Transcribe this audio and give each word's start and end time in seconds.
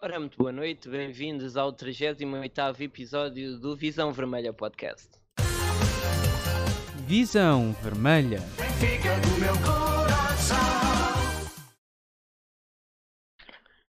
Ora, 0.00 0.20
muito 0.20 0.38
boa 0.38 0.52
noite, 0.52 0.88
bem-vindos 0.88 1.56
ao 1.56 1.72
38 1.72 2.22
episódio 2.84 3.58
do 3.58 3.74
Visão 3.74 4.12
Vermelha 4.12 4.52
Podcast. 4.52 5.08
Visão 7.04 7.72
Vermelha. 7.82 8.38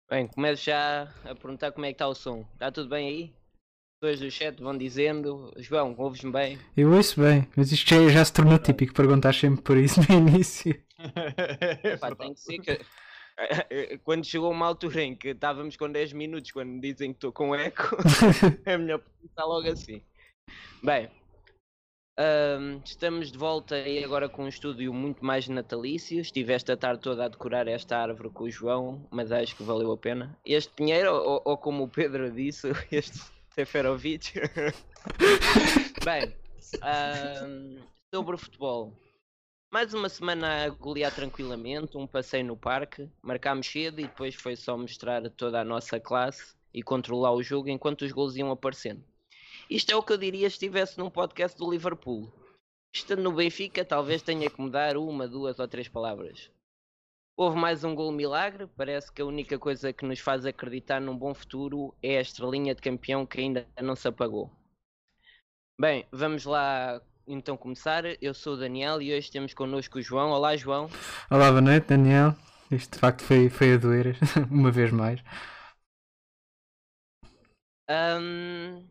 Bem, 0.09 0.27
começo 0.27 0.65
já 0.65 1.03
a 1.23 1.35
perguntar 1.35 1.71
como 1.73 1.85
é 1.85 1.91
que 1.91 1.97
está 1.97 2.09
o 2.09 2.15
som. 2.15 2.47
Está 2.55 2.73
tudo 2.73 2.89
bem 2.89 3.07
aí? 3.07 3.35
Pessoas 4.01 4.21
do 4.21 4.31
chat 4.31 4.59
vão 4.59 4.79
dizendo. 4.79 5.53
João, 5.59 5.95
ouves-me 5.99 6.33
bem? 6.33 6.59
Eu 6.75 6.95
ouço 6.95 7.21
bem, 7.21 7.47
mas 7.55 7.73
isto 7.73 7.87
já, 7.91 8.09
já 8.09 8.25
se 8.25 8.33
tornou 8.33 8.59
típico 8.59 8.95
perguntar 8.95 9.35
sempre 9.35 9.61
por 9.61 9.77
isso 9.77 10.01
no 10.09 10.17
início. 10.17 10.83
Pá, 12.01 12.15
tem 12.15 12.33
que 12.33 12.41
ser 12.41 12.59
que. 12.59 12.81
Quando 14.05 14.25
chegou 14.25 14.51
uma 14.51 14.67
altura 14.67 15.03
em 15.03 15.15
que 15.15 15.29
estávamos 15.29 15.77
com 15.77 15.91
10 15.91 16.13
minutos, 16.13 16.51
quando 16.51 16.69
me 16.69 16.81
dizem 16.81 17.13
que 17.13 17.17
estou 17.17 17.33
com 17.33 17.55
eco, 17.55 17.97
é 18.65 18.77
melhor 18.77 18.99
perguntar 18.99 19.45
logo 19.45 19.69
assim. 19.69 20.03
Bem, 20.83 21.09
hum, 22.19 22.81
estamos 22.85 23.31
de 23.31 23.39
volta 23.39 23.79
e 23.79 24.05
agora 24.05 24.29
com 24.29 24.45
um 24.45 24.49
estúdio 24.49 24.93
muito 24.93 25.25
mais 25.25 25.49
natalício. 25.49 26.21
Estiveste 26.21 26.73
a 26.73 26.77
tarde 26.77 27.03
toda 27.03 27.25
a 27.25 27.29
decorar 27.29 27.69
esta 27.69 27.99
árvore 27.99 28.31
com 28.31 28.45
o 28.45 28.51
João, 28.51 29.07
mas 29.11 29.33
acho 29.33 29.57
que 29.57 29.63
valeu 29.63 29.93
a 29.93 29.97
pena. 29.97 30.37
Este 30.45 30.73
Pinheiro, 30.73 31.13
ou, 31.13 31.43
ou 31.45 31.57
como 31.57 31.85
o 31.85 31.89
Pedro 31.89 32.31
disse, 32.31 32.69
este 32.91 33.21
Seferovic. 33.55 34.35
Bem, 36.05 36.35
hum, 37.45 37.79
sobre 38.15 38.35
o 38.35 38.39
futebol. 38.39 38.93
Mais 39.73 39.95
uma 39.95 40.09
semana 40.09 40.65
a 40.65 40.69
golear 40.69 41.15
tranquilamente, 41.15 41.97
um 41.97 42.05
passeio 42.05 42.45
no 42.45 42.57
parque, 42.57 43.09
marcámos 43.23 43.69
cedo 43.69 44.01
e 44.01 44.09
depois 44.09 44.35
foi 44.35 44.57
só 44.57 44.77
mostrar 44.77 45.31
toda 45.31 45.61
a 45.61 45.65
nossa 45.65 46.01
classe 46.01 46.57
e 46.75 46.83
controlar 46.83 47.31
o 47.31 47.43
jogo 47.43 47.69
enquanto 47.69 48.03
os 48.03 48.11
gols 48.11 48.35
iam 48.35 48.51
aparecendo. 48.51 49.05
Isto 49.71 49.93
é 49.93 49.97
o 49.97 50.03
que 50.03 50.13
eu 50.13 50.19
diria 50.19 50.51
se 50.51 50.57
estivesse 50.57 50.99
num 50.99 51.09
podcast 51.09 51.57
do 51.57 51.71
Liverpool. 51.71 52.33
Estando 52.93 53.23
no 53.23 53.31
Benfica, 53.31 53.85
talvez 53.85 54.23
tenha 54.23 54.51
que 54.51 54.61
mudar 54.61 54.97
uma, 54.97 55.29
duas 55.29 55.61
ou 55.61 55.69
três 55.69 55.87
palavras. 55.87 56.51
Houve 57.37 57.57
mais 57.57 57.85
um 57.85 57.95
gol 57.95 58.11
milagre, 58.11 58.67
parece 58.77 59.13
que 59.13 59.23
a 59.23 59.27
única 59.27 59.57
coisa 59.57 59.93
que 59.93 60.05
nos 60.05 60.19
faz 60.19 60.45
acreditar 60.45 61.01
num 61.01 61.17
bom 61.17 61.33
futuro 61.33 61.95
é 62.03 62.19
a 62.19 62.21
estrelinha 62.21 62.75
de 62.75 62.83
campeão 62.83 63.25
que 63.25 63.41
ainda 63.41 63.69
não 63.81 63.95
se 63.95 64.09
apagou. 64.09 64.51
Bem, 65.81 66.09
vamos 66.11 66.45
lá 66.45 67.01
então 67.33 67.57
começar. 67.57 68.05
Eu 68.21 68.35
sou 68.35 68.55
o 68.55 68.57
Daniel 68.57 69.01
e 69.01 69.17
hoje 69.17 69.31
temos 69.31 69.55
connosco 69.55 69.99
o 69.99 70.03
João. 70.03 70.31
Olá, 70.31 70.57
João. 70.57 70.91
Olá, 71.31 71.51
boa 71.51 71.61
noite, 71.61 71.87
Daniel. 71.87 72.35
Isto 72.71 72.95
de 72.95 72.99
facto 72.99 73.23
foi, 73.23 73.49
foi 73.49 73.75
a 73.75 73.77
doer, 73.77 74.17
uma 74.51 74.71
vez 74.71 74.91
mais. 74.91 75.21
Um, 77.89 78.89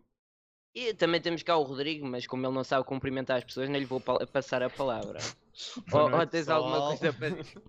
e 0.73 0.93
também 0.93 1.21
temos 1.21 1.43
cá 1.43 1.57
o 1.57 1.63
Rodrigo, 1.63 2.05
mas 2.05 2.27
como 2.27 2.45
ele 2.45 2.53
não 2.53 2.63
sabe 2.63 2.85
cumprimentar 2.85 3.37
as 3.37 3.43
pessoas, 3.43 3.69
não 3.69 3.79
lhe 3.79 3.85
vou 3.85 3.99
pa 3.99 4.25
passar 4.27 4.63
a 4.63 4.69
palavra. 4.69 5.19
ou, 5.91 6.11
ou 6.11 6.27
tens 6.27 6.45
pessoal. 6.45 6.63
alguma 6.63 6.97
coisa 6.97 7.13
para 7.13 7.29
dizer? 7.29 7.61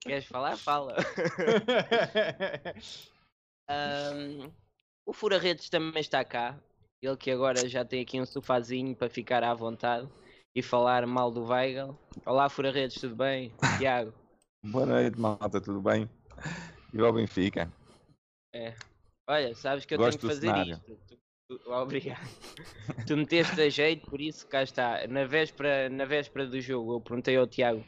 Queres 0.00 0.24
falar? 0.24 0.56
Fala. 0.56 0.96
um, 3.70 4.50
o 5.04 5.12
Fura-Redes 5.12 5.68
também 5.68 6.00
está 6.00 6.24
cá. 6.24 6.58
Ele 7.02 7.16
que 7.16 7.30
agora 7.30 7.66
já 7.66 7.82
tem 7.82 8.02
aqui 8.02 8.20
um 8.20 8.26
sofazinho 8.26 8.94
para 8.94 9.08
ficar 9.08 9.42
à 9.42 9.54
vontade 9.54 10.06
e 10.54 10.62
falar 10.62 11.06
mal 11.06 11.30
do 11.30 11.44
Weigel. 11.44 11.98
Olá, 12.26 12.46
Fura 12.50 12.70
Redes, 12.70 13.00
tudo 13.00 13.16
bem? 13.16 13.50
Tiago. 13.78 14.12
Boa 14.62 14.84
noite, 14.84 15.18
malta, 15.18 15.58
tudo 15.62 15.80
bem? 15.80 16.10
E 16.92 17.00
ao 17.00 17.10
Benfica. 17.10 17.72
É. 18.54 18.74
Olha, 19.26 19.54
sabes 19.54 19.86
que 19.86 19.94
eu 19.94 19.98
Gosto 19.98 20.18
tenho 20.18 20.30
que 20.30 20.40
fazer 20.40 20.68
isto. 20.68 21.00
Tu, 21.48 21.58
tu, 21.58 21.72
obrigado. 21.72 22.20
tu 23.08 23.16
meteste 23.16 23.58
a 23.62 23.70
jeito, 23.70 24.10
por 24.10 24.20
isso 24.20 24.46
cá 24.46 24.62
está. 24.62 25.06
Na 25.08 25.24
véspera, 25.24 25.88
na 25.88 26.04
véspera 26.04 26.46
do 26.46 26.60
jogo, 26.60 26.96
eu 26.96 27.00
perguntei 27.00 27.34
ao 27.34 27.46
Tiago 27.46 27.82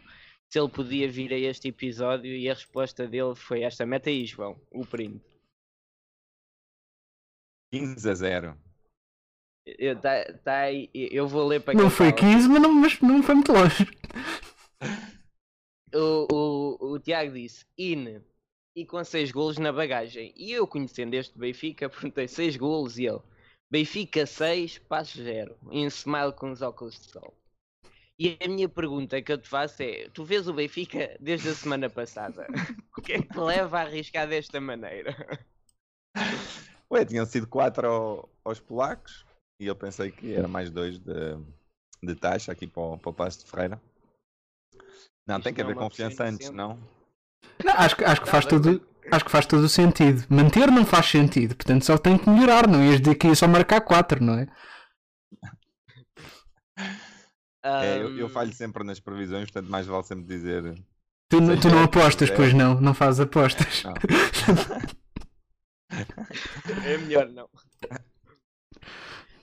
se 0.51 0.59
ele 0.59 0.71
podia 0.71 1.07
vir 1.07 1.35
a 1.35 1.39
este 1.39 1.69
episódio 1.69 2.35
e 2.35 2.49
a 2.49 2.55
resposta 2.55 3.07
dele 3.07 3.35
foi 3.35 3.63
esta. 3.63 3.85
Mete 3.85 4.09
aí, 4.09 4.25
João, 4.25 4.59
o 4.71 4.87
print. 4.87 5.23
15 7.71 8.09
a 8.09 8.15
0. 8.15 8.72
Eu, 9.65 9.99
tá, 9.99 10.25
tá 10.45 10.59
aí, 10.59 10.91
eu 10.93 11.29
vou 11.29 11.47
ler 11.47 11.61
para 11.61 11.75
Não 11.75 11.89
foi 11.89 12.11
fala. 12.11 12.21
15, 12.21 12.49
mas 12.49 12.63
não, 12.63 12.73
mas 12.73 13.01
não 13.01 13.23
foi 13.23 13.35
muito 13.35 13.53
longe. 13.53 13.87
O, 15.95 16.27
o, 16.33 16.93
o 16.93 16.99
Tiago 16.99 17.33
disse 17.33 17.65
in 17.79 18.21
e 18.75 18.85
com 18.85 19.05
6 19.05 19.31
golos 19.31 19.59
na 19.59 19.73
bagagem. 19.73 20.33
E 20.37 20.51
eu, 20.53 20.67
conhecendo 20.67 21.15
este 21.15 21.39
Benfica, 21.39 21.89
perguntei 21.91 22.27
6 22.27 22.57
golos 22.57 22.99
e 22.99 23.07
ele 23.07 23.21
Benfica 23.71 24.27
6, 24.27 24.79
passo 24.81 25.23
0. 25.23 25.57
Em 25.71 25.87
smile 25.87 26.33
com 26.33 26.51
os 26.51 26.61
óculos 26.61 26.99
de 27.01 27.11
sol. 27.11 27.33
E 28.19 28.37
a 28.45 28.49
minha 28.49 28.69
pergunta 28.69 29.21
que 29.23 29.33
eu 29.33 29.39
te 29.39 29.49
faço 29.49 29.83
é: 29.83 30.09
tu 30.13 30.25
vês 30.25 30.47
o 30.47 30.53
Benfica 30.53 31.17
desde 31.19 31.49
a 31.49 31.55
semana 31.55 31.89
passada? 31.89 32.47
o 32.97 33.01
que 33.01 33.15
é 33.15 33.23
que 33.23 33.29
te 33.29 33.39
leva 33.39 33.79
a 33.79 33.83
arriscar 33.83 34.29
desta 34.29 34.61
maneira? 34.61 35.17
Ué, 36.91 37.05
tinham 37.07 37.25
sido 37.25 37.47
4 37.47 37.89
ao, 37.89 38.29
aos 38.45 38.61
polacos, 38.61 39.25
e 39.63 39.69
eu 39.69 39.77
pensei 39.77 40.11
que 40.11 40.35
era 40.35 40.49
mais 40.49 40.71
dois 40.71 40.99
de, 40.99 41.39
de 42.03 42.17
taxa 42.17 42.51
aqui 42.51 42.67
para 42.67 42.83
o, 42.83 42.99
para 42.99 43.11
o 43.11 43.15
Passo 43.15 43.39
de 43.39 43.47
Freira. 43.47 43.81
Não, 45.25 45.37
Isto 45.37 45.45
tem 45.45 45.55
que 45.55 45.63
haver 45.63 45.77
é 45.77 45.79
confiança 45.79 46.25
antes, 46.25 46.51
não? 46.51 46.77
não 47.65 47.73
acho, 47.75 47.95
que, 47.95 48.05
acho, 48.05 48.23
que 48.23 48.29
faz 48.29 48.45
todo, 48.45 48.85
acho 49.13 49.25
que 49.25 49.31
faz 49.31 49.47
todo 49.47 49.63
o 49.63 49.69
sentido. 49.69 50.27
Manter 50.29 50.69
não 50.69 50.85
faz 50.85 51.07
sentido, 51.07 51.55
portanto 51.55 51.85
só 51.85 51.97
tem 51.97 52.19
que 52.19 52.29
melhorar, 52.29 52.67
não 52.67 52.83
ias 52.83 53.01
dizer 53.01 53.15
que 53.15 53.29
ia 53.29 53.37
só 53.37 53.47
marcar 53.47 53.83
4, 53.83 54.21
não 54.21 54.35
é? 54.35 54.49
é 57.63 57.99
eu, 57.99 58.19
eu, 58.19 58.29
falho 58.29 58.53
sempre 58.53 58.83
nas 58.83 58.99
previsões, 58.99 59.49
portanto 59.49 59.71
mais 59.71 59.87
vale 59.87 60.03
sempre 60.03 60.25
dizer. 60.25 60.75
Tu, 61.29 61.39
tu 61.61 61.69
não 61.69 61.85
apostas, 61.87 62.31
pois 62.31 62.53
não, 62.53 62.81
não 62.81 62.95
fazes 62.95 63.21
apostas. 63.21 63.85
Não. 63.85 63.95
é 66.85 66.99
melhor 66.99 67.29
não. 67.29 67.49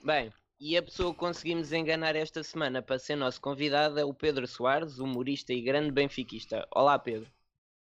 Bem, 0.02 0.32
e 0.58 0.78
a 0.78 0.82
pessoa 0.82 1.12
que 1.12 1.20
conseguimos 1.20 1.74
enganar 1.74 2.16
esta 2.16 2.42
semana 2.42 2.80
para 2.80 2.98
ser 2.98 3.16
nosso 3.16 3.38
convidado 3.38 4.00
é 4.00 4.04
o 4.04 4.14
Pedro 4.14 4.46
Soares, 4.46 4.98
humorista 4.98 5.52
e 5.52 5.60
grande 5.60 5.92
benfiquista. 5.92 6.66
Olá, 6.74 6.98
Pedro. 6.98 7.30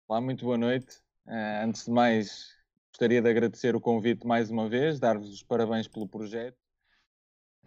Olá, 0.09 0.19
muito 0.19 0.47
boa 0.47 0.57
noite. 0.57 0.97
Uh, 1.27 1.63
antes 1.63 1.85
de 1.85 1.91
mais, 1.91 2.57
gostaria 2.91 3.21
de 3.21 3.29
agradecer 3.29 3.77
o 3.77 3.81
convite 3.81 4.27
mais 4.27 4.51
uma 4.51 4.67
vez, 4.67 4.99
dar-vos 4.99 5.29
os 5.29 5.43
parabéns 5.43 5.87
pelo 5.87 6.09
projeto. 6.09 6.57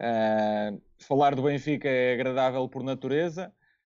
Uh, 0.00 0.82
falar 0.98 1.36
do 1.36 1.42
Benfica 1.44 1.88
é 1.88 2.14
agradável 2.14 2.68
por 2.68 2.82
natureza, 2.82 3.54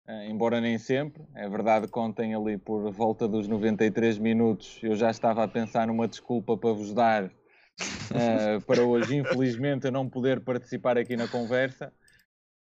uh, 0.06 0.22
embora 0.28 0.60
nem 0.60 0.76
sempre. 0.76 1.24
É 1.34 1.48
verdade 1.48 1.88
que 1.88 1.98
ontem, 1.98 2.34
ali 2.34 2.58
por 2.58 2.92
volta 2.92 3.26
dos 3.26 3.48
93 3.48 4.18
minutos, 4.18 4.80
eu 4.82 4.96
já 4.96 5.10
estava 5.10 5.42
a 5.44 5.48
pensar 5.48 5.86
numa 5.86 6.06
desculpa 6.06 6.58
para 6.58 6.74
vos 6.74 6.92
dar 6.92 7.32
uh, 7.80 8.60
para 8.66 8.82
hoje, 8.82 9.16
infelizmente, 9.16 9.86
eu 9.86 9.92
não 9.92 10.08
poder 10.08 10.40
participar 10.40 10.96
aqui 10.98 11.16
na 11.16 11.28
conversa, 11.28 11.92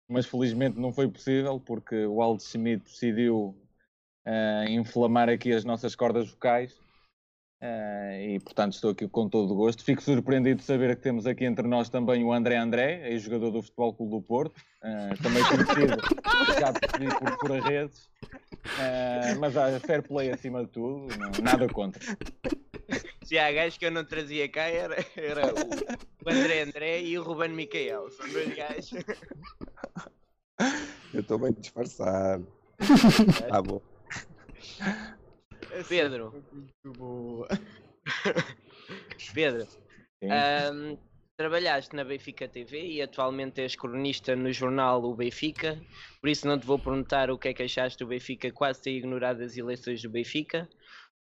mas 0.09 0.25
felizmente 0.25 0.79
não 0.79 0.91
foi 0.91 1.07
possível 1.07 1.59
porque 1.59 2.05
o 2.05 2.21
Aldo 2.21 2.43
Schmidt 2.43 2.83
decidiu 2.83 3.55
uh, 4.27 4.69
inflamar 4.69 5.29
aqui 5.29 5.51
as 5.53 5.63
nossas 5.63 5.95
cordas 5.95 6.29
vocais. 6.29 6.79
Uh, 7.63 8.17
e 8.19 8.39
portanto 8.39 8.73
estou 8.73 8.89
aqui 8.89 9.07
com 9.07 9.29
todo 9.29 9.53
o 9.53 9.55
gosto. 9.55 9.83
Fico 9.83 10.01
surpreendido 10.01 10.61
de 10.61 10.65
saber 10.65 10.95
que 10.95 11.03
temos 11.03 11.27
aqui 11.27 11.45
entre 11.45 11.67
nós 11.67 11.89
também 11.89 12.23
o 12.23 12.33
André 12.33 12.57
André, 12.57 13.07
ex-jogador 13.11 13.51
do 13.51 13.61
Futebol 13.61 13.93
Clube 13.93 14.11
do 14.13 14.21
Porto, 14.23 14.57
uh, 14.57 15.21
também 15.21 15.43
conhecido, 15.43 16.01
já 16.59 16.73
por, 16.73 17.37
por 17.37 17.51
redes, 17.51 18.09
uh, 18.65 19.39
mas 19.39 19.55
há 19.55 19.79
fair 19.79 20.01
play 20.01 20.31
acima 20.31 20.65
de 20.65 20.71
tudo, 20.71 21.15
não, 21.19 21.31
nada 21.43 21.67
contra. 21.67 22.01
Se 23.23 23.37
há 23.37 23.51
gajos 23.51 23.77
que 23.77 23.85
eu 23.85 23.91
não 23.91 24.03
trazia 24.03 24.49
cá 24.49 24.63
era, 24.63 24.95
era 25.15 25.53
o, 25.53 26.29
André 26.29 26.61
André 26.61 27.01
e 27.01 27.17
o 27.17 27.23
Ruben 27.23 27.49
Micael. 27.49 28.09
São 28.11 28.27
dois 28.29 28.53
gajos. 28.55 28.91
Eu 31.13 31.21
estou 31.21 31.39
bem 31.39 31.51
disfarçado. 31.53 32.47
tá 33.49 33.61
bom. 33.61 33.81
Pedro. 35.89 36.43
Pedro. 39.33 39.67
Um, 40.23 40.97
trabalhaste 41.35 41.95
na 41.95 42.03
Benfica 42.03 42.47
TV 42.47 42.85
e 42.85 43.01
atualmente 43.01 43.61
és 43.61 43.75
cronista 43.75 44.35
no 44.35 44.53
jornal 44.53 45.03
O 45.03 45.15
Benfica, 45.15 45.81
por 46.19 46.29
isso 46.29 46.47
não 46.47 46.59
te 46.59 46.67
vou 46.67 46.77
perguntar 46.77 47.31
o 47.31 47.37
que 47.37 47.47
é 47.47 47.53
que 47.53 47.63
achaste 47.63 47.97
do 47.97 48.07
Benfica 48.07 48.51
quase 48.51 48.83
ter 48.83 48.91
ignorado 48.91 49.41
as 49.41 49.57
eleições 49.57 50.01
do 50.03 50.09
Benfica, 50.09 50.69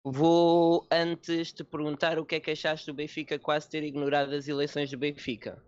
Vou 0.04 0.88
antes 0.90 1.52
te 1.52 1.64
perguntar 1.64 2.18
o 2.18 2.26
que 2.26 2.36
é 2.36 2.40
que 2.40 2.52
achaste 2.52 2.88
do 2.88 2.94
Benfica 2.94 3.38
quase 3.38 3.70
ter 3.70 3.84
ignorado 3.84 4.34
as 4.34 4.48
eleições 4.48 4.90
do 4.90 4.98
Benfica. 4.98 5.62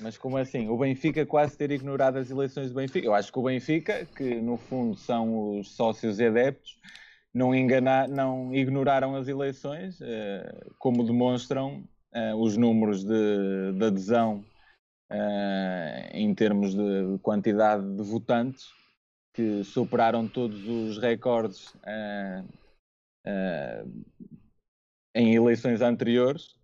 Mas 0.00 0.16
como 0.16 0.38
assim? 0.38 0.68
O 0.68 0.78
Benfica 0.78 1.26
quase 1.26 1.56
ter 1.56 1.70
ignorado 1.70 2.18
as 2.18 2.30
eleições 2.30 2.70
do 2.70 2.76
Benfica? 2.76 3.06
Eu 3.06 3.14
acho 3.14 3.32
que 3.32 3.38
o 3.38 3.42
Benfica, 3.42 4.06
que 4.06 4.36
no 4.36 4.56
fundo 4.56 4.96
são 4.96 5.58
os 5.58 5.74
sócios 5.74 6.18
e 6.18 6.26
adeptos, 6.26 6.78
não, 7.34 7.54
enganar, 7.54 8.08
não 8.08 8.54
ignoraram 8.54 9.16
as 9.16 9.28
eleições, 9.28 10.00
uh, 10.00 10.74
como 10.78 11.04
demonstram 11.04 11.84
uh, 12.14 12.36
os 12.36 12.56
números 12.56 13.04
de, 13.04 13.72
de 13.72 13.84
adesão 13.84 14.44
em 16.12 16.34
termos 16.34 16.74
de 16.74 17.18
quantidade 17.22 17.88
de 17.94 18.02
votantes, 18.02 18.66
que 19.32 19.62
superaram 19.62 20.26
todos 20.26 20.66
os 20.66 20.98
recordes 20.98 21.72
em 25.14 25.34
eleições 25.34 25.80
anteriores. 25.80 26.54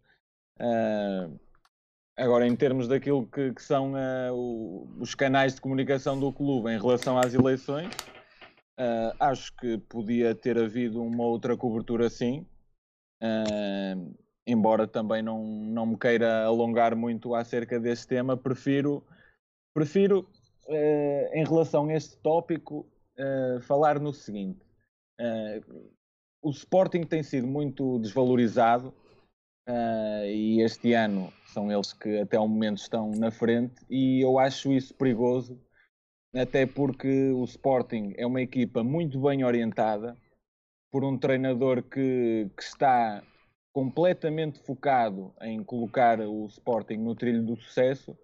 Agora, 2.16 2.46
em 2.46 2.54
termos 2.54 2.86
daquilo 2.86 3.26
que, 3.26 3.52
que 3.54 3.62
são 3.62 3.94
uh, 3.94 4.34
o, 4.34 4.86
os 5.00 5.14
canais 5.14 5.54
de 5.54 5.60
comunicação 5.60 6.18
do 6.20 6.30
clube 6.32 6.70
em 6.70 6.78
relação 6.78 7.18
às 7.18 7.32
eleições, 7.32 7.92
uh, 8.78 9.16
acho 9.18 9.54
que 9.56 9.78
podia 9.78 10.34
ter 10.34 10.58
havido 10.58 11.02
uma 11.02 11.24
outra 11.24 11.56
cobertura 11.56 12.10
sim, 12.10 12.46
uh, 13.22 14.14
embora 14.46 14.86
também 14.86 15.22
não, 15.22 15.42
não 15.42 15.86
me 15.86 15.98
queira 15.98 16.44
alongar 16.44 16.94
muito 16.94 17.34
acerca 17.34 17.80
deste 17.80 18.08
tema, 18.08 18.36
prefiro, 18.36 19.04
prefiro 19.74 20.28
em 21.34 21.44
relação 21.44 21.88
a 21.88 21.94
este 21.94 22.16
tópico, 22.18 22.88
falar 23.62 23.98
no 23.98 24.12
seguinte. 24.12 24.60
O 26.42 26.50
Sporting 26.50 27.04
tem 27.04 27.22
sido 27.22 27.46
muito 27.46 27.98
desvalorizado 28.00 28.92
Uh, 29.68 30.26
e 30.26 30.60
este 30.60 30.92
ano 30.92 31.32
são 31.46 31.70
eles 31.70 31.92
que 31.92 32.18
até 32.18 32.36
o 32.36 32.48
momento 32.48 32.78
estão 32.78 33.12
na 33.12 33.30
frente 33.30 33.74
e 33.88 34.20
eu 34.20 34.36
acho 34.36 34.72
isso 34.72 34.92
perigoso, 34.92 35.56
até 36.34 36.66
porque 36.66 37.30
o 37.30 37.44
Sporting 37.44 38.12
é 38.16 38.26
uma 38.26 38.42
equipa 38.42 38.82
muito 38.82 39.20
bem 39.20 39.44
orientada 39.44 40.16
por 40.90 41.04
um 41.04 41.16
treinador 41.16 41.80
que, 41.84 42.50
que 42.56 42.62
está 42.62 43.22
completamente 43.72 44.58
focado 44.58 45.32
em 45.42 45.62
colocar 45.62 46.20
o 46.20 46.44
Sporting 46.46 46.96
no 46.96 47.14
trilho 47.14 47.44
do 47.44 47.54
sucesso 47.54 48.18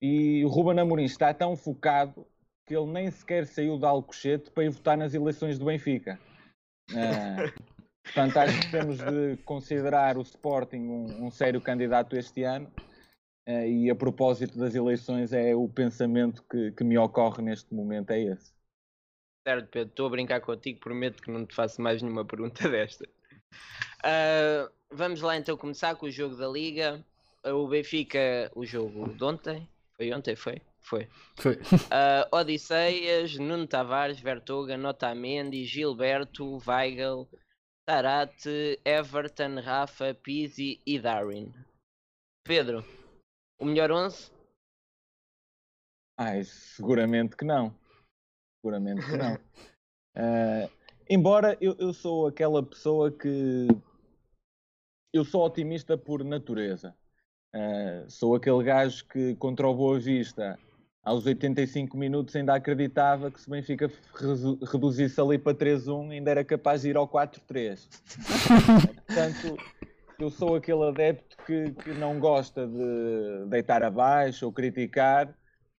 e 0.00 0.44
o 0.44 0.48
Ruben 0.48 0.78
Amorim 0.78 1.04
está 1.04 1.34
tão 1.34 1.56
focado 1.56 2.24
que 2.64 2.76
ele 2.76 2.92
nem 2.92 3.10
sequer 3.10 3.44
saiu 3.44 3.76
de 3.76 3.84
Alcochete 3.84 4.52
para 4.52 4.64
ir 4.64 4.70
votar 4.70 4.96
nas 4.96 5.14
eleições 5.14 5.58
do 5.58 5.64
Benfica. 5.64 6.16
Uh, 6.90 7.66
Portanto, 8.06 8.36
acho 8.36 8.60
que 8.60 8.70
temos 8.70 8.98
de 8.98 9.36
considerar 9.44 10.16
o 10.16 10.22
Sporting 10.22 10.78
um, 10.78 11.26
um 11.26 11.30
sério 11.30 11.60
candidato 11.60 12.16
este 12.16 12.44
ano. 12.44 12.70
Uh, 13.48 13.66
e 13.66 13.90
a 13.90 13.94
propósito 13.94 14.58
das 14.58 14.74
eleições, 14.74 15.32
é 15.32 15.54
o 15.54 15.68
pensamento 15.68 16.42
que, 16.50 16.72
que 16.72 16.84
me 16.84 16.98
ocorre 16.98 17.42
neste 17.42 17.72
momento, 17.74 18.10
é 18.10 18.20
esse. 18.20 18.52
Certo, 19.46 19.68
Pedro, 19.68 19.88
estou 19.90 20.06
a 20.06 20.10
brincar 20.10 20.40
contigo, 20.40 20.80
prometo 20.80 21.22
que 21.22 21.30
não 21.30 21.46
te 21.46 21.54
faço 21.54 21.80
mais 21.80 22.02
nenhuma 22.02 22.24
pergunta 22.24 22.66
desta. 22.70 23.04
Uh, 23.04 24.70
vamos 24.90 25.20
lá 25.20 25.36
então 25.36 25.56
começar 25.56 25.94
com 25.94 26.06
o 26.06 26.10
jogo 26.10 26.36
da 26.36 26.48
Liga. 26.48 27.04
O 27.44 27.68
Benfica, 27.68 28.50
o 28.56 28.66
jogo 28.66 29.12
de 29.14 29.22
ontem, 29.22 29.68
foi 29.96 30.12
ontem, 30.12 30.34
foi? 30.34 30.60
Foi. 30.86 31.08
Foi. 31.34 31.54
Uh, 31.56 32.30
Odisseias, 32.30 33.36
Nuno 33.38 33.66
Tavares, 33.66 34.20
Vertoga, 34.20 34.76
Notamendi, 34.76 35.64
Gilberto, 35.64 36.58
Weigel, 36.64 37.28
Tarate, 37.84 38.80
Everton, 38.84 39.60
Rafa, 39.60 40.14
Pizzi 40.14 40.80
e 40.86 41.00
Darwin. 41.00 41.52
Pedro, 42.44 42.84
o 43.60 43.64
melhor 43.64 43.90
11? 43.90 44.30
Ai, 46.16 46.44
seguramente 46.44 47.36
que 47.36 47.44
não. 47.44 47.76
Seguramente 48.60 49.04
que 49.04 49.16
não. 49.16 49.34
uh, 49.34 50.70
embora 51.10 51.58
eu, 51.60 51.74
eu 51.80 51.92
sou 51.92 52.28
aquela 52.28 52.62
pessoa 52.62 53.10
que. 53.10 53.66
Eu 55.12 55.24
sou 55.24 55.44
otimista 55.44 55.98
por 55.98 56.22
natureza. 56.22 56.96
Uh, 57.52 58.08
sou 58.08 58.36
aquele 58.36 58.62
gajo 58.62 59.04
que 59.08 59.34
contra 59.34 59.66
o 59.66 59.74
Boa 59.74 59.98
Vista 59.98 60.56
aos 61.06 61.24
85 61.24 61.96
minutos 61.96 62.34
ainda 62.34 62.52
acreditava 62.52 63.30
que 63.30 63.40
se 63.40 63.46
o 63.46 63.52
Benfica 63.52 63.88
reduzisse 64.72 65.20
ali 65.20 65.38
para 65.38 65.56
3-1 65.56 66.10
ainda 66.10 66.32
era 66.32 66.44
capaz 66.44 66.82
de 66.82 66.90
ir 66.90 66.96
ao 66.96 67.06
4-3. 67.06 67.88
Portanto, 69.06 69.56
eu 70.18 70.28
sou 70.30 70.56
aquele 70.56 70.82
adepto 70.82 71.36
que, 71.46 71.70
que 71.70 71.90
não 71.92 72.18
gosta 72.18 72.66
de 72.66 73.48
deitar 73.48 73.84
abaixo 73.84 74.46
ou 74.46 74.52
criticar, 74.52 75.32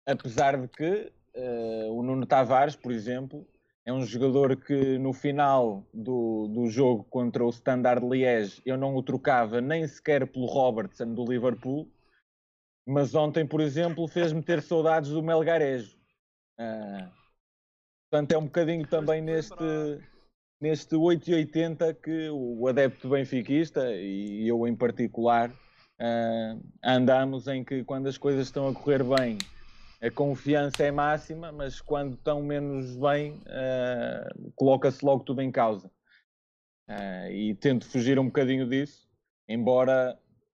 apesar 0.06 0.56
de 0.58 0.68
que 0.68 1.12
uh, 1.34 1.92
o 1.92 2.04
Nuno 2.04 2.24
Tavares, 2.24 2.76
por 2.76 2.92
exemplo, 2.92 3.44
é 3.84 3.92
um 3.92 4.06
jogador 4.06 4.54
que 4.54 4.96
no 4.96 5.12
final 5.12 5.84
do, 5.92 6.46
do 6.54 6.68
jogo 6.68 7.02
contra 7.10 7.44
o 7.44 7.50
Standard 7.50 8.06
Liège 8.06 8.62
eu 8.64 8.76
não 8.76 8.94
o 8.94 9.02
trocava 9.02 9.60
nem 9.60 9.88
sequer 9.88 10.24
pelo 10.24 10.46
Robertson 10.46 11.12
do 11.12 11.24
Liverpool, 11.24 11.88
mas 12.86 13.14
ontem, 13.14 13.44
por 13.44 13.60
exemplo, 13.60 14.06
fez-me 14.06 14.40
ter 14.40 14.62
saudades 14.62 15.10
do 15.10 15.22
Melgarejo. 15.22 15.98
Ah, 16.56 17.10
portanto, 18.08 18.32
é 18.32 18.38
um 18.38 18.44
bocadinho 18.44 18.86
também 18.86 19.20
neste, 19.20 19.54
neste 20.60 20.94
880 20.94 21.94
que 21.94 22.30
o 22.30 22.68
adepto 22.68 23.08
benfiquista, 23.08 23.92
e 23.92 24.46
eu 24.46 24.66
em 24.68 24.76
particular, 24.76 25.52
ah, 25.98 26.56
andamos 26.84 27.48
em 27.48 27.64
que 27.64 27.82
quando 27.82 28.06
as 28.06 28.16
coisas 28.16 28.46
estão 28.46 28.68
a 28.68 28.72
correr 28.72 29.02
bem, 29.02 29.36
a 30.00 30.10
confiança 30.10 30.84
é 30.84 30.90
máxima, 30.92 31.50
mas 31.50 31.80
quando 31.80 32.14
estão 32.14 32.40
menos 32.40 32.96
bem, 32.96 33.40
ah, 33.48 34.28
coloca-se 34.54 35.04
logo 35.04 35.24
tudo 35.24 35.42
em 35.42 35.50
causa. 35.50 35.90
Ah, 36.88 37.28
e 37.30 37.52
tento 37.56 37.84
fugir 37.84 38.16
um 38.16 38.26
bocadinho 38.26 38.68
disso, 38.68 39.08
embora 39.48 40.16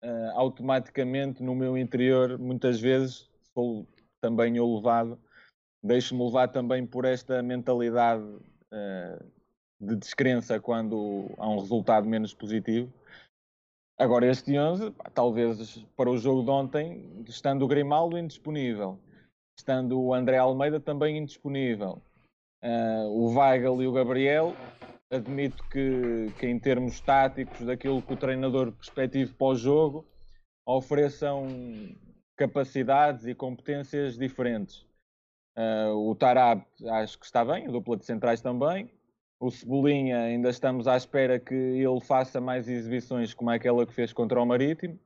uh, 0.06 0.31
automaticamente 0.35 1.43
no 1.43 1.55
meu 1.55 1.76
interior, 1.76 2.38
muitas 2.38 2.81
vezes, 2.81 3.29
sou 3.53 3.87
também 4.20 4.56
eu 4.56 4.75
levado, 4.76 5.19
deixo-me 5.82 6.25
levar 6.25 6.49
também 6.49 6.87
por 6.87 7.05
esta 7.05 7.43
mentalidade 7.43 8.23
uh, 8.25 9.25
de 9.81 9.97
descrença 9.97 10.61
quando 10.61 11.31
há 11.37 11.49
um 11.49 11.58
resultado 11.61 12.08
menos 12.08 12.32
positivo. 12.32 12.93
Agora, 13.99 14.26
este 14.26 14.58
11, 14.58 14.94
talvez 15.14 15.79
para 15.97 16.11
o 16.11 16.19
jogo 16.19 16.43
de 16.43 16.50
ontem, 16.50 17.25
estando 17.26 17.64
o 17.64 17.69
Grimaldo 17.69 18.19
indisponível, 18.19 18.99
estando 19.58 19.99
o 19.99 20.12
André 20.12 20.37
Almeida 20.37 20.79
também 20.79 21.19
indisponível, 21.19 22.03
uh, 22.62 23.08
o 23.08 23.35
Weigl 23.35 23.82
e 23.82 23.87
o 23.87 23.93
Gabriel, 23.93 24.55
admito 25.11 25.62
que, 25.69 26.32
que 26.38 26.47
em 26.47 26.58
termos 26.58 27.00
táticos, 27.00 27.67
daquilo 27.67 28.03
que 28.03 28.12
o 28.12 28.17
treinador 28.17 28.73
perspectiva 28.73 29.32
para 29.37 29.46
o 29.46 29.56
jogo, 29.56 30.05
ofereçam 30.67 31.46
capacidades 32.36 33.27
e 33.27 33.34
competências 33.34 34.19
diferentes. 34.19 34.84
Uh, 35.56 36.10
o 36.10 36.15
Tarab 36.15 36.63
acho 36.91 37.19
que 37.19 37.25
está 37.25 37.44
bem, 37.44 37.67
a 37.67 37.70
dupla 37.70 37.96
de 37.96 38.05
centrais 38.05 38.41
também. 38.41 38.91
O 39.41 39.51
Cebolinha 39.51 40.19
ainda 40.19 40.48
estamos 40.51 40.86
à 40.86 40.96
espera 40.96 41.39
que 41.39 41.55
ele 41.55 42.01
faça 42.01 42.41
mais 42.41 42.69
exibições 42.69 43.32
como 43.32 43.51
aquela 43.51 43.86
que 43.86 43.93
fez 43.93 44.13
contra 44.13 44.41
o 44.41 44.46
Marítimo. 44.46 44.98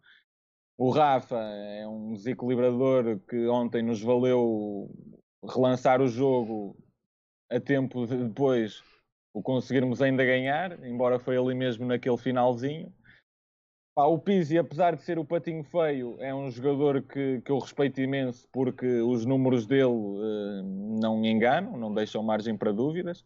O 0.79 0.91
Rafa 0.91 1.37
é 1.37 1.87
um 1.87 2.15
desequilibrador 2.15 3.19
que 3.29 3.47
ontem 3.49 3.83
nos 3.83 4.01
valeu 4.03 4.89
relançar 5.45 6.01
o 6.01 6.09
jogo 6.09 6.77
a 7.51 7.61
tempo 7.61 8.07
de 8.07 8.17
depois 8.17 8.83
o 9.33 9.43
conseguirmos 9.43 10.03
ainda 10.03 10.25
ganhar, 10.25 10.85
embora 10.85 11.19
foi 11.19 11.37
ali 11.37 11.55
mesmo 11.55 11.87
naquele 11.87 12.19
finalzinho. 12.19 12.93
Pá, 13.95 14.05
o 14.07 14.19
Pizzi, 14.19 14.57
apesar 14.57 14.95
de 14.95 15.03
ser 15.03 15.19
o 15.19 15.25
patinho 15.25 15.65
feio, 15.65 16.17
é 16.21 16.35
um 16.35 16.51
jogador 16.51 17.03
que, 17.03 17.41
que 17.41 17.51
eu 17.51 17.59
respeito 17.59 18.01
imenso 18.01 18.49
porque 18.53 18.87
os 18.87 19.27
números 19.27 19.67
dele 19.67 19.85
uh, 19.85 20.63
não 21.01 21.19
me 21.19 21.31
enganam, 21.31 21.77
não 21.77 21.93
deixam 21.93 22.23
margem 22.23 22.57
para 22.57 22.73
dúvidas. 22.73 23.25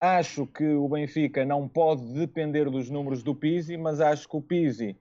Acho 0.00 0.46
que 0.46 0.64
o 0.64 0.88
Benfica 0.88 1.44
não 1.44 1.68
pode 1.68 2.12
depender 2.12 2.70
dos 2.70 2.88
números 2.88 3.22
do 3.22 3.34
Pizzi, 3.34 3.76
mas 3.76 4.00
acho 4.00 4.28
que 4.28 4.36
o 4.36 4.42
Pizzi, 4.42 4.96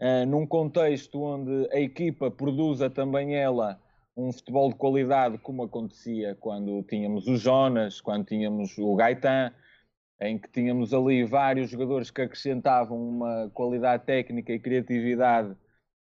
uh, 0.00 0.26
num 0.26 0.46
contexto 0.46 1.22
onde 1.22 1.68
a 1.72 1.78
equipa 1.78 2.30
produza 2.30 2.88
também 2.88 3.36
ela 3.36 3.78
um 4.16 4.32
futebol 4.32 4.70
de 4.70 4.76
qualidade, 4.76 5.38
como 5.38 5.62
acontecia 5.62 6.34
quando 6.40 6.82
tínhamos 6.84 7.26
o 7.26 7.36
Jonas, 7.36 8.00
quando 8.00 8.26
tínhamos 8.26 8.76
o 8.78 8.94
Gaetan, 8.94 9.52
em 10.20 10.38
que 10.38 10.48
tínhamos 10.50 10.92
ali 10.92 11.24
vários 11.24 11.70
jogadores 11.70 12.10
que 12.10 12.20
acrescentavam 12.20 12.96
uma 12.96 13.50
qualidade 13.54 14.04
técnica 14.04 14.52
e 14.52 14.58
criatividade 14.58 15.56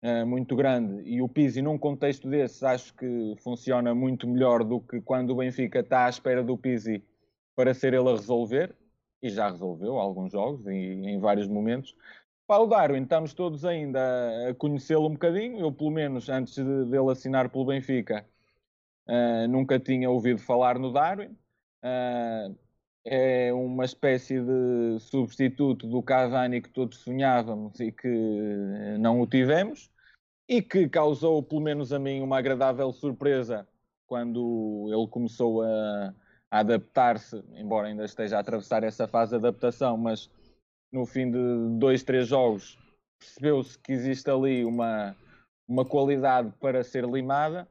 uh, 0.03 0.25
muito 0.25 0.55
grande. 0.55 1.01
E 1.09 1.21
o 1.21 1.27
Pizzi, 1.27 1.61
num 1.61 1.77
contexto 1.77 2.29
desses, 2.29 2.61
acho 2.63 2.93
que 2.93 3.35
funciona 3.39 3.95
muito 3.95 4.27
melhor 4.27 4.63
do 4.63 4.79
que 4.79 5.01
quando 5.01 5.31
o 5.31 5.35
Benfica 5.37 5.79
está 5.79 6.05
à 6.05 6.09
espera 6.09 6.43
do 6.43 6.57
Pizzi 6.57 7.03
para 7.55 7.73
ser 7.73 7.93
ele 7.93 8.09
a 8.09 8.13
resolver, 8.13 8.75
e 9.21 9.29
já 9.29 9.49
resolveu 9.49 9.97
alguns 9.97 10.31
jogos 10.31 10.67
e 10.67 10.71
em 10.71 11.19
vários 11.19 11.47
momentos. 11.47 11.95
Para 12.45 12.61
o 12.61 12.67
Darwin, 12.67 13.03
estamos 13.03 13.33
todos 13.33 13.63
ainda 13.63 14.49
a 14.49 14.53
conhecê-lo 14.53 15.07
um 15.07 15.13
bocadinho. 15.13 15.59
Eu, 15.59 15.71
pelo 15.71 15.91
menos, 15.91 16.29
antes 16.29 16.55
de, 16.55 16.85
dele 16.85 17.09
assinar 17.11 17.49
pelo 17.49 17.65
Benfica, 17.65 18.25
uh, 19.07 19.47
nunca 19.47 19.79
tinha 19.79 20.09
ouvido 20.09 20.39
falar 20.39 20.77
no 20.77 20.91
Darwin. 20.91 21.37
Uh, 21.83 22.55
é 23.05 23.51
uma 23.53 23.85
espécie 23.85 24.39
de 24.39 24.99
substituto 24.99 25.87
do 25.87 26.01
Cavani 26.01 26.61
que 26.61 26.69
todos 26.69 26.99
sonhávamos 26.99 27.79
e 27.79 27.91
que 27.91 28.07
não 28.99 29.19
o 29.19 29.27
tivemos 29.27 29.91
e 30.47 30.61
que 30.61 30.87
causou, 30.87 31.41
pelo 31.43 31.61
menos 31.61 31.91
a 31.91 31.99
mim, 31.99 32.21
uma 32.21 32.37
agradável 32.37 32.91
surpresa 32.91 33.67
quando 34.07 34.89
ele 34.91 35.07
começou 35.07 35.61
a, 35.61 36.13
a 36.51 36.59
adaptar-se, 36.59 37.43
embora 37.55 37.87
ainda 37.87 38.05
esteja 38.05 38.37
a 38.37 38.39
atravessar 38.39 38.83
essa 38.83 39.07
fase 39.07 39.31
de 39.31 39.37
adaptação, 39.37 39.97
mas 39.97 40.29
no 40.91 41.05
fim 41.05 41.31
de 41.31 41.79
dois, 41.79 42.03
três 42.03 42.27
jogos 42.27 42.77
percebeu-se 43.19 43.79
que 43.79 43.91
existe 43.91 44.29
ali 44.29 44.63
uma, 44.65 45.15
uma 45.67 45.85
qualidade 45.85 46.53
para 46.59 46.83
ser 46.83 47.05
limada, 47.05 47.67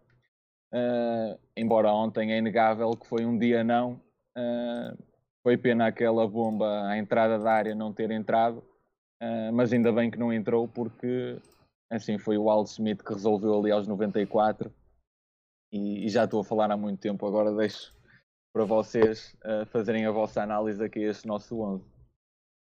uh, 0.73 1.39
embora 1.57 1.93
ontem 1.93 2.33
é 2.33 2.39
inegável 2.39 2.91
que 2.97 3.07
foi 3.07 3.25
um 3.25 3.39
dia 3.39 3.63
não, 3.63 4.01
uh, 4.37 5.12
foi 5.43 5.57
pena 5.57 5.87
aquela 5.87 6.27
bomba 6.27 6.89
à 6.89 6.99
entrada 6.99 7.39
da 7.39 7.53
área 7.53 7.75
não 7.75 7.93
ter 7.93 8.11
entrado, 8.11 8.59
uh, 9.23 9.53
mas 9.53 9.73
ainda 9.73 9.93
bem 9.93 10.11
que 10.11 10.19
não 10.19 10.33
entrou 10.33 10.69
porque 10.69 11.39
assim 11.91 12.19
foi 12.19 12.39
o 12.39 12.49
Al 12.49 12.65
Smith 12.65 13.03
que 13.03 13.13
resolveu 13.13 13.59
ali 13.59 13.71
aos 13.71 13.87
94 13.87 14.73
e, 15.73 16.07
e 16.07 16.09
já 16.09 16.25
estou 16.25 16.41
a 16.41 16.45
falar 16.45 16.71
há 16.71 16.77
muito 16.77 17.01
tempo, 17.01 17.27
agora 17.27 17.55
deixo 17.55 17.95
para 18.55 18.65
vocês 18.65 19.35
fazerem 19.69 20.05
a 20.05 20.11
vossa 20.11 20.43
análise 20.43 20.85
aqui 20.85 21.07
a 21.07 21.11
este 21.11 21.27
nosso 21.27 21.59
11. 21.59 21.93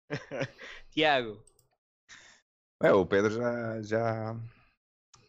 Tiago. 0.89 1.43
É, 2.81 2.91
o 2.91 3.05
Pedro 3.05 3.31
já, 3.31 3.81
já, 3.81 4.35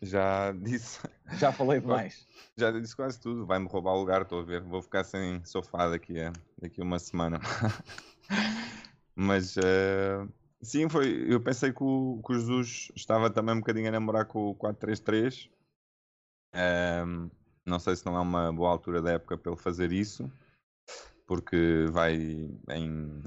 já 0.02 0.52
disse. 0.52 1.00
Já 1.38 1.50
falei 1.52 1.80
demais. 1.82 2.26
Já 2.56 2.70
disse 2.70 2.94
quase 2.94 3.20
tudo. 3.20 3.46
Vai-me 3.46 3.68
roubar 3.68 3.94
o 3.94 4.00
lugar, 4.00 4.22
estou 4.22 4.40
a 4.40 4.44
ver. 4.44 4.60
Vou 4.62 4.82
ficar 4.82 5.04
sem 5.04 5.42
sofá 5.44 5.88
daqui 5.88 6.20
a, 6.20 6.32
daqui 6.60 6.80
a 6.80 6.84
uma 6.84 6.98
semana. 6.98 7.40
Mas 9.14 9.56
uh, 9.56 10.28
sim, 10.62 10.88
foi. 10.88 11.26
Eu 11.32 11.40
pensei 11.40 11.72
que 11.72 11.82
o, 11.82 12.20
que 12.24 12.32
o 12.32 12.38
Jesus 12.38 12.92
estava 12.94 13.30
também 13.30 13.54
um 13.54 13.60
bocadinho 13.60 13.88
a 13.88 13.92
namorar 13.92 14.26
com 14.26 14.50
o 14.50 14.54
4-3-3. 14.54 15.50
Um, 16.54 17.30
não 17.66 17.78
sei 17.78 17.96
se 17.96 18.06
não 18.06 18.16
é 18.16 18.20
uma 18.20 18.52
boa 18.52 18.70
altura 18.70 19.02
da 19.02 19.12
época 19.12 19.36
para 19.36 19.52
ele 19.52 19.60
fazer 19.60 19.92
isso, 19.92 20.30
porque 21.26 21.86
vai 21.90 22.16
em 22.70 23.22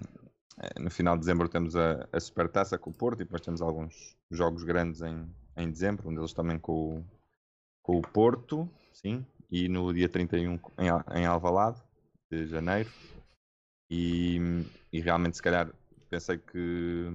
eh, 0.61 0.79
no 0.79 0.91
final 0.91 1.15
de 1.15 1.21
dezembro 1.21 1.49
temos 1.49 1.75
a, 1.75 2.07
a 2.11 2.19
Supertaça 2.19 2.77
com 2.77 2.91
o 2.91 2.93
Porto 2.93 3.21
e 3.21 3.25
depois 3.25 3.41
temos 3.41 3.61
alguns 3.61 4.15
jogos 4.29 4.63
grandes 4.63 5.01
em, 5.01 5.27
em 5.57 5.71
dezembro, 5.71 6.07
um 6.09 6.13
deles 6.13 6.33
também 6.33 6.59
com 6.59 6.99
o, 6.99 7.05
com 7.81 7.97
o 7.97 8.01
Porto, 8.01 8.69
sim, 8.93 9.25
e 9.49 9.67
no 9.67 9.91
dia 9.93 10.07
31 10.07 10.53
em, 10.77 11.19
em 11.19 11.25
Alvalade, 11.25 11.81
de 12.29 12.45
janeiro. 12.47 12.89
E, 13.91 14.39
e 14.93 15.01
realmente, 15.01 15.35
se 15.35 15.43
calhar, 15.43 15.69
pensei 16.09 16.37
que 16.37 17.09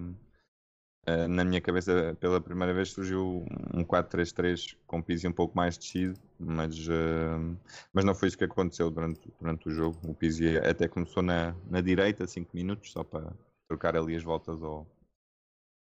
uh, 1.09 1.27
na 1.27 1.43
minha 1.43 1.59
cabeça 1.59 2.15
pela 2.21 2.39
primeira 2.39 2.75
vez 2.75 2.91
surgiu 2.91 3.47
um 3.73 3.83
4-3-3 3.83 4.77
com 4.87 5.03
Pizzi 5.03 5.27
um 5.27 5.33
pouco 5.33 5.57
mais 5.57 5.79
descido, 5.79 6.21
mas, 6.39 6.87
uh, 6.87 7.59
mas 7.95 8.05
não 8.05 8.15
foi 8.15 8.29
isso 8.29 8.37
que 8.37 8.45
aconteceu 8.45 8.91
durante, 8.91 9.33
durante 9.41 9.67
o 9.69 9.73
jogo. 9.73 9.99
O 10.05 10.15
Pizzi 10.15 10.59
até 10.59 10.87
começou 10.87 11.23
na, 11.23 11.57
na 11.71 11.81
direita, 11.81 12.27
5 12.27 12.55
minutos, 12.55 12.93
só 12.93 13.03
para 13.03 13.33
trocar 13.67 13.97
ali 13.97 14.15
as 14.15 14.23
voltas 14.23 14.63
ao, 14.63 14.87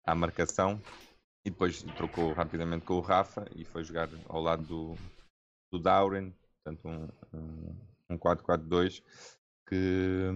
à 0.03 0.15
marcação 0.15 0.81
e 1.45 1.51
depois 1.51 1.83
trocou 1.97 2.33
rapidamente 2.33 2.85
com 2.85 2.95
o 2.95 3.01
Rafa 3.01 3.45
e 3.55 3.63
foi 3.63 3.83
jogar 3.83 4.09
ao 4.27 4.41
lado 4.41 4.63
do, 4.63 4.95
do 5.71 5.77
Dauren, 5.77 6.33
portanto 6.63 6.87
um, 6.87 7.07
um, 7.37 7.75
um 8.09 8.17
4-4-2 8.17 9.03
que, 9.67 10.31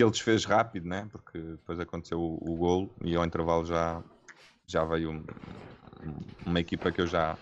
que 0.00 0.04
ele 0.04 0.12
desfez 0.12 0.46
rápido, 0.46 0.88
né? 0.88 1.06
porque 1.12 1.38
depois 1.38 1.78
aconteceu 1.78 2.18
o, 2.18 2.36
o 2.36 2.56
golo 2.56 2.90
e 3.04 3.14
ao 3.14 3.22
intervalo 3.22 3.66
já, 3.66 4.02
já 4.66 4.82
veio 4.82 5.10
um, 5.10 5.24
uma 6.46 6.58
equipa 6.58 6.90
que 6.90 7.02
eu 7.02 7.06
já, 7.06 7.36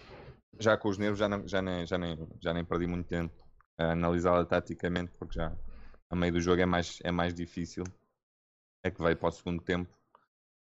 já 0.59 0.77
com 0.77 0.89
os 0.89 0.99
nervos 0.99 1.21
já, 1.21 1.29
não, 1.29 1.47
já, 1.47 1.63
nem, 1.63 1.87
já, 1.87 1.97
nem, 1.97 2.19
já 2.41 2.53
nem 2.53 2.65
perdi 2.65 2.89
muito 2.89 3.07
tempo 3.07 3.33
a 3.79 3.93
analisá-la 3.93 4.45
taticamente 4.45 5.13
porque 5.17 5.39
já 5.39 5.57
a 6.11 6.17
meio 6.17 6.33
do 6.33 6.41
jogo 6.41 6.61
é 6.61 6.67
mais, 6.67 6.99
é 7.05 7.13
mais 7.13 7.33
difícil 7.33 7.85
é 8.85 8.91
que 8.91 9.01
veio 9.01 9.17
para 9.17 9.29
o 9.29 9.33
segundo 9.33 9.63
tempo 9.63 9.97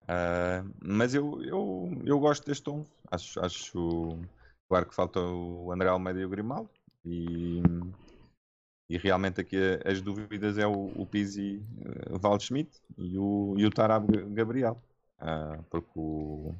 Uh, 0.03 0.67
mas 0.83 1.13
eu, 1.13 1.41
eu, 1.43 2.01
eu 2.03 2.19
gosto 2.19 2.45
deste 2.45 2.67
11. 2.69 2.89
Acho, 3.11 3.39
acho 3.39 4.19
claro 4.67 4.87
que 4.87 4.95
falta 4.95 5.21
o 5.21 5.71
André 5.71 5.87
Almeida 5.87 6.19
e 6.19 6.25
o 6.25 6.29
Grimaldo. 6.29 6.69
E, 7.05 7.61
e 8.91 8.97
realmente 8.97 9.39
aqui 9.39 9.55
as 9.85 10.01
dúvidas 10.01 10.57
é 10.57 10.67
o, 10.67 10.91
o 11.01 11.05
Pizzi 11.05 11.65
Waldschmidt 12.21 12.69
e 12.97 13.17
o, 13.17 13.55
e 13.57 13.65
o 13.65 13.71
Tarab 13.71 14.05
Gabriel. 14.33 14.83
Uh, 15.17 15.63
porque 15.69 15.91
o, 15.95 16.53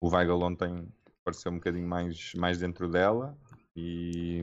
o 0.00 0.08
Weigl 0.08 0.42
ontem 0.42 0.92
pareceu 1.22 1.52
um 1.52 1.56
bocadinho 1.56 1.86
mais, 1.86 2.34
mais 2.34 2.58
dentro 2.58 2.88
dela 2.88 3.38
e, 3.76 4.42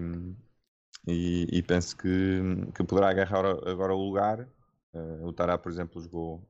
e, 1.05 1.45
e 1.51 1.61
penso 1.61 1.97
que, 1.97 2.39
que 2.73 2.85
poderá 2.85 3.09
agarrar 3.09 3.45
agora 3.67 3.93
o 3.93 4.01
lugar. 4.01 4.47
Uh, 4.93 5.27
o 5.27 5.33
Tarab, 5.33 5.61
por 5.61 5.73
exemplo, 5.73 6.01
jogou, 6.01 6.41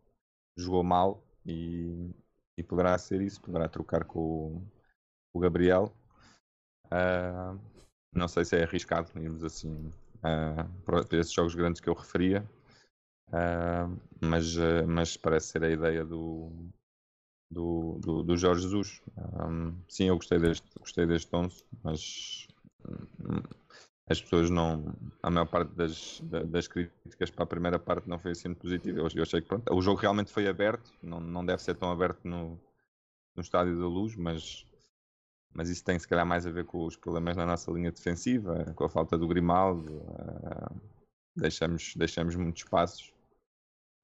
jogou 0.55 0.83
mal 0.83 1.25
e, 1.43 2.12
e 2.55 2.62
poderá 2.62 2.95
ser 3.00 3.22
isso, 3.22 3.41
poderá 3.41 3.67
trocar 3.67 4.03
com 4.03 4.19
o, 4.19 4.72
o 5.33 5.39
Gabriel. 5.39 5.91
Uh, 6.91 7.60
não 8.13 8.27
sei 8.27 8.45
se 8.45 8.55
é 8.55 8.62
arriscado 8.62 9.10
irmos 9.19 9.43
assim 9.43 9.91
uh, 10.24 10.82
para 10.84 11.18
esses 11.18 11.34
jogos 11.34 11.56
grandes 11.56 11.82
que 11.82 11.89
eu 11.89 11.94
referia, 11.94 12.44
uh, 13.30 14.00
mas, 14.22 14.56
mas 14.88 15.18
parece 15.18 15.48
ser 15.48 15.63
a 15.63 15.70
ideia 15.70 16.03
do, 16.03 16.51
do, 17.51 18.00
do, 18.00 18.24
do 18.24 18.38
Jorge 18.38 18.63
Jesus. 18.63 19.01
Um, 19.18 19.75
sim, 19.88 20.06
eu 20.06 20.15
gostei 20.15 20.39
deste, 20.39 20.68
gostei 20.80 21.06
deste 21.06 21.34
11, 21.36 21.63
mas 21.84 22.48
as 24.08 24.22
pessoas 24.22 24.50
não. 24.50 24.94
A 25.22 25.30
maior 25.30 25.46
parte 25.46 25.74
das, 25.75 26.22
das 26.22 26.68
críticas 26.68 27.30
para 27.30 27.44
a 27.44 27.48
primeira 27.48 27.80
parte 27.80 28.10
não 28.10 28.20
foi 28.20 28.32
assim 28.32 28.53
positiva. 28.53 29.00
Eu, 29.00 29.08
eu 29.13 29.24
achei 29.24 29.42
que 29.42 29.48
pronto, 29.48 29.74
o 29.74 29.82
jogo 29.82 30.00
realmente 30.00 30.32
foi 30.32 30.48
aberto, 30.48 30.92
não, 31.01 31.20
não 31.20 31.46
deve 31.46 31.62
ser 31.62 31.75
tão 31.75 31.92
aberto 31.92 32.27
no, 32.27 32.60
no 33.36 33.42
estádio 33.42 33.80
da 33.80 33.88
luz, 33.88 34.15
mas, 34.15 34.65
mas 35.53 35.69
isso 35.69 35.83
tem 35.83 36.00
se 36.00 36.07
calhar 36.07 36.25
mais 36.25 36.45
a 36.45 36.51
ver 36.51 36.65
com 36.65 36.86
os 36.86 36.95
problemas 36.95 37.38
na 37.38 37.45
nossa 37.45 37.72
linha 37.72 37.91
defensiva, 37.91 38.74
com 38.75 38.83
a 38.83 38.89
falta 38.89 39.17
do 39.17 39.27
Grimaldo. 39.27 39.98
Uh, 39.98 40.81
deixamos, 41.36 41.93
deixamos 41.95 42.36
muitos 42.36 42.63
passos 42.63 43.13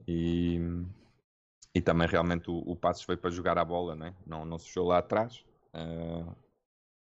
e, 0.08 0.60
e 1.74 1.82
também 1.82 2.08
realmente 2.08 2.50
o, 2.50 2.58
o 2.58 2.78
foi 3.04 3.18
para 3.18 3.30
jogar 3.30 3.58
a 3.58 3.66
bola, 3.66 3.96
né? 3.96 4.16
não, 4.26 4.46
não 4.46 4.58
se 4.58 4.68
fechou 4.68 4.88
lá 4.88 5.00
atrás. 5.00 5.44
Uh, 5.74 6.36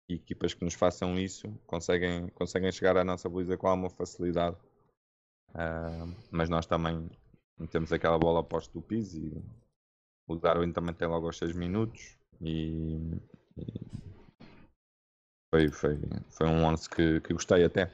e 0.09 0.15
equipas 0.15 0.55
que 0.55 0.65
nos 0.65 0.75
façam 0.75 1.19
isso 1.19 1.49
conseguem, 1.67 2.29
conseguem 2.29 2.71
chegar 2.73 2.97
à 2.97 3.05
nossa 3.05 3.29
baliza 3.29 3.57
com 3.57 3.69
alguma 3.69 3.91
facilidade. 3.91 4.57
Uh, 5.51 6.15
mas 6.31 6.49
nós 6.49 6.67
também 6.67 7.11
temos 7.71 7.93
aquela 7.93 8.19
bola 8.19 8.41
oposta 8.41 8.73
do 8.73 8.85
e 8.93 9.43
o 10.27 10.37
Darwin 10.37 10.73
também 10.73 10.95
tem 10.95 11.07
logo 11.07 11.27
aos 11.27 11.39
6 11.39 11.55
minutos 11.55 12.17
e, 12.41 12.99
foi, 15.53 15.69
foi, 15.69 15.99
foi 16.31 16.47
um 16.47 16.65
11 16.65 16.89
que, 16.89 17.21
que 17.21 17.35
gostei 17.35 17.63
até. 17.63 17.93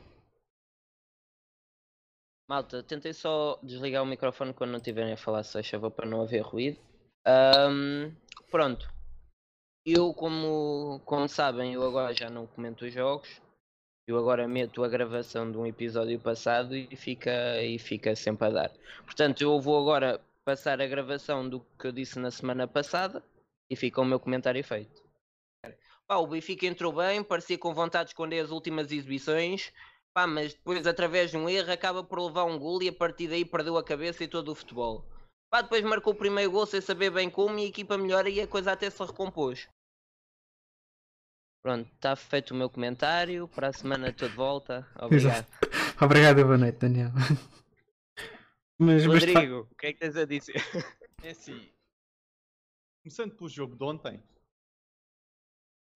Malta, 2.48 2.82
tentei 2.82 3.12
só 3.12 3.58
desligar 3.62 4.02
o 4.02 4.06
microfone 4.06 4.54
quando 4.54 4.70
não 4.70 4.78
estiverem 4.78 5.12
a 5.12 5.16
falar, 5.16 5.42
se 5.42 5.58
achava 5.58 5.90
para 5.90 6.08
não 6.08 6.22
haver 6.22 6.40
ruído. 6.40 6.78
Um, 7.26 8.14
pronto, 8.50 8.88
eu, 9.84 10.14
como, 10.14 11.00
como 11.04 11.28
sabem, 11.28 11.74
eu 11.74 11.82
agora 11.82 12.14
já 12.14 12.30
não 12.30 12.46
comento 12.46 12.84
os 12.84 12.94
jogos. 12.94 13.42
Eu 14.06 14.16
agora 14.16 14.48
meto 14.48 14.82
a 14.82 14.88
gravação 14.88 15.50
de 15.50 15.58
um 15.58 15.66
episódio 15.66 16.18
passado 16.18 16.74
e 16.74 16.96
fica, 16.96 17.60
e 17.60 17.78
fica 17.78 18.16
sempre 18.16 18.46
a 18.46 18.50
dar. 18.50 18.72
Portanto, 19.04 19.42
eu 19.42 19.60
vou 19.60 19.78
agora 19.78 20.18
passar 20.44 20.80
a 20.80 20.86
gravação 20.86 21.46
do 21.46 21.60
que 21.78 21.88
eu 21.88 21.92
disse 21.92 22.18
na 22.18 22.30
semana 22.30 22.66
passada 22.66 23.22
e 23.68 23.76
fica 23.76 24.00
o 24.00 24.04
meu 24.04 24.18
comentário 24.18 24.64
feito. 24.64 25.07
Pá, 26.08 26.16
o 26.16 26.26
Benfica 26.26 26.64
entrou 26.64 26.90
bem, 26.90 27.22
parecia 27.22 27.58
com 27.58 27.74
vontade 27.74 28.06
de 28.06 28.10
esconder 28.12 28.40
as 28.40 28.50
últimas 28.50 28.90
exibições, 28.90 29.70
pá, 30.14 30.26
mas 30.26 30.54
depois, 30.54 30.86
através 30.86 31.30
de 31.30 31.36
um 31.36 31.46
erro, 31.50 31.70
acaba 31.70 32.02
por 32.02 32.18
levar 32.18 32.44
um 32.44 32.58
gol 32.58 32.82
e 32.82 32.88
a 32.88 32.92
partir 32.92 33.28
daí 33.28 33.44
perdeu 33.44 33.76
a 33.76 33.84
cabeça 33.84 34.24
e 34.24 34.28
todo 34.28 34.50
o 34.50 34.54
futebol. 34.54 35.04
Pá, 35.50 35.60
depois 35.60 35.84
marcou 35.84 36.14
o 36.14 36.16
primeiro 36.16 36.50
gol 36.50 36.64
sem 36.64 36.80
saber 36.80 37.10
bem 37.10 37.28
como 37.28 37.58
e 37.58 37.64
a 37.64 37.68
equipa 37.68 37.98
melhora 37.98 38.30
e 38.30 38.40
a 38.40 38.46
coisa 38.46 38.72
até 38.72 38.88
se 38.88 39.04
recompôs. 39.04 39.68
Pronto, 41.62 41.90
está 41.92 42.16
feito 42.16 42.52
o 42.52 42.56
meu 42.56 42.70
comentário. 42.70 43.46
Para 43.48 43.68
a 43.68 43.72
semana 43.72 44.08
estou 44.08 44.30
de 44.30 44.34
volta. 44.34 44.88
Obrigado. 44.98 45.46
Obrigado, 46.00 46.42
boa 46.42 46.56
noite, 46.56 46.78
Daniel. 46.78 47.10
Mas, 48.80 49.04
Rodrigo, 49.04 49.68
o 49.70 49.74
que 49.74 49.88
é 49.88 49.92
que 49.92 49.98
tens 49.98 50.16
a 50.16 50.24
dizer? 50.24 50.62
É 51.22 51.30
assim, 51.30 51.68
começando 53.02 53.34
pelo 53.34 53.50
jogo 53.50 53.76
de 53.76 53.84
ontem, 53.84 54.22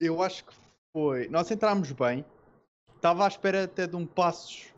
eu 0.03 0.23
acho 0.23 0.45
que 0.45 0.53
foi. 0.93 1.29
Nós 1.29 1.51
entramos 1.51 1.91
bem, 1.93 2.25
estava 2.97 3.25
à 3.25 3.29
espera 3.29 3.65
até 3.65 3.87
de 3.87 3.97
um 3.97 4.07
Passos 4.07 4.73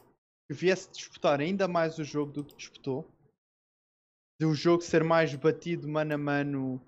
que 0.46 0.54
viesse 0.54 0.90
disputar 0.92 1.40
ainda 1.40 1.66
mais 1.66 1.98
o 1.98 2.04
jogo 2.04 2.30
do 2.30 2.44
que 2.44 2.54
disputou. 2.54 3.08
do 4.38 4.54
jogo 4.54 4.82
ser 4.82 5.02
mais 5.02 5.34
batido 5.34 5.88
mano 5.88 6.14
a 6.14 6.18
mano 6.18 6.80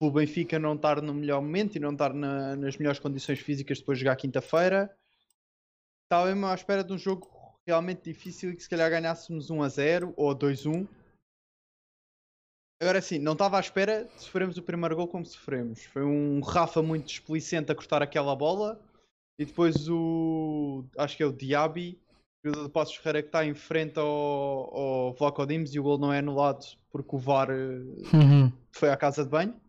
o 0.00 0.10
Benfica 0.10 0.58
não 0.58 0.74
estar 0.74 1.02
no 1.02 1.12
melhor 1.12 1.42
momento 1.42 1.76
e 1.76 1.80
não 1.80 1.92
estar 1.92 2.14
na, 2.14 2.56
nas 2.56 2.76
melhores 2.76 3.00
condições 3.00 3.40
físicas 3.40 3.80
depois 3.80 3.98
de 3.98 4.04
jogar 4.04 4.16
quinta-feira. 4.16 4.94
Estava 6.04 6.26
mesmo 6.26 6.46
à 6.46 6.54
espera 6.54 6.82
de 6.82 6.92
um 6.92 6.98
jogo 6.98 7.28
realmente 7.66 8.04
difícil 8.04 8.50
e 8.50 8.56
que 8.56 8.62
se 8.62 8.68
calhar 8.68 8.90
ganhássemos 8.90 9.50
1 9.50 9.62
a 9.62 9.68
0 9.68 10.14
ou 10.16 10.34
2 10.34 10.66
a 10.66 10.70
1. 10.70 10.88
Agora 12.80 13.02
sim, 13.02 13.18
não 13.18 13.34
estava 13.34 13.58
à 13.58 13.60
espera 13.60 14.04
de 14.04 14.22
sofrermos 14.22 14.56
o 14.56 14.62
primeiro 14.62 14.96
gol 14.96 15.06
como 15.06 15.26
sofremos. 15.26 15.84
Foi 15.84 16.02
um 16.02 16.40
Rafa 16.40 16.80
muito 16.80 17.06
desplicente 17.06 17.70
a 17.70 17.74
cortar 17.74 18.02
aquela 18.02 18.34
bola 18.34 18.80
e 19.38 19.44
depois 19.44 19.86
o. 19.88 20.84
acho 20.96 21.14
que 21.14 21.22
é 21.22 21.26
o 21.26 21.32
Diaby, 21.32 22.00
o 22.46 22.50
de 22.50 22.68
Passos 22.70 22.96
Ferreira 22.96 23.22
que 23.22 23.28
está 23.28 23.44
em 23.44 23.54
frente 23.54 23.98
ao, 23.98 24.06
ao 24.06 25.12
Vlaco 25.12 25.46
Dimes 25.46 25.74
e 25.74 25.78
o 25.78 25.82
gol 25.82 25.98
não 25.98 26.10
é 26.10 26.20
anulado 26.20 26.64
porque 26.90 27.16
o 27.16 27.18
VAR 27.18 27.50
uhum. 27.50 28.50
foi 28.72 28.88
à 28.88 28.96
casa 28.96 29.24
de 29.24 29.30
banho. 29.30 29.60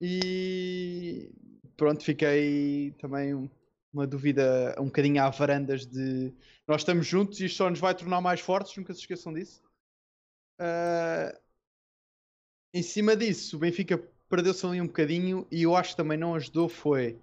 E 0.00 1.30
pronto, 1.76 2.02
fiquei 2.02 2.92
também 2.92 3.50
uma 3.92 4.06
dúvida 4.06 4.74
um 4.78 4.86
bocadinho 4.86 5.22
à 5.22 5.28
varandas 5.28 5.86
de 5.86 6.32
nós 6.66 6.80
estamos 6.80 7.06
juntos 7.06 7.38
e 7.40 7.44
isto 7.44 7.58
só 7.58 7.68
nos 7.68 7.80
vai 7.80 7.94
tornar 7.94 8.22
mais 8.22 8.40
fortes, 8.40 8.74
nunca 8.76 8.94
se 8.94 9.00
esqueçam 9.00 9.32
disso. 9.32 9.62
Uh, 10.58 11.43
em 12.74 12.82
cima 12.82 13.16
disso, 13.16 13.56
o 13.56 13.60
Benfica 13.60 13.96
perdeu-se 14.28 14.66
ali 14.66 14.80
um 14.80 14.86
bocadinho 14.86 15.46
e 15.50 15.62
eu 15.62 15.74
acho 15.74 15.90
que 15.90 15.96
também 15.96 16.18
não 16.18 16.34
ajudou 16.34 16.68
foi 16.68 17.18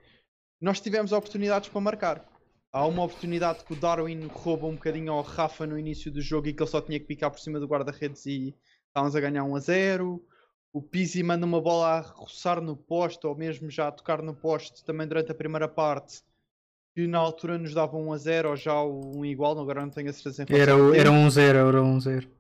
nós 0.62 0.80
tivemos 0.80 1.12
oportunidades 1.12 1.68
para 1.70 1.82
marcar. 1.82 2.26
Há 2.72 2.86
uma 2.86 3.04
oportunidade 3.04 3.66
que 3.66 3.74
o 3.74 3.76
Darwin 3.76 4.28
rouba 4.28 4.68
um 4.68 4.76
bocadinho 4.76 5.12
ao 5.12 5.24
Rafa 5.24 5.66
no 5.66 5.78
início 5.78 6.12
do 6.12 6.22
jogo 6.22 6.48
e 6.48 6.54
que 6.54 6.62
ele 6.62 6.70
só 6.70 6.80
tinha 6.80 7.00
que 7.00 7.06
picar 7.06 7.32
por 7.32 7.40
cima 7.40 7.60
do 7.60 7.66
guarda-redes 7.66 8.26
e 8.28 8.56
estávamos 8.88 9.16
a 9.16 9.20
ganhar 9.20 9.44
1 9.44 9.56
a 9.56 9.60
0. 9.60 10.24
O 10.72 10.82
Pizzi 10.82 11.22
manda 11.24 11.46
uma 11.46 11.60
bola 11.60 11.98
a 11.98 12.02
roçar 12.02 12.62
no 12.62 12.78
poste 12.78 13.26
ou 13.26 13.36
mesmo 13.36 13.70
já 13.70 13.88
a 13.88 13.92
tocar 13.92 14.22
no 14.22 14.34
poste 14.34 14.86
também 14.86 15.06
durante 15.08 15.32
a 15.32 15.36
primeira 15.36 15.68
parte 15.68 16.22
que 16.94 17.08
na 17.08 17.18
altura 17.18 17.58
nos 17.58 17.74
dava 17.74 17.98
1 17.98 18.14
a 18.14 18.18
0 18.18 18.50
ou 18.50 18.56
já 18.56 18.84
um 18.84 19.26
igual, 19.26 19.58
agora 19.60 19.82
não 19.82 19.90
tenho 19.90 20.10
a 20.10 20.14
certeza. 20.14 20.46
Era, 20.50 20.74
era 20.96 21.12
1 21.12 21.26
a 21.26 21.30
0, 21.30 21.58
era 21.58 21.84
1 21.84 21.96
a 21.96 22.00
0. 22.00 22.32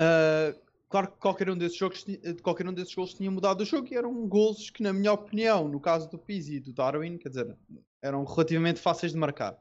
Uh, 0.00 0.67
Claro 0.88 1.12
que 1.12 1.18
qualquer 1.18 1.50
um 1.50 1.58
desses 1.58 1.76
jogos, 1.76 2.04
qualquer 2.42 2.66
um 2.66 2.72
desses 2.72 2.94
gols 2.94 3.12
tinha 3.12 3.30
mudado 3.30 3.60
o 3.60 3.64
jogo 3.64 3.88
e 3.90 3.96
eram 3.96 4.26
gols 4.26 4.70
que, 4.70 4.82
na 4.82 4.92
minha 4.92 5.12
opinião, 5.12 5.68
no 5.68 5.78
caso 5.78 6.08
do 6.08 6.18
Pizzi 6.18 6.54
e 6.54 6.60
do 6.60 6.72
Darwin, 6.72 7.18
quer 7.18 7.28
dizer, 7.28 7.56
eram 8.00 8.24
relativamente 8.24 8.80
fáceis 8.80 9.12
de 9.12 9.18
marcar. 9.18 9.58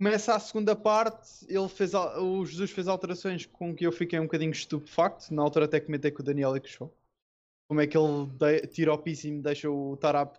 Começa 0.00 0.34
a 0.34 0.40
segunda 0.40 0.74
parte, 0.74 1.44
ele 1.48 1.68
fez, 1.68 1.92
o 1.92 2.46
Jesus 2.46 2.70
fez 2.70 2.88
alterações 2.88 3.44
com 3.44 3.74
que 3.74 3.84
eu 3.84 3.92
fiquei 3.92 4.18
um 4.18 4.22
bocadinho 4.24 4.52
estupefacto. 4.52 5.34
Na 5.34 5.42
altura 5.42 5.66
até 5.66 5.80
comentei 5.80 6.10
com 6.12 6.22
o 6.22 6.24
Daniel 6.24 6.56
e 6.56 6.60
com. 6.60 6.90
Como 7.68 7.80
é 7.80 7.86
que 7.86 7.98
ele 7.98 8.66
tira 8.68 8.94
o 8.94 8.98
Pizzi 8.98 9.28
e 9.28 9.32
me 9.32 9.42
deixa 9.42 9.68
o 9.68 9.96
Tarap. 9.96 10.38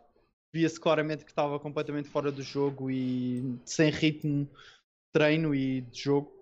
Via-se 0.52 0.80
claramente 0.80 1.24
que 1.24 1.32
estava 1.32 1.60
completamente 1.60 2.10
fora 2.10 2.32
do 2.32 2.42
jogo 2.42 2.90
e 2.90 3.60
sem 3.66 3.92
ritmo 3.92 4.46
de 4.46 4.50
treino 5.14 5.54
e 5.54 5.82
de 5.82 6.02
jogo 6.02 6.39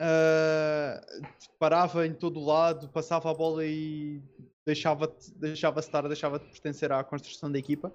uh, 0.00 1.26
parava 1.58 2.06
em 2.06 2.14
todo 2.14 2.40
o 2.40 2.44
lado, 2.44 2.88
passava 2.88 3.30
a 3.30 3.34
bola 3.34 3.64
e 3.64 4.22
deixava-se 4.66 5.32
deixava 5.34 5.80
estar, 5.80 6.06
deixava 6.08 6.38
de 6.38 6.46
pertencer 6.46 6.90
à 6.90 7.04
construção 7.04 7.50
da 7.52 7.58
equipa. 7.58 7.92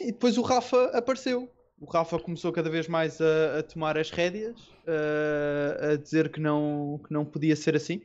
E 0.00 0.12
depois 0.12 0.38
o 0.38 0.42
Rafa 0.42 0.86
apareceu. 0.96 1.52
O 1.78 1.86
Rafa 1.86 2.18
começou 2.18 2.52
cada 2.52 2.70
vez 2.70 2.88
mais 2.88 3.20
a, 3.20 3.58
a 3.58 3.62
tomar 3.62 3.98
as 3.98 4.10
rédeas, 4.10 4.58
uh, 4.86 5.92
a 5.92 5.96
dizer 5.96 6.30
que 6.30 6.40
não, 6.40 7.00
que 7.04 7.12
não 7.12 7.24
podia 7.24 7.54
ser 7.54 7.76
assim. 7.76 8.00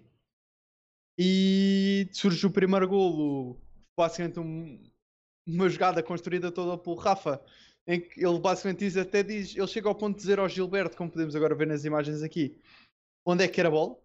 E 1.18 2.10
surge 2.12 2.46
o 2.46 2.52
primeiro 2.52 2.88
golo, 2.88 3.62
basicamente 3.98 4.40
um, 4.40 4.82
uma 5.46 5.70
jogada 5.70 6.02
construída 6.02 6.52
toda 6.52 6.78
pelo 6.78 6.96
Rafa, 6.96 7.42
em 7.90 8.00
que 8.00 8.24
ele 8.24 8.40
basicamente 8.40 8.80
diz, 8.80 8.96
até 8.96 9.24
diz, 9.24 9.56
ele 9.56 9.66
chega 9.66 9.90
ao 9.90 9.96
ponto 9.96 10.16
de 10.16 10.22
dizer 10.22 10.38
ao 10.38 10.48
Gilberto, 10.48 10.96
como 10.96 11.10
podemos 11.10 11.36
agora 11.36 11.56
ver 11.56 11.66
nas 11.66 11.84
imagens 11.84 12.22
aqui, 12.22 12.56
onde 13.26 13.44
é 13.44 13.48
que 13.48 13.60
era 13.60 13.68
a 13.68 13.72
bola. 13.72 13.98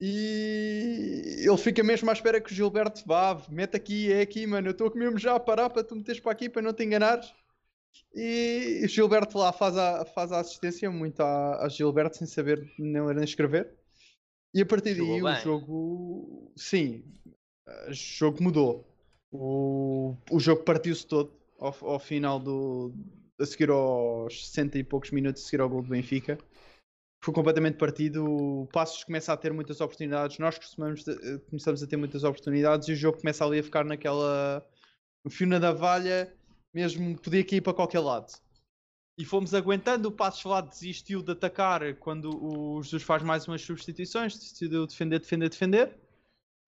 E 0.00 1.42
ele 1.44 1.56
fica 1.56 1.82
mesmo 1.82 2.08
à 2.08 2.12
espera 2.12 2.40
que 2.40 2.52
o 2.52 2.54
Gilberto 2.54 3.02
vá, 3.04 3.42
mete 3.48 3.76
aqui, 3.76 4.12
é 4.12 4.20
aqui, 4.20 4.46
mano. 4.46 4.68
Eu 4.68 4.72
estou 4.72 4.94
mesmo 4.94 5.18
já 5.18 5.34
a 5.34 5.40
parar 5.40 5.70
para 5.70 5.82
tu 5.82 5.96
meteres 5.96 6.20
para 6.20 6.30
aqui 6.30 6.48
para 6.48 6.62
não 6.62 6.72
te 6.72 6.84
enganares. 6.84 7.34
E 8.14 8.82
o 8.84 8.88
Gilberto 8.88 9.36
lá 9.36 9.52
faz 9.52 9.76
a, 9.76 10.04
faz 10.04 10.30
a 10.30 10.38
assistência 10.38 10.88
muito 10.88 11.20
a, 11.20 11.64
a 11.64 11.68
Gilberto 11.68 12.16
sem 12.16 12.28
saber 12.28 12.72
nem 12.78 13.04
ler 13.04 13.16
nem 13.16 13.24
escrever. 13.24 13.74
E 14.52 14.62
a 14.62 14.66
partir 14.66 14.94
daí 14.94 15.20
o 15.20 15.34
jogo. 15.40 16.52
Sim, 16.56 17.02
o 17.88 17.92
jogo 17.92 18.40
mudou. 18.40 18.93
O, 19.36 20.16
o 20.30 20.38
jogo 20.38 20.62
partiu-se 20.62 21.04
todo 21.04 21.32
ao, 21.58 21.74
ao, 21.82 21.98
final 21.98 22.38
do. 22.38 22.94
a 23.40 23.44
seguir 23.44 23.68
aos 23.68 24.46
60 24.48 24.78
e 24.78 24.84
poucos 24.84 25.10
minutos 25.10 25.42
a 25.42 25.44
seguir 25.44 25.60
ao 25.60 25.68
gol 25.68 25.82
do 25.82 25.88
Benfica. 25.88 26.38
Foi 27.20 27.34
completamente 27.34 27.76
partido. 27.76 28.24
O 28.24 28.68
Passos 28.68 29.02
começa 29.02 29.32
a 29.32 29.36
ter 29.36 29.52
muitas 29.52 29.80
oportunidades. 29.80 30.38
Nós 30.38 30.56
costumamos, 30.56 31.04
começamos 31.50 31.82
a 31.82 31.86
ter 31.86 31.96
muitas 31.96 32.22
oportunidades 32.22 32.86
e 32.86 32.92
o 32.92 32.96
jogo 32.96 33.18
começa 33.18 33.44
ali 33.44 33.58
a 33.58 33.62
ficar 33.64 33.84
naquela. 33.84 34.64
no 35.24 35.30
fio 35.30 35.48
na 35.48 35.58
navalha, 35.58 36.32
mesmo 36.72 37.18
podia 37.18 37.44
cair 37.44 37.60
para 37.60 37.74
qualquer 37.74 38.00
lado. 38.00 38.32
E 39.18 39.24
fomos 39.24 39.52
aguentando. 39.52 40.10
O 40.10 40.12
Passos 40.12 40.44
lá 40.44 40.60
desistiu 40.60 41.22
de 41.22 41.32
atacar 41.32 41.96
quando 41.96 42.30
o 42.40 42.80
Jesus 42.84 43.02
faz 43.02 43.20
mais 43.24 43.48
umas 43.48 43.62
substituições. 43.62 44.38
Decidiu 44.38 44.86
defender, 44.86 45.18
defender, 45.18 45.48
defender 45.48 46.03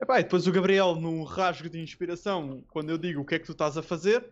Epá, 0.00 0.20
e 0.20 0.24
depois 0.24 0.46
o 0.46 0.52
Gabriel, 0.52 0.94
num 0.94 1.22
rasgo 1.24 1.70
de 1.70 1.80
inspiração, 1.80 2.62
quando 2.68 2.90
eu 2.90 2.98
digo 2.98 3.22
o 3.22 3.24
que 3.24 3.34
é 3.34 3.38
que 3.38 3.46
tu 3.46 3.52
estás 3.52 3.78
a 3.78 3.82
fazer, 3.82 4.30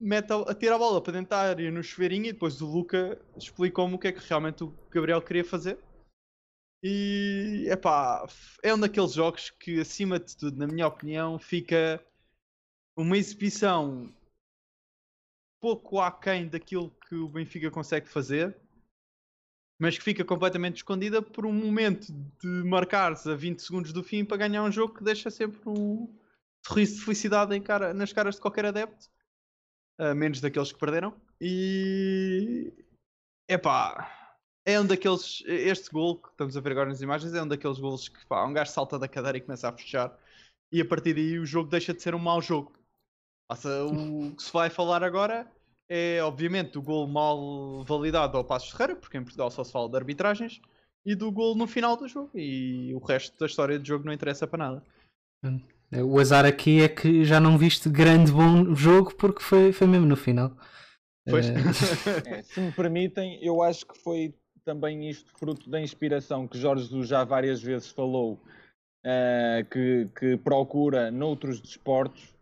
mete 0.00 0.32
a, 0.32 0.36
a 0.36 0.74
a 0.74 0.78
bola 0.78 1.02
para 1.02 1.12
dentro 1.12 1.30
da 1.30 1.38
área 1.38 1.70
no 1.70 1.82
chuveirinho 1.82 2.26
e 2.26 2.32
depois 2.32 2.60
o 2.62 2.66
Luca 2.66 3.20
explicou-me 3.36 3.94
o 3.94 3.98
que 3.98 4.08
é 4.08 4.12
que 4.12 4.26
realmente 4.26 4.64
o 4.64 4.74
Gabriel 4.90 5.20
queria 5.20 5.44
fazer. 5.44 5.78
E 6.82 7.66
epá, 7.70 8.26
é 8.62 8.74
um 8.74 8.78
daqueles 8.78 9.12
jogos 9.12 9.50
que, 9.50 9.80
acima 9.80 10.18
de 10.18 10.36
tudo, 10.36 10.56
na 10.58 10.66
minha 10.66 10.86
opinião, 10.86 11.38
fica 11.38 12.02
uma 12.96 13.16
exibição 13.18 14.12
pouco 15.60 16.00
aquém 16.00 16.48
daquilo 16.48 16.90
que 17.08 17.14
o 17.14 17.28
Benfica 17.28 17.70
consegue 17.70 18.08
fazer 18.08 18.56
mas 19.78 19.98
que 19.98 20.04
fica 20.04 20.24
completamente 20.24 20.76
escondida 20.76 21.20
por 21.20 21.44
um 21.44 21.52
momento 21.52 22.12
de 22.40 22.48
marcar-se 22.64 23.30
a 23.30 23.34
20 23.34 23.60
segundos 23.60 23.92
do 23.92 24.02
fim 24.02 24.24
para 24.24 24.36
ganhar 24.36 24.62
um 24.62 24.70
jogo 24.70 24.94
que 24.94 25.04
deixa 25.04 25.30
sempre 25.30 25.60
um 25.66 26.08
sorriso 26.64 26.96
de 26.96 27.04
felicidade 27.04 27.58
cara, 27.60 27.92
nas 27.92 28.12
caras 28.12 28.36
de 28.36 28.40
qualquer 28.40 28.66
adepto, 28.66 29.08
uh, 30.00 30.14
menos 30.14 30.40
daqueles 30.40 30.72
que 30.72 30.78
perderam. 30.78 31.14
E 31.40 32.72
epá, 33.48 34.34
é 34.64 34.80
um 34.80 34.86
daqueles. 34.86 35.42
Este 35.46 35.90
gol 35.90 36.18
que 36.18 36.28
estamos 36.28 36.56
a 36.56 36.60
ver 36.60 36.72
agora 36.72 36.88
nas 36.88 37.02
imagens 37.02 37.34
é 37.34 37.42
um 37.42 37.48
daqueles 37.48 37.78
gols 37.78 38.08
que 38.08 38.24
pá, 38.26 38.44
um 38.46 38.52
gajo 38.52 38.70
salta 38.70 38.98
da 38.98 39.08
cadeira 39.08 39.38
e 39.38 39.40
começa 39.40 39.68
a 39.68 39.72
fechar, 39.72 40.16
e 40.72 40.80
a 40.80 40.84
partir 40.84 41.14
daí 41.14 41.38
o 41.38 41.46
jogo 41.46 41.68
deixa 41.68 41.92
de 41.92 42.02
ser 42.02 42.14
um 42.14 42.18
mau 42.18 42.40
jogo. 42.40 42.72
Passa, 43.48 43.84
o 43.84 44.34
que 44.34 44.42
se 44.42 44.52
vai 44.52 44.70
falar 44.70 45.04
agora 45.04 45.46
é 45.88 46.22
obviamente 46.22 46.78
o 46.78 46.82
gol 46.82 47.06
mal 47.06 47.84
validado 47.84 48.36
ao 48.36 48.44
Passos 48.44 48.70
Ferreira, 48.70 48.96
porque 48.96 49.16
em 49.16 49.22
Portugal 49.22 49.50
só 49.50 49.62
se 49.62 49.72
fala 49.72 49.88
de 49.88 49.96
arbitragens, 49.96 50.60
e 51.04 51.14
do 51.14 51.30
gol 51.30 51.54
no 51.54 51.66
final 51.66 51.96
do 51.96 52.08
jogo. 52.08 52.30
E 52.34 52.94
o 52.94 52.98
resto 52.98 53.38
da 53.38 53.46
história 53.46 53.78
do 53.78 53.86
jogo 53.86 54.04
não 54.04 54.12
interessa 54.12 54.46
para 54.46 54.64
nada. 54.70 54.82
O 56.02 56.18
azar 56.18 56.46
aqui 56.46 56.80
é 56.80 56.88
que 56.88 57.24
já 57.24 57.38
não 57.38 57.58
viste 57.58 57.88
grande 57.88 58.32
bom 58.32 58.74
jogo 58.74 59.14
porque 59.14 59.42
foi, 59.42 59.72
foi 59.72 59.86
mesmo 59.86 60.06
no 60.06 60.16
final. 60.16 60.56
Pois. 61.28 61.46
É... 61.48 61.54
é, 62.38 62.42
se 62.42 62.60
me 62.60 62.72
permitem, 62.72 63.38
eu 63.42 63.62
acho 63.62 63.86
que 63.86 63.98
foi 63.98 64.34
também 64.64 65.08
isto 65.08 65.30
fruto 65.38 65.68
da 65.68 65.80
inspiração 65.80 66.48
que 66.48 66.58
Jorge 66.58 67.02
já 67.04 67.22
várias 67.22 67.62
vezes 67.62 67.88
falou, 67.88 68.40
uh, 69.04 69.64
que, 69.70 70.08
que 70.18 70.36
procura 70.38 71.10
noutros 71.10 71.60
desportos 71.60 72.33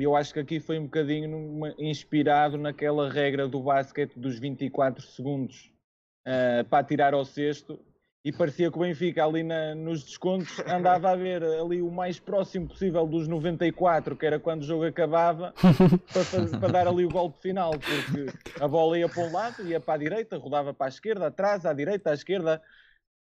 e 0.00 0.04
eu 0.04 0.16
acho 0.16 0.32
que 0.32 0.40
aqui 0.40 0.60
foi 0.60 0.78
um 0.78 0.84
bocadinho 0.84 1.60
inspirado 1.78 2.56
naquela 2.56 3.10
regra 3.10 3.46
do 3.46 3.60
basquete 3.60 4.18
dos 4.18 4.38
24 4.38 5.04
segundos 5.04 5.70
uh, 6.26 6.64
para 6.64 6.84
tirar 6.84 7.12
ao 7.12 7.24
cesto. 7.24 7.78
E 8.22 8.30
parecia 8.30 8.70
que 8.70 8.76
o 8.76 8.80
Benfica 8.80 9.24
ali 9.24 9.42
na, 9.42 9.74
nos 9.74 10.02
descontos 10.02 10.58
andava 10.68 11.10
a 11.10 11.16
ver 11.16 11.42
ali 11.42 11.80
o 11.80 11.90
mais 11.90 12.18
próximo 12.18 12.68
possível 12.68 13.06
dos 13.06 13.28
94, 13.28 14.16
que 14.16 14.26
era 14.26 14.38
quando 14.38 14.62
o 14.62 14.66
jogo 14.66 14.84
acabava, 14.84 15.52
para, 16.12 16.24
fazer, 16.24 16.58
para 16.58 16.72
dar 16.72 16.88
ali 16.88 17.04
o 17.04 17.10
golpe 17.10 17.40
final, 17.40 17.72
porque 17.72 18.26
a 18.62 18.68
bola 18.68 18.98
ia 18.98 19.08
para 19.08 19.22
um 19.22 19.32
lado, 19.32 19.66
ia 19.66 19.80
para 19.80 19.94
a 19.94 19.98
direita, 19.98 20.38
rodava 20.38 20.72
para 20.72 20.86
a 20.86 20.88
esquerda, 20.88 21.26
atrás, 21.26 21.64
à 21.64 21.72
direita, 21.72 22.10
à 22.10 22.14
esquerda, 22.14 22.62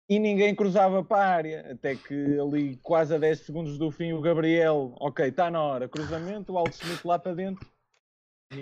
e 0.09 0.19
ninguém 0.19 0.55
cruzava 0.55 1.05
para 1.05 1.23
a 1.23 1.29
área, 1.29 1.73
até 1.73 1.95
que 1.95 2.39
ali 2.41 2.77
quase 2.83 3.15
a 3.15 3.19
10 3.19 3.41
segundos 3.41 3.79
do 3.79 3.91
fim 3.91 4.13
o 4.13 4.21
Gabriel, 4.21 4.95
ok, 4.99 5.29
está 5.29 5.51
na 5.51 5.63
hora, 5.63 5.89
cruzamento, 5.89 6.53
o 6.53 6.59
Aldo 6.59 6.71
Smith 6.71 7.05
lá 7.05 7.19
para 7.19 7.35
dentro 7.35 7.67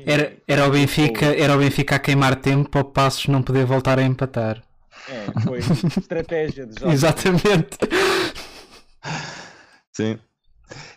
Era, 0.04 0.36
era, 0.48 0.66
o 0.66 0.70
Benfica, 0.70 1.26
era 1.26 1.54
o 1.54 1.58
Benfica 1.58 1.96
a 1.96 1.98
queimar 2.00 2.40
tempo 2.40 2.68
para 2.68 2.80
o 2.80 2.84
Passos 2.84 3.28
não 3.28 3.42
poder 3.42 3.64
voltar 3.64 3.98
a 3.98 4.02
empatar. 4.02 4.62
É, 5.08 5.40
foi 5.42 5.58
estratégia 5.58 6.66
de 6.66 6.80
jogos. 6.80 6.94
Exatamente. 6.94 7.78
Sim. 9.92 10.18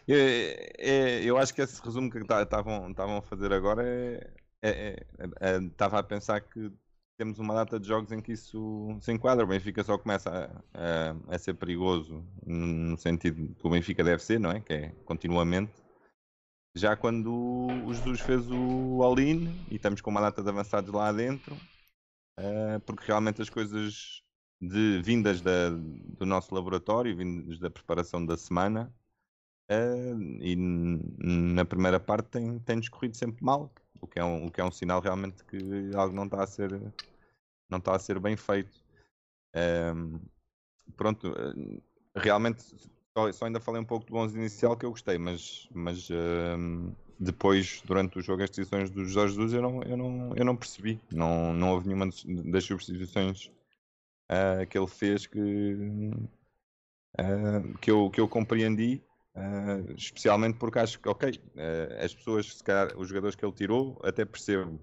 Eu, 0.07 0.17
é, 0.17 1.21
eu 1.23 1.37
acho 1.37 1.53
que 1.53 1.61
esse 1.61 1.79
resumo 1.83 2.09
que 2.09 2.17
estavam 2.17 3.17
a 3.17 3.21
fazer 3.21 3.53
agora 3.53 3.83
é, 3.85 4.31
é, 4.63 5.05
é, 5.39 5.57
estava 5.57 5.99
a 5.99 6.03
pensar 6.03 6.41
que 6.41 6.71
temos 7.19 7.37
uma 7.37 7.53
data 7.53 7.77
de 7.77 7.85
jogos 7.85 8.13
em 8.13 8.21
que 8.21 8.31
isso 8.31 8.97
se 9.01 9.11
enquadra. 9.11 9.43
O 9.43 9.47
Benfica 9.47 9.83
só 9.83 9.97
começa 9.97 10.29
a, 10.73 11.33
a, 11.33 11.35
a, 11.35 11.37
ser 11.37 11.53
perigoso 11.53 12.25
no 12.45 12.97
sentido 12.97 13.53
que 13.55 13.67
o 13.67 13.69
Benfica 13.69 14.01
deve 14.05 14.23
ser, 14.23 14.39
não 14.39 14.51
é? 14.51 14.61
Que 14.61 14.73
é 14.73 14.89
continuamente. 15.03 15.73
Já 16.73 16.95
quando 16.95 17.29
o 17.85 17.93
Jesus 17.93 18.21
fez 18.21 18.49
o 18.49 19.03
all-in 19.03 19.53
e 19.69 19.75
estamos 19.75 19.99
com 19.99 20.09
uma 20.09 20.21
data 20.21 20.41
de 20.41 20.47
avançados 20.47 20.93
lá 20.93 21.11
dentro, 21.11 21.53
uh, 22.39 22.79
porque 22.85 23.07
realmente 23.07 23.41
as 23.41 23.49
coisas 23.49 24.23
de, 24.61 25.01
vindas 25.03 25.41
da, 25.41 25.71
do 25.71 26.25
nosso 26.25 26.55
laboratório, 26.55 27.17
vindas 27.17 27.59
da 27.59 27.69
preparação 27.69 28.25
da 28.25 28.37
semana, 28.37 28.93
uh, 29.69 30.21
e 30.41 30.55
na 30.55 31.65
primeira 31.65 31.99
parte 31.99 32.29
tem, 32.29 32.59
tem 32.59 32.79
corrido 32.89 33.17
sempre 33.17 33.43
mal, 33.43 33.73
o 33.99 34.07
que, 34.07 34.19
é 34.19 34.23
um, 34.23 34.45
o 34.45 34.51
que 34.51 34.61
é 34.61 34.63
um 34.63 34.71
sinal 34.71 35.01
realmente 35.01 35.43
que 35.43 35.57
algo 35.95 36.15
não 36.15 36.23
está 36.25 36.43
a 36.43 36.47
ser, 36.47 36.71
não 37.69 37.77
está 37.79 37.95
a 37.95 37.99
ser 37.99 38.19
bem 38.19 38.35
feito. 38.35 38.83
Um, 39.95 40.19
pronto, 40.95 41.27
eh, 41.27 41.81
realmente 42.15 42.63
só, 43.15 43.31
só, 43.31 43.45
ainda 43.45 43.59
falei 43.59 43.81
um 43.81 43.85
pouco 43.85 44.05
do 44.05 44.15
11 44.15 44.37
inicial 44.37 44.77
que 44.77 44.85
eu 44.85 44.91
gostei, 44.91 45.17
mas, 45.17 45.67
mas 45.73 46.09
um, 46.09 46.93
depois, 47.19 47.81
durante 47.85 48.17
o 48.17 48.21
jogo, 48.21 48.43
as 48.43 48.49
decisões 48.49 48.89
do 48.89 49.03
Jorge 49.05 49.35
Jesus 49.35 49.53
eu 49.53 49.61
não, 49.61 49.83
eu 49.83 49.97
não, 49.97 50.35
eu 50.35 50.45
não 50.45 50.55
percebi. 50.55 50.99
Não, 51.11 51.53
não 51.53 51.71
houve 51.71 51.87
nenhuma 51.87 52.09
das 52.51 52.63
substituições 52.63 53.51
uh, 54.31 54.65
que 54.69 54.77
ele 54.77 54.87
fez 54.87 55.27
que, 55.27 55.39
uh, 57.19 57.77
que, 57.81 57.91
eu, 57.91 58.09
que 58.09 58.21
eu 58.21 58.27
compreendi. 58.27 59.03
Uh, 59.35 59.93
especialmente 59.95 60.57
porque 60.57 60.79
acho 60.79 60.99
que, 60.99 61.07
ok, 61.07 61.29
uh, 61.29 62.03
as 62.03 62.13
pessoas, 62.13 62.57
se 62.57 62.63
calhar, 62.63 62.97
os 62.97 63.07
jogadores 63.07 63.35
que 63.35 63.45
ele 63.45 63.53
tirou, 63.53 63.99
até 64.03 64.25
percebo, 64.25 64.79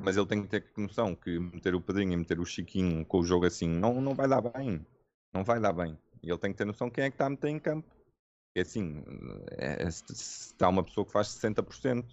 mas 0.00 0.16
ele 0.16 0.26
tem 0.26 0.42
que 0.42 0.48
ter 0.48 0.64
noção 0.76 1.14
que 1.14 1.38
meter 1.38 1.74
o 1.74 1.80
Pedrinho 1.80 2.12
e 2.12 2.16
meter 2.16 2.40
o 2.40 2.44
Chiquinho 2.44 3.04
com 3.04 3.20
o 3.20 3.24
jogo 3.24 3.46
assim 3.46 3.68
não, 3.68 4.00
não 4.00 4.14
vai 4.14 4.26
dar 4.26 4.40
bem, 4.40 4.84
não 5.32 5.44
vai 5.44 5.60
dar 5.60 5.72
bem. 5.72 5.98
E 6.22 6.28
ele 6.30 6.38
tem 6.38 6.52
que 6.52 6.58
ter 6.58 6.64
noção 6.64 6.90
quem 6.90 7.04
é 7.04 7.10
que 7.10 7.14
está 7.14 7.26
a 7.26 7.30
meter 7.30 7.48
em 7.48 7.58
campo. 7.58 7.88
É 8.54 8.62
assim, 8.62 9.04
é, 9.52 9.88
se 9.90 10.12
está 10.12 10.68
uma 10.68 10.82
pessoa 10.82 11.06
que 11.06 11.12
faz 11.12 11.28
60%, 11.28 12.04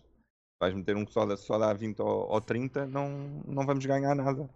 vais 0.59 0.73
meter 0.73 0.95
um 0.95 1.05
que 1.05 1.11
só 1.11 1.25
dá, 1.25 1.35
só 1.35 1.57
dá 1.57 1.73
20 1.73 1.99
ou, 2.01 2.29
ou 2.29 2.41
30, 2.41 2.85
não, 2.85 3.41
não 3.47 3.65
vamos 3.65 3.85
ganhar 3.85 4.13
nada. 4.15 4.49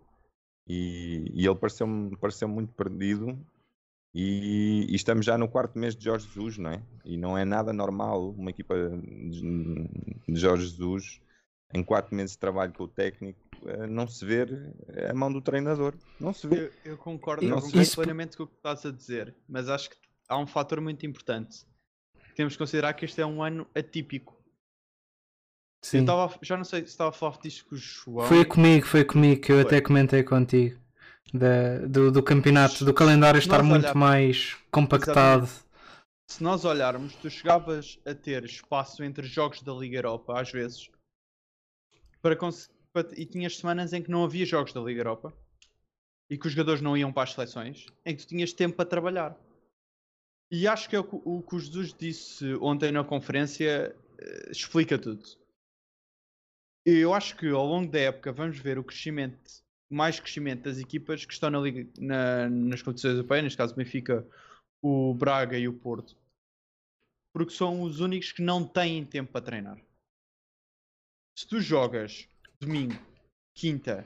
E, 0.68 1.32
e 1.34 1.46
ele 1.46 1.56
pareceu-me 1.56 2.16
pareceu 2.18 2.48
muito 2.48 2.72
perdido 2.74 3.38
e, 4.14 4.88
e, 4.90 4.96
estamos 4.96 5.26
já 5.26 5.38
no 5.38 5.48
quarto 5.48 5.80
mês 5.80 5.96
de 5.96 6.04
Jorge 6.04 6.28
Jesus, 6.28 6.58
não 6.58 6.72
é? 6.72 6.84
E 7.06 7.18
não 7.18 7.38
é 7.38 7.46
nada 7.46 7.72
normal 7.72 8.32
uma 8.32 8.50
equipa 8.50 8.76
de 10.28 10.40
Jorge 10.40 10.68
Jesus, 10.68 11.22
em 11.74 11.84
quatro 11.84 12.16
meses 12.16 12.32
de 12.32 12.40
trabalho 12.40 12.74
com 12.74 12.84
o 12.84 12.88
técnico, 12.88 13.40
eh, 13.66 13.88
não 13.88 14.08
se 14.08 14.26
ver 14.26 14.74
a 15.10 15.14
mão 15.14 15.32
do 15.32 15.42
treinador. 15.42 15.94
Não 16.20 16.34
se 16.34 16.48
vê. 16.48 16.72
Eu, 16.84 16.92
eu 16.92 16.98
concordo, 16.98 17.46
eu 17.46 17.56
concordo 17.56 17.82
isso... 17.82 17.96
plenamente 17.96 18.38
com 18.38 18.44
o 18.44 18.48
que 18.48 18.56
estás 18.56 18.86
a 18.86 18.92
dizer, 18.92 19.36
mas 19.48 19.70
acho 19.70 19.90
que 19.90 19.98
há 20.28 20.38
um 20.38 20.48
fator 20.48 20.82
muito 20.82 21.06
importante. 21.06 21.66
Temos 22.36 22.54
que 22.54 22.60
considerar 22.60 22.94
que 22.94 23.06
este 23.06 23.22
é 23.22 23.26
um 23.26 23.44
ano 23.44 23.68
atípico. 23.76 24.40
Sim. 25.84 26.00
Eu 26.00 26.06
tava, 26.06 26.40
já 26.42 26.56
não 26.56 26.64
sei 26.64 26.82
se 26.82 26.88
estava 26.88 27.10
a 27.10 27.14
falar 27.14 27.38
disto 27.40 27.66
com 27.66 27.76
o 27.76 27.78
João. 27.78 28.28
Foi 28.28 28.46
comigo, 28.46 28.86
foi 28.86 29.04
comigo 29.04 29.42
que 29.42 29.52
eu 29.52 29.58
foi. 29.58 29.66
até 29.66 29.82
comentei 29.82 30.24
contigo 30.24 30.80
da, 31.34 31.80
do, 31.88 32.12
do 32.12 32.24
campeonato, 32.24 32.86
do 32.86 32.94
calendário 32.94 33.40
estar 33.40 33.64
muito 33.64 33.98
mais 33.98 34.58
compactado. 34.70 35.44
Exatamente. 35.44 35.72
Se 36.30 36.44
nós 36.44 36.64
olharmos, 36.64 37.14
tu 37.16 37.30
chegavas 37.30 38.00
a 38.06 38.14
ter 38.14 38.46
espaço 38.46 39.04
entre 39.04 39.28
jogos 39.28 39.62
da 39.62 39.74
Liga 39.74 39.98
Europa, 39.98 40.40
às 40.40 40.50
vezes, 40.50 40.90
para, 42.22 42.38
e 43.16 43.26
tinhas 43.26 43.58
semanas 43.58 43.94
em 43.94 44.02
que 44.02 44.12
não 44.12 44.24
havia 44.24 44.46
jogos 44.46 44.74
da 44.74 44.82
Liga 44.82 45.02
Europa 45.02 45.34
e 46.30 46.38
que 46.38 46.48
os 46.48 46.54
jogadores 46.54 46.82
não 46.82 46.96
iam 46.96 47.12
para 47.12 47.24
as 47.24 47.34
seleções, 47.34 47.86
em 48.06 48.16
que 48.16 48.24
tu 48.24 48.30
tinhas 48.30 48.54
tempo 48.54 48.76
para 48.76 48.86
trabalhar. 48.86 49.38
E 50.50 50.68
acho 50.68 50.90
que 50.90 50.96
é 50.96 51.00
o, 51.00 51.06
o 51.26 51.42
que 51.42 51.56
o 51.56 51.60
Jesus 51.60 51.94
disse 51.94 52.54
ontem 52.56 52.92
na 52.92 53.04
conferência 53.04 53.96
uh, 53.96 54.52
explica 54.52 54.98
tudo. 54.98 55.24
Eu 56.86 57.14
acho 57.14 57.36
que 57.38 57.50
ao 57.50 57.66
longo 57.66 57.92
da 57.92 58.00
época 58.00 58.32
vamos 58.32 58.58
ver 58.58 58.80
o 58.80 58.84
crescimento 58.84 59.62
mais 59.92 60.20
crescimento 60.20 60.64
das 60.64 60.80
equipas 60.80 61.26
que 61.26 61.34
estão 61.34 61.50
na 61.50 61.60
Liga, 61.60 61.88
na, 62.00 62.50
nas 62.50 62.82
competições 62.82 63.16
europeias, 63.16 63.44
neste 63.44 63.58
caso 63.58 63.76
Benfica, 63.76 64.26
o 64.82 65.14
Braga 65.14 65.58
e 65.58 65.68
o 65.68 65.74
Porto, 65.74 66.16
porque 67.34 67.54
são 67.54 67.82
os 67.82 68.00
únicos 68.00 68.32
que 68.32 68.42
não 68.42 68.66
têm 68.66 69.06
tempo 69.06 69.32
para 69.34 69.42
treinar. 69.42 69.78
Se 71.38 71.48
tu 71.48 71.60
jogas 71.60 72.28
domingo, 72.60 72.94
quinta, 73.56 74.06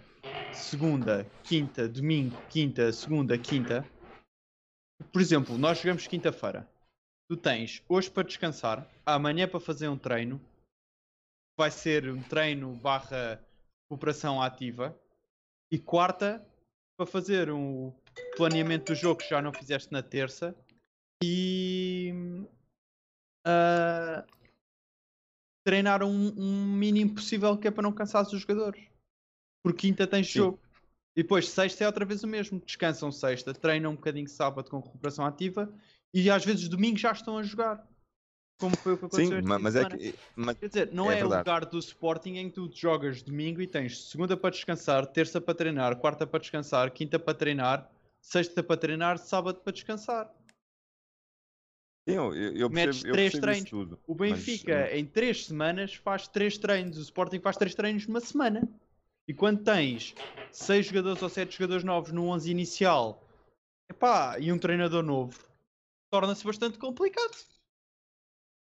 segunda, 0.53 1.25
quinta, 1.43 1.87
domingo, 1.87 2.35
quinta, 2.49 2.91
segunda, 2.91 3.37
quinta, 3.37 3.85
por 5.11 5.21
exemplo, 5.21 5.57
nós 5.57 5.79
jogamos 5.79 6.07
quinta-feira. 6.07 6.69
Tu 7.27 7.35
tens 7.35 7.83
hoje 7.89 8.09
para 8.09 8.23
descansar, 8.23 8.87
amanhã 9.05 9.47
para 9.47 9.59
fazer 9.59 9.87
um 9.87 9.97
treino, 9.97 10.39
vai 11.57 11.71
ser 11.71 12.09
um 12.09 12.21
treino 12.21 12.75
barra 12.75 13.43
recuperação 13.89 14.41
ativa, 14.41 14.97
e 15.71 15.79
quarta 15.79 16.45
para 16.97 17.05
fazer 17.05 17.51
um 17.51 17.91
planeamento 18.37 18.93
do 18.93 18.95
jogo 18.95 19.19
que 19.19 19.29
já 19.29 19.41
não 19.41 19.51
fizeste 19.51 19.91
na 19.91 20.01
terça 20.01 20.55
e 21.23 22.13
uh, 23.45 24.34
treinar 25.65 26.03
um, 26.03 26.33
um, 26.37 26.65
mínimo 26.73 27.15
possível 27.15 27.57
que 27.57 27.67
é 27.67 27.71
para 27.71 27.83
não 27.83 27.91
cansar 27.91 28.23
os 28.23 28.39
jogadores. 28.39 28.81
Porque 29.63 29.87
quinta 29.87 30.05
tens 30.05 30.27
Sim. 30.27 30.39
jogo. 30.39 30.59
E 31.17 31.23
depois 31.23 31.49
sexta 31.49 31.83
é 31.83 31.87
outra 31.87 32.05
vez 32.05 32.23
o 32.23 32.27
mesmo. 32.27 32.61
Descansam 32.63 33.11
sexta, 33.11 33.53
treinam 33.53 33.91
um 33.91 33.95
bocadinho 33.95 34.29
sábado 34.29 34.69
com 34.69 34.79
recuperação 34.79 35.25
ativa 35.25 35.73
e 36.13 36.29
às 36.29 36.45
vezes 36.45 36.69
domingo 36.69 36.97
já 36.97 37.11
estão 37.11 37.37
a 37.37 37.43
jogar 37.43 37.85
como 38.57 38.75
foi 38.77 38.93
o 38.93 38.97
que 38.97 39.05
aconteceu 39.05 39.41
Sim, 39.41 39.47
mas 39.61 39.75
é 39.75 39.85
que, 39.85 40.15
mas 40.35 40.57
Quer 40.57 40.67
dizer, 40.67 40.93
não 40.93 41.11
é, 41.11 41.19
é 41.19 41.25
o 41.25 41.29
lugar 41.29 41.65
do 41.65 41.77
Sporting 41.77 42.35
em 42.35 42.49
que 42.49 42.55
tu 42.55 42.71
jogas 42.73 43.21
domingo 43.21 43.61
e 43.61 43.67
tens 43.67 44.09
segunda 44.09 44.37
para 44.37 44.51
descansar, 44.51 45.05
terça 45.07 45.41
para 45.41 45.53
treinar, 45.53 45.97
quarta 45.97 46.25
para 46.25 46.39
descansar, 46.39 46.89
quinta 46.91 47.19
para 47.19 47.33
treinar, 47.33 47.91
sexta 48.21 48.63
para 48.63 48.77
treinar, 48.77 49.17
sábado 49.17 49.59
para 49.59 49.73
descansar. 49.73 50.33
Sim, 52.07 52.15
eu, 52.15 52.33
eu 52.33 52.69
Metes 52.69 53.01
percebo, 53.01 53.13
três 53.13 53.33
treinos. 53.33 53.69
Tudo, 53.69 53.99
o 54.05 54.13
Benfica 54.13 54.81
mas... 54.81 54.93
em 54.93 55.05
três 55.05 55.45
semanas 55.45 55.95
faz 55.95 56.27
três 56.27 56.57
treinos, 56.57 56.97
o 56.97 57.01
Sporting 57.01 57.39
faz 57.39 57.57
três 57.57 57.73
treinos 57.73 58.05
numa 58.05 58.19
semana. 58.19 58.67
E 59.27 59.33
quando 59.33 59.63
tens 59.63 60.13
seis 60.51 60.85
jogadores 60.85 61.21
ou 61.23 61.29
sete 61.29 61.57
jogadores 61.57 61.83
novos 61.83 62.11
no 62.11 62.27
11 62.27 62.51
inicial 62.51 63.23
epá, 63.89 64.37
e 64.39 64.51
um 64.51 64.59
treinador 64.59 65.03
novo, 65.03 65.39
torna-se 66.11 66.45
bastante 66.45 66.77
complicado. 66.77 67.35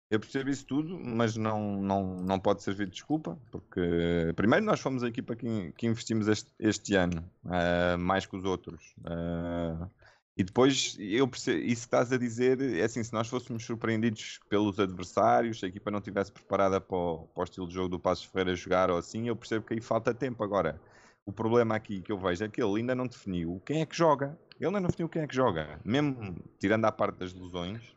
Eu 0.09 0.19
percebo 0.19 0.49
isso 0.49 0.65
tudo, 0.65 0.99
mas 0.99 1.35
não, 1.35 1.81
não, 1.81 2.15
não 2.21 2.39
pode 2.39 2.61
servir 2.61 2.85
de 2.85 2.91
desculpa, 2.91 3.37
porque 3.51 4.31
primeiro 4.35 4.63
nós 4.63 4.79
fomos 4.79 5.03
a 5.03 5.07
equipa 5.07 5.35
que, 5.35 5.73
que 5.73 5.87
investimos 5.87 6.27
este, 6.27 6.49
este 6.59 6.95
ano, 6.95 7.29
uh, 7.43 7.97
mais 7.97 8.25
que 8.25 8.35
os 8.37 8.45
outros. 8.45 8.93
Uh, 8.99 9.89
e 10.37 10.43
depois, 10.43 10.97
eu 10.99 11.27
percebo, 11.27 11.59
isso 11.59 11.83
que 11.83 11.87
estás 11.87 12.11
a 12.11 12.17
dizer, 12.17 12.59
é 12.61 12.83
assim, 12.83 13.01
se 13.01 13.13
nós 13.13 13.29
fôssemos 13.29 13.63
surpreendidos 13.63 14.39
pelos 14.49 14.77
adversários, 14.79 15.59
se 15.59 15.65
a 15.65 15.69
equipa 15.69 15.89
não 15.89 15.99
estivesse 15.99 16.29
preparada 16.29 16.81
para 16.81 16.97
o, 16.97 17.27
para 17.27 17.41
o 17.41 17.43
estilo 17.45 17.67
de 17.67 17.73
jogo 17.73 17.87
do 17.87 17.99
Passos 17.99 18.25
Ferreira 18.25 18.53
jogar 18.53 18.91
ou 18.91 18.97
assim, 18.97 19.29
eu 19.29 19.35
percebo 19.35 19.65
que 19.65 19.73
aí 19.73 19.79
falta 19.79 20.13
tempo. 20.13 20.43
Agora, 20.43 20.79
o 21.25 21.31
problema 21.31 21.75
aqui 21.75 22.01
que 22.01 22.11
eu 22.11 22.19
vejo 22.19 22.43
é 22.43 22.49
que 22.49 22.61
ele 22.61 22.79
ainda 22.79 22.93
não 22.93 23.07
definiu 23.07 23.61
quem 23.65 23.79
é 23.79 23.85
que 23.85 23.95
joga. 23.95 24.37
Ele 24.59 24.67
ainda 24.67 24.81
não 24.81 24.89
definiu 24.89 25.07
quem 25.07 25.21
é 25.21 25.27
que 25.27 25.35
joga. 25.35 25.79
Mesmo 25.85 26.35
tirando 26.59 26.83
a 26.83 26.91
parte 26.91 27.17
das 27.17 27.33
lesões, 27.33 27.95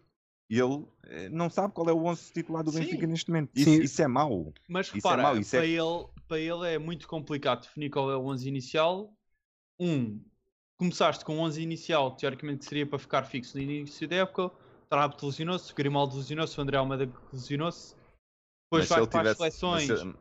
ele 0.48 0.86
eh, 1.06 1.28
não 1.28 1.50
sabe 1.50 1.74
qual 1.74 1.88
é 1.88 1.92
o 1.92 2.04
11 2.04 2.32
titular 2.32 2.62
do 2.62 2.70
Benfica 2.70 3.00
Sim. 3.00 3.06
neste 3.06 3.30
momento. 3.30 3.50
Isso, 3.52 3.82
isso, 3.82 4.02
é 4.02 4.06
mau. 4.06 4.52
Mas 4.68 4.86
isso 4.86 4.94
é 4.94 4.98
repara, 4.98 5.22
é 5.22 5.24
mau. 5.24 5.36
Isso 5.36 5.50
para, 5.50 5.66
é... 5.66 5.70
Ele, 5.70 6.06
para 6.28 6.38
ele 6.38 6.74
é 6.74 6.78
muito 6.78 7.08
complicado 7.08 7.62
definir 7.62 7.90
qual 7.90 8.10
é 8.12 8.16
o 8.16 8.24
11 8.26 8.48
inicial. 8.48 9.12
Um, 9.80 10.20
começaste 10.78 11.24
com 11.24 11.38
o 11.38 11.40
11 11.40 11.60
inicial, 11.60 12.12
teoricamente 12.12 12.64
seria 12.64 12.86
para 12.86 12.98
ficar 12.98 13.24
fixo 13.24 13.56
no 13.56 13.62
início 13.62 14.08
da 14.08 14.16
época. 14.16 14.46
O 14.46 14.86
Tarabto 14.88 15.26
lesionou-se, 15.26 15.72
o 15.72 15.74
Grimaldo 15.74 16.16
lesionou-se, 16.16 16.58
o 16.58 16.62
André 16.62 16.78
Almeida 16.78 17.12
lesionou-se. 17.32 17.94
Depois 18.70 18.88
vai 18.88 19.06
para 19.06 19.20
tivesse, 19.20 19.44
as 19.44 19.54
seleções. 19.54 20.14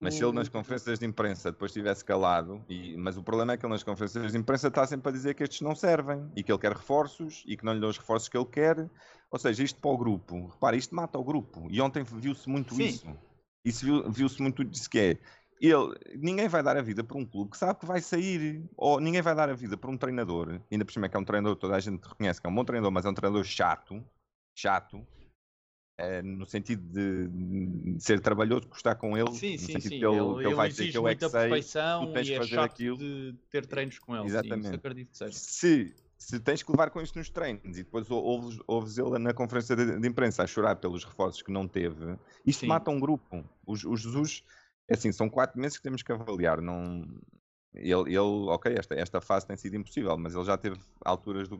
Mas 0.00 0.14
se 0.14 0.24
ele 0.24 0.32
nas 0.32 0.48
conferências 0.48 0.98
de 0.98 1.06
imprensa 1.06 1.52
depois 1.52 1.70
estivesse 1.70 2.04
calado, 2.04 2.64
e, 2.68 2.96
mas 2.96 3.16
o 3.16 3.22
problema 3.22 3.52
é 3.52 3.56
que 3.56 3.64
ele 3.64 3.72
nas 3.72 3.84
conferências 3.84 4.32
de 4.32 4.38
imprensa 4.38 4.66
está 4.66 4.84
sempre 4.84 5.08
a 5.08 5.12
dizer 5.12 5.34
que 5.34 5.44
estes 5.44 5.60
não 5.60 5.76
servem 5.76 6.28
e 6.34 6.42
que 6.42 6.50
ele 6.50 6.58
quer 6.58 6.72
reforços 6.72 7.44
e 7.46 7.56
que 7.56 7.64
não 7.64 7.72
lhe 7.72 7.78
dão 7.78 7.88
os 7.88 7.98
reforços 7.98 8.28
que 8.28 8.36
ele 8.36 8.46
quer. 8.46 8.90
Ou 9.30 9.38
seja, 9.38 9.62
isto 9.62 9.80
para 9.80 9.90
o 9.92 9.96
grupo, 9.96 10.48
repara, 10.48 10.74
isto 10.74 10.92
mata 10.92 11.16
o 11.16 11.24
grupo. 11.24 11.68
E 11.70 11.80
ontem 11.80 12.02
viu-se 12.02 12.48
muito 12.48 12.74
Sim. 12.74 12.82
isso. 12.82 13.16
Isso 13.64 13.86
viu-se 14.10 14.36
viu 14.36 14.42
muito 14.42 14.64
disso 14.64 14.90
que 14.90 14.98
é. 14.98 15.18
Ele, 15.62 15.94
ninguém 16.16 16.48
vai 16.48 16.60
dar 16.60 16.76
a 16.76 16.82
vida 16.82 17.04
para 17.04 17.16
um 17.16 17.24
clube 17.24 17.52
que 17.52 17.56
sabe 17.56 17.78
que 17.78 17.86
vai 17.86 18.00
sair, 18.00 18.68
ou 18.76 18.98
ninguém 18.98 19.22
vai 19.22 19.32
dar 19.32 19.48
a 19.48 19.54
vida 19.54 19.76
para 19.76 19.88
um 19.88 19.96
treinador, 19.96 20.60
ainda 20.68 20.84
por 20.84 20.90
cima 20.90 21.06
é 21.06 21.08
que 21.08 21.16
é 21.16 21.20
um 21.20 21.24
treinador, 21.24 21.54
toda 21.54 21.76
a 21.76 21.80
gente 21.80 22.02
reconhece 22.02 22.40
que 22.40 22.46
é 22.48 22.50
um 22.50 22.54
bom 22.54 22.64
treinador, 22.64 22.90
mas 22.90 23.04
é 23.04 23.08
um 23.08 23.14
treinador 23.14 23.44
chato, 23.44 24.04
chato, 24.56 25.06
é, 25.96 26.20
no 26.20 26.44
sentido 26.44 26.82
de, 26.82 27.28
de, 27.28 28.02
ser 28.02 28.18
trabalhoso, 28.18 28.66
gostar 28.66 28.96
com 28.96 29.16
ele, 29.16 29.30
sim, 29.34 29.52
no 29.52 29.58
sim, 29.60 29.66
sentido 29.66 29.82
sim. 29.82 29.88
que 30.00 30.04
ele, 30.04 30.16
ele, 30.16 30.34
que 30.34 30.46
ele 30.46 30.54
vai 30.54 30.68
dizer 30.68 30.90
que 30.90 30.98
eu 30.98 31.06
é 31.06 31.14
que 31.14 31.28
sei, 31.28 31.48
tu 31.48 32.12
tens 32.12 32.28
que 32.28 32.34
é 32.34 32.38
fazer 32.38 32.58
aquilo. 32.58 32.98
de 32.98 33.34
ter 33.48 33.64
treinos 33.64 34.00
com 34.00 34.16
ele. 34.16 34.26
Exatamente. 34.26 34.68
Sim, 34.68 34.74
acredito 34.74 35.10
que 35.12 35.18
seja. 35.18 35.32
Se, 35.32 35.94
se 36.18 36.40
tens 36.40 36.64
que 36.64 36.72
levar 36.72 36.90
com 36.90 37.00
isto 37.00 37.16
nos 37.16 37.30
treinos 37.30 37.78
e 37.78 37.84
depois 37.84 38.10
ouves, 38.10 38.58
ouves 38.66 38.98
ele 38.98 39.16
na 39.20 39.32
conferência 39.32 39.76
de, 39.76 40.00
de, 40.00 40.08
imprensa 40.08 40.42
a 40.42 40.46
chorar 40.46 40.74
pelos 40.74 41.04
reforços 41.04 41.40
que 41.40 41.52
não 41.52 41.68
teve, 41.68 42.16
isto 42.44 42.66
mata 42.66 42.90
um 42.90 42.98
grupo. 42.98 43.44
Os, 43.64 43.84
os 43.84 44.00
Jesus, 44.00 44.42
é 44.92 44.94
assim, 44.94 45.10
são 45.10 45.28
quatro 45.28 45.58
meses 45.58 45.76
que 45.76 45.82
temos 45.82 46.02
que 46.02 46.12
avaliar. 46.12 46.60
Não, 46.60 47.02
ele, 47.74 48.10
ele 48.10 48.18
ok, 48.18 48.74
esta, 48.76 48.94
esta 48.94 49.20
fase 49.20 49.46
tem 49.46 49.56
sido 49.56 49.76
impossível, 49.76 50.16
mas 50.18 50.34
ele 50.34 50.44
já 50.44 50.56
teve 50.56 50.78
alturas 51.04 51.48
do, 51.48 51.58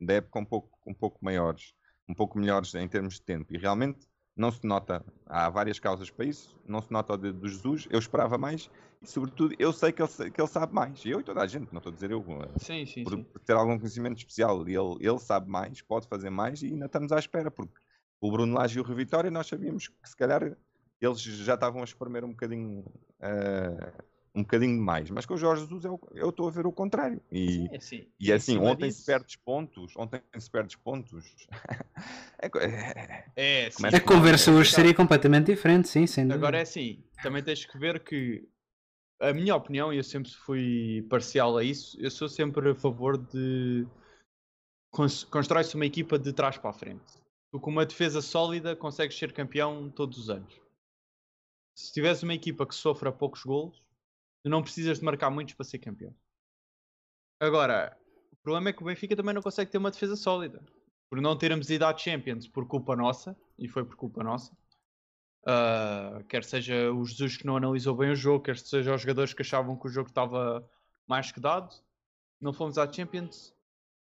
da 0.00 0.14
época 0.14 0.38
um 0.38 0.44
pouco, 0.44 0.78
um 0.86 0.94
pouco 0.94 1.24
maiores, 1.24 1.74
um 2.08 2.14
pouco 2.14 2.38
melhores 2.38 2.74
em 2.74 2.88
termos 2.88 3.14
de 3.14 3.22
tempo. 3.22 3.54
E 3.54 3.58
realmente 3.58 4.06
não 4.36 4.50
se 4.50 4.66
nota, 4.66 5.04
há 5.26 5.48
várias 5.48 5.78
causas 5.78 6.10
para 6.10 6.24
isso, 6.24 6.58
não 6.66 6.80
se 6.80 6.90
nota 6.90 7.12
o 7.12 7.16
dedo 7.16 7.38
do 7.38 7.48
Jesus, 7.48 7.86
eu 7.90 7.98
esperava 7.98 8.36
mais 8.38 8.70
e 9.02 9.06
sobretudo 9.06 9.54
eu 9.58 9.72
sei 9.72 9.92
que 9.92 10.02
ele, 10.02 10.30
que 10.30 10.40
ele 10.40 10.48
sabe 10.48 10.72
mais, 10.72 11.04
eu 11.04 11.20
e 11.20 11.22
toda 11.22 11.42
a 11.42 11.46
gente, 11.46 11.70
não 11.70 11.78
estou 11.78 11.92
a 11.92 11.94
dizer 11.94 12.10
eu, 12.10 12.24
eh, 12.28 12.58
sim, 12.58 12.86
sim, 12.86 13.04
por, 13.04 13.12
sim. 13.12 13.26
ter 13.44 13.52
algum 13.52 13.78
conhecimento 13.78 14.16
especial, 14.16 14.62
ele, 14.62 14.96
ele 15.00 15.18
sabe 15.18 15.50
mais, 15.50 15.82
pode 15.82 16.08
fazer 16.08 16.30
mais 16.30 16.62
e 16.62 16.68
ainda 16.68 16.86
estamos 16.86 17.12
à 17.12 17.18
espera, 17.18 17.50
porque 17.50 17.74
o 18.22 18.30
Bruno 18.30 18.54
Lage 18.54 18.78
e 18.78 18.80
o 18.80 18.84
Rio 18.84 18.96
Vitória 18.96 19.30
nós 19.30 19.46
sabíamos 19.46 19.88
que 19.88 20.08
se 20.08 20.16
calhar 20.16 20.56
eles 21.02 21.20
já 21.20 21.54
estavam 21.54 21.80
a 21.80 21.84
espremer 21.84 22.24
um 22.24 22.30
bocadinho 22.30 22.84
uh, 23.20 24.02
um 24.34 24.42
bocadinho 24.42 24.74
demais, 24.74 25.10
mas 25.10 25.26
com 25.26 25.34
o 25.34 25.36
Jorge 25.36 25.62
Jesus 25.62 25.84
eu, 25.84 26.00
eu 26.14 26.30
estou 26.30 26.48
a 26.48 26.50
ver 26.50 26.66
o 26.66 26.72
contrário. 26.72 27.20
E, 27.30 27.68
é 27.70 27.76
assim, 27.76 28.06
e 28.18 28.32
assim, 28.32 28.58
ontem 28.58 28.88
disso... 28.88 29.00
se 29.00 29.06
perdes 29.06 29.36
pontos, 29.36 29.92
ontem 29.96 30.22
se 30.38 30.50
perdes 30.50 30.76
pontos. 30.76 31.46
é, 32.40 32.46
é, 32.46 33.24
é 33.36 33.66
assim, 33.66 33.86
a 33.86 34.00
conversa 34.00 34.50
hoje 34.50 34.72
seria 34.72 34.94
completamente 34.94 35.46
diferente, 35.46 35.88
sim, 35.88 36.06
sem 36.06 36.24
dúvida. 36.24 36.46
Agora 36.46 36.58
é 36.58 36.62
assim, 36.62 37.04
também 37.22 37.42
tens 37.42 37.66
que 37.66 37.78
ver 37.78 38.00
que 38.00 38.48
a 39.20 39.32
minha 39.34 39.54
opinião, 39.54 39.92
e 39.92 39.98
eu 39.98 40.04
sempre 40.04 40.30
fui 40.30 41.06
parcial 41.10 41.58
a 41.58 41.62
isso, 41.62 41.96
eu 42.00 42.10
sou 42.10 42.28
sempre 42.28 42.70
a 42.70 42.74
favor 42.74 43.18
de 43.18 43.86
constrói-se 45.30 45.74
uma 45.74 45.86
equipa 45.86 46.18
de 46.18 46.32
trás 46.32 46.56
para 46.56 46.70
a 46.70 46.74
frente. 46.74 47.20
Tu 47.50 47.60
com 47.60 47.70
uma 47.70 47.86
defesa 47.86 48.20
sólida 48.20 48.74
consegues 48.74 49.16
ser 49.16 49.32
campeão 49.32 49.90
todos 49.90 50.18
os 50.18 50.30
anos. 50.30 50.61
Se 51.74 51.92
tivesse 51.92 52.24
uma 52.24 52.34
equipa 52.34 52.66
que 52.66 52.74
sofra 52.74 53.12
poucos 53.12 53.42
golos, 53.42 53.82
Tu 54.42 54.48
não 54.48 54.62
precisas 54.62 54.98
de 54.98 55.04
marcar 55.04 55.30
muitos 55.30 55.54
para 55.54 55.64
ser 55.64 55.78
campeão. 55.78 56.14
Agora, 57.38 57.96
o 58.32 58.36
problema 58.36 58.70
é 58.70 58.72
que 58.72 58.82
o 58.82 58.86
Benfica 58.86 59.14
também 59.14 59.34
não 59.34 59.42
consegue 59.42 59.70
ter 59.70 59.78
uma 59.78 59.90
defesa 59.90 60.16
sólida. 60.16 60.60
Por 61.08 61.20
não 61.20 61.36
termos 61.38 61.70
ido 61.70 61.84
à 61.84 61.96
Champions 61.96 62.48
por 62.48 62.66
culpa 62.66 62.96
nossa, 62.96 63.36
e 63.56 63.68
foi 63.68 63.84
por 63.84 63.94
culpa 63.96 64.24
nossa. 64.24 64.52
Uh, 65.44 66.24
quer 66.24 66.44
seja 66.44 66.92
o 66.92 67.04
Jesus 67.04 67.36
que 67.36 67.46
não 67.46 67.56
analisou 67.56 67.96
bem 67.96 68.10
o 68.10 68.16
jogo, 68.16 68.44
quer 68.44 68.58
seja 68.58 68.94
os 68.94 69.00
jogadores 69.00 69.34
que 69.34 69.42
achavam 69.42 69.76
que 69.76 69.86
o 69.86 69.90
jogo 69.90 70.08
estava 70.08 70.68
mais 71.06 71.30
que 71.30 71.38
dado. 71.38 71.72
Não 72.40 72.52
fomos 72.52 72.78
à 72.78 72.90
Champions. 72.90 73.54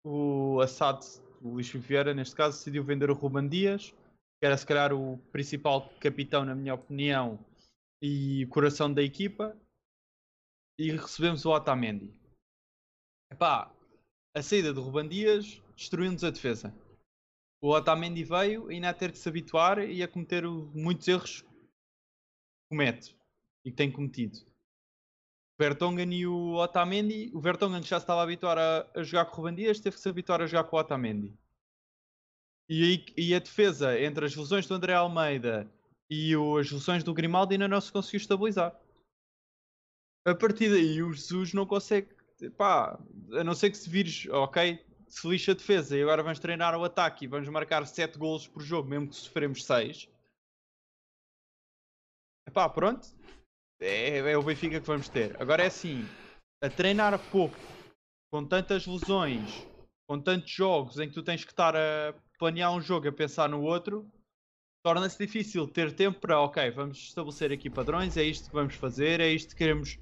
O 0.04 0.60
Assad, 0.60 1.04
o 1.42 1.50
Luís 1.50 1.70
Vieira, 1.70 2.14
neste 2.14 2.34
caso, 2.34 2.56
decidiu 2.56 2.84
vender 2.84 3.10
o 3.10 3.14
Ruban 3.14 3.48
Dias, 3.48 3.94
que 4.40 4.46
era 4.46 4.56
se 4.56 4.66
calhar 4.66 4.92
o 4.94 5.18
principal 5.30 5.90
capitão, 6.00 6.44
na 6.44 6.54
minha 6.54 6.74
opinião, 6.74 7.38
e 8.02 8.46
coração 8.46 8.92
da 8.92 9.00
equipa 9.00 9.56
e 10.76 10.90
recebemos 10.90 11.44
o 11.44 11.50
Otamendi. 11.50 12.12
Epá, 13.30 13.72
a 14.34 14.42
saída 14.42 14.74
do 14.74 14.82
Ruban 14.82 15.06
Dias 15.06 15.62
destruiu-nos 15.76 16.24
a 16.24 16.30
defesa. 16.30 16.74
O 17.60 17.70
Otamendi 17.70 18.24
veio 18.24 18.68
ainda 18.68 18.88
a 18.88 18.94
ter 18.94 19.12
que 19.12 19.18
se 19.18 19.28
habituar 19.28 19.78
e 19.78 20.02
a 20.02 20.08
cometer 20.08 20.44
muitos 20.44 21.06
erros 21.06 21.42
que 21.42 21.48
comete 22.68 23.16
e 23.64 23.70
que 23.70 23.76
tem 23.76 23.92
cometido. 23.92 24.36
O 24.40 25.62
Vertonghen 25.62 26.12
e 26.12 26.26
o 26.26 26.54
Otamendi, 26.54 27.30
o 27.32 27.40
Vertonghen 27.40 27.82
já 27.82 28.00
se 28.00 28.02
estava 28.02 28.20
a 28.20 28.24
habituar 28.24 28.58
a, 28.58 28.90
a 28.96 29.02
jogar 29.04 29.26
com 29.26 29.34
o 29.34 29.36
Ruban 29.36 29.54
Dias, 29.54 29.78
teve 29.78 29.94
que 29.94 30.02
se 30.02 30.08
habituar 30.08 30.42
a 30.42 30.46
jogar 30.46 30.64
com 30.64 30.76
o 30.76 30.80
Otamendi. 30.80 31.32
E, 32.68 33.04
e 33.16 33.32
a 33.32 33.38
defesa 33.38 34.00
entre 34.00 34.24
as 34.24 34.34
lesões 34.34 34.66
do 34.66 34.74
André 34.74 34.94
Almeida 34.94 35.70
e 36.12 36.34
as 36.60 36.70
lesões 36.70 37.02
do 37.02 37.14
Grimaldi 37.14 37.54
ainda 37.54 37.68
não 37.68 37.80
se 37.80 37.90
conseguiu 37.90 38.18
estabilizar 38.18 38.78
a 40.24 40.34
partir 40.34 40.70
daí 40.70 41.02
o 41.02 41.12
Jesus 41.12 41.52
não 41.52 41.66
consegue. 41.66 42.08
Pá, 42.56 42.98
a 43.32 43.44
não 43.44 43.54
ser 43.54 43.70
que 43.70 43.76
se 43.76 43.88
vires, 43.88 44.26
ok, 44.30 44.84
se 45.08 45.28
lixa 45.28 45.52
a 45.52 45.54
defesa 45.54 45.96
e 45.96 46.02
agora 46.02 46.22
vamos 46.22 46.38
treinar 46.38 46.76
o 46.76 46.84
ataque 46.84 47.24
e 47.24 47.28
vamos 47.28 47.48
marcar 47.48 47.86
7 47.86 48.18
golos 48.18 48.48
por 48.48 48.62
jogo, 48.62 48.88
mesmo 48.88 49.08
que 49.08 49.16
sofremos 49.16 49.64
6. 49.64 50.08
Pá, 52.52 52.68
pronto. 52.68 53.08
É, 53.80 54.18
é, 54.18 54.36
o 54.36 54.42
Benfica 54.42 54.80
que 54.80 54.86
vamos 54.86 55.08
ter. 55.08 55.40
Agora 55.40 55.62
é 55.62 55.66
assim, 55.66 56.04
a 56.62 56.68
treinar 56.68 57.18
pouco, 57.30 57.56
com 58.30 58.44
tantas 58.46 58.86
lesões, 58.86 59.66
com 60.08 60.20
tantos 60.20 60.50
jogos 60.50 60.98
em 60.98 61.08
que 61.08 61.14
tu 61.14 61.22
tens 61.22 61.44
que 61.44 61.50
estar 61.50 61.76
a 61.76 62.14
planear 62.38 62.72
um 62.72 62.80
jogo 62.80 63.08
a 63.08 63.12
pensar 63.12 63.48
no 63.48 63.62
outro, 63.62 64.08
torna-se 64.82 65.18
difícil 65.18 65.66
ter 65.68 65.94
tempo 65.94 66.20
para, 66.20 66.40
ok, 66.40 66.70
vamos 66.70 66.98
estabelecer 66.98 67.52
aqui 67.52 67.70
padrões, 67.70 68.16
é 68.16 68.24
isto 68.24 68.48
que 68.48 68.54
vamos 68.54 68.74
fazer, 68.74 69.20
é 69.20 69.28
isto 69.28 69.50
que 69.50 69.56
queremos 69.56 69.98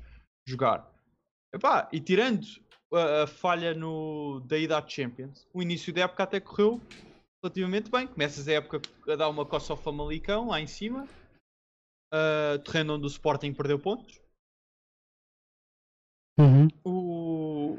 jogar. 0.47 0.91
Epá, 1.55 1.89
e 1.93 2.01
tirando 2.01 2.47
a, 2.93 3.23
a, 3.23 3.27
falha 3.27 3.75
no, 3.75 4.41
da 4.41 4.57
ida 4.57 4.79
à 4.79 4.87
Champions, 4.87 5.47
o 5.53 5.63
início 5.63 5.93
da 5.93 6.03
época 6.03 6.23
até 6.23 6.41
correu 6.41 6.81
relativamente 7.43 7.91
bem. 7.91 8.07
Começas 8.07 8.49
a 8.49 8.53
época 8.53 8.81
a 9.09 9.17
dar 9.17 9.29
uma 9.29 9.45
coça 9.45 9.73
ao 9.73 9.77
Famalicão 9.77 10.49
lá 10.49 10.61
em 10.61 10.67
cima, 10.67 11.07
uh, 12.13 12.59
terreno 12.65 12.95
onde 12.95 13.05
o 13.05 13.09
Sporting 13.09 13.53
perdeu 13.53 13.79
pontos. 13.79 14.21
Uhum. 16.39 16.69
O... 16.85 17.79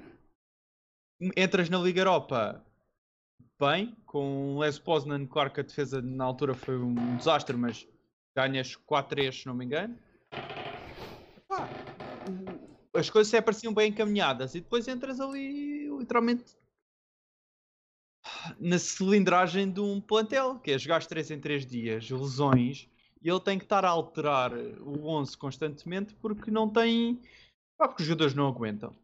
Entras 1.35 1.69
na 1.69 1.79
Liga 1.79 2.01
Europa 2.01 2.63
bem, 3.67 3.95
com 4.05 4.57
Les 4.59 4.79
Poznan, 4.79 5.25
claro 5.27 5.51
que 5.51 5.59
a 5.59 5.63
defesa 5.63 6.01
na 6.01 6.25
altura 6.25 6.55
foi 6.55 6.77
um 6.77 7.15
desastre, 7.15 7.55
mas 7.55 7.87
ganhas 8.35 8.75
4-3 8.75 9.41
se 9.41 9.47
não 9.47 9.53
me 9.53 9.65
engano 9.65 9.97
as 12.93 13.09
coisas 13.09 13.33
até 13.33 13.41
pareciam 13.41 13.73
bem 13.73 13.89
encaminhadas 13.89 14.55
e 14.55 14.61
depois 14.61 14.87
entras 14.87 15.19
ali 15.19 15.89
literalmente 15.97 16.55
na 18.59 18.77
cilindragem 18.77 19.71
de 19.71 19.79
um 19.79 19.99
plantel, 19.99 20.59
que 20.59 20.71
é 20.71 20.77
jogar 20.77 21.03
3 21.05 21.31
em 21.31 21.39
3 21.39 21.65
dias, 21.65 22.09
lesões, 22.09 22.87
e 23.21 23.29
ele 23.29 23.39
tem 23.39 23.57
que 23.57 23.65
estar 23.65 23.83
a 23.83 23.89
alterar 23.89 24.53
o 24.53 25.07
11 25.07 25.37
constantemente 25.37 26.13
porque 26.15 26.51
não 26.51 26.69
tem. 26.69 27.21
Ah, 27.79 27.87
porque 27.87 28.03
os 28.03 28.07
jogadores 28.07 28.35
não 28.35 28.47
aguentam. 28.47 28.95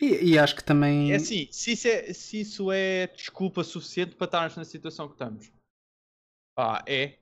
E, 0.00 0.32
e, 0.32 0.38
acho 0.38 0.56
que 0.56 0.64
também. 0.64 1.12
É 1.12 1.16
assim, 1.16 1.48
se 1.50 1.72
isso 1.72 1.88
é, 1.88 2.12
se 2.12 2.40
isso 2.40 2.72
é 2.72 3.06
desculpa 3.08 3.62
suficiente 3.62 4.16
para 4.16 4.24
estarmos 4.24 4.56
na 4.56 4.64
situação 4.64 5.06
que 5.06 5.14
estamos. 5.14 5.52
Ah, 6.58 6.82
é. 6.86 7.18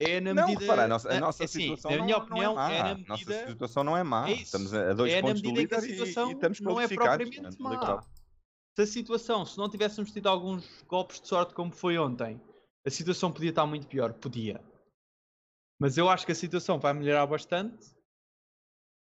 É 0.00 0.20
na 0.20 0.34
não, 0.34 0.46
medida. 0.46 0.62
Repara, 0.62 0.84
a 0.84 0.88
nossa, 0.88 1.08
a 1.12 1.20
nossa 1.20 1.44
assim, 1.44 1.62
situação 1.62 1.90
na 1.90 2.04
minha 2.04 2.18
não, 2.18 2.24
opinião, 2.24 2.54
não 2.54 2.62
é 2.62 2.68
má. 2.68 2.72
é 2.72 2.82
na 2.82 2.94
medida... 2.94 3.08
Nossa 3.08 3.50
situação 3.50 3.84
não 3.84 3.96
é 3.96 4.02
má. 4.02 4.28
É 4.28 4.32
estamos 4.32 4.74
a 4.74 4.92
dois 4.92 5.12
é 5.12 5.20
pontos 5.20 5.42
do 5.42 5.50
líder 5.52 5.76
a 5.76 5.80
situação 5.80 6.28
e, 6.28 6.32
e 6.32 6.34
estamos 6.34 6.60
não 6.60 6.72
é 6.72 6.74
qualificados. 6.74 7.28
propriamente 7.28 7.62
má. 7.62 8.02
Se 8.76 8.82
a 8.82 8.86
situação, 8.86 9.46
se 9.46 9.56
não 9.56 9.68
tivéssemos 9.68 10.10
tido 10.10 10.28
alguns 10.28 10.82
golpes 10.88 11.20
de 11.20 11.28
sorte 11.28 11.54
como 11.54 11.70
foi 11.70 11.96
ontem, 11.96 12.40
a 12.84 12.90
situação 12.90 13.32
podia 13.32 13.50
estar 13.50 13.64
muito 13.66 13.86
pior. 13.86 14.12
Podia. 14.14 14.60
Mas 15.80 15.96
eu 15.96 16.08
acho 16.08 16.26
que 16.26 16.32
a 16.32 16.34
situação 16.34 16.78
vai 16.78 16.92
melhorar 16.92 17.26
bastante. 17.26 17.94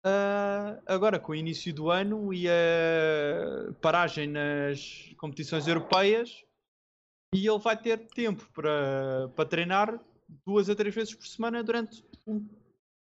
Uh, 0.04 0.82
agora, 0.86 1.18
com 1.18 1.32
o 1.32 1.34
início 1.34 1.72
do 1.72 1.90
ano 1.90 2.32
e 2.32 2.46
a 2.46 3.72
paragem 3.80 4.28
nas 4.28 5.14
competições 5.16 5.66
europeias, 5.66 6.44
e 7.34 7.48
ele 7.48 7.58
vai 7.58 7.76
ter 7.76 8.06
tempo 8.08 8.46
para, 8.52 9.30
para 9.34 9.48
treinar 9.48 9.98
duas 10.46 10.68
a 10.68 10.74
três 10.74 10.94
vezes 10.94 11.14
por 11.14 11.26
semana 11.26 11.62
durante 11.62 12.04
um 12.26 12.46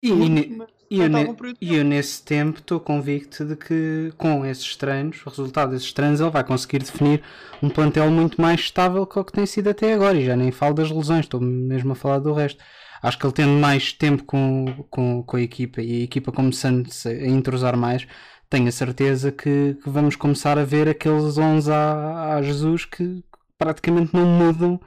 e, 0.02 0.08
e, 0.08 1.00
eu, 1.00 1.08
ne, 1.08 1.56
e 1.60 1.74
eu, 1.74 1.84
nesse 1.84 2.22
tempo 2.22 2.58
estou 2.58 2.78
convicto 2.78 3.44
de 3.44 3.56
que 3.56 4.12
com 4.16 4.44
esses 4.44 4.76
treinos, 4.76 5.24
o 5.24 5.30
resultado 5.30 5.70
desses 5.70 5.92
treinos, 5.92 6.20
ele 6.20 6.30
vai 6.30 6.44
conseguir 6.44 6.78
definir 6.80 7.22
um 7.62 7.68
plantel 7.68 8.10
muito 8.10 8.40
mais 8.40 8.60
estável 8.60 9.06
que 9.06 9.18
o 9.18 9.24
que 9.24 9.32
tem 9.32 9.46
sido 9.46 9.68
até 9.68 9.94
agora. 9.94 10.18
E 10.18 10.24
já 10.24 10.36
nem 10.36 10.52
falo 10.52 10.74
das 10.74 10.90
lesões, 10.90 11.24
estou 11.24 11.40
mesmo 11.40 11.92
a 11.92 11.96
falar 11.96 12.18
do 12.18 12.32
resto. 12.32 12.62
Acho 13.02 13.18
que 13.18 13.26
ele 13.26 13.32
tendo 13.32 13.60
mais 13.60 13.92
tempo 13.92 14.24
com, 14.24 14.84
com, 14.90 15.22
com 15.22 15.36
a 15.36 15.42
equipa 15.42 15.82
e 15.82 16.00
a 16.00 16.04
equipa 16.04 16.32
começando 16.32 16.88
a 17.06 17.26
entrosar 17.26 17.76
mais, 17.76 18.06
tenho 18.48 18.68
a 18.68 18.72
certeza 18.72 19.32
que, 19.32 19.74
que 19.74 19.88
vamos 19.88 20.16
começar 20.16 20.58
a 20.58 20.64
ver 20.64 20.88
aqueles 20.88 21.36
11 21.36 21.70
a, 21.70 22.34
a 22.34 22.42
Jesus 22.42 22.84
que 22.84 23.22
praticamente 23.58 24.14
não 24.14 24.26
mudam 24.26 24.80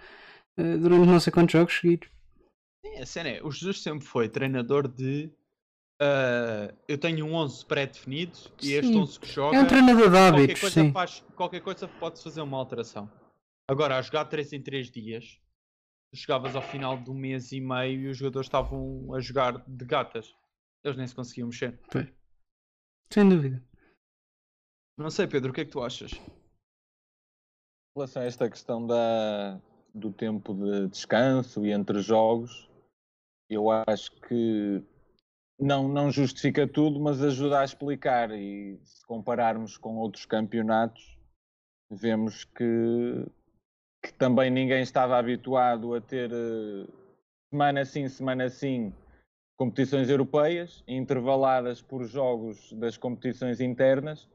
uh, 0.58 0.78
durante 0.78 1.08
não 1.08 1.20
sei 1.20 1.32
quantos 1.32 1.54
jogos 1.54 1.78
seguidos. 1.80 2.10
Sim, 2.86 2.98
a 3.00 3.06
cena 3.06 3.30
é, 3.30 3.44
o 3.44 3.52
Jesus 3.52 3.82
sempre 3.82 4.06
foi 4.06 4.30
treinador 4.30 4.88
de 4.88 5.30
uh, 6.02 6.74
eu 6.88 6.98
tenho 6.98 7.26
um 7.26 7.34
11 7.34 7.66
pré-definido 7.66 8.38
e 8.62 8.74
este 8.74 8.96
11 8.96 9.20
que 9.20 9.28
joga. 9.28 9.58
É 9.58 9.60
um 9.60 9.68
treinador 9.68 10.10
de 10.10 10.18
hábitos, 10.18 10.38
qualquer 10.38 10.60
coisa, 10.60 10.82
sim. 10.82 10.92
Faz, 10.92 11.24
qualquer 11.36 11.62
coisa 11.62 11.88
pode 11.88 12.24
fazer 12.24 12.42
uma 12.42 12.58
alteração. 12.58 13.10
Agora, 13.68 13.98
a 13.98 14.02
jogar 14.02 14.26
3 14.26 14.54
em 14.54 14.62
3 14.62 14.90
dias, 14.90 15.38
chegavas 16.14 16.56
ao 16.56 16.62
final 16.62 16.98
de 17.02 17.10
um 17.10 17.14
mês 17.14 17.52
e 17.52 17.62
meio 17.62 18.02
e 18.02 18.08
os 18.08 18.18
jogadores 18.18 18.48
estavam 18.48 19.14
a 19.14 19.20
jogar 19.20 19.64
de 19.68 19.86
gatas. 19.86 20.36
Eles 20.84 20.98
nem 20.98 21.08
se 21.08 21.16
conseguiam 21.16 21.48
mexer. 21.48 21.80
Sem 23.12 23.28
dúvida. 23.28 23.64
Não 24.98 25.10
sei, 25.10 25.28
Pedro, 25.28 25.52
o 25.52 25.54
que 25.54 25.62
é 25.62 25.66
que 25.66 25.72
tu 25.72 25.82
achas? 25.82 26.12
Em 26.12 26.22
relação 27.96 28.22
a 28.22 28.26
esta 28.26 28.50
questão 28.50 28.86
da, 28.86 29.60
do 29.94 30.12
tempo 30.12 30.54
de 30.54 30.88
descanso 30.88 31.66
e 31.66 31.72
entre 31.72 32.02
jogos, 32.02 32.70
eu 33.50 33.70
acho 33.72 34.12
que 34.22 34.84
não, 35.60 35.88
não 35.88 36.12
justifica 36.12 36.68
tudo, 36.68 37.00
mas 37.00 37.22
ajuda 37.22 37.60
a 37.60 37.66
explicar. 37.66 38.32
E 38.32 38.80
se 38.84 39.06
compararmos 39.06 39.78
com 39.78 39.98
outros 39.98 40.26
campeonatos, 40.26 41.18
vemos 41.92 42.44
que, 42.44 43.26
que 44.04 44.14
também 44.14 44.50
ninguém 44.50 44.82
estava 44.82 45.18
habituado 45.18 45.94
a 45.94 46.02
ter 46.02 46.32
uh, 46.32 46.88
semana 47.52 47.86
sim, 47.86 48.08
semana 48.08 48.50
sim 48.50 48.94
competições 49.58 50.10
europeias, 50.10 50.84
intervaladas 50.88 51.82
por 51.82 52.06
jogos 52.06 52.72
das 52.74 52.96
competições 52.96 53.60
internas. 53.60 54.28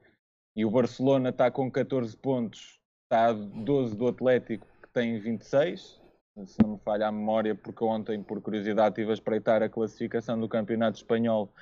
E 0.56 0.64
o 0.64 0.70
Barcelona 0.70 1.30
está 1.30 1.50
com 1.50 1.70
14 1.70 2.16
pontos, 2.16 2.78
está 3.04 3.30
a 3.30 3.32
12 3.32 3.96
do 3.96 4.06
Atlético, 4.06 4.66
que 4.82 4.88
tem 4.90 5.18
26 5.18 6.04
se 6.46 6.60
não 6.62 6.72
me 6.72 6.78
falha 6.78 7.06
a 7.06 7.12
memória, 7.12 7.54
porque 7.54 7.84
ontem, 7.84 8.22
por 8.22 8.40
curiosidade, 8.42 8.94
estive 8.94 9.10
a 9.10 9.14
espreitar 9.14 9.62
a 9.62 9.68
classificação 9.68 10.38
do 10.38 10.48
Campeonato 10.48 10.96
Espanhol. 10.96 11.52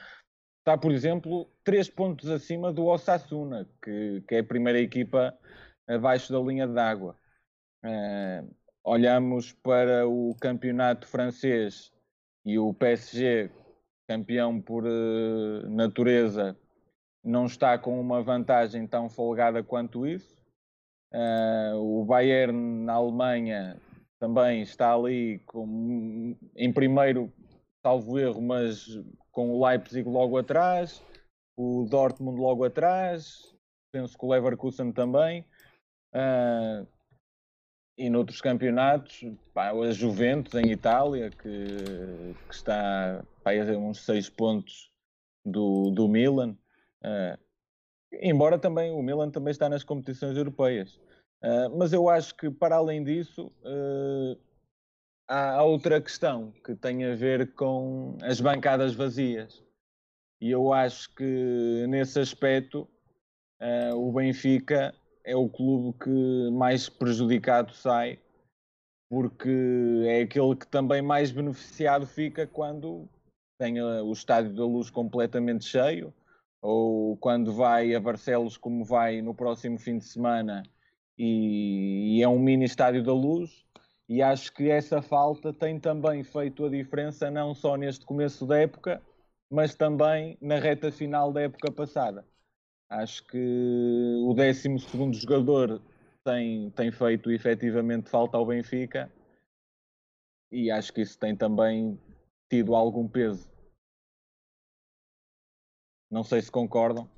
Está, 0.60 0.78
por 0.78 0.92
exemplo, 0.92 1.48
três 1.62 1.90
pontos 1.90 2.30
acima 2.30 2.72
do 2.72 2.86
Osasuna, 2.86 3.68
que, 3.82 4.22
que 4.26 4.36
é 4.36 4.38
a 4.38 4.44
primeira 4.44 4.80
equipa 4.80 5.36
abaixo 5.86 6.32
da 6.32 6.38
linha 6.40 6.66
d'água. 6.66 7.16
Uh, 7.84 8.54
olhamos 8.84 9.52
para 9.52 10.06
o 10.06 10.34
campeonato 10.40 11.06
francês 11.06 11.92
e 12.44 12.58
o 12.58 12.72
PSG, 12.74 13.50
campeão 14.08 14.60
por 14.60 14.84
uh, 14.84 15.68
natureza, 15.68 16.56
não 17.24 17.46
está 17.46 17.78
com 17.78 18.00
uma 18.00 18.22
vantagem 18.22 18.86
tão 18.86 19.08
folgada 19.08 19.62
quanto 19.62 20.06
isso. 20.06 20.40
Uh, 21.12 21.76
o 21.76 22.04
Bayern 22.04 22.84
na 22.84 22.94
Alemanha 22.94 23.76
também 24.18 24.62
está 24.62 24.94
ali 24.94 25.40
com, 25.40 26.36
em 26.56 26.72
primeiro, 26.72 27.32
salvo 27.84 28.18
erro, 28.18 28.40
mas 28.40 28.86
com 29.30 29.50
o 29.50 29.66
Leipzig 29.66 30.08
logo 30.08 30.38
atrás, 30.38 31.02
o 31.56 31.84
Dortmund 31.88 32.40
logo 32.40 32.64
atrás, 32.64 33.54
penso 33.92 34.16
que 34.16 34.24
o 34.24 34.30
Leverkusen 34.30 34.92
também. 34.92 35.44
Uh, 36.14 36.86
e 37.96 38.08
noutros 38.08 38.40
campeonatos, 38.40 39.24
pá, 39.52 39.70
a 39.70 39.92
Juventus 39.92 40.54
em 40.54 40.70
Itália, 40.70 41.30
que, 41.30 42.34
que 42.48 42.54
está 42.54 43.24
pá, 43.42 43.52
a 43.52 43.78
uns 43.78 44.04
6 44.04 44.30
pontos 44.30 44.90
do, 45.44 45.90
do 45.90 46.08
Milan. 46.08 46.56
Uh, 47.04 47.38
embora 48.12 48.58
também 48.58 48.90
o 48.92 49.02
Milan 49.02 49.30
também 49.30 49.50
está 49.50 49.68
nas 49.68 49.84
competições 49.84 50.36
europeias. 50.36 50.96
Uh, 51.42 51.76
mas 51.76 51.92
eu 51.92 52.08
acho 52.08 52.34
que, 52.36 52.50
para 52.50 52.76
além 52.76 53.04
disso, 53.04 53.52
uh, 53.64 54.38
há 55.28 55.62
outra 55.62 56.00
questão 56.00 56.52
que 56.64 56.74
tem 56.74 57.04
a 57.04 57.14
ver 57.14 57.52
com 57.54 58.16
as 58.22 58.40
bancadas 58.40 58.94
vazias. 58.94 59.62
E 60.40 60.50
eu 60.50 60.72
acho 60.72 61.14
que, 61.14 61.86
nesse 61.88 62.18
aspecto, 62.18 62.88
o 63.94 64.10
Benfica 64.10 64.92
é 65.24 65.36
o 65.36 65.48
clube 65.48 65.96
que 65.98 66.50
mais 66.50 66.88
prejudicado 66.88 67.72
sai, 67.72 68.18
porque 69.08 70.04
é 70.06 70.22
aquele 70.22 70.56
que 70.56 70.66
também 70.66 71.02
mais 71.02 71.30
beneficiado 71.30 72.06
fica 72.06 72.46
quando 72.46 73.08
tem 73.58 73.80
o 73.80 74.12
Estádio 74.12 74.54
da 74.54 74.64
Luz 74.64 74.90
completamente 74.90 75.64
cheio, 75.64 76.12
ou 76.60 77.16
quando 77.16 77.52
vai 77.52 77.94
a 77.94 78.00
Barcelos, 78.00 78.56
como 78.56 78.84
vai 78.84 79.20
no 79.20 79.34
próximo 79.34 79.78
fim 79.78 79.98
de 79.98 80.04
semana 80.04 80.62
e, 81.18 82.18
e 82.18 82.22
é 82.22 82.28
um 82.28 82.38
mini 82.38 82.64
estádio 82.64 83.02
da 83.02 83.12
luz. 83.12 83.64
E 84.08 84.20
acho 84.20 84.52
que 84.52 84.68
essa 84.68 85.00
falta 85.00 85.52
tem 85.52 85.78
também 85.78 86.22
feito 86.22 86.64
a 86.64 86.68
diferença, 86.68 87.30
não 87.30 87.54
só 87.54 87.76
neste 87.76 88.04
começo 88.04 88.44
da 88.46 88.58
época, 88.58 89.00
mas 89.50 89.74
também 89.74 90.36
na 90.40 90.58
reta 90.58 90.90
final 90.90 91.32
da 91.32 91.42
época 91.42 91.70
passada. 91.70 92.24
Acho 92.92 93.24
que 93.26 93.38
o 94.22 94.34
12 94.34 95.18
jogador 95.18 95.80
tem, 96.22 96.70
tem 96.72 96.92
feito 96.92 97.30
efetivamente 97.30 98.10
falta 98.10 98.36
ao 98.36 98.44
Benfica 98.44 99.10
e 100.50 100.70
acho 100.70 100.92
que 100.92 101.00
isso 101.00 101.18
tem 101.18 101.34
também 101.34 101.98
tido 102.50 102.74
algum 102.74 103.08
peso. 103.08 103.50
Não 106.10 106.22
sei 106.22 106.42
se 106.42 106.52
concordam. 106.52 107.08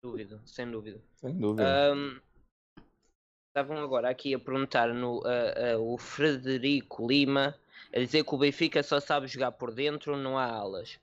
Sem 0.00 0.10
dúvida, 0.10 0.42
sem 0.44 0.70
dúvida. 0.70 1.00
Sem 1.14 1.38
dúvida. 1.38 1.94
Um, 1.94 2.20
Estavam 3.48 3.78
agora 3.78 4.10
aqui 4.10 4.34
a 4.34 4.40
perguntar 4.40 4.92
no, 4.92 5.20
uh, 5.20 5.78
uh, 5.78 5.94
o 5.94 5.98
Frederico 5.98 7.06
Lima 7.06 7.56
a 7.92 7.98
dizer 7.98 8.24
que 8.24 8.34
o 8.34 8.38
Benfica 8.38 8.82
só 8.82 8.98
sabe 8.98 9.28
jogar 9.28 9.52
por 9.52 9.72
dentro, 9.72 10.16
não 10.16 10.36
há 10.36 10.46
alas. 10.46 10.98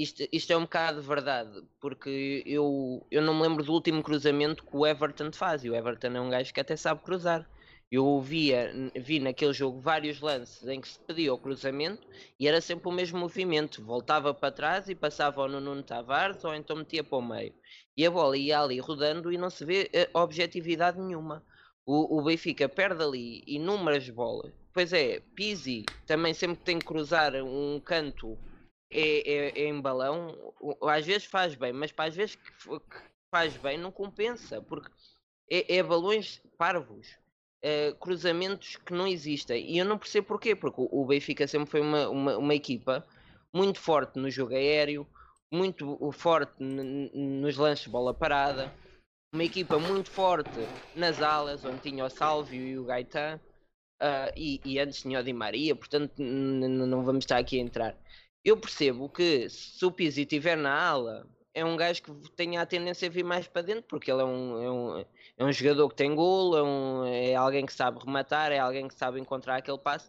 Isto, 0.00 0.26
isto 0.32 0.50
é 0.50 0.56
um 0.56 0.62
bocado 0.62 1.02
verdade, 1.02 1.62
porque 1.78 2.42
eu, 2.46 3.06
eu 3.10 3.20
não 3.20 3.34
me 3.34 3.42
lembro 3.42 3.62
do 3.62 3.70
último 3.70 4.02
cruzamento 4.02 4.64
que 4.64 4.74
o 4.74 4.86
Everton 4.86 5.30
faz, 5.30 5.62
e 5.62 5.68
o 5.68 5.74
Everton 5.74 6.16
é 6.16 6.20
um 6.22 6.30
gajo 6.30 6.54
que 6.54 6.60
até 6.60 6.74
sabe 6.74 7.02
cruzar. 7.02 7.46
Eu 7.92 8.18
via, 8.18 8.72
vi 8.96 9.20
naquele 9.20 9.52
jogo 9.52 9.78
vários 9.78 10.18
lances 10.22 10.66
em 10.66 10.80
que 10.80 10.88
se 10.88 10.98
pedia 11.00 11.34
o 11.34 11.38
cruzamento 11.38 12.08
e 12.38 12.48
era 12.48 12.62
sempre 12.62 12.88
o 12.88 12.92
mesmo 12.92 13.18
movimento. 13.18 13.84
Voltava 13.84 14.32
para 14.32 14.50
trás 14.50 14.88
e 14.88 14.94
passava 14.94 15.46
no 15.46 15.60
Nuno 15.60 15.82
Tavares 15.82 16.42
ou 16.44 16.54
então 16.54 16.76
metia 16.76 17.04
para 17.04 17.18
o 17.18 17.22
meio. 17.22 17.52
E 17.94 18.06
a 18.06 18.10
bola 18.10 18.38
ia 18.38 18.58
ali 18.58 18.78
rodando 18.78 19.30
e 19.30 19.36
não 19.36 19.50
se 19.50 19.66
vê 19.66 19.90
uh, 20.14 20.18
objetividade 20.18 20.98
nenhuma. 20.98 21.44
O, 21.84 22.18
o 22.18 22.22
Benfica 22.22 22.66
perde 22.70 23.02
ali 23.02 23.42
inúmeras 23.46 24.08
bolas. 24.08 24.50
Pois 24.72 24.94
é, 24.94 25.20
Pizzi 25.34 25.84
também 26.06 26.32
sempre 26.32 26.64
tem 26.64 26.78
que 26.78 26.86
cruzar 26.86 27.34
um 27.34 27.78
canto 27.84 28.38
é, 28.90 29.32
é, 29.32 29.60
é 29.60 29.68
em 29.68 29.80
balão. 29.80 30.54
Às 30.82 31.06
vezes 31.06 31.24
faz 31.24 31.54
bem, 31.54 31.72
mas 31.72 31.92
para 31.92 32.08
às 32.08 32.16
vezes 32.16 32.36
que 32.36 32.52
faz 33.30 33.56
bem 33.56 33.78
não 33.78 33.92
compensa, 33.92 34.60
porque 34.60 34.90
é, 35.50 35.76
é 35.76 35.82
balões 35.82 36.42
parvos. 36.58 37.18
É, 37.62 37.92
cruzamentos 38.00 38.76
que 38.76 38.94
não 38.94 39.06
existem 39.06 39.70
e 39.70 39.76
eu 39.76 39.84
não 39.84 39.98
percebo 39.98 40.28
porquê, 40.28 40.56
porque 40.56 40.80
o 40.80 41.04
Benfica 41.04 41.46
sempre 41.46 41.70
foi 41.70 41.82
uma, 41.82 42.08
uma, 42.08 42.38
uma 42.38 42.54
equipa 42.54 43.06
muito 43.52 43.78
forte 43.78 44.18
no 44.18 44.30
jogo 44.30 44.54
aéreo, 44.54 45.06
muito 45.52 46.10
forte 46.12 46.54
nos 46.62 47.58
lances 47.58 47.84
de 47.84 47.90
bola 47.90 48.14
parada, 48.14 48.72
uma 49.32 49.44
equipa 49.44 49.78
muito 49.78 50.10
forte 50.10 50.58
nas 50.94 51.20
alas, 51.20 51.64
onde 51.64 51.80
tinha 51.80 52.04
o 52.04 52.10
Salvio 52.10 52.62
e 52.62 52.78
o 52.78 52.84
Gaetan, 52.84 53.38
uh, 54.00 54.32
e, 54.36 54.60
e, 54.64 54.78
antes 54.78 55.02
tinha 55.02 55.20
o 55.20 55.22
Di 55.22 55.32
Maria, 55.32 55.76
portanto 55.76 56.14
não 56.18 57.04
vamos 57.04 57.24
estar 57.24 57.38
aqui 57.38 57.58
a 57.58 57.62
entrar. 57.62 57.96
Eu 58.44 58.56
percebo 58.56 59.08
que 59.08 59.48
se 59.50 59.84
o 59.84 59.92
Pizzi 59.92 60.22
estiver 60.22 60.56
na 60.56 60.72
ala, 60.72 61.26
é 61.52 61.64
um 61.64 61.76
gajo 61.76 62.02
que 62.02 62.12
tenha 62.32 62.62
a 62.62 62.66
tendência 62.66 63.08
a 63.08 63.10
vir 63.10 63.24
mais 63.24 63.46
para 63.46 63.62
dentro, 63.62 63.84
porque 63.88 64.10
ele 64.10 64.22
é 64.22 64.24
um, 64.24 64.62
é 64.62 64.70
um, 64.70 65.04
é 65.38 65.44
um 65.44 65.52
jogador 65.52 65.88
que 65.90 65.96
tem 65.96 66.14
golo, 66.14 66.56
é, 66.56 66.62
um, 66.62 67.04
é 67.04 67.34
alguém 67.34 67.66
que 67.66 67.72
sabe 67.72 67.98
rematar, 67.98 68.52
é 68.52 68.58
alguém 68.58 68.88
que 68.88 68.94
sabe 68.94 69.20
encontrar 69.20 69.56
aquele 69.56 69.78
passe. 69.78 70.08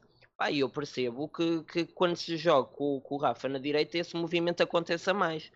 E 0.49 0.59
eu 0.59 0.69
percebo 0.69 1.27
que, 1.27 1.61
que 1.63 1.85
quando 1.85 2.15
se 2.15 2.35
joga 2.35 2.67
com, 2.69 2.99
com 2.99 3.15
o 3.15 3.17
Rafa 3.17 3.47
na 3.47 3.59
direita, 3.59 3.97
esse 3.97 4.15
movimento 4.15 4.63
aconteça 4.63 5.13
mais. 5.13 5.51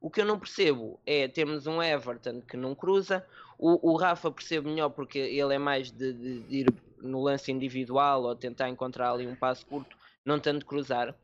O 0.00 0.08
que 0.08 0.20
eu 0.20 0.24
não 0.24 0.38
percebo 0.38 1.00
é 1.04 1.26
termos 1.26 1.66
um 1.66 1.82
Everton 1.82 2.40
que 2.40 2.56
não 2.56 2.74
cruza, 2.74 3.26
o, 3.58 3.90
o 3.92 3.96
Rafa 3.96 4.30
percebe 4.30 4.68
melhor 4.68 4.90
porque 4.90 5.18
ele 5.18 5.54
é 5.54 5.58
mais 5.58 5.90
de, 5.90 6.12
de, 6.12 6.40
de, 6.40 6.56
ir 6.58 6.74
no 7.02 7.22
lance 7.22 7.50
individual 7.52 8.22
ou 8.22 8.36
tentar 8.36 8.68
encontrar 8.68 9.12
ali 9.12 9.26
um 9.26 9.34
passo 9.34 9.66
curto, 9.66 9.96
não 10.24 10.38
tanto 10.38 10.64
cruzar. 10.64 11.14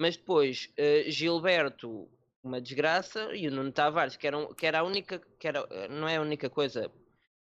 Mas 0.00 0.16
depois, 0.16 0.72
uh, 0.78 1.10
Gilberto, 1.10 2.08
uma 2.42 2.58
desgraça, 2.58 3.36
e 3.36 3.46
o 3.46 3.50
Nuno 3.50 3.70
Tavares, 3.70 4.16
que 4.16 4.26
era, 4.26 4.54
que 4.54 4.66
era 4.66 4.80
a 4.80 4.82
única, 4.82 5.20
que 5.38 5.46
era, 5.46 5.62
não 5.90 6.08
é 6.08 6.16
a 6.16 6.22
única 6.22 6.48
coisa, 6.48 6.90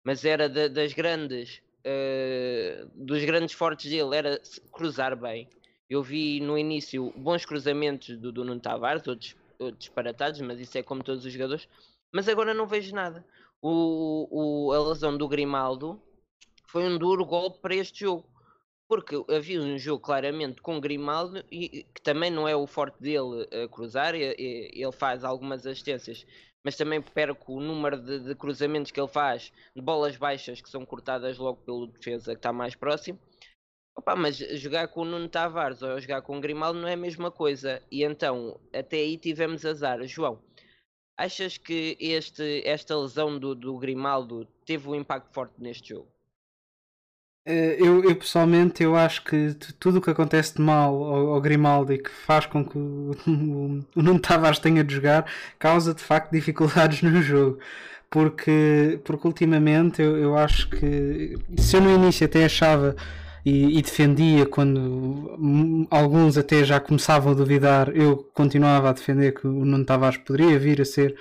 mas 0.04 0.26
era 0.26 0.50
de, 0.50 0.68
das 0.68 0.92
grandes, 0.92 1.62
uh, 1.86 2.86
dos 2.94 3.24
grandes 3.24 3.56
fortes 3.56 3.90
dele, 3.90 4.14
era 4.14 4.42
cruzar 4.74 5.16
bem. 5.16 5.48
Eu 5.90 6.04
vi 6.04 6.42
no 6.42 6.58
início 6.58 7.14
bons 7.16 7.46
cruzamentos 7.46 8.18
do, 8.18 8.30
do 8.30 8.44
Nuno 8.44 8.60
Tavares, 8.60 9.08
outros 9.08 9.38
disparatados, 9.78 10.42
mas 10.42 10.60
isso 10.60 10.78
é 10.78 10.84
como 10.84 11.02
todos 11.02 11.24
os 11.24 11.32
jogadores. 11.32 11.66
Mas 12.12 12.28
agora 12.28 12.54
não 12.54 12.68
vejo 12.68 12.94
nada. 12.94 13.26
O, 13.62 14.28
o, 14.68 14.74
a 14.74 14.90
lesão 14.90 15.18
do 15.18 15.30
Grimaldo 15.30 16.02
foi 16.68 16.84
um 16.84 16.98
duro 16.98 17.26
golpe 17.26 17.60
para 17.62 17.76
este 17.76 18.02
jogo. 18.02 18.29
Porque 18.90 19.24
havia 19.30 19.62
um 19.62 19.78
jogo 19.78 20.02
claramente 20.04 20.64
com 20.64 20.82
Grimaldo 20.82 21.46
e 21.52 21.84
que 21.94 22.02
também 22.02 22.32
não 22.32 22.48
é 22.48 22.56
o 22.56 22.66
forte 22.66 23.00
dele 23.00 23.48
a 23.64 23.68
cruzar, 23.68 24.16
ele 24.16 24.92
faz 24.92 25.24
algumas 25.24 25.64
assistências, 25.68 26.26
mas 26.66 26.76
também 26.76 27.00
perco 27.00 27.54
o 27.54 27.62
número 27.62 28.02
de, 28.02 28.20
de, 28.20 28.34
cruzamentos 28.34 28.92
que 28.92 29.00
ele 29.00 29.08
faz 29.08 29.54
de 29.76 29.82
bolas 29.82 30.18
baixas 30.18 30.60
que 30.60 30.70
são 30.70 30.84
cortadas 30.88 31.38
logo 31.38 31.62
pelo 31.62 31.86
defesa 31.86 32.32
que 32.32 32.40
está 32.40 32.52
mais 32.52 32.74
próximo. 32.74 33.20
Opa, 33.96 34.16
mas 34.16 34.38
jogar 34.38 34.88
com 34.88 35.02
o 35.02 35.06
Nuno 35.06 35.30
Tavares 35.30 35.84
ou 35.84 36.00
jogar 36.02 36.24
com 36.24 36.38
o 36.38 36.42
Grimaldo 36.42 36.80
não 36.80 36.88
é 36.88 36.94
a 36.94 36.98
mesma 36.98 37.30
coisa. 37.30 37.84
E 37.92 38.04
então, 38.04 38.60
até 38.74 38.98
aí 38.98 39.18
tivemos 39.18 39.66
azar. 39.66 40.04
João, 40.08 40.42
achas 41.16 41.60
que 41.60 41.96
este, 42.00 42.64
esta 42.66 42.98
lesão 42.98 43.38
do, 43.38 43.54
do 43.54 43.78
Grimaldo 43.78 44.46
teve 44.66 44.90
um 44.90 44.96
impacto 44.96 45.32
forte 45.32 45.54
neste 45.60 45.90
jogo? 45.90 46.08
Eh, 47.46 47.78
eu, 47.80 48.04
eu, 48.04 48.16
pessoalmente 48.16 48.84
eu 48.84 48.96
acho 48.96 49.24
que 49.24 49.56
tudo 49.80 50.00
o 50.00 50.02
que 50.02 50.10
acontece 50.10 50.56
de 50.56 50.62
mal 50.62 50.94
ao, 51.04 51.34
ao 51.34 51.42
Grimaldi 51.42 51.98
que 51.98 52.10
faz 52.10 52.46
com 52.46 52.64
que 52.64 52.78
o, 52.78 53.12
o, 53.28 53.80
o 53.96 54.02
Nuno 54.02 54.20
Tavares 54.20 54.60
tenha 54.60 54.84
de 54.84 54.94
jogar 54.94 55.26
causa 55.58 55.94
de 55.94 56.04
facto 56.04 56.32
dificuldades 56.32 57.02
no 57.04 57.22
jogo 57.22 57.60
porque, 58.10 59.00
porque 59.06 59.28
ultimamente 59.28 60.02
eu, 60.02 60.18
eu 60.18 60.38
acho 60.38 60.70
que 60.70 61.38
se 61.58 61.78
eu 61.78 61.82
no 61.82 61.94
início 61.94 62.26
até 62.26 62.46
achava 62.46 62.96
e, 63.46 63.78
e, 63.78 63.82
defendia 63.82 64.46
quando 64.46 65.88
alguns 65.90 66.38
até 66.38 66.64
já 66.64 66.80
começavam 66.80 67.32
a 67.32 67.36
duvidar, 67.36 67.90
eu 67.96 68.18
continuava 68.34 68.90
a 68.90 68.94
defender 68.94 69.34
que 69.34 69.48
o 69.48 69.66
Nuno 69.66 69.86
Tavares 69.86 70.18
poderia 70.18 70.60
vir 70.60 70.82
a 70.82 70.86
ser 70.86 71.16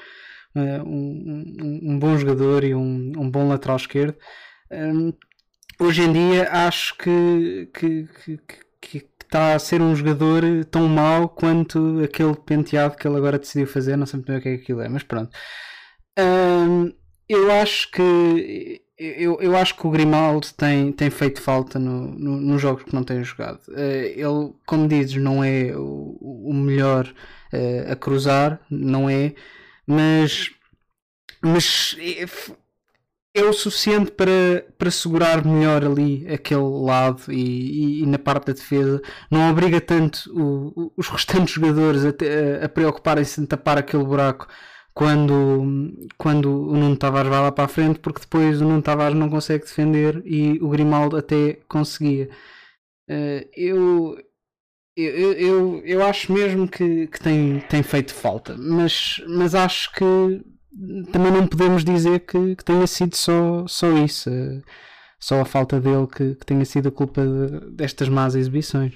uh, 0.57 0.83
um, 0.85 1.55
um, 1.63 1.93
um, 1.93 1.99
bom 1.99 2.17
jogador 2.19 2.65
e 2.65 2.75
um, 2.75 3.13
um 3.17 3.31
bom 3.31 3.49
lateral 3.49 3.77
esquerdo. 3.77 4.17
Hoje 5.81 6.03
em 6.03 6.13
dia 6.13 6.51
acho 6.51 6.97
que, 6.97 7.71
que, 7.73 8.09
que, 8.25 8.41
que, 8.81 9.09
está 9.23 9.55
a 9.55 9.59
ser 9.59 9.81
um 9.83 9.95
jogador 9.95 10.43
tão 10.71 10.89
mau 10.89 11.29
quanto 11.29 12.01
aquele 12.03 12.35
penteado 12.35 12.97
que 12.97 13.07
ele 13.07 13.17
agora 13.17 13.39
decidiu 13.39 13.67
fazer, 13.67 13.95
não 13.95 14.07
sei 14.07 14.17
muito 14.17 14.29
bem 14.29 14.39
o 14.39 14.41
que 14.41 14.49
é 14.49 14.57
que 14.57 14.63
aquilo 14.63 14.81
é, 14.81 14.89
mas 14.89 15.03
pronto. 15.03 15.31
Um, 16.19 16.93
eu 17.29 17.53
acho 17.53 17.91
que 17.91 18.83
eu, 18.99 19.41
eu 19.41 19.57
acho 19.57 19.77
que 19.77 19.87
o 19.87 19.91
Grimaldo 19.91 20.49
tem, 20.57 20.91
tem 20.91 21.09
feito 21.11 21.41
falta 21.41 21.79
no, 21.79 22.09
no, 22.19 22.41
nos 22.41 22.61
jogos 22.61 22.83
que 22.83 22.95
não 22.95 23.05
tem 23.05 23.23
jogado. 23.23 23.61
Uh, 23.69 24.05
ele, 24.17 24.55
como 24.67 24.89
dizes, 24.89 25.17
não 25.17 25.45
é 25.45 25.77
o, 25.77 26.19
o 26.21 26.53
melhor 26.53 27.07
uh, 27.53 27.93
a 27.93 27.95
cruzar, 27.95 28.61
não 28.69 29.09
é, 29.09 29.35
mas, 29.87 30.51
mas 31.41 31.97
é 33.39 33.45
o 33.45 33.53
suficiente 33.53 34.11
para, 34.11 34.65
para 34.77 34.91
segurar 34.91 35.45
melhor 35.45 35.85
ali 35.85 36.27
aquele 36.29 36.61
lado 36.61 37.23
e, 37.33 38.01
e, 38.01 38.03
e 38.03 38.07
na 38.07 38.19
parte 38.19 38.47
da 38.47 38.53
defesa. 38.53 39.01
Não 39.31 39.51
obriga 39.51 39.81
tanto 39.81 40.31
o, 40.35 40.93
os 40.97 41.09
restantes 41.09 41.55
jogadores 41.55 42.05
a, 42.05 42.11
a, 42.65 42.69
preocuparem-se 42.69 43.41
em 43.41 43.47
tapar 43.47 43.79
aquele 43.79 44.05
buraco 44.05 44.49
quando, 44.93 45.93
quando 46.17 46.51
o 46.51 46.77
Nuno 46.77 46.97
Tavares 46.97 47.31
vai 47.31 47.41
lá 47.41 47.53
para 47.53 47.65
a 47.65 47.69
frente, 47.69 48.01
porque 48.01 48.21
depois 48.21 48.61
o 48.61 48.65
Nuno 48.65 48.83
Tavares 48.83 49.17
não 49.17 49.31
consegue 49.31 49.65
defender 49.65 50.21
e 50.25 50.59
o 50.61 50.69
Grimaldo 50.69 51.17
até 51.17 51.61
conseguia. 51.69 52.29
Uh, 53.09 53.49
eu, 53.57 54.19
eu, 54.97 55.33
eu, 55.35 55.83
eu 55.85 56.05
acho 56.05 56.33
mesmo 56.33 56.69
que, 56.69 57.07
que 57.07 57.21
tem, 57.21 57.61
tem 57.61 57.83
feito 57.83 58.13
falta, 58.13 58.57
mas, 58.59 59.23
mas 59.29 59.55
acho 59.55 59.93
que 59.93 60.05
também 61.13 61.33
não 61.33 61.47
podemos 61.47 61.85
dizer 61.85 62.21
que, 62.21 62.57
que 62.57 62.65
tenha 62.65 62.87
sido 62.87 63.17
só, 63.17 63.67
só 63.67 63.91
isso, 64.05 64.31
só 65.19 65.41
a 65.41 65.45
falta 65.45 65.81
dele 65.81 66.07
que, 66.07 66.35
que 66.35 66.47
tenha 66.47 66.65
sido 66.65 66.89
a 66.89 66.93
culpa 66.93 67.23
de, 67.25 67.71
destas 67.71 68.09
más 68.09 68.35
exibições. 68.35 68.95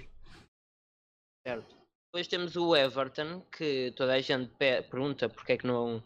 Certo. 1.46 1.74
Depois 2.06 2.28
temos 2.28 2.56
o 2.56 2.76
Everton, 2.76 3.40
que 3.50 3.92
toda 3.96 4.12
a 4.12 4.20
gente 4.20 4.52
pergunta 4.58 5.28
porque 5.28 5.52
é 5.52 5.56
que 5.56 5.66
não 5.66 6.02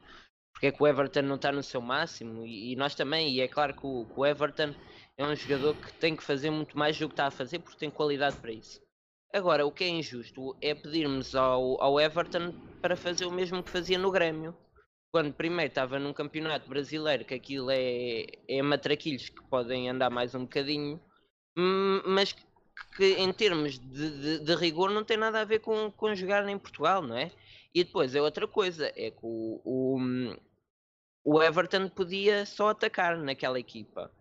porque 0.52 0.68
é 0.68 0.72
que 0.72 0.82
o 0.82 0.86
Everton 0.86 1.20
não 1.22 1.36
está 1.36 1.52
no 1.52 1.62
seu 1.62 1.82
máximo 1.82 2.46
e, 2.46 2.72
e 2.72 2.76
nós 2.76 2.94
também, 2.94 3.30
e 3.30 3.42
é 3.42 3.48
claro 3.48 3.74
que 3.74 3.86
o, 3.86 4.06
que 4.06 4.18
o, 4.18 4.24
Everton 4.24 4.74
é 5.18 5.26
um 5.26 5.36
jogador 5.36 5.74
que 5.74 5.92
tem 5.94 6.16
que 6.16 6.22
fazer 6.22 6.48
muito 6.48 6.78
mais 6.78 6.98
do 6.98 7.08
que 7.08 7.12
está 7.12 7.26
a 7.26 7.30
fazer 7.30 7.58
porque 7.58 7.78
tem 7.78 7.90
qualidade 7.90 8.36
para 8.36 8.52
isso. 8.52 8.80
Agora, 9.34 9.66
o 9.66 9.72
que 9.72 9.84
é 9.84 9.88
injusto 9.88 10.56
é 10.62 10.74
pedirmos 10.74 11.34
ao, 11.34 11.78
ao 11.82 12.00
Everton 12.00 12.54
para 12.80 12.96
fazer 12.96 13.26
o 13.26 13.30
mesmo 13.30 13.62
que 13.62 13.68
fazia 13.68 13.98
no 13.98 14.10
Grêmio 14.10 14.56
quando 15.16 15.32
primeiro 15.32 15.70
estava 15.70 15.98
num 15.98 16.12
campeonato 16.12 16.68
brasileiro, 16.68 17.24
que 17.24 17.32
aquilo 17.32 17.70
é, 17.70 18.26
é 18.46 18.60
matraquilhos 18.60 19.30
que 19.30 19.42
podem 19.44 19.88
andar 19.88 20.10
mais 20.10 20.34
um 20.34 20.40
bocadinho, 20.40 21.00
hum, 21.56 22.02
mas 22.04 22.34
que 22.94 23.14
em 23.14 23.32
termos 23.32 23.78
de, 23.78 24.10
de, 24.10 24.38
de, 24.40 24.54
rigor 24.54 24.90
não 24.90 25.02
tem 25.02 25.16
nada 25.16 25.40
a 25.40 25.44
ver 25.46 25.60
com, 25.60 25.90
com 25.90 26.14
jogar 26.14 26.46
em 26.46 26.58
Portugal, 26.58 27.00
não 27.00 27.16
é? 27.16 27.32
E 27.74 27.82
depois 27.82 28.14
é 28.14 28.20
outra 28.20 28.46
coisa, 28.46 28.92
é 28.94 29.10
que 29.10 29.22
o, 29.22 29.58
o, 29.64 29.98
o 31.24 31.42
Everton 31.42 31.88
podia 31.88 32.44
só 32.44 32.68
atacar 32.68 33.16
naquela 33.16 33.58
equipa. 33.58 34.12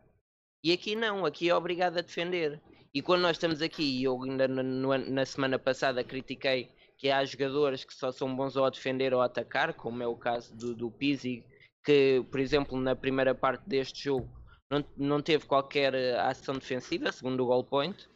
E 0.63 0.71
aqui 0.71 0.95
não, 0.95 1.25
aqui 1.25 1.49
é 1.49 1.55
obrigado 1.55 1.97
a 1.97 2.01
defender. 2.01 2.61
E 2.93 3.01
quando 3.01 3.23
nós 3.23 3.35
estamos 3.35 3.61
aqui, 3.61 3.83
e 3.99 4.05
eu 4.05 4.23
ainda 4.23 4.47
na, 4.47 4.63
na 4.63 5.25
semana 5.25 5.59
passada 5.59 6.05
critiquei 6.05 6.71
que 6.97 7.09
há 7.09 7.23
jogadores 7.25 7.83
que 7.83 7.93
só 7.93 8.11
são 8.11 8.35
bons 8.35 8.55
ou 8.55 8.65
a 8.65 8.69
defender 8.69 9.13
ou 9.13 9.21
a 9.21 9.25
atacar, 9.25 9.73
como 9.73 10.01
é 10.01 10.07
o 10.07 10.15
caso 10.15 10.55
do, 10.55 10.73
do 10.73 10.91
Pizzi, 10.91 11.43
que, 11.83 12.25
por 12.31 12.39
exemplo, 12.39 12.79
na 12.79 12.95
primeira 12.95 13.35
parte 13.35 13.67
deste 13.67 14.03
jogo 14.03 14.29
não, 14.69 14.83
não 14.97 15.21
teve 15.21 15.45
qualquer 15.45 15.93
eh, 15.93 16.19
ação 16.19 16.55
defensiva, 16.55 17.11
segundo 17.11 17.43
o 17.43 17.45
goal 17.45 17.63
point. 17.63 18.07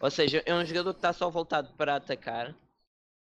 Ou 0.00 0.10
seja, 0.10 0.42
é 0.46 0.54
um 0.54 0.64
jogador 0.64 0.92
que 0.94 0.98
está 0.98 1.12
só 1.12 1.30
voltado 1.30 1.72
para 1.74 1.96
atacar. 1.96 2.54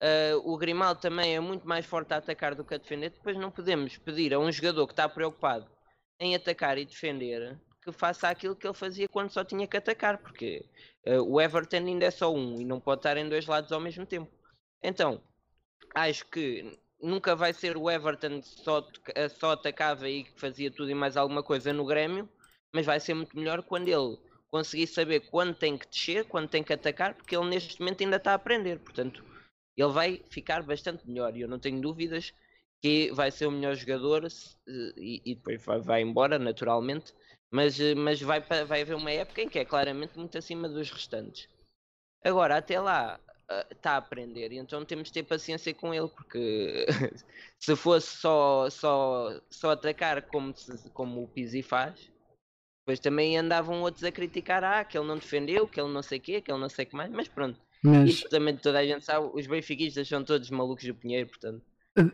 Uh, 0.03 0.37
o 0.43 0.57
Grimaldo 0.57 0.99
também 0.99 1.35
é 1.35 1.39
muito 1.39 1.67
mais 1.67 1.85
forte 1.85 2.13
a 2.13 2.17
atacar 2.17 2.53
do 2.53 2.65
que 2.65 2.75
a 2.75 2.77
defender. 2.77 3.09
Depois 3.11 3.37
não 3.37 3.49
podemos 3.49 3.97
pedir 3.97 4.33
a 4.33 4.39
um 4.39 4.51
jogador 4.51 4.85
que 4.85 4.93
está 4.93 5.07
preocupado 5.07 5.67
em 6.19 6.35
atacar 6.35 6.77
e 6.77 6.85
defender 6.85 7.57
que 7.81 7.91
faça 7.91 8.27
aquilo 8.27 8.55
que 8.55 8.65
ele 8.65 8.73
fazia 8.73 9.07
quando 9.07 9.29
só 9.29 9.43
tinha 9.43 9.67
que 9.67 9.77
atacar, 9.77 10.17
porque 10.17 10.65
uh, 11.07 11.21
o 11.21 11.39
Everton 11.39 11.77
ainda 11.77 12.05
é 12.05 12.11
só 12.11 12.33
um 12.33 12.59
e 12.59 12.65
não 12.65 12.79
pode 12.79 12.99
estar 12.99 13.15
em 13.15 13.29
dois 13.29 13.45
lados 13.45 13.71
ao 13.71 13.79
mesmo 13.79 14.05
tempo. 14.05 14.31
Então, 14.85 15.19
acho 15.95 16.25
que 16.27 16.77
nunca 17.01 17.35
vai 17.35 17.53
ser 17.53 17.75
o 17.75 17.89
Everton 17.89 18.41
só, 18.41 18.87
só 19.37 19.51
atacava 19.51 20.07
e 20.07 20.25
fazia 20.35 20.69
tudo 20.69 20.91
e 20.91 20.95
mais 20.95 21.17
alguma 21.17 21.41
coisa 21.41 21.73
no 21.73 21.85
Grêmio, 21.85 22.29
mas 22.71 22.85
vai 22.85 22.99
ser 22.99 23.15
muito 23.15 23.35
melhor 23.35 23.63
quando 23.63 23.87
ele 23.87 24.17
conseguir 24.49 24.87
saber 24.87 25.21
quando 25.31 25.55
tem 25.55 25.77
que 25.77 25.87
descer, 25.87 26.25
quando 26.25 26.47
tem 26.47 26.63
que 26.63 26.71
atacar, 26.71 27.15
porque 27.15 27.35
ele 27.35 27.49
neste 27.49 27.79
momento 27.79 28.03
ainda 28.03 28.17
está 28.17 28.31
a 28.31 28.35
aprender, 28.35 28.79
portanto, 28.79 29.23
ele 29.75 29.91
vai 29.91 30.23
ficar 30.29 30.63
bastante 30.63 31.07
melhor 31.07 31.35
e 31.35 31.41
eu 31.41 31.47
não 31.47 31.59
tenho 31.59 31.81
dúvidas 31.81 32.33
que 32.81 33.11
vai 33.11 33.31
ser 33.31 33.47
o 33.47 33.51
melhor 33.51 33.75
jogador 33.75 34.27
e, 34.67 35.21
e 35.25 35.35
depois 35.35 35.65
vai, 35.65 35.79
vai, 35.79 36.01
embora 36.01 36.37
naturalmente, 36.37 37.13
mas, 37.51 37.79
mas 37.97 38.21
vai, 38.21 38.39
vai 38.39 38.81
haver 38.81 38.95
uma 38.95 39.11
época 39.11 39.41
em 39.41 39.49
que 39.49 39.59
é 39.59 39.65
claramente 39.65 40.17
muito 40.17 40.37
acima 40.37 40.69
dos 40.69 40.91
restantes. 40.91 41.49
Agora, 42.23 42.57
até 42.57 42.79
lá, 42.79 43.19
está 43.71 43.91
a 43.91 43.97
aprender 43.97 44.51
e 44.51 44.57
então 44.57 44.83
temos 44.83 45.07
de 45.07 45.13
ter 45.13 45.23
paciência 45.23 45.73
com 45.73 45.93
ele 45.93 46.07
porque 46.07 46.85
se 47.59 47.75
fosse 47.75 48.17
só, 48.17 48.69
só, 48.69 49.39
só 49.49 49.71
atacar 49.71 50.21
como, 50.23 50.55
se, 50.55 50.89
como 50.89 51.23
o 51.23 51.27
Pizzi 51.27 51.61
faz 51.61 52.11
depois 52.81 52.99
também 52.99 53.37
andavam 53.37 53.81
outros 53.81 54.03
a 54.03 54.11
criticar 54.11 54.63
ah, 54.63 54.83
que 54.83 54.97
ele 54.97 55.07
não 55.07 55.17
defendeu, 55.17 55.67
que 55.67 55.79
ele 55.79 55.91
não 55.91 56.03
sei 56.03 56.19
o 56.19 56.21
quê, 56.21 56.41
que 56.41 56.51
ele 56.51 56.61
não 56.61 56.69
sei 56.69 56.85
o 56.85 56.87
que 56.87 56.95
mais, 56.95 57.11
mas 57.11 57.27
pronto 57.27 57.59
mas... 57.83 58.09
isso 58.09 58.29
também 58.29 58.55
toda 58.57 58.79
a 58.79 58.85
gente 58.85 59.05
sabe, 59.05 59.29
os 59.33 59.47
benfiquistas 59.47 60.07
são 60.07 60.23
todos 60.23 60.49
malucos 60.49 60.85
do 60.85 60.95
Pinheiro, 60.95 61.29
portanto 61.29 61.61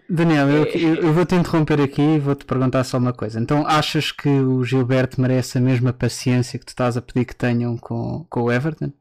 Daniel, 0.07 0.47
eu, 0.47 0.63
é. 0.63 1.07
eu 1.07 1.11
vou-te 1.11 1.33
interromper 1.33 1.81
aqui 1.81 2.01
e 2.01 2.19
vou-te 2.19 2.45
perguntar 2.45 2.83
só 2.83 2.99
uma 2.99 3.13
coisa. 3.13 3.39
Então, 3.39 3.65
achas 3.65 4.11
que 4.11 4.29
o 4.29 4.63
Gilberto 4.63 5.19
merece 5.19 5.57
a 5.57 5.61
mesma 5.61 5.91
paciência 5.91 6.59
que 6.59 6.65
tu 6.65 6.69
estás 6.69 6.95
a 6.95 7.01
pedir 7.01 7.25
que 7.25 7.35
tenham 7.35 7.75
com, 7.77 8.23
com 8.29 8.43
o 8.43 8.51
Everton? 8.51 8.93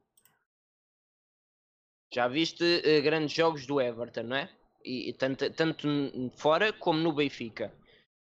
Já 2.13 2.27
viste 2.29 2.65
uh, 2.65 3.03
grandes 3.03 3.35
jogos 3.35 3.67
do 3.67 3.81
Everton, 3.81 4.25
não 4.25 4.37
é? 4.37 4.51
E, 4.85 5.11
e 5.11 5.13
tanto, 5.13 5.51
tanto 5.51 5.89
fora 6.37 6.73
como 6.73 6.99
no 6.99 7.13
Benfica. 7.13 7.73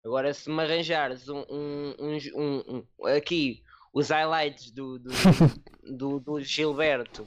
Agora, 0.05 0.33
se 0.33 0.51
me 0.51 0.63
arranjares 0.63 1.29
um, 1.29 1.45
um, 1.51 1.95
um, 2.35 2.85
um 3.01 3.07
aqui 3.07 3.63
os 3.93 4.11
highlights 4.11 4.71
do, 4.71 4.99
do, 4.99 5.11
do, 5.97 6.21
do 6.21 6.41
Gilberto 6.41 7.27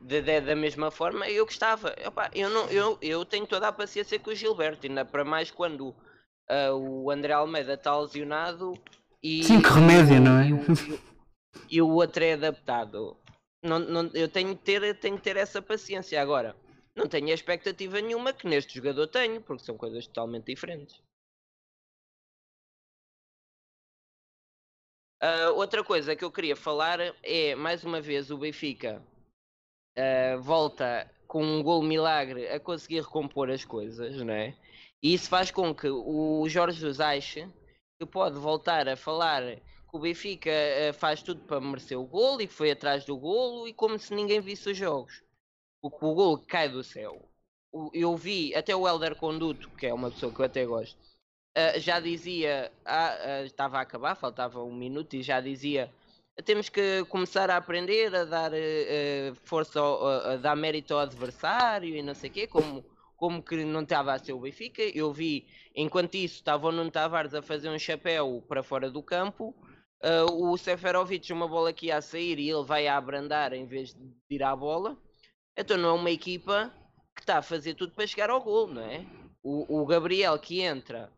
de, 0.00 0.20
de, 0.20 0.40
da 0.40 0.54
mesma 0.54 0.90
forma, 0.90 1.28
eu 1.28 1.44
gostava. 1.44 1.94
Opa, 2.06 2.30
eu, 2.34 2.50
não, 2.50 2.66
eu, 2.68 2.98
eu 3.00 3.24
tenho 3.24 3.46
toda 3.46 3.68
a 3.68 3.72
paciência 3.72 4.18
com 4.18 4.30
o 4.30 4.34
Gilberto, 4.34 4.86
ainda 4.86 5.04
para 5.04 5.24
mais 5.24 5.50
quando 5.50 5.88
uh, 5.88 6.74
o 6.74 7.10
André 7.10 7.32
Almeida 7.32 7.74
está 7.74 7.96
lesionado 7.98 8.74
e. 9.22 9.42
Sim, 9.42 9.62
que 9.62 9.68
remédio, 9.68 10.20
não 10.20 10.38
é? 10.38 10.48
E 10.48 10.52
o, 10.52 11.00
e 11.70 11.82
o 11.82 11.88
outro 11.88 12.22
é 12.22 12.34
adaptado 12.34 13.16
não, 13.64 13.78
não, 13.78 14.10
eu 14.14 14.28
tenho 14.28 14.56
que, 14.56 14.62
ter, 14.62 14.98
tenho 15.00 15.16
que 15.16 15.22
ter 15.22 15.36
essa 15.36 15.62
paciência. 15.62 16.20
Agora, 16.20 16.54
não 16.94 17.08
tenho 17.08 17.30
expectativa 17.30 18.00
nenhuma 18.00 18.32
que 18.32 18.46
neste 18.46 18.74
jogador 18.74 19.06
tenho, 19.08 19.40
porque 19.40 19.64
são 19.64 19.76
coisas 19.76 20.06
totalmente 20.06 20.46
diferentes. 20.46 21.02
Uh, 25.22 25.54
outra 25.54 25.82
coisa 25.82 26.14
que 26.14 26.22
eu 26.22 26.30
queria 26.30 26.54
falar 26.54 27.00
é, 27.22 27.54
mais 27.54 27.82
uma 27.82 28.00
vez, 28.00 28.30
o 28.30 28.36
Benfica 28.36 29.02
uh, 29.96 30.42
volta 30.42 31.10
com 31.26 31.42
um 31.42 31.62
gol 31.62 31.82
milagre 31.82 32.46
a 32.48 32.60
conseguir 32.60 33.00
recompor 33.00 33.50
as 33.50 33.64
coisas, 33.64 34.16
não 34.16 34.34
é? 34.34 34.54
E 35.02 35.14
isso 35.14 35.28
faz 35.30 35.50
com 35.50 35.74
que 35.74 35.88
o 35.88 36.46
Jorge 36.48 36.78
Jesus 36.78 37.00
ache 37.00 37.48
que 37.98 38.06
pode 38.06 38.38
voltar 38.38 38.86
a 38.88 38.96
falar 38.96 39.42
o 39.94 39.98
Benfica 40.00 40.50
uh, 40.50 40.92
faz 40.92 41.22
tudo 41.22 41.40
para 41.42 41.60
merecer 41.60 41.96
o 41.96 42.04
golo 42.04 42.42
e 42.42 42.48
foi 42.48 42.72
atrás 42.72 43.04
do 43.04 43.16
golo 43.16 43.68
e 43.68 43.72
como 43.72 43.96
se 43.96 44.12
ninguém 44.12 44.40
visse 44.40 44.70
os 44.70 44.76
jogos. 44.76 45.22
O, 45.80 45.86
o 45.86 46.14
golo 46.14 46.38
cai 46.38 46.68
do 46.68 46.82
céu. 46.82 47.28
Eu 47.92 48.16
vi 48.16 48.52
até 48.56 48.74
o 48.74 48.88
Helder 48.88 49.14
Conduto, 49.14 49.70
que 49.70 49.86
é 49.86 49.94
uma 49.94 50.10
pessoa 50.10 50.32
que 50.32 50.40
eu 50.40 50.46
até 50.46 50.64
gosto, 50.66 50.98
uh, 51.56 51.78
já 51.78 52.00
dizia, 52.00 52.72
ah, 52.84 53.42
estava 53.44 53.78
a 53.78 53.82
acabar, 53.82 54.16
faltava 54.16 54.62
um 54.64 54.74
minuto 54.74 55.14
e 55.14 55.22
já 55.22 55.40
dizia 55.40 55.92
temos 56.44 56.68
que 56.68 57.04
começar 57.04 57.48
a 57.48 57.56
aprender 57.56 58.12
a 58.14 58.24
dar 58.24 58.50
uh, 58.52 59.34
força, 59.44 59.78
ao, 59.78 60.06
a 60.06 60.36
dar 60.36 60.56
mérito 60.56 60.94
ao 60.94 61.00
adversário 61.00 61.94
e 61.94 62.02
não 62.02 62.14
sei 62.14 62.30
o 62.30 62.32
quê, 62.32 62.46
como, 62.48 62.84
como 63.16 63.40
que 63.40 63.64
não 63.64 63.82
estava 63.82 64.12
a 64.12 64.18
ser 64.18 64.32
o 64.32 64.40
Benfica. 64.40 64.82
Eu 64.82 65.12
vi, 65.12 65.46
enquanto 65.76 66.16
isso, 66.16 66.34
estava 66.34 66.66
o 66.66 66.72
Nuno 66.72 66.90
Tavares 66.90 67.34
a 67.34 67.42
fazer 67.42 67.68
um 67.68 67.78
chapéu 67.78 68.42
para 68.48 68.64
fora 68.64 68.90
do 68.90 69.00
campo, 69.00 69.54
uh, 70.04 70.50
o 70.50 70.56
Seferovic, 70.56 71.32
uma 71.32 71.48
bola 71.48 71.72
que 71.72 71.86
ia 71.86 72.00
sair 72.00 72.38
e 72.38 72.50
ele 72.50 72.64
vai 72.64 72.86
a 72.86 72.96
abrandar 72.96 73.52
em 73.52 73.66
vez 73.66 73.94
de 73.94 74.14
tirar 74.28 74.52
a 74.52 74.56
bola. 74.56 74.96
Então 75.56 75.76
não 75.76 75.90
é 75.90 75.92
uma 75.92 76.10
equipa 76.10 76.72
que 77.14 77.22
está 77.22 77.38
a 77.38 77.42
fazer 77.42 77.74
tudo 77.74 77.92
para 77.92 78.06
chegar 78.06 78.30
ao 78.30 78.42
gol, 78.42 78.68
não 78.68 78.82
é? 78.82 79.06
O, 79.42 79.80
o 79.80 79.86
Gabriel 79.86 80.38
que 80.38 80.60
entra 80.60 81.12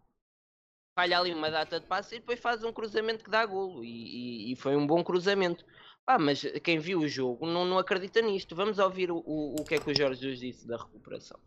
falha 0.99 1.19
ali 1.19 1.33
uma 1.33 1.51
data 1.51 1.79
de 1.79 1.87
passe 1.87 2.17
e 2.17 2.19
depois 2.21 2.41
faz 2.41 2.65
um 2.65 2.73
cruzamento 2.73 3.23
que 3.23 3.31
dá 3.31 3.45
golo. 3.45 3.85
E, 3.85 4.49
e, 4.49 4.53
e 4.53 4.57
foi 4.57 4.77
um 4.77 4.87
bom 4.87 5.05
cruzamento. 5.05 5.65
Ah, 6.07 6.19
mas 6.19 6.43
quem 6.63 6.79
viu 6.79 7.01
o 7.01 7.09
jogo 7.09 7.47
não, 7.47 7.65
não 7.65 7.79
acredita 7.79 8.21
nisto. 8.23 8.55
Vamos 8.55 8.79
ouvir 8.79 9.11
o, 9.11 9.19
o, 9.19 9.57
o 9.61 9.65
que 9.65 9.75
é 9.75 9.79
que 9.79 9.91
o 9.91 9.97
Jorge 9.97 10.21
Jesus 10.21 10.41
disse 10.41 10.67
da 10.67 10.77
recuperação. 10.77 11.39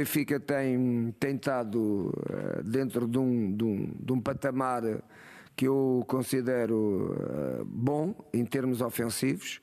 O 0.00 0.02
Benfica 0.02 0.40
tem, 0.40 1.14
tem 1.20 1.34
estado 1.34 2.08
uh, 2.08 2.62
dentro 2.64 3.06
de 3.06 3.18
um, 3.18 3.54
de, 3.54 3.64
um, 3.64 3.92
de 4.00 4.12
um 4.14 4.18
patamar 4.18 4.82
que 5.54 5.68
eu 5.68 6.02
considero 6.08 7.12
uh, 7.12 7.64
bom 7.66 8.14
em 8.32 8.46
termos 8.46 8.80
ofensivos 8.80 9.60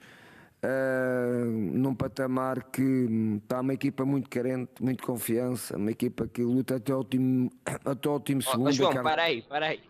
uh, 0.63 1.45
num 1.49 1.95
patamar 1.95 2.65
que 2.65 3.07
está 3.41 3.61
uma 3.61 3.73
equipa 3.73 4.05
muito 4.05 4.29
carente, 4.29 4.73
muito 4.79 5.03
confiança, 5.03 5.75
uma 5.75 5.89
equipa 5.89 6.27
que 6.27 6.43
luta 6.43 6.75
até 6.75 6.93
o 6.93 6.97
último, 6.97 7.51
até 7.83 8.07
o 8.07 8.13
último 8.13 8.41
oh, 8.45 8.51
segundo. 8.51 8.71
João, 8.73 8.93
para 8.93 9.23
aí, 9.23 9.41
para 9.41 9.65
aí. 9.69 9.81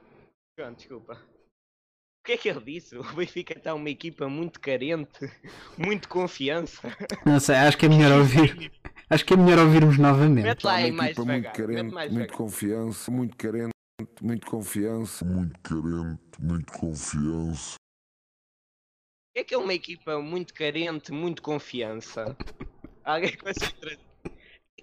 João, 0.57 0.71
desculpa. 0.71 1.13
O 1.13 2.25
que 2.25 2.31
é 2.31 2.37
que 2.37 2.47
ele 2.47 2.61
disse? 2.61 2.97
O 2.97 3.03
Benfica 3.03 3.53
está 3.53 3.73
uma 3.73 3.89
equipa 3.89 4.29
muito 4.29 4.61
carente, 4.61 5.29
muito 5.77 6.07
confiança. 6.07 6.87
Não 7.25 7.37
sei, 7.37 7.55
acho 7.55 7.77
que 7.77 7.85
é 7.85 7.89
melhor 7.89 8.19
ouvir. 8.19 8.71
Acho 9.09 9.25
que 9.25 9.33
é 9.33 9.37
melhor 9.37 9.59
ouvirmos 9.59 9.97
novamente. 9.97 10.43
Mete 10.43 10.63
lá 10.63 10.73
aí 10.75 10.91
mais 10.91 11.15
devagar. 11.15 11.41
Muito 11.41 11.55
carente, 11.55 11.93
muito 11.93 12.09
devagar. 12.09 12.37
confiança, 12.37 13.11
muito 13.11 13.37
carente, 13.37 13.71
muito 14.21 14.47
confiança, 14.47 15.25
muito 15.25 15.59
carente, 15.61 16.41
muito 16.41 16.73
confiança 16.73 17.77
é 19.39 19.43
que 19.43 19.53
é 19.53 19.57
uma 19.57 19.73
equipa 19.73 20.19
muito 20.19 20.51
carente, 20.51 21.11
muito 21.11 21.43
confiança? 21.43 22.35
Alguém 23.05 23.37
consegue 23.37 23.73
trazer? 23.75 23.99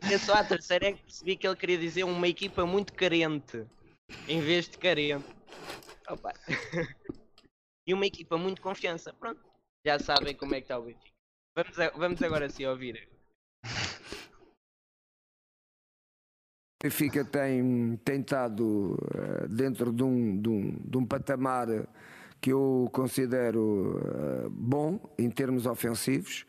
É 0.00 0.18
só 0.18 0.34
a 0.34 0.44
terceira 0.44 0.88
é 0.88 0.92
que 0.92 1.02
percebi 1.02 1.36
que 1.36 1.46
ele 1.46 1.56
queria 1.56 1.78
dizer 1.78 2.04
uma 2.04 2.28
equipa 2.28 2.64
muito 2.64 2.92
carente 2.92 3.66
em 4.28 4.40
vez 4.40 4.68
de 4.68 4.78
carente. 4.78 5.26
Opa. 6.08 6.32
e 7.86 7.92
uma 7.92 8.06
equipa 8.06 8.38
muito 8.38 8.62
confiança. 8.62 9.12
Pronto, 9.12 9.40
já 9.84 9.98
sabem 9.98 10.36
como 10.36 10.54
é 10.54 10.60
que 10.60 10.66
está 10.66 10.78
o 10.78 10.82
Benfica. 10.84 11.10
Vamos, 11.56 11.80
a, 11.80 11.90
vamos 11.90 12.22
agora 12.22 12.48
sim 12.48 12.64
ouvir. 12.64 13.08
Benfica 16.84 17.24
tem, 17.24 17.98
estado 18.20 18.62
uh, 18.92 19.48
dentro 19.48 19.90
de 19.90 20.02
um, 20.02 20.38
de, 20.38 20.48
um, 20.50 20.76
de 20.84 20.98
um 20.98 21.06
patamar 21.06 21.66
que 22.42 22.52
eu 22.52 22.90
considero 22.92 23.96
uh, 23.96 24.50
bom 24.50 25.00
em 25.16 25.30
termos 25.30 25.64
ofensivos, 25.64 26.44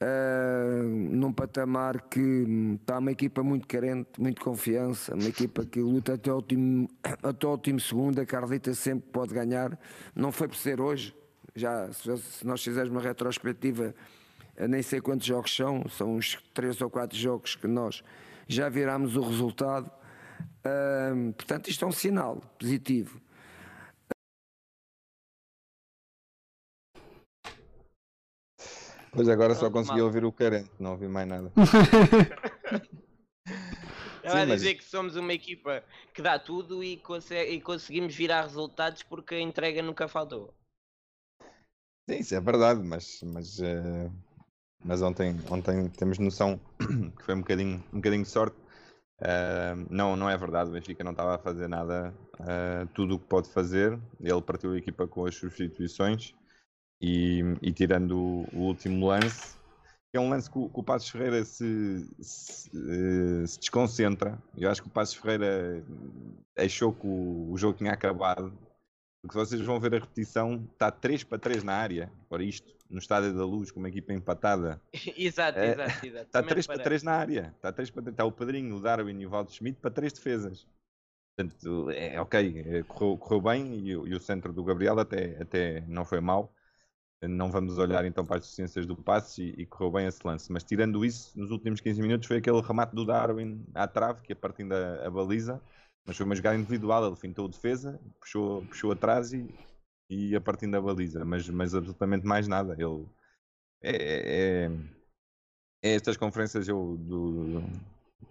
uh, 0.00 0.84
num 0.84 1.32
patamar 1.32 2.02
que 2.02 2.76
está 2.80 3.00
uma 3.00 3.10
equipa 3.10 3.42
muito 3.42 3.66
carente, 3.66 4.10
muito 4.16 4.40
confiança, 4.40 5.12
uma 5.12 5.28
equipa 5.28 5.66
que 5.66 5.80
luta 5.80 6.14
até 6.14 6.30
o 6.30 6.36
último, 6.36 6.88
até 7.20 7.44
o 7.44 7.50
último 7.50 7.80
segundo, 7.80 8.20
acredita 8.20 8.72
sempre 8.74 9.06
que 9.06 9.12
pode 9.12 9.34
ganhar. 9.34 9.76
Não 10.14 10.30
foi 10.30 10.46
por 10.46 10.56
ser 10.56 10.80
hoje, 10.80 11.12
já 11.52 11.92
se 11.92 12.46
nós 12.46 12.62
fizermos 12.62 12.92
uma 12.92 13.02
retrospectiva, 13.02 13.92
nem 14.68 14.82
sei 14.82 15.00
quantos 15.00 15.26
jogos 15.26 15.52
são, 15.52 15.84
são 15.88 16.14
uns 16.14 16.38
três 16.54 16.80
ou 16.80 16.88
quatro 16.88 17.18
jogos 17.18 17.56
que 17.56 17.66
nós 17.66 18.04
já 18.48 18.68
virámos 18.68 19.16
o 19.16 19.22
resultado. 19.22 19.90
Uh, 20.66 21.32
portanto, 21.34 21.68
isto 21.68 21.84
é 21.84 21.88
um 21.88 21.92
sinal 21.92 22.40
positivo. 22.58 23.20
Pois 29.12 29.28
agora 29.28 29.54
só 29.54 29.70
consegui 29.70 30.00
ouvir 30.00 30.24
o 30.24 30.32
carente, 30.32 30.70
não 30.80 30.92
ouvi 30.92 31.06
mais 31.06 31.28
nada. 31.28 31.52
Estava 34.16 34.40
a 34.40 34.46
dizer 34.46 34.74
mas... 34.74 34.84
que 34.84 34.90
somos 34.90 35.16
uma 35.16 35.32
equipa 35.32 35.84
que 36.12 36.22
dá 36.22 36.38
tudo 36.38 36.82
e, 36.82 36.96
consegue, 36.96 37.52
e, 37.52 37.60
conseguimos 37.60 38.14
virar 38.14 38.42
resultados 38.42 39.02
porque 39.02 39.34
a 39.34 39.40
entrega 39.40 39.82
nunca 39.82 40.08
faltou. 40.08 40.52
Sim, 42.08 42.18
isso 42.18 42.34
é 42.34 42.40
verdade, 42.40 42.82
mas, 42.82 43.20
mas, 43.22 43.58
uh, 43.58 44.10
mas 44.84 45.02
ontem, 45.02 45.36
ontem 45.50 45.88
temos 45.88 46.18
noção 46.18 46.60
que 47.16 47.24
foi 47.24 47.34
um 47.34 47.40
bocadinho, 47.40 47.82
um 47.92 47.96
bocadinho 47.96 48.22
de 48.22 48.28
sorte. 48.28 48.56
Uh, 49.20 49.86
não, 49.88 50.16
não 50.16 50.28
é 50.28 50.36
verdade, 50.36 50.68
o 50.70 50.72
Benfica 50.72 51.02
não 51.02 51.12
estava 51.12 51.36
a 51.36 51.38
fazer 51.38 51.68
nada, 51.68 52.12
uh, 52.40 52.86
tudo 52.94 53.14
o 53.14 53.18
que 53.18 53.26
pode 53.26 53.48
fazer. 53.48 53.98
Ele 54.20 54.42
partiu 54.42 54.72
a 54.72 54.78
equipa 54.78 55.06
com 55.06 55.24
as 55.24 55.34
substituições 55.34 56.34
e, 57.00 57.42
e 57.62 57.72
tirando 57.72 58.18
o, 58.18 58.48
o, 58.52 58.58
último 58.62 59.06
lance, 59.06 59.56
é 60.12 60.20
um 60.20 60.28
lance 60.28 60.50
que 60.50 60.58
o, 60.58 60.68
que 60.68 60.80
o 60.80 60.82
Passos 60.82 61.08
Ferreira 61.08 61.44
se, 61.44 62.08
se, 62.20 62.70
eh, 62.70 63.46
se, 63.46 63.58
desconcentra. 63.58 64.38
Eu 64.56 64.70
acho 64.70 64.80
que 64.80 64.88
o 64.88 64.90
Passos 64.90 65.16
Ferreira 65.16 65.84
achou 66.56 66.92
que 66.92 67.06
o, 67.06 67.50
o 67.50 67.58
jogo 67.58 67.76
tinha 67.76 67.92
acabado. 67.92 68.52
Porque 69.24 69.38
vocês 69.38 69.62
vão 69.62 69.80
ver 69.80 69.94
a 69.94 69.98
repetição, 70.00 70.68
está 70.70 70.90
3 70.90 71.24
para 71.24 71.38
3 71.38 71.64
na 71.64 71.72
área. 71.72 72.12
Ora, 72.28 72.44
isto, 72.44 72.76
no 72.90 72.98
Estádio 72.98 73.34
da 73.34 73.42
Luz, 73.42 73.70
com 73.70 73.80
uma 73.80 73.88
equipa 73.88 74.12
empatada. 74.12 74.78
exato, 75.16 75.58
é, 75.58 75.72
exato, 75.72 76.06
exato. 76.06 76.26
Está 76.26 76.42
3 76.42 76.66
para 76.66 76.82
3 76.82 77.02
na 77.02 77.12
área. 77.12 77.54
Está 77.56 77.72
3 77.72 77.90
para 77.90 78.02
3. 78.02 78.12
Está 78.12 78.24
o 78.26 78.32
Padrinho, 78.32 78.76
o 78.76 78.80
Darwin 78.82 79.18
e 79.18 79.26
o 79.26 79.30
Valdo 79.30 79.50
Schmidt 79.50 79.80
para 79.80 79.90
3 79.90 80.12
defesas. 80.12 80.66
Portanto, 81.34 81.90
é 81.90 82.20
ok, 82.20 82.64
é, 82.66 82.82
correu, 82.82 83.16
correu 83.16 83.40
bem 83.40 83.78
e, 83.78 83.88
e, 83.92 84.14
o 84.14 84.20
centro 84.20 84.52
do 84.52 84.62
Gabriel 84.62 85.00
até, 85.00 85.40
até 85.40 85.80
não 85.88 86.04
foi 86.04 86.20
mal 86.20 86.54
não 87.28 87.50
vamos 87.50 87.78
olhar 87.78 88.04
então 88.04 88.24
para 88.24 88.36
as 88.36 88.42
deficiências 88.42 88.86
do 88.86 88.96
passe 88.96 89.42
e, 89.42 89.62
e, 89.62 89.66
correu 89.66 89.90
bem 89.90 90.06
esse 90.06 90.20
lance. 90.26 90.52
Mas 90.52 90.64
tirando 90.64 91.04
isso, 91.04 91.38
nos 91.38 91.50
últimos 91.50 91.80
15 91.80 92.00
minutos 92.02 92.26
foi 92.26 92.38
aquele 92.38 92.60
remate 92.60 92.94
do 92.94 93.04
Darwin 93.04 93.64
à 93.74 93.86
trave, 93.86 94.22
que 94.22 94.32
é 94.32 94.34
partindo 94.34 94.72
a, 94.72 95.06
a 95.06 95.10
baliza, 95.10 95.60
mas 96.06 96.16
foi 96.16 96.26
uma 96.26 96.34
jogada 96.34 96.56
individual, 96.56 97.06
ele 97.06 97.16
fintou 97.16 97.48
defesa, 97.48 97.98
puxou, 98.20 98.64
puxou 98.66 98.92
atrás 98.92 99.32
e, 99.32 99.48
e 100.10 100.36
a 100.36 100.40
partindo 100.40 100.72
da 100.72 100.80
baliza, 100.80 101.24
mas, 101.24 101.48
mas 101.48 101.74
absolutamente 101.74 102.26
mais 102.26 102.46
nada. 102.46 102.74
Ele 102.78 103.06
é, 103.82 103.96
é, 103.96 104.70
é 105.82 105.94
estas 105.94 106.16
conferências 106.16 106.68
eu, 106.68 106.96
do, 107.00 107.62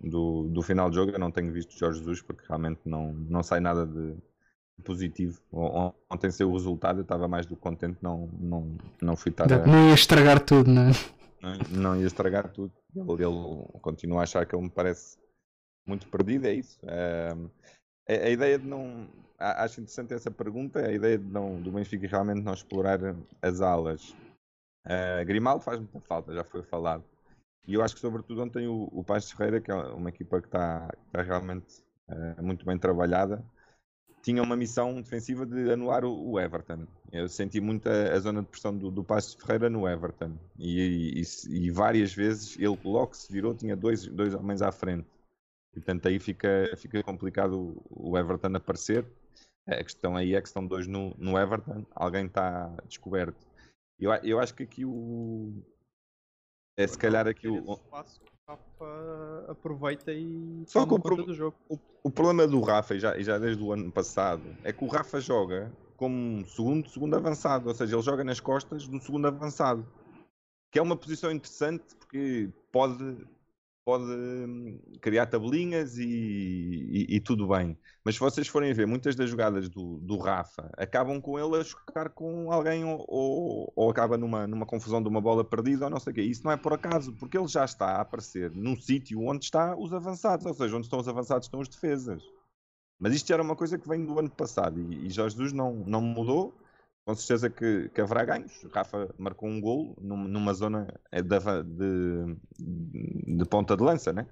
do, 0.02 0.44
do 0.50 0.62
final 0.62 0.90
do 0.90 0.96
jogo 0.96 1.12
eu 1.12 1.20
não 1.20 1.32
tenho 1.32 1.52
visto 1.52 1.78
Jorge 1.78 2.00
Jesus 2.00 2.22
porque 2.22 2.46
realmente 2.48 2.82
não, 2.86 3.14
não 3.14 3.42
sai 3.42 3.60
nada 3.60 3.86
de 3.86 4.16
positivo. 4.84 5.42
Ontem 6.10 6.30
saiu 6.30 6.50
o 6.50 6.54
resultado, 6.54 7.00
eu 7.00 7.04
estava 7.04 7.28
mais 7.28 7.46
do 7.46 7.56
que 7.56 7.62
contente, 7.62 7.98
não, 8.02 8.30
não, 8.40 8.78
não 9.02 9.16
fui 9.16 9.32
estar. 9.32 9.52
A... 9.52 9.66
Não 9.66 9.88
ia 9.90 9.94
estragar 9.94 10.40
tudo, 10.40 10.70
não 10.70 10.90
é? 10.90 10.92
Não, 11.42 11.82
não 11.82 11.96
ia 12.00 12.08
estragar 12.08 12.50
tudo. 12.50 12.72
Ele, 12.96 13.24
ele 13.24 13.80
continua 13.82 14.20
a 14.20 14.24
achar 14.24 14.46
que 14.46 14.56
ele 14.56 14.64
me 14.64 14.70
parece 14.70 15.18
muito 15.86 16.08
perdido, 16.08 16.48
é 16.48 16.54
isso. 16.54 16.80
A, 16.86 18.14
a, 18.14 18.30
ideia 18.30 18.58
de 18.58 18.66
não. 18.66 19.08
Acho 19.38 19.82
interessante 19.82 20.14
essa 20.14 20.32
pergunta, 20.32 20.80
a 20.80 20.92
ideia 20.92 21.18
de 21.18 21.26
não, 21.26 21.62
do 21.62 21.72
Benfica 21.72 22.08
realmente 22.08 22.42
não 22.42 22.54
explorar 22.54 23.00
as 23.42 23.62
alas. 23.62 24.16
Uh, 24.86 25.26
Grimaldo 25.26 25.64
faz 25.64 25.80
muita 25.80 26.00
falta, 26.00 26.34
já 26.34 26.44
foi 26.44 26.64
falado. 26.64 27.04
E 27.66 27.74
eu 27.74 27.82
acho 27.82 27.96
que, 27.96 28.02
sobretudo, 28.02 28.42
ontem 28.44 28.68
o, 28.68 28.90
o 28.92 29.04
Paz 29.04 29.32
Ferreira, 29.32 29.62
que 29.62 29.72
é 29.72 29.76
uma 29.76 30.10
equipa 30.10 30.42
que 30.42 30.48
está, 30.48 30.90
realmente 31.14 31.82
uh, 32.10 32.44
muito 32.44 32.66
bem 32.66 32.78
trabalhada, 32.78 33.44
tinha 34.22 34.42
uma 34.42 34.56
missão 34.56 35.02
defensiva 35.02 35.46
de 35.46 35.72
anular 35.72 36.04
o, 36.06 36.32
o 36.32 36.40
Everton. 36.40 36.86
Eu 37.12 37.28
senti 37.28 37.60
muito 37.62 37.88
a, 37.88 38.14
a 38.14 38.20
zona 38.20 38.42
de 38.42 38.48
pressão 38.48 38.76
do, 38.76 38.90
do 38.90 39.06
Ferreira 39.40 39.70
no 39.70 39.88
Everton. 39.88 40.38
E, 40.58 41.22
e, 41.22 41.24
e, 41.50 41.70
várias 41.70 42.14
vezes 42.14 42.58
ele 42.58 42.78
logo 42.84 43.14
se 43.14 43.32
virou 43.32 43.54
tinha 43.54 43.76
dois, 43.76 44.08
dois 44.08 44.34
homens 44.34 44.62
à 44.62 44.72
frente. 44.72 45.08
Portanto, 45.74 46.08
aí 46.08 46.20
fica, 46.20 46.72
fica 46.78 47.02
complicado 47.02 47.84
o 47.90 48.18
Everton 48.18 48.56
aparecer. 48.56 49.06
A 49.68 49.84
questão 49.84 50.16
aí 50.16 50.36
é 50.36 50.42
que 50.42 50.48
estão 50.48 50.66
dois 50.66 50.88
no, 50.88 51.16
no 51.18 51.38
Everton, 51.38 51.86
alguém 51.96 52.26
está 52.28 52.70
descoberto. 52.86 53.48
Eu, 54.00 54.12
eu 54.16 54.40
acho 54.40 54.54
que 54.54 54.64
aqui 54.64 54.86
o. 54.86 55.64
É 56.78 56.86
se 56.86 56.98
calhar 56.98 57.28
aqui 57.28 57.48
o. 57.48 57.80
Rafa 58.48 59.46
aproveita 59.48 60.12
e. 60.12 60.64
Só 60.68 60.86
que 60.86 60.94
o, 60.94 61.00
pro... 61.00 61.16
do 61.16 61.34
jogo. 61.34 61.56
O, 61.70 61.80
o, 62.04 62.12
problema 62.12 62.46
do 62.46 62.60
Rafa, 62.60 63.00
já, 63.00 63.18
já 63.20 63.40
desde 63.40 63.64
o 63.64 63.72
ano 63.72 63.92
passado, 63.92 64.44
é 64.64 64.74
que 64.74 64.84
o 64.84 64.88
Rafa 64.88 65.22
joga 65.22 65.72
como 65.96 66.46
segundo, 66.46 66.90
segundo 66.90 67.16
avançado, 67.16 67.70
ou 67.70 67.76
seja, 67.76 67.96
ele 67.96 68.02
joga 68.02 68.24
nas 68.24 68.42
costas 68.42 68.86
do 68.88 69.00
segundo 69.00 69.28
avançado, 69.28 69.88
que 70.70 70.78
é 70.78 70.82
uma 70.82 70.98
posição 70.98 71.32
interessante 71.32 71.96
porque 71.96 72.50
pode 72.70 73.26
pode 73.86 74.06
hum, 74.06 74.80
criar 75.02 75.26
tabelinhas 75.26 75.98
e, 75.98 76.04
e, 76.06 77.16
e, 77.16 77.20
tudo 77.20 77.48
bem. 77.48 77.78
Mas 78.04 78.16
se 78.16 78.20
vocês 78.20 78.48
forem 78.48 78.74
ver, 78.74 78.88
muitas 78.88 79.16
das 79.16 79.30
jogadas 79.30 79.70
do, 79.70 80.00
do 80.00 80.18
Rafa 80.18 80.70
acabam 80.78 81.22
com 81.22 81.38
ele 81.38 81.60
a 81.60 81.64
chocar 81.64 82.10
com 82.10 82.52
alguém 82.52 82.84
ou, 82.86 83.06
ou, 83.08 83.74
ou, 83.76 83.90
acaba 83.90 84.18
numa, 84.18 84.48
numa 84.48 84.66
confusão 84.66 85.02
de 85.02 85.10
uma 85.10 85.22
bola 85.22 85.44
perdida 85.44 85.86
ou 85.86 85.92
não 85.92 86.00
sei 86.00 86.12
o 86.12 86.16
quê. 86.16 86.22
Isso 86.22 86.44
não 86.44 86.52
é 86.52 86.58
por 86.58 86.74
acaso, 86.74 87.14
porque 87.14 87.38
ele 87.38 87.48
já 87.48 87.66
está 87.66 87.98
a 87.98 88.02
aparecer 88.02 88.52
num 88.52 88.76
sítio 88.80 89.22
onde 89.22 89.46
estão 89.46 89.80
os 89.82 89.94
avançados, 89.94 90.46
ou 90.46 90.54
seja, 90.54 90.76
onde 90.76 90.86
estão 90.86 91.00
os 91.00 91.08
avançados 91.08 91.48
estão 91.48 91.60
os 91.60 91.68
defesas. 91.68 92.24
Mas 93.00 93.14
isto 93.14 93.34
era 93.34 93.44
uma 93.44 93.56
coisa 93.56 93.78
que 93.78 93.88
vem 93.88 94.06
do 94.06 94.18
ano 94.18 94.30
passado 94.30 94.80
e, 94.80 95.08
e 95.08 95.10
Jorge 95.10 95.36
Jesus 95.36 95.52
não, 95.52 95.74
não 95.86 96.02
mudou 96.02 96.54
com 97.06 97.16
certeza 97.16 97.50
que, 97.50 97.90
que 97.90 98.02
haverá 98.02 98.24
ganhos. 98.26 98.64
Rafa 98.74 99.14
marcou 99.18 99.50
um 99.50 99.60
gol 99.60 99.96
numa 100.00 100.54
zona 100.54 100.88
eh, 101.12 101.22
de, 101.22 101.40
de, 101.64 103.38
de, 103.38 103.46
ponta 103.46 103.76
de 103.76 103.84
lança, 103.84 104.14
né? 104.14 104.28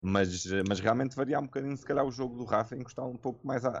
Mas, 0.00 0.46
mas 0.68 0.80
realmente 0.80 1.16
varia 1.16 1.38
um 1.38 1.44
bocadinho, 1.44 1.76
se 1.76 1.84
calhar, 1.84 2.04
o 2.04 2.10
jogo 2.10 2.36
do 2.36 2.44
Rafa 2.44 2.76
encostar 2.76 3.06
um 3.06 3.16
pouco 3.16 3.46
mais 3.46 3.64
à, 3.64 3.80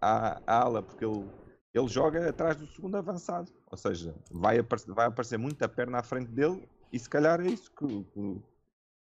à, 0.00 0.40
à 0.46 0.62
ala, 0.62 0.82
porque 0.82 1.04
ele, 1.04 1.24
ele 1.72 1.88
joga 1.88 2.28
atrás 2.28 2.56
do 2.56 2.66
segundo 2.66 2.96
avançado. 2.96 3.52
Ou 3.66 3.76
seja, 3.76 4.14
vai 4.30 4.58
aparecer, 4.58 4.92
vai 4.92 5.06
aparecer 5.06 5.38
muita 5.38 5.68
perna 5.68 5.98
à 5.98 6.02
frente 6.02 6.30
dele 6.30 6.68
e 6.92 6.98
se 6.98 7.08
calhar 7.08 7.40
é 7.40 7.48
isso 7.48 7.70
que, 7.72 7.86
que 7.86 8.42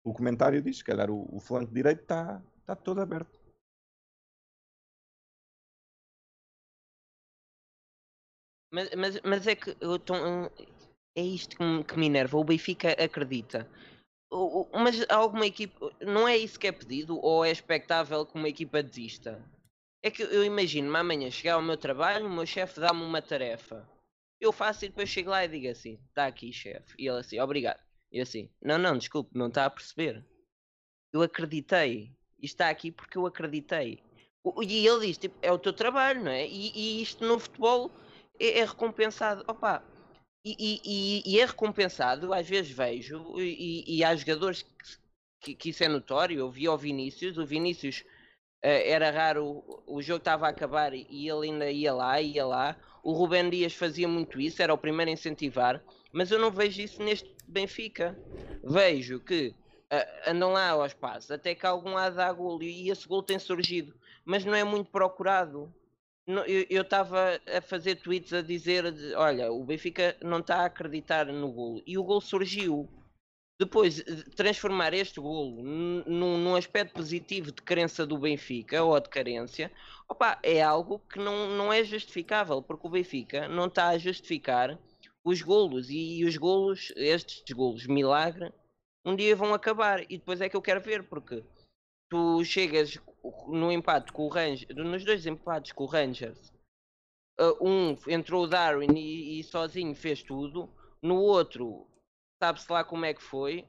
o 0.04 0.14
comentário 0.14 0.62
diz. 0.62 0.78
Se 0.78 0.84
calhar 0.84 1.10
o, 1.10 1.28
o 1.36 1.40
flanco 1.40 1.74
direito 1.74 2.02
está 2.02 2.42
tá 2.66 2.76
todo 2.76 3.02
aberto. 3.02 3.39
Mas, 8.72 8.90
mas, 8.96 9.22
mas 9.24 9.48
é 9.48 9.56
que 9.56 9.74
tô, 9.76 10.14
é 11.16 11.22
isto 11.22 11.58
que 11.58 11.64
me, 11.64 11.84
que 11.84 11.98
me 11.98 12.06
enerva. 12.06 12.38
O 12.38 12.44
Benfica 12.44 12.92
acredita. 12.92 13.70
Mas 14.74 15.06
alguma 15.10 15.46
equipe. 15.46 15.76
Não 16.02 16.28
é 16.28 16.38
isso 16.38 16.60
que 16.60 16.68
é 16.68 16.72
pedido 16.72 17.20
ou 17.20 17.44
é 17.44 17.52
expectável 17.52 18.26
que 18.26 18.36
uma 18.36 18.50
equipa 18.50 18.84
desista? 18.84 19.44
É 20.04 20.10
que 20.12 20.22
eu 20.22 20.44
imagino-me 20.46 20.98
amanhã 20.98 21.30
chegar 21.30 21.56
ao 21.56 21.62
meu 21.62 21.76
trabalho, 21.76 22.26
o 22.26 22.30
meu 22.30 22.46
chefe 22.46 22.80
dá-me 22.80 23.02
uma 23.02 23.22
tarefa. 23.22 23.88
Eu 24.40 24.54
faço 24.54 24.86
e 24.86 24.90
depois 24.90 25.10
chego 25.10 25.32
lá 25.32 25.44
e 25.44 25.50
digo 25.50 25.68
assim: 25.68 26.00
está 26.08 26.28
aqui, 26.28 26.54
chefe. 26.54 26.96
E 26.98 27.08
ele 27.08 27.20
assim: 27.20 27.40
obrigado. 27.40 27.80
E 28.12 28.22
assim: 28.22 28.50
não, 28.62 28.78
não, 28.78 28.98
desculpe, 28.98 29.38
não 29.38 29.48
está 29.48 29.66
a 29.66 29.70
perceber. 29.70 30.26
Eu 31.12 31.22
acreditei. 31.22 32.16
Isto 32.38 32.54
está 32.56 32.70
aqui 32.70 32.92
porque 32.92 33.18
eu 33.18 33.26
acreditei. 33.26 34.02
E 34.62 34.88
ele 34.88 35.08
diz: 35.08 35.18
tipo, 35.18 35.38
é 35.42 35.52
o 35.52 35.60
teu 35.60 35.74
trabalho, 35.74 36.24
não 36.24 36.32
é? 36.32 36.48
E, 36.48 36.72
e 36.74 37.02
isto 37.02 37.26
no 37.26 37.40
futebol 37.40 37.92
é, 38.40 38.60
é 38.60 38.66
recompensado. 38.66 39.44
Opa, 39.48 39.84
e, 40.44 40.56
e, 40.86 41.36
e, 41.36 41.40
é 41.40 41.46
recompensado, 41.46 42.34
às 42.34 42.48
vezes 42.48 42.72
vejo, 42.72 43.38
e, 43.38 43.98
e 43.98 44.04
há 44.04 44.16
jogadores 44.16 44.66
que, 45.42 45.54
que, 45.54 45.70
isso 45.70 45.84
é 45.84 45.88
notório. 45.88 46.40
Eu 46.40 46.50
vi 46.50 46.66
ao 46.66 46.78
Vinícius, 46.78 47.38
o 47.38 47.46
Vinícius 47.46 48.06
uh, 48.64 48.68
era 48.86 49.12
raro, 49.12 49.64
o 49.86 50.02
jogo 50.02 50.20
estava 50.20 50.48
a 50.48 50.50
acabar 50.50 50.94
e 50.94 51.30
ele 51.30 51.50
ainda 51.50 51.70
ia 51.70 51.94
lá, 51.94 52.22
ia 52.22 52.46
lá. 52.46 52.78
O 53.04 53.14
Rubem 53.14 53.50
Dias 53.50 53.74
fazia 53.74 54.08
muito 54.08 54.40
isso, 54.40 54.62
era 54.62 54.74
o 54.74 54.78
primeiro 54.78 55.10
a 55.10 55.14
incentivar, 55.14 55.84
mas 56.12 56.32
eu 56.32 56.40
não 56.40 56.52
vejo 56.52 56.82
isso 56.82 57.04
neste 57.04 57.34
Benfica. 57.48 58.18
Vejo 58.64 59.20
que 59.20 59.50
uh, 59.92 60.30
andam 60.30 60.54
lá 60.54 60.70
ao 60.70 60.86
espaço, 60.86 61.34
até 61.34 61.54
que 61.54 61.66
algum 61.66 61.98
há 61.98 62.10
dá 62.10 62.32
golo 62.32 62.64
e 62.64 62.90
esse 62.90 63.08
gol 63.08 63.24
tem 63.24 63.40
surgido, 63.40 63.94
mas 64.24 64.46
não 64.46 64.56
é 64.56 64.64
muito 64.64 64.90
procurado 64.90 65.74
eu 66.70 66.84
estava 66.84 67.40
a 67.48 67.62
fazer 67.62 67.96
tweets 67.96 68.34
a 68.34 68.42
dizer: 68.42 68.86
olha, 69.16 69.52
o 69.52 69.64
Benfica 69.64 70.16
não 70.22 70.40
está 70.40 70.58
a 70.58 70.66
acreditar 70.66 71.26
no 71.26 71.52
golo. 71.52 71.82
E 71.88 71.98
o 71.98 72.04
golo 72.04 72.22
surgiu. 72.22 72.88
Depois, 73.60 74.02
transformar 74.38 74.94
este 74.94 75.20
golo 75.20 75.62
num, 75.62 76.38
num 76.38 76.56
aspecto 76.56 76.94
positivo 76.94 77.52
de 77.52 77.62
crença 77.62 78.06
do 78.06 78.18
Benfica 78.18 78.82
ou 78.84 78.98
de 79.00 79.10
carência, 79.10 79.70
opa, 80.08 80.40
é 80.42 80.62
algo 80.62 81.00
que 81.12 81.20
não, 81.20 81.50
não 81.58 81.74
é 81.74 81.84
justificável, 81.84 82.62
porque 82.62 82.88
o 82.88 82.90
Benfica 82.90 83.50
não 83.50 83.66
está 83.66 83.90
a 83.90 83.98
justificar 83.98 84.80
os 85.26 85.42
golos. 85.42 85.90
E, 85.90 86.20
e 86.20 86.26
os 86.26 86.38
golos, 86.38 86.94
estes 86.96 87.44
golos, 87.54 87.86
milagre, 87.86 88.54
um 89.04 89.16
dia 89.16 89.36
vão 89.36 89.54
acabar. 89.54 90.04
E 90.04 90.18
depois 90.18 90.40
é 90.40 90.48
que 90.48 90.56
eu 90.56 90.62
quero 90.62 90.80
ver, 90.80 91.04
porque 91.04 91.44
tu 92.10 92.44
chegas 92.46 92.98
no 93.48 93.72
empate 93.72 94.12
com 94.12 94.26
o 94.26 94.30
Rangers, 94.30 94.76
nos 94.76 95.04
dois 95.04 95.26
empates 95.26 95.72
com 95.72 95.84
o 95.84 95.88
Rangers, 95.88 96.52
uh, 97.40 97.68
um 97.68 97.98
entrou 98.08 98.44
o 98.44 98.48
Darwin 98.48 98.98
e, 98.98 99.40
e, 99.40 99.44
sozinho 99.44 99.96
fez 99.96 100.22
tudo, 100.24 100.70
no 101.02 101.16
outro 101.16 101.88
sabe-se 102.42 102.72
lá 102.72 102.84
como 102.84 103.06
é 103.06 103.14
que 103.14 103.22
foi, 103.22 103.66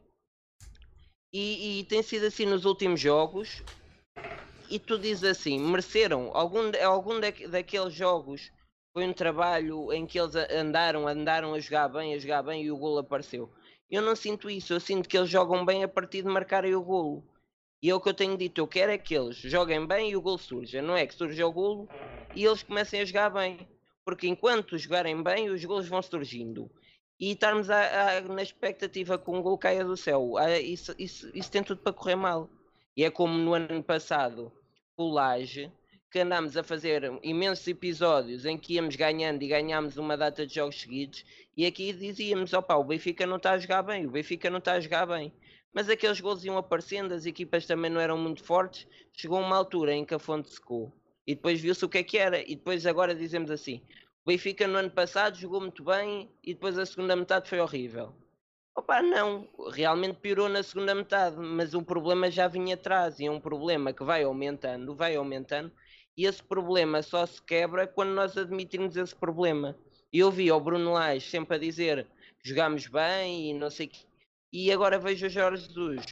e, 1.33 1.81
e, 1.81 1.85
tem 1.85 2.03
sido 2.03 2.27
assim 2.27 2.45
nos 2.45 2.65
últimos 2.65 3.01
jogos. 3.01 3.63
E 4.69 4.79
tu 4.79 4.99
dizes 4.99 5.25
assim: 5.25 5.59
mereceram 5.59 6.31
algum, 6.35 6.71
algum 6.85 7.21
da, 7.21 7.31
daqueles 7.49 7.95
jogos 7.95 8.51
foi 8.93 9.07
um 9.07 9.13
trabalho 9.13 9.93
em 9.93 10.07
que 10.07 10.19
eles 10.19 10.35
andaram, 10.35 11.07
andaram 11.07 11.55
a 11.55 11.61
jogar 11.61 11.89
bem, 11.89 12.15
a 12.15 12.19
jogar 12.19 12.43
bem 12.43 12.65
e 12.65 12.71
o 12.71 12.77
golo 12.77 12.99
apareceu. 12.99 13.53
Eu 13.89 14.03
não 14.03 14.15
sinto 14.15 14.51
isso, 14.51 14.73
eu 14.73 14.81
sinto 14.81 15.09
que 15.09 15.17
eles 15.17 15.31
jogam 15.31 15.65
bem 15.65 15.83
a 15.85 15.89
partir 15.89 16.23
de 16.23 16.29
marcarem 16.29 16.75
o 16.75 16.83
golo. 16.83 17.25
E 17.83 17.89
é 17.89 17.95
o 17.95 18.01
que 18.01 18.11
eu 18.11 18.15
tenho 18.15 18.37
dito, 18.37 18.61
eu 18.61 18.67
quero 18.67 18.93
é 18.93 18.99
que 18.99 19.15
eles 19.15 19.37
joguem 19.37 19.87
bem 19.87 20.11
e 20.11 20.17
o 20.17 20.21
gol 20.21 20.37
surja. 20.37 20.83
Não 20.83 20.95
é 20.95 21.07
que 21.07 21.15
surja 21.15 21.47
o 21.47 21.53
golo 21.53 21.89
e 22.35 22.45
eles 22.45 22.63
comecem 22.63 23.01
a 23.01 23.05
jogar 23.07 23.31
bem. 23.31 23.67
Porque 24.05 24.29
enquanto 24.29 24.77
jogarem 24.77 25.23
bem, 25.23 25.49
os 25.49 25.65
golos 25.65 25.89
vão 25.89 26.03
surgindo. 26.03 26.71
E 27.19 27.33
estarmos 27.33 27.71
a, 27.71 28.19
a, 28.19 28.21
na 28.21 28.43
expectativa 28.43 29.19
que 29.19 29.31
um 29.31 29.41
gol 29.41 29.57
caia 29.57 29.85
do 29.85 29.97
céu, 29.97 30.37
a, 30.37 30.59
isso, 30.59 30.95
isso, 30.99 31.31
isso 31.35 31.51
tem 31.51 31.63
tudo 31.63 31.81
para 31.81 31.93
correr 31.93 32.17
mal. 32.17 32.51
E 32.95 33.03
é 33.03 33.11
como 33.11 33.39
no 33.39 33.55
ano 33.55 33.83
passado, 33.83 34.53
o 34.95 35.09
Laje, 35.09 35.73
que 36.11 36.19
andámos 36.19 36.59
a 36.59 36.63
fazer 36.63 37.11
imensos 37.23 37.67
episódios 37.67 38.45
em 38.45 38.59
que 38.59 38.75
íamos 38.75 38.97
ganhando 38.97 39.43
e 39.43 39.49
ganhámos 39.49 39.97
uma 39.97 40.17
data 40.17 40.47
de 40.47 40.55
jogos 40.55 40.81
seguidos, 40.81 41.25
e 41.57 41.65
aqui 41.65 41.93
dizíamos: 41.93 42.53
opa, 42.53 42.75
o 42.77 42.85
Benfica 42.85 43.27
não 43.27 43.37
está 43.37 43.53
a 43.53 43.59
jogar 43.59 43.83
bem, 43.83 44.07
o 44.07 44.11
Benfica 44.11 44.51
não 44.51 44.59
está 44.59 44.73
a 44.73 44.81
jogar 44.81 45.07
bem 45.07 45.33
mas 45.73 45.89
aqueles 45.89 46.21
gols 46.21 46.45
iam 46.45 46.59
aparecendo, 46.59 47.13
as 47.13 47.27
equipas 47.27 47.67
também 47.67 47.91
não 47.91 48.01
eram 48.01 48.19
muito 48.19 48.43
fortes. 48.43 48.87
Chegou 49.13 49.41
uma 49.41 49.57
altura 49.57 49.95
em 49.95 50.05
que 50.05 50.15
a 50.15 50.19
fonte 50.19 50.53
secou 50.53 50.93
e 51.27 51.35
depois 51.35 51.61
viu-se 51.61 51.85
o 51.85 51.89
que 51.89 51.99
é 51.99 52.03
que 52.03 52.19
era. 52.19 52.41
E 52.41 52.57
depois 52.57 52.87
agora 52.87 53.15
dizemos 53.15 53.51
assim: 53.51 53.81
o 54.25 54.31
Benfica 54.31 54.67
no 54.67 54.79
ano 54.79 54.91
passado 54.91 55.39
jogou 55.39 55.61
muito 55.61 55.85
bem 55.85 56.29
e 56.43 56.55
depois 56.55 56.77
a 56.79 56.85
segunda 56.85 57.15
metade 57.15 57.49
foi 57.49 57.61
horrível. 57.61 58.13
Opa, 58.77 59.03
não, 59.03 59.49
realmente 59.73 60.19
piorou 60.21 60.49
na 60.49 60.63
segunda 60.63 60.95
metade, 60.95 61.37
mas 61.37 61.75
o 61.75 61.83
problema 61.83 62.31
já 62.31 62.49
vinha 62.49 62.75
atrás 62.75 63.21
e 63.21 63.27
é 63.27 63.31
um 63.31 63.41
problema 63.41 63.93
que 63.93 64.03
vai 64.03 64.23
aumentando, 64.23 64.95
vai 64.95 65.17
aumentando, 65.17 65.73
e 66.17 66.25
esse 66.25 66.43
problema 66.43 67.03
só 67.03 67.27
se 67.27 67.43
quebra 67.43 67.87
quando 67.87 68.11
nós 68.11 68.37
admitirmos 68.37 68.97
esse 68.97 69.15
problema. 69.15 69.77
E 70.13 70.21
eu 70.21 70.31
vi 70.31 70.51
o 70.51 70.61
Bruno 70.61 70.93
Lage 70.93 71.29
sempre 71.29 71.57
a 71.57 71.59
dizer 71.59 72.07
jogámos 72.43 72.87
bem 72.87 73.51
e 73.51 73.55
não 73.55 73.71
sei 73.71 73.87
o 73.87 73.91
que 73.91 74.10
e 74.53 74.73
agora 74.73 74.99
vejo 74.99 75.27
o 75.27 75.31
Jorge 75.31 75.67
Jesus. 75.67 76.05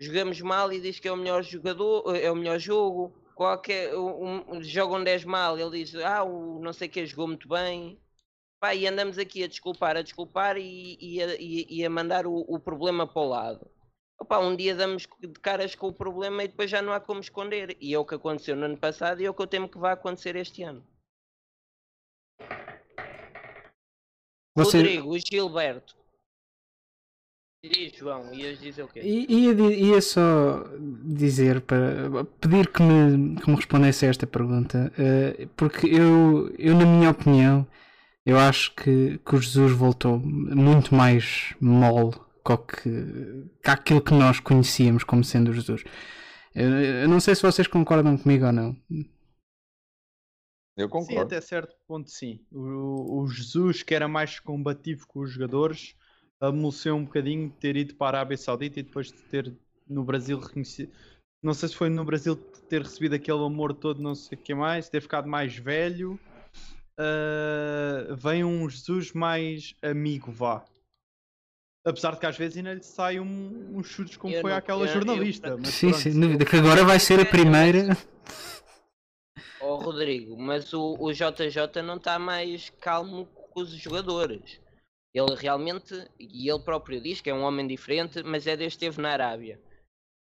Jogamos 0.00 0.40
mal 0.40 0.72
e 0.72 0.80
diz 0.80 0.98
que 0.98 1.08
é 1.08 1.12
o 1.12 1.16
melhor 1.16 1.42
jogador, 1.42 2.16
é 2.16 2.30
o 2.30 2.36
melhor 2.36 2.58
jogo. 2.58 3.14
Qualquer, 3.34 3.96
um, 3.96 4.62
jogam 4.62 5.02
10 5.02 5.24
mal, 5.24 5.58
ele 5.58 5.84
diz, 5.84 5.94
ah, 5.96 6.22
o 6.22 6.60
não 6.60 6.72
sei 6.72 6.88
que 6.88 7.04
jogou 7.06 7.26
muito 7.26 7.48
bem. 7.48 8.00
Pá, 8.60 8.74
e 8.74 8.86
andamos 8.86 9.18
aqui 9.18 9.42
a 9.44 9.48
desculpar, 9.48 9.96
a 9.96 10.02
desculpar 10.02 10.56
e, 10.56 10.96
e, 11.00 11.22
a, 11.22 11.36
e, 11.38 11.84
a 11.84 11.90
mandar 11.90 12.26
o, 12.26 12.44
o, 12.48 12.58
problema 12.58 13.06
para 13.06 13.22
o 13.22 13.28
lado. 13.28 13.70
Opa, 14.18 14.38
um 14.38 14.56
dia 14.56 14.74
damos 14.74 15.06
de 15.20 15.40
caras 15.40 15.74
com 15.74 15.88
o 15.88 15.92
problema 15.92 16.44
e 16.44 16.48
depois 16.48 16.70
já 16.70 16.80
não 16.80 16.92
há 16.92 17.00
como 17.00 17.20
esconder. 17.20 17.76
E 17.80 17.92
é 17.92 17.98
o 17.98 18.04
que 18.04 18.14
aconteceu 18.14 18.56
no 18.56 18.64
ano 18.64 18.78
passado 18.78 19.20
e 19.20 19.26
é 19.26 19.30
o 19.30 19.34
que 19.34 19.42
eu 19.42 19.46
temo 19.46 19.68
que 19.68 19.78
vai 19.78 19.92
acontecer 19.92 20.36
este 20.36 20.62
ano. 20.62 20.82
Você... 24.56 24.78
Rodrigo, 24.78 25.18
Gilberto, 25.18 25.96
Diz, 27.70 27.96
João, 27.96 28.34
ias 28.34 28.60
dizer 28.60 28.82
o 28.82 28.88
quê? 28.88 29.00
Ia, 29.00 29.52
ia 29.52 30.00
só 30.02 30.64
dizer 31.02 31.62
para 31.62 32.24
pedir 32.38 32.68
que 32.68 32.82
me, 32.82 33.40
que 33.40 33.48
me 33.48 33.56
respondesse 33.56 34.04
a 34.04 34.10
esta 34.10 34.26
pergunta, 34.26 34.92
uh, 34.98 35.46
porque 35.56 35.86
eu, 35.86 36.54
eu, 36.58 36.74
na 36.76 36.84
minha 36.84 37.10
opinião, 37.10 37.66
eu 38.26 38.38
acho 38.38 38.74
que, 38.74 39.18
que 39.18 39.34
o 39.34 39.40
Jesus 39.40 39.72
voltou 39.72 40.18
muito 40.18 40.94
mais 40.94 41.54
mole 41.58 42.14
que, 42.44 43.46
que 43.62 43.70
aquilo 43.70 44.02
que 44.02 44.12
nós 44.12 44.40
conhecíamos 44.40 45.02
como 45.02 45.24
sendo 45.24 45.50
o 45.50 45.54
Jesus. 45.54 45.84
Eu, 46.54 46.70
eu 46.70 47.08
não 47.08 47.18
sei 47.18 47.34
se 47.34 47.42
vocês 47.42 47.66
concordam 47.66 48.18
comigo 48.18 48.44
ou 48.44 48.52
não. 48.52 48.76
Eu 50.76 50.88
concordo. 50.90 51.14
Sim, 51.14 51.18
até 51.18 51.40
certo 51.40 51.74
ponto 51.86 52.10
sim. 52.10 52.44
O, 52.52 53.22
o 53.22 53.26
Jesus, 53.26 53.82
que 53.82 53.94
era 53.94 54.06
mais 54.06 54.38
combativo 54.38 55.06
com 55.06 55.20
os 55.20 55.30
jogadores, 55.30 55.94
amoleceu 56.40 56.96
um 56.96 57.04
bocadinho 57.04 57.48
de 57.48 57.54
ter 57.56 57.76
ido 57.76 57.94
para 57.94 58.18
a 58.18 58.20
Arábia 58.20 58.36
Saudita 58.36 58.80
e 58.80 58.82
depois 58.82 59.08
de 59.08 59.22
ter 59.22 59.54
no 59.88 60.04
Brasil 60.04 60.38
reconhecido. 60.38 60.92
Não 61.42 61.52
sei 61.52 61.68
se 61.68 61.76
foi 61.76 61.90
no 61.90 62.04
Brasil 62.04 62.36
ter 62.68 62.82
recebido 62.82 63.14
aquele 63.14 63.44
amor 63.44 63.74
todo, 63.74 64.00
não 64.00 64.14
sei 64.14 64.38
o 64.38 64.40
que 64.40 64.54
mais, 64.54 64.88
ter 64.88 65.00
ficado 65.00 65.28
mais 65.28 65.56
velho. 65.56 66.18
Uh, 66.98 68.14
vem 68.16 68.44
um 68.44 68.68
Jesus 68.68 69.12
mais 69.12 69.74
amigo, 69.82 70.32
vá. 70.32 70.64
Apesar 71.86 72.12
de 72.12 72.20
que 72.20 72.26
às 72.26 72.38
vezes 72.38 72.56
ainda 72.56 72.72
lhe 72.72 72.82
sai 72.82 73.20
um, 73.20 73.76
uns 73.76 73.88
chutes 73.88 74.16
como 74.16 74.34
eu 74.34 74.40
foi 74.40 74.52
não, 74.52 74.56
aquela 74.56 74.86
eu, 74.86 74.88
jornalista. 74.88 75.48
Eu, 75.48 75.64
sim, 75.66 75.90
pronto, 75.90 76.02
sem 76.02 76.18
dúvida, 76.18 76.44
que 76.46 76.56
agora 76.56 76.82
vai 76.82 76.98
ser 76.98 77.20
a 77.20 77.26
primeira. 77.26 77.94
Oh, 79.60 79.76
Rodrigo, 79.76 80.38
mas 80.38 80.72
o, 80.72 80.96
o 80.98 81.12
JJ 81.12 81.82
não 81.84 81.96
está 81.96 82.18
mais 82.18 82.70
calmo 82.80 83.26
com 83.26 83.60
os 83.60 83.70
jogadores. 83.70 84.63
Ele 85.14 85.34
realmente, 85.36 85.94
e 86.18 86.50
ele 86.50 86.58
próprio 86.58 87.00
diz 87.00 87.20
que 87.20 87.30
é 87.30 87.34
um 87.34 87.44
homem 87.44 87.66
diferente, 87.66 88.22
mas 88.24 88.46
é 88.46 88.56
desde 88.56 88.78
que 88.78 88.84
esteve 88.86 89.00
na 89.00 89.12
Arábia. 89.12 89.60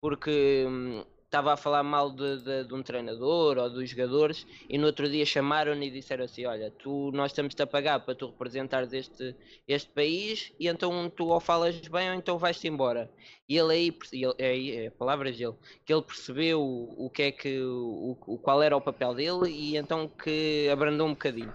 Porque 0.03 0.67
hum, 0.69 1.05
estava 1.31 1.53
a 1.53 1.57
falar 1.57 1.85
mal 1.85 2.11
de, 2.11 2.39
de, 2.43 2.65
de, 2.65 2.75
um 2.75 2.83
treinador 2.83 3.57
ou 3.57 3.71
dos 3.71 3.89
jogadores 3.89 4.45
e 4.69 4.77
no 4.77 4.87
outro 4.87 5.09
dia 5.09 5.25
chamaram-no 5.25 5.83
e 5.85 5.91
disseram 5.91 6.25
assim, 6.25 6.45
olha, 6.45 6.73
tu, 6.73 7.13
nós 7.13 7.31
estamos-te 7.31 7.63
a 7.63 7.67
pagar 7.69 8.01
para 8.01 8.17
tu 8.17 8.27
representares 8.27 8.93
este, 8.93 9.37
este 9.69 9.89
país 9.91 10.53
e 10.59 10.67
então 10.67 11.09
tu 11.09 11.29
ou 11.29 11.39
falas 11.39 11.77
bem 11.87 12.11
ou 12.11 12.17
então 12.17 12.37
vais-te 12.37 12.67
embora. 12.67 13.09
E 13.49 13.57
ele 13.57 13.73
aí, 13.73 13.99
ele, 14.13 14.35
é, 14.39 14.87
é, 14.87 14.91
palavras 14.91 15.39
dele, 15.39 15.55
que 15.87 15.95
ele 15.95 16.03
percebeu 16.03 16.61
o 16.61 17.09
que 17.09 17.23
é 17.23 17.33
que, 17.33 17.61
o, 17.61 18.19
o, 18.27 18.39
qual 18.39 18.61
era 18.61 18.77
o 18.77 18.81
papel 18.81 19.15
dele 19.15 19.51
e 19.51 19.77
então 19.77 20.09
que 20.09 20.69
abrandou 20.69 21.07
um 21.07 21.11
bocadinho. 21.11 21.55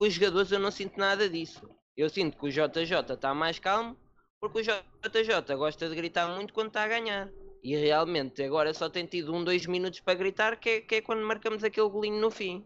Os 0.00 0.14
jogadores 0.14 0.50
eu 0.50 0.58
não 0.58 0.70
sinto 0.70 0.98
nada 0.98 1.28
disso. 1.28 1.60
Eu 2.00 2.08
sinto 2.08 2.38
que 2.38 2.46
o 2.46 2.50
JJ 2.50 3.12
está 3.12 3.34
mais 3.34 3.58
calmo 3.58 3.94
porque 4.40 4.60
o 4.60 4.62
JJ 4.62 5.54
gosta 5.54 5.86
de 5.86 5.94
gritar 5.94 6.34
muito 6.34 6.54
quando 6.54 6.68
está 6.68 6.84
a 6.84 6.88
ganhar. 6.88 7.30
E 7.62 7.76
realmente 7.76 8.42
agora 8.42 8.72
só 8.72 8.88
tem 8.88 9.04
tido 9.04 9.34
um, 9.34 9.44
dois 9.44 9.66
minutos 9.66 10.00
para 10.00 10.14
gritar, 10.14 10.56
que 10.56 10.70
é, 10.70 10.80
que 10.80 10.94
é 10.94 11.02
quando 11.02 11.22
marcamos 11.26 11.62
aquele 11.62 11.90
golinho 11.90 12.18
no 12.18 12.30
fim. 12.30 12.64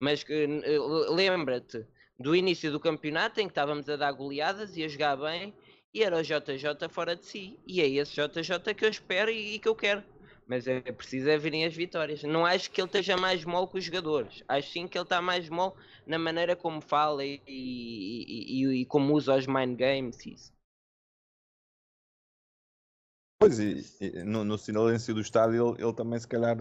Mas 0.00 0.22
uh, 0.22 1.14
lembra-te 1.14 1.86
do 2.18 2.34
início 2.34 2.72
do 2.72 2.80
campeonato 2.80 3.40
em 3.40 3.46
que 3.46 3.50
estávamos 3.50 3.86
a 3.90 3.96
dar 3.96 4.12
goleadas 4.12 4.74
e 4.74 4.82
a 4.82 4.88
jogar 4.88 5.16
bem 5.16 5.54
e 5.92 6.02
era 6.02 6.16
o 6.16 6.22
JJ 6.22 6.88
fora 6.88 7.14
de 7.14 7.26
si. 7.26 7.58
E 7.66 7.82
é 7.82 7.86
esse 7.86 8.14
JJ 8.14 8.74
que 8.74 8.86
eu 8.86 8.88
espero 8.88 9.30
e, 9.30 9.56
e 9.56 9.58
que 9.58 9.68
eu 9.68 9.74
quero. 9.74 10.02
Mas 10.46 10.66
é 10.68 10.80
preciso 10.80 11.28
é 11.28 11.36
virem 11.36 11.64
as 11.64 11.74
vitórias. 11.74 12.22
Não 12.22 12.46
acho 12.46 12.70
que 12.70 12.80
ele 12.80 12.86
esteja 12.86 13.16
mais 13.16 13.44
mole 13.44 13.66
que 13.66 13.78
os 13.78 13.84
jogadores. 13.84 14.44
Acho 14.46 14.70
sim 14.70 14.86
que 14.86 14.96
ele 14.96 15.04
está 15.04 15.20
mais 15.20 15.48
mole 15.48 15.74
na 16.06 16.18
maneira 16.18 16.54
como 16.54 16.80
fala 16.80 17.24
e, 17.24 17.42
e, 17.46 18.62
e, 18.62 18.82
e 18.82 18.86
como 18.86 19.12
usa 19.12 19.34
os 19.34 19.46
mind 19.46 19.76
games. 19.76 20.24
Isso. 20.24 20.56
Pois, 23.38 23.58
e 23.58 24.24
no, 24.24 24.44
no, 24.44 24.56
silêncio 24.56 25.14
do 25.14 25.20
estádio 25.20 25.74
ele, 25.74 25.84
ele, 25.84 25.92
também 25.92 26.18
se 26.18 26.26
calhar 26.26 26.56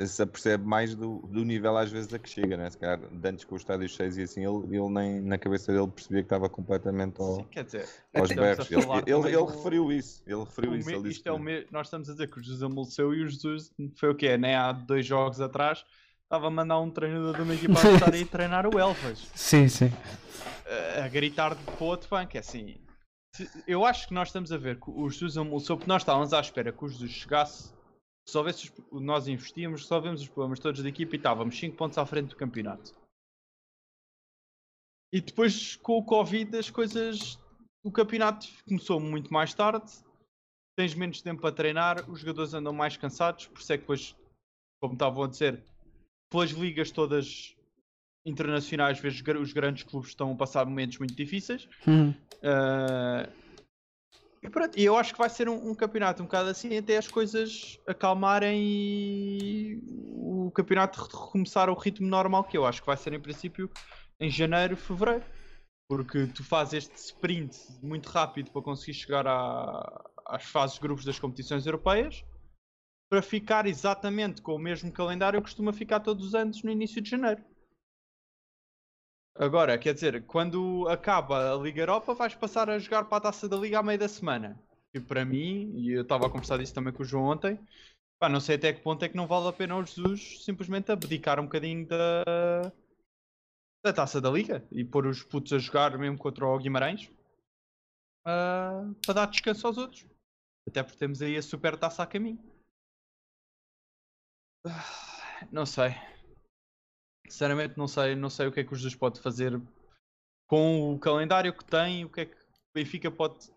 se 0.00 0.22
apercebe 0.22 0.64
mais 0.64 0.94
do, 0.94 1.18
do 1.28 1.44
nível 1.44 1.76
às 1.76 1.90
vezes 1.90 2.12
a 2.12 2.18
que 2.18 2.28
chega, 2.28 2.56
né? 2.56 2.68
se 2.68 2.76
calhar 2.76 3.00
antes 3.24 3.44
com 3.44 3.54
o 3.54 3.58
estádio 3.58 3.88
cheio 3.88 4.12
e 4.18 4.22
assim, 4.22 4.44
ele, 4.44 4.76
ele 4.76 4.88
nem 4.88 5.20
na 5.20 5.38
cabeça 5.38 5.72
dele 5.72 5.86
percebia 5.86 6.22
que 6.22 6.26
estava 6.26 6.48
completamente 6.48 7.20
ao, 7.20 7.36
Sim, 7.36 7.44
quer 7.44 7.64
dizer, 7.64 7.88
aos 8.12 8.32
berros. 8.32 8.70
Ele, 8.70 8.82
ele, 9.06 9.36
ele, 9.36 9.44
referiu 9.44 9.92
isso, 9.92 10.22
ele 10.26 10.40
referiu 10.40 10.76
isso. 10.76 11.00
Me, 11.00 11.08
isto 11.10 11.28
é 11.28 11.32
o 11.32 11.38
me, 11.38 11.66
nós 11.70 11.86
estamos 11.86 12.08
a 12.08 12.12
dizer 12.12 12.28
que 12.28 12.38
o 12.38 12.42
Jesus 12.42 12.62
amoleceu 12.62 13.14
e 13.14 13.22
o 13.22 13.28
Jesus 13.28 13.72
foi 13.96 14.10
o 14.10 14.14
quê? 14.14 14.36
Nem 14.36 14.56
há 14.56 14.72
dois 14.72 15.06
jogos 15.06 15.40
atrás 15.40 15.84
estava 16.24 16.48
a 16.48 16.50
mandar 16.50 16.80
um 16.80 16.90
treinador 16.90 17.36
de 17.36 17.42
uma 17.42 17.54
equipa 17.54 17.74
a 17.78 17.92
estar 17.94 18.12
aí 18.12 18.24
treinar 18.24 18.66
o 18.66 18.78
Elvas. 18.78 19.30
Sim, 19.34 19.68
sim. 19.68 19.92
A, 20.98 21.04
a 21.04 21.08
gritar 21.08 21.54
de 21.54 21.60
outro 21.78 22.08
banco, 22.10 22.36
é 22.36 22.40
assim 22.40 22.84
eu 23.66 23.84
acho 23.84 24.06
que 24.06 24.14
nós 24.14 24.28
estamos 24.28 24.52
a 24.52 24.56
ver 24.56 24.78
que 24.78 24.90
o 24.90 25.08
Jesus 25.10 25.36
amolçou, 25.36 25.76
porque 25.76 25.88
nós 25.88 26.02
estávamos 26.02 26.32
à 26.32 26.40
espera 26.40 26.72
que 26.72 26.84
o 26.84 26.88
Jesus 26.88 27.10
chegasse, 27.10 27.73
resolvesse 28.26 28.72
os, 28.90 29.00
nós 29.00 29.28
investíamos, 29.28 29.82
resolvemos 29.82 30.22
os 30.22 30.28
problemas 30.28 30.58
todos 30.58 30.82
da 30.82 30.88
equipa 30.88 31.14
e 31.14 31.18
estávamos 31.18 31.58
5 31.58 31.76
pontos 31.76 31.98
à 31.98 32.06
frente 32.06 32.30
do 32.30 32.36
campeonato. 32.36 32.92
E 35.12 35.20
depois 35.20 35.76
com 35.76 35.98
o 35.98 36.04
Covid 36.04 36.56
as 36.56 36.70
coisas. 36.70 37.38
O 37.84 37.92
campeonato 37.92 38.48
começou 38.66 38.98
muito 38.98 39.30
mais 39.30 39.52
tarde, 39.52 39.92
tens 40.74 40.94
menos 40.94 41.20
tempo 41.20 41.42
para 41.42 41.54
treinar, 41.54 42.10
os 42.10 42.20
jogadores 42.20 42.54
andam 42.54 42.72
mais 42.72 42.96
cansados, 42.96 43.46
por 43.46 43.60
isso 43.60 43.72
é 43.74 43.76
que 43.76 43.82
depois, 43.82 44.16
como 44.80 44.94
estavam 44.94 45.22
a 45.22 45.28
dizer, 45.28 45.62
pelas 46.30 46.50
ligas 46.50 46.90
todas 46.90 47.54
internacionais, 48.24 48.98
vezes 48.98 49.20
os 49.20 49.52
grandes 49.52 49.82
clubes 49.82 50.08
estão 50.08 50.32
a 50.32 50.34
passar 50.34 50.64
momentos 50.64 50.98
muito 50.98 51.14
difíceis. 51.14 51.68
Uhum. 51.86 52.10
Uh, 52.10 53.43
e 54.44 54.50
pronto, 54.50 54.78
e 54.78 54.84
eu 54.84 54.94
acho 54.94 55.14
que 55.14 55.18
vai 55.18 55.30
ser 55.30 55.48
um, 55.48 55.70
um, 55.70 55.74
campeonato 55.74 56.22
um 56.22 56.26
bocado 56.26 56.50
assim 56.50 56.76
até 56.76 56.98
as 56.98 57.08
coisas 57.08 57.80
acalmarem 57.86 58.62
e 58.62 59.82
o 59.88 60.50
campeonato 60.54 61.02
recomeçar 61.02 61.70
ao 61.70 61.78
ritmo 61.78 62.06
normal 62.06 62.44
que 62.44 62.58
eu 62.58 62.66
acho 62.66 62.82
que 62.82 62.86
vai 62.86 62.96
ser 62.98 63.14
em 63.14 63.20
princípio 63.20 63.70
em 64.20 64.28
janeiro, 64.28 64.76
fevereiro. 64.76 65.24
Porque 65.88 66.26
tu 66.26 66.44
fazes 66.44 66.84
este 66.84 66.94
sprint 66.96 67.56
muito 67.82 68.10
rápido 68.10 68.50
para 68.50 68.60
conseguir 68.60 68.92
chegar 68.92 69.26
à, 69.26 70.04
às 70.26 70.44
fases 70.44 70.78
grupos 70.78 71.06
das 71.06 71.18
competições 71.18 71.64
europeias 71.64 72.22
para 73.10 73.22
ficar 73.22 73.66
exatamente 73.66 74.42
com 74.42 74.54
o 74.54 74.58
mesmo 74.58 74.92
calendário 74.92 75.40
que 75.40 75.44
costuma 75.44 75.72
ficar 75.72 76.00
todos 76.00 76.26
os 76.26 76.34
anos 76.34 76.62
no 76.62 76.70
início 76.70 77.00
de 77.00 77.08
janeiro. 77.08 77.42
Agora, 79.36 79.76
quer 79.76 79.94
dizer, 79.94 80.24
quando 80.26 80.86
acaba 80.88 81.52
a 81.52 81.56
Liga 81.56 81.82
Europa, 81.82 82.14
vais 82.14 82.34
passar 82.34 82.70
a 82.70 82.78
jogar 82.78 83.04
para 83.04 83.18
a 83.18 83.20
taça 83.20 83.48
da 83.48 83.56
Liga 83.56 83.80
à 83.80 83.82
meia 83.82 83.98
da 83.98 84.08
semana. 84.08 84.60
E 84.94 85.00
para 85.00 85.24
mim, 85.24 85.72
e 85.76 85.90
eu 85.90 86.02
estava 86.02 86.26
a 86.26 86.30
conversar 86.30 86.58
disso 86.58 86.72
também 86.72 86.92
com 86.92 87.02
o 87.02 87.06
João 87.06 87.24
ontem, 87.24 87.58
pá, 88.20 88.28
não 88.28 88.40
sei 88.40 88.54
até 88.54 88.72
que 88.72 88.80
ponto 88.80 89.04
é 89.04 89.08
que 89.08 89.16
não 89.16 89.26
vale 89.26 89.48
a 89.48 89.52
pena 89.52 89.76
o 89.76 89.84
Jesus 89.84 90.44
simplesmente 90.44 90.92
abdicar 90.92 91.40
um 91.40 91.44
bocadinho 91.44 91.84
da, 91.84 92.72
da 93.84 93.92
taça 93.92 94.20
da 94.20 94.30
Liga 94.30 94.64
e 94.70 94.84
pôr 94.84 95.04
os 95.06 95.24
putos 95.24 95.52
a 95.52 95.58
jogar 95.58 95.98
mesmo 95.98 96.16
contra 96.16 96.46
o 96.46 96.58
Guimarães 96.58 97.10
uh, 98.24 98.94
para 99.04 99.14
dar 99.14 99.26
descanso 99.26 99.66
aos 99.66 99.78
outros. 99.78 100.06
Até 100.68 100.80
porque 100.84 100.98
temos 100.98 101.20
aí 101.20 101.36
a 101.36 101.42
super 101.42 101.76
taça 101.76 102.04
a 102.04 102.06
caminho. 102.06 102.38
Uh, 104.64 104.70
não 105.50 105.66
sei. 105.66 105.90
Sinceramente 107.28 107.76
não 107.78 107.88
sei, 107.88 108.14
não 108.14 108.30
sei 108.30 108.46
o 108.46 108.52
que 108.52 108.60
é 108.60 108.64
que 108.64 108.72
o 108.72 108.76
Jesus 108.76 108.94
pode 108.94 109.20
fazer 109.20 109.60
com 110.46 110.92
o 110.94 110.98
calendário 110.98 111.56
que 111.56 111.64
tem, 111.64 112.04
o 112.04 112.10
que 112.10 112.20
é 112.20 112.26
que 112.26 112.34
o 112.34 112.74
Benfica 112.74 113.10
pode 113.10 113.50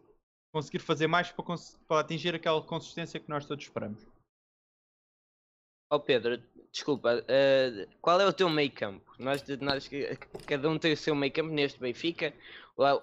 conseguir 0.53 0.79
fazer 0.79 1.07
mais 1.07 1.31
para, 1.31 1.45
para 1.87 1.99
atingir 2.01 2.33
aquela 2.33 2.61
consistência 2.61 3.19
que 3.19 3.29
nós 3.29 3.45
todos 3.45 3.65
esperamos. 3.65 4.05
Oh 5.91 5.99
Pedro, 5.99 6.41
desculpa, 6.77 7.15
uh, 7.15 7.87
qual 8.01 8.21
é 8.21 8.25
o 8.25 8.33
teu 8.33 8.49
meio 8.49 8.71
campo? 8.71 9.01
Nós, 9.19 9.43
nós, 9.59 9.89
cada 10.45 10.69
um 10.69 10.77
tem 10.77 10.93
o 10.93 10.97
seu 10.97 11.15
meio 11.15 11.33
campo 11.33 11.51
neste 11.51 11.79
Benfica. 11.79 12.33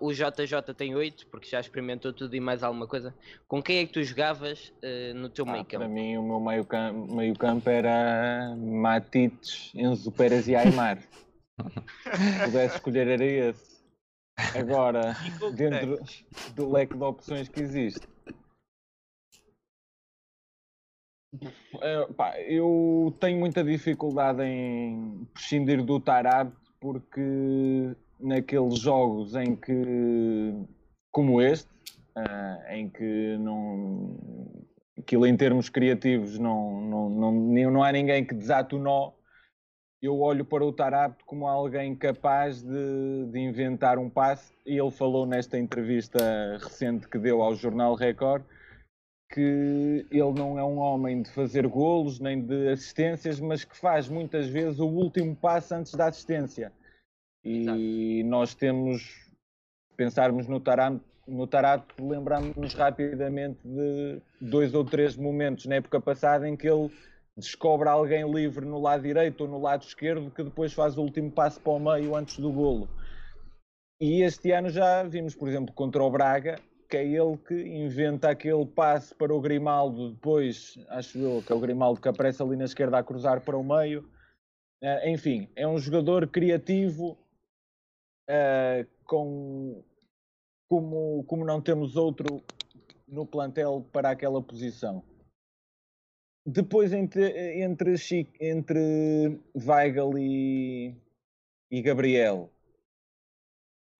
O 0.00 0.12
JJ 0.12 0.72
tem 0.76 0.94
8, 0.94 1.26
porque 1.26 1.48
já 1.48 1.58
experimentou 1.58 2.12
tudo 2.12 2.36
e 2.36 2.38
mais 2.38 2.62
alguma 2.62 2.86
coisa. 2.86 3.12
Com 3.48 3.60
quem 3.60 3.78
é 3.78 3.86
que 3.86 3.94
tu 3.94 4.02
jogavas 4.04 4.72
uh, 4.82 5.14
no 5.14 5.28
teu 5.28 5.44
ah, 5.48 5.52
meio 5.52 5.64
campo? 5.64 5.78
Para 5.78 5.88
mim, 5.88 6.16
o 6.16 6.22
meu 6.22 6.38
meio 6.38 6.64
campo, 6.64 7.12
meio 7.12 7.34
campo 7.34 7.68
era 7.68 8.54
Matites, 8.56 9.72
Enzo 9.74 10.12
Pérez 10.12 10.46
e 10.46 10.54
Aymar. 10.54 10.98
Se 11.00 12.44
pudesse 12.44 12.76
escolher, 12.76 13.08
era 13.08 13.24
esse. 13.24 13.74
Agora, 14.56 15.16
dentro 15.54 15.98
do 16.54 16.70
leque 16.70 16.96
de 16.96 17.02
opções 17.02 17.48
que 17.48 17.60
existe, 17.60 18.06
é, 21.80 22.06
pá, 22.12 22.40
eu 22.40 23.14
tenho 23.20 23.38
muita 23.38 23.62
dificuldade 23.64 24.42
em 24.42 25.26
prescindir 25.32 25.82
do 25.84 26.00
Tarab 26.00 26.52
porque 26.80 27.96
naqueles 28.20 28.78
jogos 28.78 29.34
em 29.34 29.56
que, 29.56 30.54
como 31.10 31.40
este, 31.40 31.70
uh, 32.16 32.72
em 32.72 32.88
que 32.88 33.36
não, 33.38 34.16
aquilo 34.98 35.26
em 35.26 35.36
termos 35.36 35.68
criativos 35.68 36.38
não, 36.38 36.80
não, 36.80 37.10
não, 37.10 37.70
não 37.70 37.82
há 37.82 37.92
ninguém 37.92 38.24
que 38.24 38.34
desate 38.34 38.74
o 38.74 38.78
nó, 38.78 39.12
eu 40.02 40.20
olho 40.20 40.44
para 40.44 40.64
o 40.64 40.72
Tarab 40.72 41.16
como 41.24 41.46
alguém 41.46 41.96
capaz 41.96 42.62
de, 42.62 43.26
de 43.30 43.38
inventar 43.38 43.98
um 43.98 44.10
passe 44.10 44.52
e 44.66 44.78
ele 44.78 44.90
falou 44.90 45.24
nesta 45.26 45.58
entrevista 45.58 46.58
recente 46.62 47.08
que 47.08 47.18
deu 47.18 47.42
ao 47.42 47.54
jornal 47.54 47.94
Record 47.94 48.44
que 49.30 50.06
ele 50.10 50.32
não 50.32 50.58
é 50.58 50.64
um 50.64 50.78
homem 50.78 51.22
de 51.22 51.30
fazer 51.30 51.66
golos 51.66 52.20
nem 52.20 52.40
de 52.40 52.68
assistências, 52.68 53.40
mas 53.40 53.64
que 53.64 53.76
faz 53.76 54.08
muitas 54.08 54.46
vezes 54.46 54.78
o 54.78 54.86
último 54.86 55.34
passo 55.34 55.74
antes 55.74 55.94
da 55.94 56.06
assistência. 56.06 56.72
E 57.44 57.60
Exato. 57.60 58.28
nós 58.28 58.54
temos, 58.54 59.30
pensarmos 59.96 60.46
no 60.46 60.60
Tarat, 60.60 61.00
no 61.26 61.46
Tarat 61.46 61.84
lembramos-nos 61.98 62.74
rapidamente 62.74 63.58
de 63.64 64.20
dois 64.40 64.74
ou 64.74 64.84
três 64.84 65.16
momentos 65.16 65.66
na 65.66 65.76
época 65.76 66.00
passada 66.00 66.48
em 66.48 66.56
que 66.56 66.68
ele 66.68 66.90
descobre 67.36 67.88
alguém 67.88 68.30
livre 68.30 68.64
no 68.64 68.80
lado 68.80 69.02
direito 69.02 69.42
ou 69.42 69.48
no 69.48 69.60
lado 69.60 69.82
esquerdo 69.82 70.30
que 70.30 70.44
depois 70.44 70.72
faz 70.72 70.96
o 70.96 71.02
último 71.02 71.30
passo 71.30 71.60
para 71.60 71.72
o 71.72 71.78
meio 71.78 72.14
antes 72.14 72.38
do 72.38 72.52
golo. 72.52 72.88
E 74.00 74.22
este 74.22 74.52
ano 74.52 74.70
já 74.70 75.02
vimos, 75.02 75.34
por 75.34 75.48
exemplo, 75.48 75.74
contra 75.74 76.02
o 76.02 76.10
Braga, 76.10 76.60
é 76.96 77.04
ele 77.04 77.36
que 77.38 77.54
inventa 77.54 78.30
aquele 78.30 78.66
passe 78.66 79.14
para 79.14 79.34
o 79.34 79.40
Grimaldo, 79.40 80.12
depois, 80.12 80.78
acho 80.88 81.18
eu, 81.18 81.42
que 81.42 81.52
é 81.52 81.54
o 81.54 81.60
Grimaldo 81.60 82.00
que 82.00 82.08
aparece 82.08 82.42
ali 82.42 82.56
na 82.56 82.64
esquerda 82.64 82.98
a 82.98 83.04
cruzar 83.04 83.40
para 83.40 83.56
o 83.56 83.64
meio. 83.64 84.08
Uh, 84.82 85.08
enfim, 85.08 85.48
é 85.56 85.66
um 85.66 85.78
jogador 85.78 86.28
criativo, 86.28 87.18
uh, 88.28 88.86
com, 89.04 89.82
como, 90.68 91.24
como 91.24 91.44
não 91.44 91.60
temos 91.60 91.96
outro 91.96 92.42
no 93.06 93.26
plantel 93.26 93.86
para 93.92 94.10
aquela 94.10 94.42
posição. 94.42 95.02
Depois, 96.46 96.92
entre, 96.92 97.62
entre, 97.62 97.94
entre 98.38 99.40
Weigl 99.54 100.18
e, 100.18 100.94
e 101.70 101.80
Gabriel, 101.80 102.50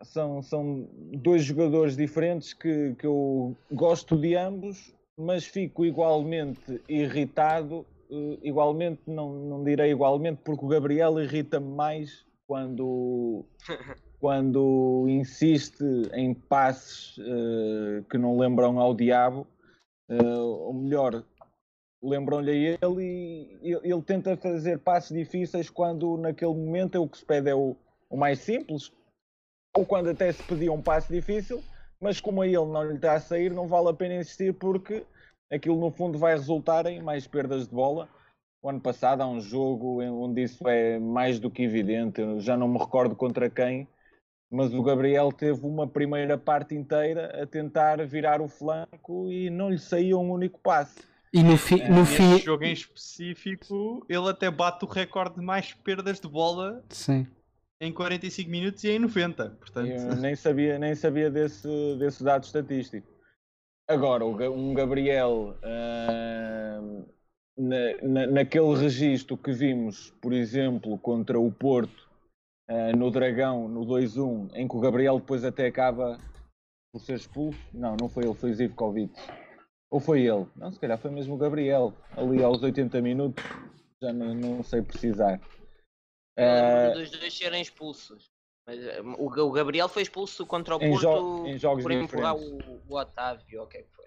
são, 0.03 0.42
são 0.42 0.88
dois 0.92 1.45
jogadores 1.45 1.97
diferentes 1.97 2.53
que, 2.53 2.95
que 2.99 3.07
eu 3.07 3.57
gosto 3.72 4.16
de 4.16 4.34
ambos, 4.34 4.95
mas 5.16 5.45
fico 5.45 5.84
igualmente 5.84 6.80
irritado. 6.88 7.86
Uh, 8.11 8.38
igualmente, 8.42 9.01
não, 9.07 9.32
não 9.32 9.64
direi 9.64 9.90
igualmente, 9.90 10.40
porque 10.45 10.64
o 10.64 10.68
Gabriel 10.68 11.20
irrita-me 11.20 11.74
mais 11.74 12.24
quando, 12.47 13.45
quando 14.20 15.07
insiste 15.09 15.82
em 16.12 16.34
passes 16.34 17.16
uh, 17.18 18.05
que 18.11 18.18
não 18.18 18.36
lembram 18.36 18.78
ao 18.78 18.95
diabo, 18.95 19.47
uh, 20.11 20.45
ou 20.45 20.74
melhor, 20.74 21.24
lembram-lhe 22.03 22.51
a 22.51 22.55
ele 22.55 23.03
e 23.03 23.59
ele, 23.62 23.80
ele 23.82 24.03
tenta 24.03 24.36
fazer 24.36 24.78
passes 24.78 25.16
difíceis 25.16 25.70
quando 25.70 26.18
naquele 26.18 26.53
momento 26.53 26.97
é 26.97 27.01
o 27.01 27.09
que 27.09 27.18
se 27.18 27.24
pede 27.24 27.49
é 27.49 27.55
o, 27.55 27.74
o 28.11 28.16
mais 28.16 28.38
simples, 28.40 28.92
ou 29.77 29.85
quando 29.85 30.09
até 30.09 30.31
se 30.31 30.43
pedia 30.45 30.72
um 30.72 30.81
passe 30.81 31.12
difícil, 31.12 31.62
mas 32.01 32.20
como 32.20 32.43
a 32.43 32.47
ele 32.47 32.57
não 32.66 32.85
lhe 32.85 32.95
está 32.95 33.14
a 33.14 33.20
sair, 33.20 33.51
não 33.51 33.66
vale 33.66 33.89
a 33.89 33.95
pena 33.95 34.14
insistir 34.14 34.55
porque 34.55 35.05
aquilo 35.51 35.79
no 35.79 35.91
fundo 35.91 36.16
vai 36.16 36.35
resultar 36.35 36.87
em 36.87 37.03
mais 37.03 37.27
perdas 37.27 37.66
de 37.66 37.75
bola. 37.75 38.09
O 38.62 38.70
ano 38.70 38.81
passado 38.81 39.20
há 39.20 39.27
um 39.27 39.41
jogo 39.41 40.01
onde 40.03 40.43
isso 40.43 40.66
é 40.68 40.99
mais 40.99 41.39
do 41.39 41.51
que 41.51 41.62
evidente, 41.62 42.20
eu 42.20 42.41
já 42.41 42.57
não 42.57 42.68
me 42.68 42.79
recordo 42.79 43.14
contra 43.14 43.51
quem, 43.51 43.87
mas 44.51 44.72
o 44.72 44.83
Gabriel 44.83 45.31
teve 45.33 45.66
uma 45.66 45.87
primeira 45.87 46.39
parte 46.39 46.75
inteira 46.75 47.43
a 47.43 47.47
tentar 47.47 48.05
virar 48.07 48.41
o 48.41 48.49
flanco 48.49 49.31
e 49.31 49.51
não 49.51 49.70
lhe 49.70 49.79
saía 49.79 50.16
um 50.16 50.31
único 50.31 50.61
passe. 50.61 51.01
E 51.33 51.43
no, 51.43 51.59
fi, 51.59 51.81
é, 51.81 51.89
no 51.89 52.07
fim. 52.07 52.39
jogo 52.39 52.62
em 52.62 52.72
específico, 52.72 54.07
ele 54.09 54.31
até 54.31 54.49
bate 54.51 54.85
o 54.85 54.89
recorde 54.89 55.35
de 55.35 55.45
mais 55.45 55.75
perdas 55.75 56.20
de 56.20 56.29
bola 56.29 56.83
Sim 56.91 57.27
em 57.85 57.93
45 57.93 58.51
minutos 58.51 58.85
e 58.85 58.91
em 58.91 58.99
90. 58.99 59.51
Portanto... 59.51 59.89
Eu 59.89 60.16
nem 60.16 60.35
sabia, 60.35 60.78
nem 60.78 60.95
sabia 60.95 61.30
desse, 61.30 61.68
desse 61.99 62.24
dado 62.24 62.45
estatístico. 62.45 63.07
Agora, 63.89 64.24
um 64.24 64.72
Gabriel 64.72 65.57
uh, 65.62 67.07
na, 67.57 68.03
na, 68.03 68.26
naquele 68.26 68.74
registro 68.74 69.37
que 69.37 69.53
vimos, 69.53 70.11
por 70.22 70.32
exemplo, 70.32 70.99
contra 70.99 71.39
o 71.39 71.53
Porto, 71.53 72.09
uh, 72.70 72.97
no 72.97 73.11
Dragão, 73.11 73.68
no 73.68 73.85
2-1, 73.85 74.51
em 74.55 74.66
que 74.66 74.76
o 74.76 74.80
Gabriel 74.80 75.18
depois 75.18 75.45
até 75.45 75.66
acaba 75.66 76.18
por 76.93 77.01
ser 77.01 77.16
expulso. 77.16 77.59
Não, 77.74 77.97
não 78.01 78.09
foi 78.09 78.24
ele, 78.24 78.35
foi 78.35 78.51
o 78.51 78.55
Zivkovic. 78.55 79.12
Ou 79.91 80.01
foi 80.01 80.22
ele? 80.22 80.47
Não, 80.57 80.72
se 80.72 80.80
calhar 80.80 80.99
foi 80.99 81.11
mesmo 81.11 81.35
o 81.35 81.39
Gabriel, 81.39 81.93
ali 82.16 82.43
aos 82.43 82.62
80 82.62 83.01
minutos, 83.03 83.45
já 84.03 84.12
não, 84.12 84.35
não 84.35 84.62
sei 84.62 84.80
precisar. 84.80 85.41
Uh, 86.39 86.95
dos 86.95 87.11
dois 87.11 87.37
serem 87.37 87.62
expulsos. 87.62 88.30
Mas, 88.66 88.82
eh, 88.82 89.01
o, 89.03 89.26
o, 89.26 89.53
Gabriel 89.53 89.89
foi 89.89 90.03
expulso 90.03 90.47
contra 90.47 90.76
o 90.76 90.78
Porto 90.78 91.01
jo 91.01 91.47
em 91.47 91.59
jogos 91.59 91.82
por 91.82 91.93
empurrar 91.93 92.35
o, 92.35 92.59
o 92.89 92.97
Otávio, 92.97 93.62
o 93.62 93.66
que 93.66 93.78
é 93.78 93.82
que 93.82 93.91
foi? 93.91 94.07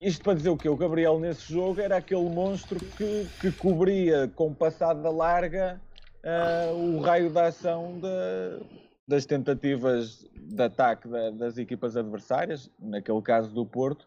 Isto 0.00 0.22
para 0.22 0.34
dizer 0.34 0.50
o 0.50 0.56
quê? 0.56 0.68
O 0.68 0.76
Gabriel 0.76 1.18
nesse 1.18 1.52
jogo 1.52 1.80
era 1.80 1.96
aquele 1.96 2.28
monstro 2.28 2.78
que, 2.78 3.26
que 3.40 3.52
cobria 3.52 4.28
com 4.34 4.52
passada 4.52 5.08
larga 5.10 5.80
uh, 6.24 6.74
o 6.74 7.00
raio 7.00 7.30
da 7.30 7.46
ação 7.46 7.98
de, 7.98 8.66
das 9.06 9.24
tentativas 9.24 10.26
de 10.34 10.62
ataque 10.62 11.08
da, 11.08 11.30
das 11.30 11.56
equipas 11.56 11.96
adversárias, 11.96 12.70
naquele 12.78 13.22
caso 13.22 13.54
do 13.54 13.64
Porto, 13.64 14.06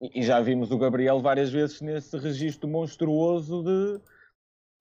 e 0.00 0.22
já 0.22 0.40
vimos 0.40 0.70
o 0.70 0.78
Gabriel 0.78 1.20
várias 1.20 1.50
vezes 1.50 1.80
nesse 1.80 2.16
registro 2.18 2.68
monstruoso 2.68 3.62
de 3.62 4.00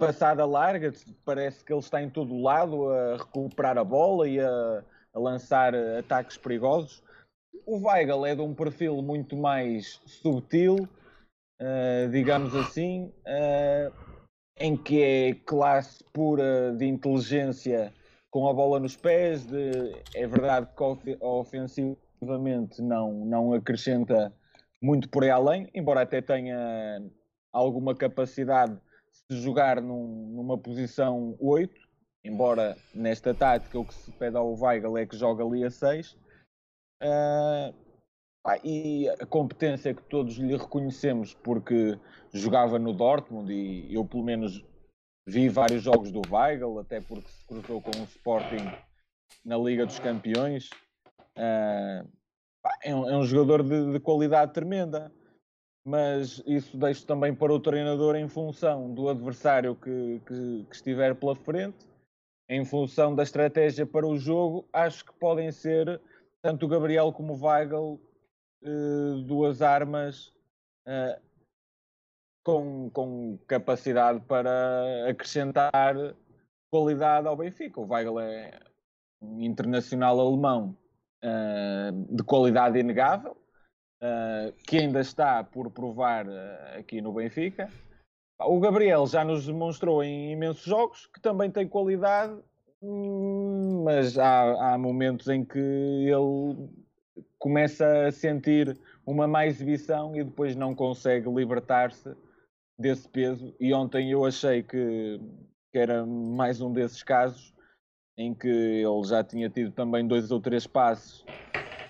passada 0.01 0.43
larga, 0.47 0.91
parece 1.23 1.63
que 1.63 1.71
ele 1.71 1.79
está 1.79 2.01
em 2.01 2.09
todo 2.09 2.33
o 2.33 2.41
lado 2.41 2.89
a 2.89 3.17
recuperar 3.17 3.77
a 3.77 3.83
bola 3.83 4.27
e 4.27 4.39
a, 4.39 4.83
a 5.13 5.19
lançar 5.19 5.75
ataques 5.75 6.37
perigosos. 6.37 7.03
O 7.67 7.87
Weigl 7.87 8.25
é 8.25 8.33
de 8.33 8.41
um 8.41 8.55
perfil 8.55 8.99
muito 9.03 9.37
mais 9.37 10.01
subtil, 10.07 10.89
uh, 11.61 12.09
digamos 12.09 12.55
assim, 12.55 13.13
uh, 13.27 13.93
em 14.57 14.75
que 14.75 15.03
é 15.03 15.33
classe 15.45 16.03
pura 16.11 16.73
de 16.75 16.87
inteligência 16.87 17.93
com 18.31 18.49
a 18.49 18.53
bola 18.53 18.79
nos 18.79 18.95
pés. 18.95 19.45
De, 19.45 19.93
é 20.15 20.25
verdade 20.25 20.67
que 21.03 21.15
ofensivamente 21.21 22.81
não, 22.81 23.23
não 23.23 23.53
acrescenta 23.53 24.33
muito 24.81 25.07
por 25.09 25.23
aí 25.23 25.29
além, 25.29 25.69
embora 25.75 26.01
até 26.01 26.23
tenha 26.23 27.03
alguma 27.53 27.93
capacidade 27.93 28.81
se 29.31 29.39
jogar 29.39 29.81
num, 29.81 30.33
numa 30.35 30.57
posição 30.57 31.37
8, 31.39 31.73
embora 32.25 32.75
nesta 32.93 33.33
tática 33.33 33.79
o 33.79 33.85
que 33.85 33.93
se 33.93 34.11
pede 34.11 34.35
ao 34.35 34.53
Weigl 34.59 34.97
é 34.97 35.05
que 35.05 35.15
joga 35.15 35.41
ali 35.41 35.63
a 35.63 35.71
6, 35.71 36.11
uh, 37.01 37.73
ah, 38.45 38.57
e 38.61 39.07
a 39.07 39.25
competência 39.25 39.93
que 39.93 40.03
todos 40.03 40.35
lhe 40.35 40.57
reconhecemos 40.57 41.33
porque 41.33 41.97
jogava 42.33 42.77
no 42.77 42.91
Dortmund 42.91 43.53
e 43.53 43.93
eu 43.93 44.03
pelo 44.03 44.23
menos 44.23 44.65
vi 45.25 45.47
vários 45.47 45.81
jogos 45.81 46.11
do 46.11 46.21
Weigl, 46.29 46.79
até 46.79 46.99
porque 46.99 47.29
se 47.29 47.45
cruzou 47.45 47.81
com 47.81 47.91
o 47.91 48.03
Sporting 48.03 48.69
na 49.45 49.57
Liga 49.57 49.85
dos 49.85 49.99
Campeões. 49.99 50.69
Uh, 51.37 52.05
é, 52.83 52.93
um, 52.93 53.09
é, 53.09 53.17
um, 53.17 53.23
jogador 53.23 53.63
de, 53.63 53.93
de 53.93 53.99
qualidade 54.01 54.51
tremenda 54.51 55.09
mas 55.83 56.41
isso 56.45 56.77
deixo 56.77 57.05
também 57.05 57.33
para 57.33 57.53
o 57.53 57.59
treinador 57.59 58.15
em 58.15 58.27
função 58.27 58.93
do 58.93 59.09
adversário 59.09 59.75
que, 59.75 60.21
que, 60.25 60.65
que, 60.69 60.75
estiver 60.75 61.15
pela 61.15 61.35
frente, 61.35 61.87
em 62.47 62.63
função 62.63 63.15
da 63.15 63.23
estratégia 63.23 63.85
para 63.85 64.05
o 64.05 64.17
jogo. 64.17 64.67
Acho 64.71 65.05
que 65.05 65.13
podem 65.13 65.51
ser, 65.51 65.99
tanto 66.41 66.65
o 66.65 66.69
Gabriel 66.69 67.11
como 67.11 67.33
o 67.33 67.45
Weigl, 67.45 67.99
eh, 68.63 69.23
duas 69.25 69.61
armas 69.61 70.31
eh, 70.85 71.19
com, 72.43 72.89
com 72.91 73.39
capacidade 73.47 74.19
para 74.21 75.09
acrescentar 75.09 75.95
qualidade 76.69 77.27
ao 77.27 77.35
Benfica. 77.35 77.79
O 77.81 77.91
Weigl 77.91 78.19
é 78.19 78.59
um 79.19 79.41
internacional 79.41 80.19
alemão 80.19 80.77
eh, 81.23 81.91
de 82.09 82.23
qualidade 82.23 82.77
inegável 82.77 83.40
uh, 84.01 84.51
que 84.67 84.77
ainda 84.77 84.99
está 84.99 85.43
por 85.43 85.69
provar 85.71 86.27
uh, 86.27 86.79
aqui 86.79 87.01
no 87.01 87.13
Benfica. 87.13 87.69
O 88.39 88.59
Gabriel 88.59 89.05
já 89.05 89.23
nos 89.23 89.45
demonstrou 89.45 90.03
em 90.03 90.31
imensos 90.31 90.63
jogos 90.63 91.05
que 91.07 91.21
também 91.21 91.51
tem 91.51 91.67
qualidade, 91.67 92.35
hum, 92.81 93.83
mas 93.85 94.17
há, 94.17 94.73
há 94.73 94.77
momentos 94.77 95.27
em 95.27 95.45
que 95.45 95.59
ele 95.59 96.67
começa 97.37 98.07
a 98.07 98.11
sentir 98.11 98.77
uma 99.05 99.27
má 99.27 99.45
exibição 99.45 100.15
e 100.15 100.23
depois 100.23 100.55
não 100.55 100.73
consegue 100.73 101.29
libertar-se 101.29 102.15
desse 102.79 103.07
peso. 103.07 103.55
E 103.59 103.73
ontem 103.73 104.11
eu 104.11 104.25
achei 104.25 104.63
que, 104.63 105.19
que, 105.71 105.77
era 105.77 106.05
mais 106.05 106.61
um 106.61 106.73
desses 106.73 107.03
casos 107.03 107.53
em 108.17 108.33
que 108.33 108.47
ele 108.47 109.03
já 109.03 109.23
tinha 109.23 109.49
tido 109.49 109.71
também 109.71 110.07
dois 110.07 110.31
ou 110.31 110.39
três 110.41 110.65
passos 110.65 111.23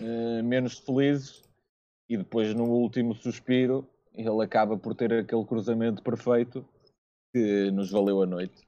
uh, 0.02 0.44
menos 0.44 0.80
felizes 0.80 1.44
e 2.12 2.18
depois 2.18 2.54
no 2.54 2.66
último 2.66 3.16
suspiro 3.16 3.88
ele 4.14 4.44
acaba 4.44 4.78
por 4.78 4.94
ter 4.94 5.14
aquele 5.14 5.46
cruzamento 5.46 6.04
perfeito 6.04 6.68
que 7.34 7.72
nos 7.72 7.90
valeu 7.90 8.22
a 8.22 8.26
noite. 8.26 8.68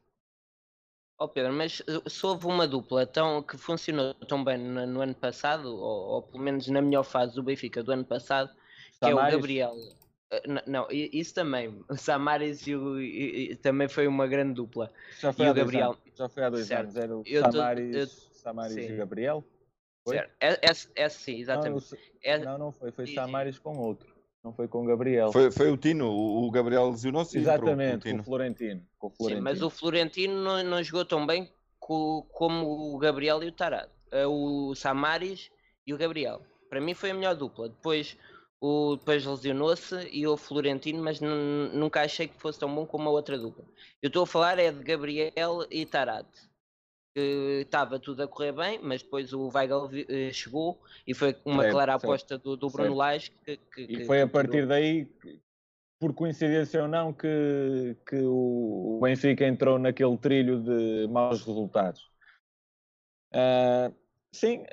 Oh 1.20 1.28
Pedro, 1.28 1.52
mas 1.52 1.84
eh, 1.86 2.10
se 2.10 2.26
houve 2.26 2.48
uma 2.48 2.66
dupla 2.66 3.06
tão, 3.06 3.44
que 3.44 3.58
funcionou 3.58 4.14
tão 4.14 4.44
bem 4.44 4.58
no, 4.58 4.88
no 4.88 5.02
ano 5.02 5.14
passado, 5.14 5.76
ou, 5.76 6.14
ou, 6.14 6.22
pelo 6.22 6.42
menos 6.42 6.68
na 6.70 6.82
melhor 6.82 7.04
fase 7.04 7.36
do 7.36 7.44
Benfica 7.44 7.84
do 7.84 7.92
ano 7.92 8.06
passado, 8.06 8.50
que 9.00 9.10
é 9.10 9.14
o 9.14 9.18
Gabriel. 9.18 9.76
Eh, 10.32 10.48
não, 10.48 10.62
não, 10.66 10.88
isso 10.90 11.36
também. 11.36 11.84
O 11.90 11.98
Samaris 11.98 12.66
e 12.66 12.76
o, 12.76 13.00
e, 13.00 13.52
e, 13.52 13.56
também 13.58 13.90
foi 13.90 14.08
uma 14.08 14.26
grande 14.26 14.54
dupla. 14.54 14.90
Já 15.20 15.34
foi, 15.34 15.46
e 15.46 15.50
há, 15.50 15.52
o 15.52 15.54
Gabriel... 15.54 15.92
anos. 15.92 16.00
Já 16.16 16.30
foi 16.30 16.44
há 16.44 16.50
dois 16.50 16.66
certo. 16.66 16.84
anos. 16.84 16.98
Era 16.98 17.18
o 17.18 17.24
eu 17.26 17.42
Samaris, 17.42 17.92
tô, 17.92 17.98
eu... 17.98 18.08
Samaris 18.08 18.78
e 18.78 18.94
o 18.94 18.98
Gabriel. 18.98 19.44
Certo. 20.06 20.32
É, 20.40 20.54
é, 20.54 20.72
é 20.96 21.10
sim, 21.10 21.40
exatamente. 21.40 21.92
Não, 21.92 21.98
é, 22.22 22.38
não, 22.40 22.58
não 22.58 22.72
foi. 22.72 22.92
Foi 22.92 23.08
Samaris 23.08 23.58
com 23.58 23.78
outro. 23.78 24.14
Não 24.44 24.52
foi 24.52 24.68
com 24.68 24.84
o 24.84 24.86
Gabriel. 24.86 25.32
Foi, 25.32 25.50
foi 25.50 25.72
o 25.72 25.78
Tino, 25.78 26.10
o 26.12 26.52
Gabriel 26.52 26.90
lesionou-se. 26.90 27.38
Exatamente, 27.38 28.12
com 28.12 28.20
o, 28.20 28.24
Florentino, 28.24 28.86
com 29.00 29.08
o 29.08 29.10
Florentino. 29.10 29.40
Sim, 29.40 29.44
mas 29.44 29.62
o 29.62 29.70
Florentino 29.70 30.42
não, 30.44 30.62
não 30.64 30.84
jogou 30.84 31.06
tão 31.06 31.26
bem 31.26 31.50
co, 31.80 32.24
como 32.34 32.94
o 32.94 32.98
Gabriel 32.98 33.42
e 33.42 33.48
o 33.48 33.52
Tarado. 33.54 33.90
Eh, 34.12 34.28
o 34.28 34.76
Samaris 34.76 35.50
e 35.88 35.94
o 35.94 35.98
Gabriel. 35.98 36.42
Para 36.70 36.82
mim 36.82 36.94
foi 36.94 37.12
a 37.12 37.14
melhor 37.14 37.36
dupla. 37.36 37.70
Depois 37.70 38.18
o 38.60 38.98
depois 38.98 39.26
lesionou-se 39.26 40.10
e 40.12 40.28
o 40.28 40.36
Florentino, 40.36 41.02
mas 41.02 41.22
nunca 41.22 42.02
achei 42.02 42.28
que 42.28 42.40
fosse 42.40 42.60
tão 42.60 42.74
bom 42.74 42.86
como 42.86 43.08
a 43.08 43.12
outra 43.12 43.38
dupla. 43.38 43.64
Eu 44.02 44.08
estou 44.08 44.24
a 44.24 44.28
falar 44.28 44.60
é 44.60 44.72
de 44.72 44.84
Gabriel 44.84 45.66
e 45.72 45.86
Tarado 45.86 46.28
estava 47.16 48.00
tudo 48.00 48.24
a 48.24 48.28
correr 48.28 48.52
bem, 48.52 48.80
mas 48.82 49.04
depois 49.04 49.34
o 49.34 49.50
Weigl 49.54 49.90
eh, 50.10 50.32
chegou 50.32 50.82
e 51.06 51.14
foi 51.14 51.36
uma 51.46 51.70
clara 51.70 51.96
aposta 51.96 52.38
do, 52.38 52.58
do 52.58 52.70
Bruno 52.70 52.96
Lage 52.96 53.32
que, 53.46 53.58
que, 53.58 53.82
E 53.82 54.06
foi 54.06 54.22
a 54.22 54.28
partir 54.28 54.68
daí, 54.68 55.08
por 56.00 56.14
coincidência 56.14 56.82
ou 56.82 56.88
não, 56.88 57.14
que, 57.14 57.96
que 58.08 58.20
o 58.24 59.00
Benfica 59.02 59.46
entrou 59.46 59.78
naquele 59.78 60.18
trilho 60.18 60.62
de 60.62 61.08
maus 61.08 61.46
resultados. 61.46 62.12
Uh, 63.32 63.94
sim, 64.34 64.66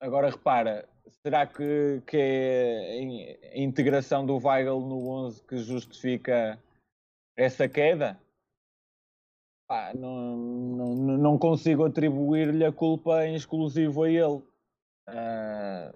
agora 0.00 0.30
repara, 0.30 0.88
será 1.22 1.46
que, 1.46 2.02
que 2.06 2.16
é 2.16 3.52
a 3.54 3.58
integração 3.58 4.24
do 4.24 4.38
Weigl 4.38 4.80
no 4.80 5.06
11 5.08 5.42
que 5.42 5.58
justifica 5.58 6.58
essa 7.36 7.68
queda? 7.68 8.18
Pá, 9.74 9.92
não, 9.92 10.36
não, 10.36 10.94
não 11.18 11.38
consigo 11.38 11.84
atribuir-lhe 11.84 12.64
a 12.64 12.70
culpa 12.70 13.26
em 13.26 13.34
exclusivo 13.34 14.04
a 14.04 14.08
ele. 14.08 14.40
Uh, 15.08 15.92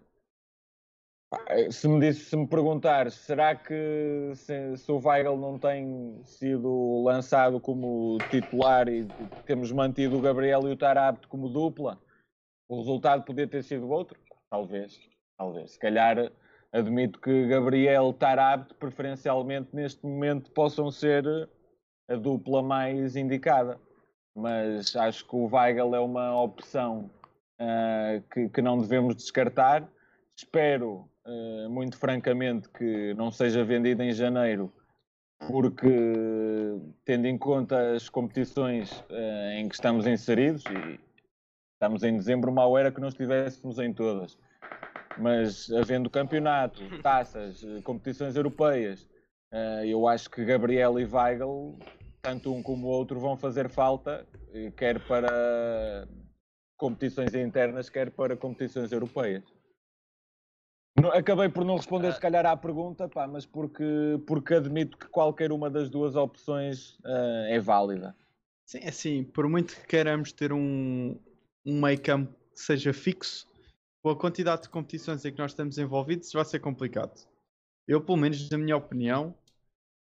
pá, 1.31 1.39
se, 1.71 1.87
me 1.87 2.01
disse, 2.01 2.25
se 2.25 2.37
me 2.37 2.49
perguntar, 2.49 3.13
será 3.13 3.55
que 3.55 4.33
se, 4.35 4.77
se, 4.77 4.91
o 4.91 4.99
Weigl 4.99 5.37
não 5.37 5.59
tem 5.59 6.21
sido 6.25 7.05
lançado 7.05 7.61
como 7.61 8.19
titular 8.31 8.89
e 8.89 9.07
temos 9.47 9.71
mantido 9.71 10.19
o 10.19 10.21
Gabriel 10.21 10.69
e 10.69 10.73
o 10.73 10.77
Tarapte 10.77 11.29
como 11.29 11.49
dupla, 11.49 12.01
o 12.69 12.79
resultado 12.79 13.25
podia 13.25 13.47
ter 13.47 13.63
sido 13.63 13.89
outro? 13.89 14.19
Talvez, 14.51 14.99
talvez. 15.37 15.71
Se 15.73 15.79
calhar 15.79 16.33
admito 16.73 17.21
que 17.21 17.47
Gabriel 17.47 18.13
Tarapte, 18.13 18.75
preferencialmente 18.75 19.69
neste 19.73 20.05
momento, 20.05 20.51
possam 20.51 20.91
ser 20.91 21.49
a 22.09 22.17
dupla 22.17 22.63
mais 22.63 23.15
indicada. 23.15 23.79
Mas 24.35 24.95
acho 24.97 25.27
que 25.27 25.35
o 25.35 25.49
Weigl 25.53 25.95
é 25.95 26.01
uma 26.01 26.41
opção 26.41 27.11
uh, 27.61 28.23
que, 28.33 28.49
que, 28.49 28.63
não 28.63 28.79
devemos 28.79 29.17
descartar. 29.17 29.89
Espero, 30.37 31.09
uh, 31.27 31.69
muito 31.69 31.97
francamente, 31.99 32.69
que 32.69 33.15
não 33.15 33.31
seja 33.31 33.65
vendido 33.65 34.03
em 34.03 34.13
janeiro, 34.13 34.73
porque, 35.49 35.89
tendo 37.05 37.27
em 37.27 37.37
conta 37.37 37.95
as 37.95 38.09
competições 38.09 39.01
uh, 39.11 39.51
em 39.57 39.69
que 39.69 39.75
estamos 39.75 40.07
inseridos, 40.07 40.63
e 40.67 41.01
estamos 41.75 42.05
em 42.05 42.17
dezembro, 42.17 42.53
mal 42.53 42.79
era 42.79 42.93
que 42.93 43.01
não 43.01 43.09
estivéssemos 43.09 43.79
em 43.81 43.93
todas. 43.93 44.39
Mas 45.19 45.69
havendo 45.73 46.09
campeonato, 46.09 46.81
taças, 47.03 47.65
competições 47.83 48.37
europeias, 48.37 49.09
eu 49.87 50.07
acho 50.07 50.31
que 50.31 50.45
Gabriel 50.45 51.01
e 51.01 51.07
Weigl 51.07 51.77
tanto 52.23 52.55
um 52.55 52.63
como 52.63 52.87
o 52.87 52.91
outro 52.91 53.19
vão 53.21 53.37
fazer 53.37 53.69
falta, 53.69 54.27
eh, 54.53 54.71
quer 54.77 55.05
para 55.07 56.09
competições 56.77 57.35
internas, 57.35 57.89
quer 57.89 58.11
para 58.11 58.37
competições 58.37 58.93
europeias. 58.93 59.45
Acabei 61.13 61.49
por 61.49 61.65
não 61.65 61.77
responder, 61.77 62.13
se 62.13 62.21
calhar, 62.21 62.45
à 62.45 62.57
pergunta, 62.57 63.09
pá, 63.09 63.27
mas 63.27 63.47
porque, 63.47 64.21
porque 64.27 64.55
admito 64.55 64.99
que 64.99 65.07
qualquer 65.07 65.53
uma 65.53 65.71
das 65.71 65.89
duas 65.89 66.17
opções 66.17 66.99
uh, 67.01 67.47
é 67.49 67.61
válida. 67.61 68.17
Sim, 68.67 68.79
é 68.83 68.89
assim, 68.89 69.25
por 69.25 69.49
muito 69.49 69.77
que 69.77 69.87
queiramos 69.87 70.33
ter 70.33 70.53
um, 70.53 71.17
um 71.65 71.81
meio 71.81 72.01
campo 72.01 72.33
que 72.53 72.61
seja 72.61 72.93
fixo, 72.93 73.47
com 74.03 74.11
a 74.11 74.17
quantidade 74.17 74.63
de 74.63 74.69
competições 74.69 75.25
em 75.25 75.33
que 75.33 75.39
nós 75.39 75.53
estamos 75.53 75.79
envolvidos, 75.79 76.33
vai 76.33 76.45
ser 76.45 76.59
complicado. 76.59 77.27
Eu, 77.87 78.01
pelo 78.01 78.19
menos, 78.19 78.51
na 78.51 78.59
minha 78.59 78.77
opinião, 78.77 79.35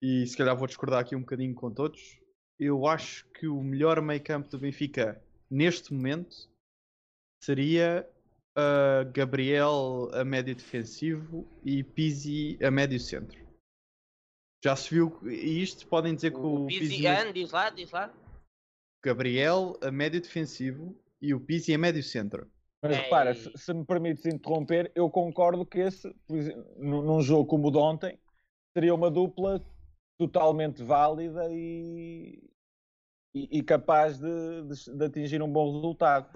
e 0.07 0.25
se 0.25 0.37
calhar 0.37 0.57
vou 0.57 0.69
discordar 0.69 1.01
aqui 1.01 1.17
um 1.17 1.21
bocadinho 1.21 1.53
com 1.53 1.69
todos. 1.69 2.21
Eu 2.61 2.87
acho 2.87 3.29
que 3.33 3.49
o 3.49 3.61
melhor 3.61 4.01
meio 4.01 4.23
campo 4.23 4.49
do 4.49 4.57
Benfica 4.57 5.21
neste 5.51 5.93
momento 5.93 6.49
seria 7.43 8.09
uh, 8.57 9.11
Gabriel 9.13 10.09
a 10.13 10.25
médio 10.25 10.55
defensivo 10.55 11.45
e 11.65 11.83
Pizzi 11.83 12.57
a 12.65 12.71
médio 12.71 13.01
centro. 13.01 13.45
Já 14.65 14.77
se 14.77 14.95
viu, 14.95 15.19
e 15.29 15.61
isto 15.61 15.89
podem 15.89 16.15
dizer 16.15 16.31
que 16.31 16.39
o, 16.39 16.65
o 16.65 16.67
Pizzi, 16.69 16.81
Pizzi 16.81 17.33
diz 17.33 17.51
lá, 17.51 17.71
diz 17.71 17.91
lá. 17.91 18.15
Gabriel 19.05 19.77
a 19.83 19.91
médio 19.91 20.21
defensivo 20.21 20.97
e 21.21 21.35
o 21.35 21.41
Pizzi 21.41 21.75
a 21.75 21.79
médio 21.79 22.03
centro. 22.05 22.49
Mas 22.81 22.97
repara, 22.97 23.35
se, 23.35 23.51
se, 23.57 23.75
me 23.75 23.85
permites 23.85 24.25
interromper, 24.25 24.93
eu 24.95 25.11
concordo 25.11 25.67
que 25.67 25.81
esse, 25.81 26.15
num 26.79 27.21
jogo 27.21 27.47
como 27.47 27.69
o 27.69 27.71
de 27.73 27.79
ontem, 27.79 28.21
seria 28.73 28.95
uma 28.95 29.11
dupla 29.11 29.61
totalmente 30.19 30.83
válida 30.83 31.49
e, 31.51 32.43
e, 33.35 33.59
e 33.59 33.63
capaz 33.63 34.19
de, 34.19 34.63
de, 34.63 34.97
de, 34.97 35.05
atingir 35.05 35.43
um 35.43 35.53
bom 35.53 35.73
resultado. 35.75 36.29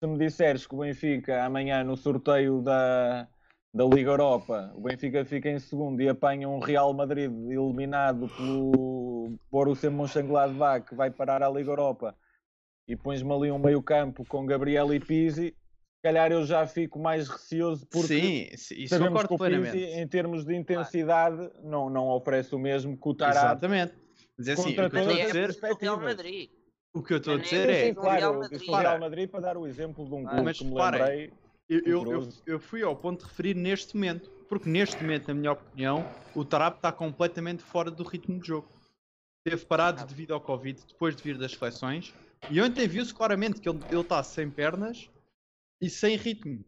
Se 0.00 0.06
me 0.06 0.18
disseres 0.18 0.66
que 0.66 0.74
o 0.74 0.78
Benfica 0.78 1.44
amanhã 1.44 1.82
no 1.84 1.96
sorteio 1.96 2.60
da, 2.62 3.28
da 3.72 3.84
Liga 3.84 4.10
Europa, 4.10 4.72
o 4.74 4.80
Benfica 4.80 5.24
fica 5.24 5.50
em 5.50 5.58
segundo 5.58 6.00
e 6.00 6.08
apanha 6.08 6.48
um 6.48 6.58
Real 6.58 6.92
Madrid 6.92 7.30
eliminado 7.30 8.28
pelo 8.36 9.38
Borussia 9.50 9.90
Mönchengladbach 9.90 10.86
que 10.88 10.94
vai 10.94 11.10
parar 11.10 11.42
a 11.42 11.50
Liga 11.50 11.70
Europa 11.70 12.14
e 12.88 12.96
pões-me 12.96 13.32
ali 13.32 13.50
um 13.50 13.58
meio 13.58 13.82
campo 13.82 14.24
com 14.24 14.46
Gabriel 14.46 14.94
e 14.94 15.00
Pizzi, 15.00 15.56
calhar 16.06 16.30
eu 16.30 16.44
já 16.46 16.66
fico 16.66 16.98
mais 16.98 17.28
receoso 17.28 17.86
porque 17.86 18.06
Sim, 18.06 18.48
isso 18.52 18.88
sabemos 18.88 19.24
que 19.24 19.34
o 19.34 19.38
Pizzi, 19.38 19.84
em 19.84 20.06
termos 20.06 20.44
de 20.44 20.54
intensidade, 20.54 21.36
claro. 21.36 21.52
não, 21.64 21.90
não 21.90 22.08
oferece 22.08 22.54
o 22.54 22.58
mesmo 22.58 22.96
que 22.96 23.08
o 23.08 23.14
Tarab. 23.14 23.36
Exatamente. 23.36 23.94
Mas 24.38 24.48
é 24.48 24.52
assim, 24.52 24.70
o 24.70 24.74
que 24.74 24.80
eu 24.80 24.86
estou 24.86 25.02
a 25.02 25.24
dizer... 25.24 25.50
O 26.94 27.02
que 27.02 27.12
eu 27.12 27.16
estou 27.18 27.34
a 27.34 27.38
dizer 27.38 27.68
é... 27.68 27.94
Claro, 27.94 28.24
eu 28.24 28.48
disse 28.48 28.70
o 28.70 28.76
Real 28.76 29.00
Madrid 29.00 29.28
para 29.28 29.40
dar 29.40 29.56
o 29.56 29.66
exemplo 29.66 30.06
de 30.06 30.14
um 30.14 30.24
clube 30.24 30.54
que 30.54 30.64
me 30.64 30.74
lembrei... 30.74 31.32
Eu, 31.68 31.80
eu, 31.84 32.12
eu, 32.12 32.28
eu, 32.46 32.60
fui 32.60 32.84
ao 32.84 32.94
ponto 32.94 33.24
de 33.24 33.28
referir 33.28 33.54
neste 33.54 33.96
momento, 33.96 34.30
porque 34.48 34.68
neste 34.70 35.02
momento, 35.02 35.26
na 35.26 35.34
minha 35.34 35.52
opinião, 35.52 36.08
o 36.32 36.44
Tarap 36.44 36.76
está 36.76 36.92
completamente 36.92 37.60
fora 37.60 37.90
do 37.90 38.04
ritmo 38.04 38.38
de 38.40 38.46
jogo. 38.46 38.68
Teve 39.44 39.64
parado 39.64 40.06
devido 40.06 40.32
ao 40.32 40.40
Covid, 40.40 40.80
depois 40.86 41.16
de 41.16 41.24
vir 41.24 41.36
das 41.36 41.50
seleções, 41.50 42.14
e 42.48 42.60
ontem 42.60 42.86
viu-se 42.86 43.12
claramente 43.12 43.60
que 43.60 43.68
ele 43.68 43.80
está 44.00 44.22
sem 44.22 44.48
pernas 44.48 45.10
e 45.80 45.90
sem 45.90 46.16
ritmo. 46.16 46.64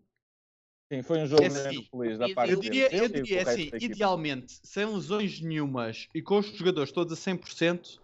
Sim, 0.92 1.02
foi 1.02 1.18
um 1.18 1.26
jogo 1.26 1.42
é 1.42 1.46
assim, 1.46 1.84
feliz 1.84 2.18
da 2.18 2.28
parte 2.30 2.52
Eu 2.52 2.60
diria, 2.60 2.94
eu 2.94 3.08
diria 3.08 3.42
assim, 3.42 3.70
idealmente, 3.78 4.58
sem 4.64 4.86
lesões 4.86 5.40
nenhumas 5.40 6.08
e 6.14 6.22
com 6.22 6.38
os 6.38 6.46
jogadores 6.46 6.90
todos 6.90 7.12
a 7.12 7.30
100%, 7.30 8.00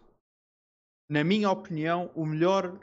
na 1.08 1.24
minha 1.24 1.50
opinião, 1.50 2.10
o 2.14 2.26
melhor 2.26 2.78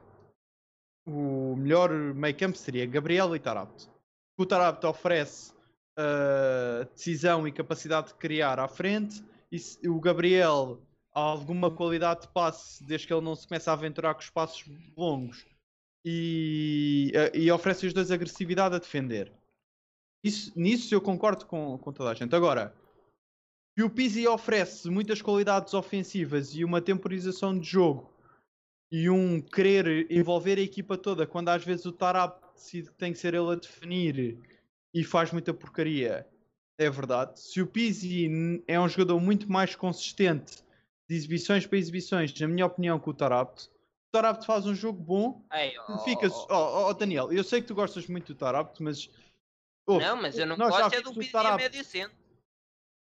o 1.05 1.55
melhor 1.55 1.91
meio 1.91 2.35
campo 2.37 2.57
seria 2.57 2.85
Gabriel 2.85 3.35
e 3.35 3.39
Tarabt. 3.39 3.89
O 4.37 4.45
Tarabt 4.45 4.85
oferece 4.85 5.51
uh, 5.97 6.85
decisão 6.93 7.47
e 7.47 7.51
capacidade 7.51 8.09
de 8.09 8.13
criar 8.15 8.59
à 8.59 8.67
frente 8.67 9.23
e 9.51 9.87
o 9.89 9.99
Gabriel 9.99 10.81
alguma 11.11 11.69
qualidade 11.69 12.21
de 12.21 12.27
passe 12.29 12.83
desde 12.85 13.07
que 13.07 13.13
ele 13.13 13.25
não 13.25 13.35
se 13.35 13.47
começa 13.47 13.69
a 13.69 13.73
aventurar 13.73 14.13
com 14.13 14.21
espaços 14.21 14.63
longos 14.95 15.45
e, 16.05 17.11
eh, 17.13 17.31
e 17.33 17.51
oferece 17.51 17.87
os 17.87 17.93
dois 17.93 18.11
agressividade 18.11 18.75
a 18.75 18.79
defender. 18.79 19.31
Isso, 20.23 20.51
nisso 20.55 20.93
eu 20.93 21.01
concordo 21.01 21.45
com, 21.45 21.77
com 21.77 21.91
toda 21.91 22.11
a 22.11 22.13
gente. 22.13 22.35
Agora, 22.35 22.73
que 23.75 23.83
o 23.83 23.89
Pizzi 23.89 24.27
oferece 24.27 24.89
muitas 24.89 25.21
qualidades 25.21 25.73
ofensivas 25.73 26.53
e 26.53 26.63
uma 26.63 26.81
temporização 26.81 27.57
de 27.57 27.67
jogo 27.67 28.11
e 28.91 29.09
um 29.09 29.41
querer 29.41 30.11
envolver 30.11 30.57
a 30.57 30.61
equipa 30.61 30.97
toda, 30.97 31.25
quando 31.25 31.49
às 31.49 31.63
vezes 31.63 31.85
o 31.85 31.91
Tarap 31.91 32.41
decide 32.53 32.89
que 32.89 32.97
tem 32.97 33.13
que 33.13 33.19
ser 33.19 33.33
ele 33.33 33.51
a 33.51 33.55
definir 33.55 34.37
e 34.93 35.03
faz 35.03 35.31
muita 35.31 35.53
porcaria, 35.53 36.27
é 36.77 36.89
verdade. 36.89 37.39
Se 37.39 37.61
o 37.61 37.67
Pizzi 37.67 38.63
é 38.67 38.79
um 38.79 38.89
jogador 38.89 39.19
muito 39.19 39.49
mais 39.49 39.75
consistente 39.75 40.63
de 41.09 41.15
exibições 41.15 41.65
para 41.65 41.77
exibições, 41.77 42.37
na 42.39 42.47
minha 42.47 42.65
opinião, 42.65 42.99
que 42.99 43.09
o 43.09 43.13
Tarapte, 43.13 43.69
Tarabt 44.11 44.45
faz 44.45 44.65
um 44.65 44.75
jogo 44.75 45.01
bom. 45.01 45.45
Ei, 45.53 45.73
oh, 45.87 45.99
ficas. 45.99 46.33
Oh, 46.49 46.87
oh, 46.87 46.93
Daniel, 46.93 47.31
eu 47.31 47.43
sei 47.43 47.61
que 47.61 47.67
tu 47.67 47.75
gostas 47.75 48.07
muito 48.07 48.33
do 48.33 48.37
Tarabt, 48.37 48.81
mas. 48.83 49.09
Oh, 49.87 49.99
não, 49.99 50.21
mas 50.21 50.37
eu 50.37 50.45
não 50.45 50.57
gosto 50.57 50.93
é 50.93 51.01
do 51.01 51.13
Pizzi 51.13 51.31
médio 51.55 51.83
centro. 51.83 52.15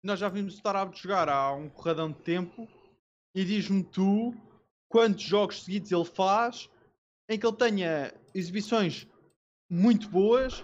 Nós 0.05 0.19
já 0.19 0.29
vimos 0.29 0.59
o 0.59 0.63
Tarabt 0.63 1.01
jogar 1.01 1.29
há 1.29 1.53
um 1.53 1.69
corradão 1.69 2.11
de 2.11 2.19
tempo 2.19 2.69
e 3.35 3.45
diz-me 3.45 3.83
tu 3.83 4.35
quantos 4.89 5.23
jogos 5.23 5.63
seguidos 5.63 5.91
ele 5.91 6.05
faz 6.05 6.69
em 7.29 7.39
que 7.39 7.47
ele 7.47 7.57
tenha 7.57 8.13
exibições 8.35 9.07
muito 9.71 10.09
boas. 10.09 10.63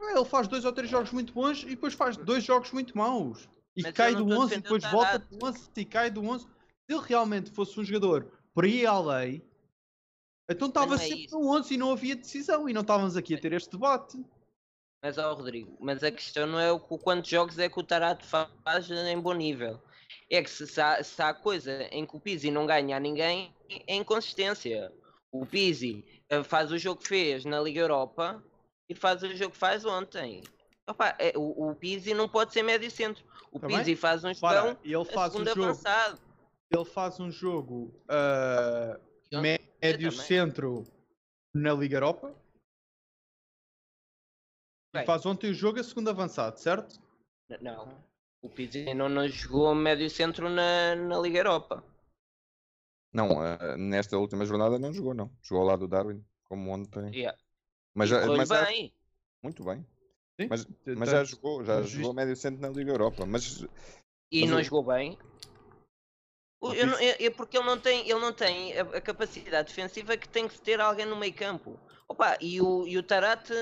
Ele 0.00 0.24
faz 0.24 0.48
dois 0.48 0.64
ou 0.64 0.72
três 0.72 0.90
jogos 0.90 1.12
muito 1.12 1.32
bons 1.32 1.62
e 1.62 1.66
depois 1.66 1.94
faz 1.94 2.16
dois 2.16 2.42
jogos 2.42 2.72
muito 2.72 2.96
maus. 2.96 3.48
e 3.76 3.82
Mas 3.82 3.92
cai 3.92 4.14
do 4.14 4.26
11 4.26 4.54
e 4.54 4.60
depois 4.60 4.82
volta 4.90 5.18
do 5.18 5.46
11 5.46 5.70
e 5.76 5.84
cai 5.84 6.10
do 6.10 6.22
11. 6.22 6.44
Se 6.44 6.50
ele 6.96 7.02
realmente 7.06 7.50
fosse 7.50 7.78
um 7.78 7.84
jogador 7.84 8.30
ir 8.64 8.86
à 8.86 8.98
lei, 9.00 9.42
então 10.48 10.68
estava 10.68 10.94
é 10.96 10.98
sempre 10.98 11.24
isso. 11.24 11.38
no 11.38 11.48
11 11.56 11.74
e 11.74 11.76
não 11.76 11.92
havia 11.92 12.16
decisão 12.16 12.68
e 12.68 12.72
não 12.72 12.82
estávamos 12.82 13.16
aqui 13.16 13.34
a 13.34 13.38
ter 13.38 13.52
este 13.52 13.70
debate. 13.70 14.18
Mas, 15.02 15.18
ó 15.18 15.34
Rodrigo, 15.34 15.76
mas 15.80 16.04
a 16.04 16.12
questão 16.12 16.46
não 16.46 16.60
é 16.60 16.70
o 16.70 16.78
quantos 16.78 17.28
jogos 17.28 17.58
é 17.58 17.68
que 17.68 17.78
o 17.78 17.82
Tarato 17.82 18.24
faz 18.24 18.88
em 18.88 19.20
bom 19.20 19.32
nível. 19.32 19.82
É 20.30 20.40
que 20.42 20.48
se, 20.48 20.66
se, 20.66 20.80
há, 20.80 21.02
se 21.02 21.20
há 21.20 21.34
coisa 21.34 21.82
em 21.90 22.06
que 22.06 22.16
o 22.16 22.20
Pizzi 22.20 22.50
não 22.50 22.66
ganha 22.66 22.96
a 22.96 23.00
ninguém, 23.00 23.52
é 23.86 23.96
inconsistência. 23.96 24.92
O 25.32 25.44
Pizzi 25.44 26.04
eh, 26.28 26.42
faz 26.44 26.70
o 26.70 26.78
jogo 26.78 27.00
que 27.00 27.08
fez 27.08 27.44
na 27.44 27.60
Liga 27.60 27.80
Europa 27.80 28.42
e 28.88 28.94
faz 28.94 29.22
o 29.22 29.34
jogo 29.34 29.52
que 29.52 29.58
faz 29.58 29.84
ontem. 29.84 30.42
Opa, 30.86 31.16
é, 31.18 31.32
o, 31.36 31.70
o 31.70 31.74
Pizzi 31.74 32.14
não 32.14 32.28
pode 32.28 32.52
ser 32.52 32.62
médio 32.62 32.90
centro. 32.90 33.24
O 33.50 33.58
Também? 33.58 33.78
Pizzi 33.78 33.96
faz 33.96 34.22
um 34.24 34.32
jogão 34.32 34.78
ele 34.84 35.04
faz 35.04 35.34
um 35.34 35.44
jogo, 35.44 35.64
avançado. 35.64 36.20
Ele 36.70 36.84
faz 36.84 37.18
um 37.18 37.30
jogo 37.30 37.94
uh, 38.08 39.40
médio 39.40 39.61
centro 40.12 40.84
na 41.54 41.72
Liga 41.74 41.96
Europa. 41.96 42.34
Bem, 44.94 45.02
e 45.02 45.06
faz 45.06 45.24
ontem 45.26 45.50
o 45.50 45.54
jogo 45.54 45.80
a 45.80 45.84
segundo 45.84 46.08
avançado, 46.08 46.58
certo? 46.58 47.00
Não. 47.60 48.02
O 48.42 48.48
Pizzi 48.48 48.92
não, 48.94 49.08
não 49.08 49.26
jogou 49.28 49.74
médio 49.74 50.08
centro 50.10 50.48
na, 50.48 50.94
na 50.94 51.18
Liga 51.18 51.38
Europa. 51.38 51.84
Não, 53.12 53.38
uh, 53.38 53.76
nesta 53.76 54.16
última 54.18 54.44
jornada 54.44 54.78
não 54.78 54.92
jogou, 54.92 55.14
não. 55.14 55.30
Jogou 55.42 55.62
ao 55.62 55.68
lado 55.68 55.80
do 55.80 55.88
Darwin, 55.88 56.24
como 56.44 56.70
ontem. 56.70 57.14
Yeah. 57.14 57.38
Mas, 57.94 58.08
já, 58.08 58.26
mas 58.26 58.48
bem. 58.48 58.92
muito 59.42 59.62
bem. 59.64 59.86
Sim? 60.40 60.48
Mas, 60.48 60.66
mas 60.96 61.10
já 61.10 61.24
jogou, 61.24 61.64
já 61.64 61.82
jogou 61.82 62.14
médio 62.14 62.34
centro 62.34 62.60
na 62.60 62.68
Liga 62.68 62.90
Europa. 62.90 63.26
Mas, 63.26 63.62
e 64.30 64.40
mas 64.40 64.50
não 64.50 64.58
eu... 64.58 64.64
jogou 64.64 64.84
bem? 64.84 65.18
Eu 66.62 66.86
não, 66.86 66.98
é, 66.98 67.28
porque 67.30 67.58
ele 67.58 67.66
não 67.66 67.78
tem, 67.78 68.08
ele 68.08 68.20
não 68.20 68.32
tem 68.32 68.78
a, 68.78 68.82
a, 68.82 69.00
capacidade 69.00 69.68
defensiva 69.68 70.16
que 70.16 70.28
tem 70.28 70.46
que 70.46 70.60
ter 70.60 70.80
alguém 70.80 71.04
no 71.04 71.16
meio 71.16 71.34
campo. 71.34 71.78
Opa, 72.08 72.36
e 72.40 72.60
o, 72.60 72.86
e 72.86 72.96
o 72.96 73.02
Tarate 73.02 73.52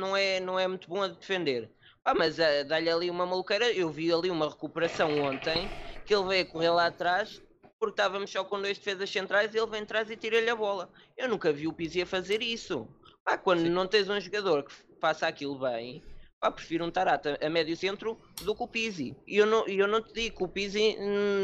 não 0.00 0.16
é, 0.16 0.40
não 0.40 0.58
é 0.58 0.66
muito 0.66 0.88
bom 0.88 1.02
a 1.02 1.08
defender. 1.08 1.70
Ah, 2.04 2.14
mas 2.14 2.38
uh, 2.38 2.66
dá-lhe 2.66 2.88
ali 2.88 3.10
uma 3.10 3.26
maluqueira. 3.26 3.70
Eu 3.70 3.90
vi 3.90 4.10
ali 4.10 4.30
uma 4.30 4.48
recuperação 4.48 5.20
ontem 5.20 5.68
que 6.06 6.14
ele 6.14 6.26
veio 6.26 6.42
a 6.44 6.46
correr 6.46 6.70
lá 6.70 6.86
atrás 6.86 7.42
porque 7.78 7.92
estávamos 7.92 8.30
só 8.30 8.44
com 8.44 8.60
dois 8.60 8.76
defesas 8.78 9.08
centrais 9.08 9.54
e 9.54 9.58
ele 9.58 9.70
vem 9.70 9.82
atrás 9.82 10.10
e 10.10 10.16
tira-lhe 10.16 10.50
a 10.50 10.56
bola. 10.56 10.90
Eu 11.16 11.28
nunca 11.28 11.52
vi 11.52 11.68
o 11.68 11.72
Pizzi 11.72 12.02
a 12.02 12.06
fazer 12.06 12.42
isso. 12.42 12.88
Pá, 13.24 13.38
quando 13.38 13.62
Sim. 13.62 13.68
não 13.68 13.86
tens 13.86 14.08
um 14.08 14.20
jogador 14.20 14.64
que 14.64 14.72
faça 15.00 15.28
aquilo 15.28 15.58
bem, 15.58 16.02
pá, 16.40 16.50
prefiro 16.50 16.84
um 16.84 16.90
Tarata 16.90 17.38
a 17.42 17.48
médio 17.48 17.76
centro 17.76 18.18
do 18.42 18.54
que 18.54 18.62
o 18.62 18.68
Pizzi. 18.68 19.16
E 19.26 19.36
eu 19.36 19.46
não, 19.46 19.66
eu 19.66 19.86
não 19.86 20.02
te 20.02 20.12
digo 20.12 20.36
que 20.36 20.44
o 20.44 20.48
Pizzi 20.48 20.96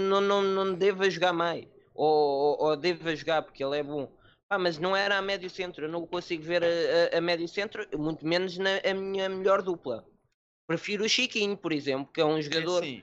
não, 0.09 0.20
não, 0.20 0.42
não 0.42 0.74
deva 0.74 1.09
jogar 1.11 1.32
mais. 1.32 1.66
Ou, 1.95 2.09
ou, 2.09 2.68
ou 2.68 2.76
deva 2.76 3.14
jogar 3.14 3.42
porque 3.42 3.64
ele 3.64 3.78
é 3.78 3.82
bom. 3.82 4.11
Pá, 4.49 4.59
mas 4.59 4.78
não 4.78 4.97
era 4.97 5.16
a 5.16 5.22
médio 5.22 5.49
centro. 5.49 5.84
Eu 5.84 5.88
não 5.88 6.07
consigo 6.07 6.42
ver 6.42 6.62
a, 6.64 7.16
a, 7.16 7.18
a 7.18 7.20
médio 7.20 7.49
centro, 7.49 7.86
muito 7.99 8.26
menos 8.26 8.59
na 8.59 8.78
a 8.78 8.95
minha 8.95 9.28
melhor 9.28 9.62
dupla. 9.62 10.05
Prefiro 10.66 11.05
o 11.05 11.09
Chiquinho, 11.09 11.57
por 11.57 11.72
exemplo, 11.72 12.11
que 12.12 12.20
é 12.20 12.24
um 12.24 12.38
é 12.38 12.42
jogador. 12.42 12.84
É 12.84 13.03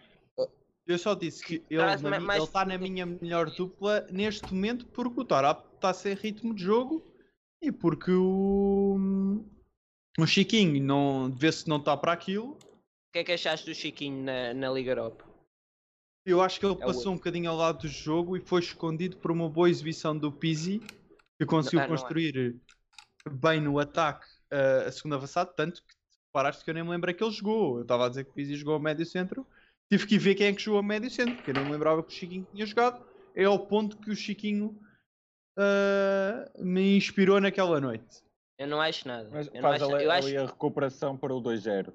eu 0.88 0.98
só 0.98 1.14
disse 1.14 1.44
que 1.46 1.64
ele, 1.70 1.82
ele 1.82 2.44
está 2.44 2.66
na 2.66 2.78
minha 2.78 3.06
melhor 3.06 3.50
dupla 3.52 4.06
neste 4.12 4.52
momento 4.54 4.86
porque 4.88 5.22
o 5.22 5.26
Tarap 5.26 5.66
está 5.76 5.94
sem 5.94 6.16
ritmo 6.16 6.54
de 6.54 6.64
jogo 6.64 7.06
e 7.62 7.72
porque 7.72 8.12
o, 8.12 9.46
o 10.18 10.26
Chiquinho 10.26 10.82
não 10.84 11.32
vê-se 11.32 11.68
não 11.68 11.78
está 11.78 11.96
para 11.96 12.12
aquilo. 12.12 12.54
O 12.54 13.14
que 13.14 13.20
é 13.20 13.24
que 13.24 13.32
achaste 13.32 13.66
do 13.66 13.76
Chiquinho 13.76 14.24
na, 14.24 14.54
na 14.54 14.72
Liga 14.72 14.92
Europa? 14.92 15.26
Eu 16.26 16.42
acho 16.42 16.60
que 16.60 16.66
ele 16.66 16.76
é 16.76 16.86
passou 16.86 17.12
o... 17.12 17.14
um 17.14 17.18
bocadinho 17.18 17.50
ao 17.50 17.58
lado 17.58 17.80
do 17.80 17.88
jogo 17.88 18.38
e 18.38 18.42
foi 18.42 18.62
escondido 18.62 19.18
por 19.18 19.32
uma 19.32 19.50
boa 19.50 19.70
exibição 19.70 20.18
do 20.18 20.32
Pizzi 20.32 20.80
que 21.40 21.46
conseguiu 21.46 21.80
não, 21.80 21.88
não 21.88 21.96
construir 21.96 22.60
é. 23.26 23.30
bem 23.30 23.60
no 23.60 23.80
ataque 23.80 24.28
uh, 24.54 24.88
a 24.88 24.92
segunda 24.92 25.16
avançada, 25.16 25.52
tanto 25.56 25.82
que 25.82 25.94
paraste 26.32 26.64
que 26.64 26.70
eu 26.70 26.74
nem 26.74 26.84
me 26.84 26.90
lembro 26.90 27.14
que 27.14 27.24
ele 27.24 27.32
jogou. 27.32 27.78
Eu 27.78 27.82
estava 27.82 28.06
a 28.06 28.10
dizer 28.10 28.26
que 28.26 28.32
o 28.32 28.34
Pizzi 28.34 28.56
jogou 28.56 28.76
ao 28.76 28.80
médio 28.80 29.06
centro 29.06 29.46
tive 29.92 30.08
que 30.08 30.18
ver 30.18 30.36
quem 30.36 30.48
é 30.48 30.54
que 30.54 30.62
jogou 30.62 30.80
a 30.80 30.84
médio 30.84 31.10
centro, 31.10 31.36
porque 31.36 31.52
eu 31.52 31.56
não 31.56 31.66
me 31.66 31.72
lembrava 31.72 32.02
que 32.02 32.14
o 32.14 32.16
Chiquinho 32.16 32.48
tinha 32.54 32.66
jogado. 32.66 33.06
É 33.36 33.44
ao 33.44 33.60
ponto 33.60 33.98
que 33.98 34.10
o 34.10 34.16
Chiquinho 34.16 34.80
uh, 35.58 36.64
me 36.64 36.96
inspirou 36.96 37.42
naquela 37.42 37.82
noite. 37.82 38.24
Eu 38.62 38.68
não 38.68 38.80
acho 38.80 39.08
nada. 39.08 39.28
Mas 39.32 39.50
eu 39.52 39.60
faz 39.60 39.82
acho, 39.82 39.96
ali, 39.96 40.08
acho... 40.08 40.38
a 40.38 40.46
recuperação 40.46 41.18
para 41.18 41.34
o 41.34 41.42
2-0. 41.42 41.92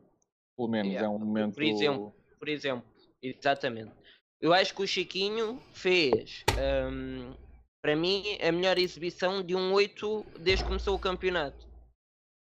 Pelo 0.57 0.69
menos 0.69 0.89
yeah. 0.89 1.07
é 1.07 1.09
um 1.09 1.17
momento. 1.17 1.55
Por 1.55 1.63
exemplo, 1.63 2.15
por 2.41 2.49
exemplo, 2.49 2.85
exatamente. 3.23 3.93
Eu 4.41 4.53
acho 4.53 4.75
que 4.75 4.83
o 4.83 4.87
Chiquinho 4.87 5.63
fez, 5.73 6.45
um, 6.91 7.33
para 7.81 7.95
mim, 7.95 8.37
a 8.43 8.51
melhor 8.51 8.79
exibição 8.79 9.45
de 9.45 9.55
um 9.55 9.73
8 9.73 10.27
desde 10.41 10.65
que 10.65 10.69
começou 10.69 10.97
o 10.97 10.99
campeonato. 10.99 11.69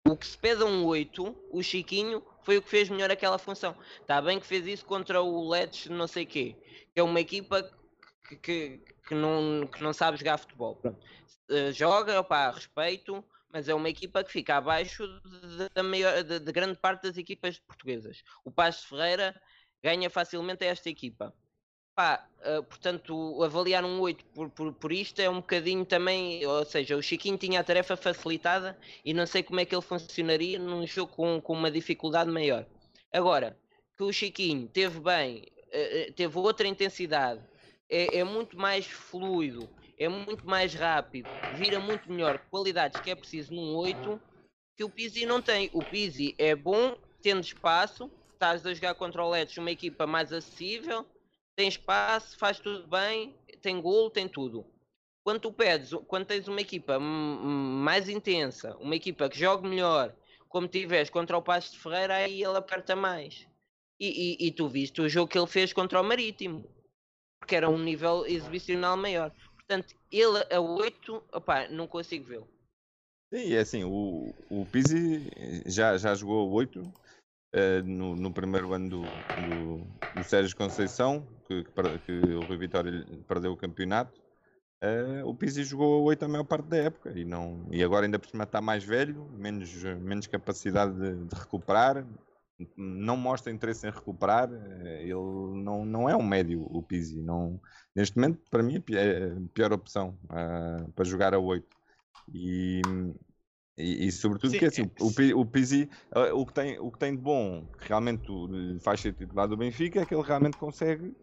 O 0.08 0.16
que 0.16 0.26
se 0.26 0.36
pede 0.36 0.60
a 0.60 0.66
um 0.66 0.84
8, 0.84 1.36
o 1.52 1.62
Chiquinho 1.62 2.20
foi 2.42 2.58
o 2.58 2.62
que 2.62 2.68
fez 2.68 2.88
melhor 2.88 3.12
aquela 3.12 3.38
função. 3.38 3.76
Está 4.00 4.20
bem 4.20 4.40
que 4.40 4.46
fez 4.46 4.66
isso 4.66 4.84
contra 4.84 5.22
o 5.22 5.48
Leeds 5.48 5.86
não 5.86 6.08
sei 6.08 6.26
quê, 6.26 6.56
que 6.92 6.98
é 6.98 7.02
uma 7.02 7.20
equipa 7.20 7.62
que, 8.28 8.36
que, 8.36 8.80
que, 9.06 9.14
não, 9.14 9.68
que 9.68 9.80
não 9.84 9.92
sabe 9.92 10.18
jogar 10.18 10.38
futebol. 10.38 10.80
Uh, 11.48 11.72
joga, 11.72 12.18
opá, 12.18 12.50
respeito, 12.50 13.24
mas 13.56 13.70
é 13.70 13.74
uma 13.74 13.88
equipa 13.88 14.22
que 14.22 14.30
fica 14.30 14.58
abaixo 14.58 15.02
da 15.74 15.82
maior, 15.82 16.22
de, 16.22 16.38
de, 16.38 16.52
grande 16.52 16.76
parte 16.76 17.04
das 17.04 17.16
equipas 17.16 17.58
portuguesas. 17.58 18.22
O 18.44 18.50
Passo 18.50 18.86
Ferreira 18.86 19.34
ganha 19.82 20.10
facilmente 20.10 20.62
a 20.62 20.66
esta 20.66 20.90
equipa. 20.90 21.34
Pá, 21.94 22.28
uh, 22.40 22.62
portanto, 22.64 23.42
avaliar 23.42 23.82
um 23.82 23.98
8 23.98 24.26
por, 24.26 24.50
por, 24.50 24.74
por 24.74 24.92
isto 24.92 25.20
é 25.20 25.30
um 25.30 25.36
bocadinho 25.36 25.86
também, 25.86 26.44
ou 26.46 26.66
seja, 26.66 26.98
o 26.98 27.02
Chiquinho 27.02 27.38
tinha 27.38 27.58
a 27.60 27.64
tarefa 27.64 27.96
facilitada 27.96 28.78
e 29.02 29.14
não 29.14 29.26
sei 29.26 29.42
como 29.42 29.58
é 29.58 29.64
que 29.64 29.74
ele 29.74 29.80
funcionaria 29.80 30.58
num 30.58 30.86
jogo 30.86 31.12
com, 31.14 31.40
com 31.40 31.54
uma 31.54 31.70
dificuldade 31.70 32.30
maior. 32.30 32.66
Agora, 33.10 33.58
que 33.96 34.02
o 34.02 34.12
Chiquinho 34.12 34.68
teve 34.68 35.00
bem, 35.00 35.46
uh, 35.68 36.12
teve 36.12 36.38
outra 36.38 36.68
intensidade, 36.68 37.40
é, 37.88 38.18
é, 38.18 38.24
muito 38.24 38.58
mais 38.58 38.84
fluido, 38.84 39.66
é 39.98 40.08
muito 40.08 40.46
mais 40.46 40.74
rápido, 40.74 41.28
vira 41.50 41.80
muito 41.80 42.10
melhor 42.10 42.38
qualidades 42.50 43.00
que 43.00 43.10
é 43.10 43.14
preciso 43.14 43.54
num 43.54 43.74
8 43.76 44.20
que 44.76 44.84
o 44.84 44.90
Pizzi 44.90 45.24
não 45.24 45.40
tem. 45.40 45.70
O 45.72 45.82
Pizzi 45.82 46.34
é 46.38 46.54
bom, 46.54 46.98
tendo 47.22 47.40
espaço, 47.40 48.10
estás 48.32 48.66
a 48.66 48.74
jogar 48.74 48.94
contra 48.94 49.24
o 49.24 49.30
Leeds, 49.30 49.56
uma 49.56 49.70
equipa 49.70 50.06
mais 50.06 50.32
acessível 50.32 51.06
tem 51.56 51.68
espaço, 51.68 52.36
faz 52.38 52.60
tudo 52.60 52.86
bem, 52.86 53.34
tem 53.62 53.80
golo, 53.80 54.10
tem 54.10 54.28
tudo. 54.28 54.66
Quando 55.24 55.40
tu 55.40 55.52
pedes, 55.52 55.90
quando 56.06 56.26
tens 56.26 56.46
uma 56.46 56.60
equipa 56.60 57.00
mais 57.00 58.08
intensa, 58.08 58.76
uma 58.76 58.94
equipa 58.94 59.28
que 59.28 59.38
joga 59.38 59.66
melhor, 59.66 60.14
como 60.48 60.68
tiveste 60.68 61.10
contra 61.10 61.36
o 61.36 61.42
Passo 61.42 61.72
de 61.72 61.78
Ferreira, 61.78 62.14
aí 62.14 62.44
ele 62.44 62.56
aperta 62.56 62.94
mais. 62.94 63.48
E, 63.98 64.36
e, 64.44 64.46
e, 64.46 64.52
tu 64.52 64.68
viste 64.68 65.00
o 65.00 65.08
jogo 65.08 65.30
que 65.30 65.38
ele 65.38 65.46
fez 65.46 65.72
contra 65.72 66.00
o 66.00 66.04
Marítimo, 66.04 66.70
que 67.48 67.56
era 67.56 67.68
um 67.68 67.78
nível 67.78 68.26
exibicional 68.26 68.96
maior. 68.96 69.32
Portanto, 69.66 69.96
ele 70.12 70.38
a 70.54 70.60
8, 70.60 71.24
opá, 71.32 71.66
não 71.68 71.88
consigo 71.88 72.24
vê-lo. 72.24 72.48
Sim, 73.34 73.52
é 73.52 73.58
assim, 73.58 73.82
o, 73.82 74.32
o 74.48 74.64
Pizzi 74.66 75.28
já, 75.66 75.96
já 75.98 76.14
jogou 76.14 76.48
8 76.52 76.80
uh, 76.80 76.92
no, 77.84 78.14
no, 78.14 78.32
primeiro 78.32 78.72
ano 78.72 78.88
do, 78.88 79.02
do, 79.02 80.14
do 80.14 80.24
Sérgio 80.24 80.56
Conceição, 80.56 81.26
que, 81.48 81.64
que, 81.64 81.98
que, 81.98 82.12
o 82.12 82.40
Rui 82.42 82.56
Vitória 82.56 83.04
perdeu 83.26 83.52
o 83.52 83.56
campeonato. 83.56 84.20
Uh, 84.80 85.26
o 85.26 85.34
Pizzi 85.34 85.64
jogou 85.64 86.04
8 86.04 86.24
a 86.24 86.28
maior 86.28 86.44
parte 86.44 86.68
da 86.68 86.76
época 86.76 87.10
e, 87.18 87.24
não, 87.24 87.66
e 87.72 87.82
agora 87.82 88.06
ainda 88.06 88.20
por 88.20 88.28
cima 88.28 88.44
está 88.44 88.60
mais 88.60 88.84
velho, 88.84 89.24
menos, 89.32 89.82
menos 89.82 90.28
capacidade 90.28 90.94
de, 90.94 91.24
de 91.24 91.34
recuperar, 91.34 92.06
não 92.76 93.16
mostra 93.16 93.52
interesse 93.52 93.86
em 93.86 93.90
recuperar. 93.90 94.50
Eh, 94.52 95.02
ele 95.02 95.62
não, 95.62 95.84
não 95.84 96.08
é 96.08 96.16
um 96.16 96.22
médio, 96.22 96.62
o 96.62 96.82
Pizzi. 96.82 97.20
Não, 97.20 97.60
neste 97.94 98.16
momento, 98.16 98.40
para 98.50 98.62
mim, 98.62 98.82
é 98.92 99.26
a 99.26 99.48
pior 99.52 99.72
opção 99.72 100.18
uh, 100.24 100.90
para 100.92 101.04
jogar 101.04 101.34
a 101.34 101.38
8. 101.38 101.66
E, 102.32 102.82
e, 103.76 104.06
e, 104.06 104.12
sobretudo 104.12 104.50
Sim, 104.50 104.58
que 104.58 104.64
assim, 104.64 104.82
é. 104.82 105.34
o, 105.34 105.40
o 105.40 105.46
Pizzi, 105.46 105.88
uh, 106.14 106.34
o, 106.34 106.46
que 106.46 106.54
tem, 106.54 106.78
o 106.78 106.90
que 106.90 106.98
tem 106.98 107.14
de 107.14 107.22
bom, 107.22 107.66
que 107.78 107.88
realmente 107.88 108.26
faz 108.80 109.00
ser 109.00 109.12
titular 109.12 109.46
do 109.46 109.56
Benfica, 109.56 110.00
é 110.00 110.06
que 110.06 110.14
ele 110.14 110.22
realmente 110.22 110.56
consegue 110.56 111.14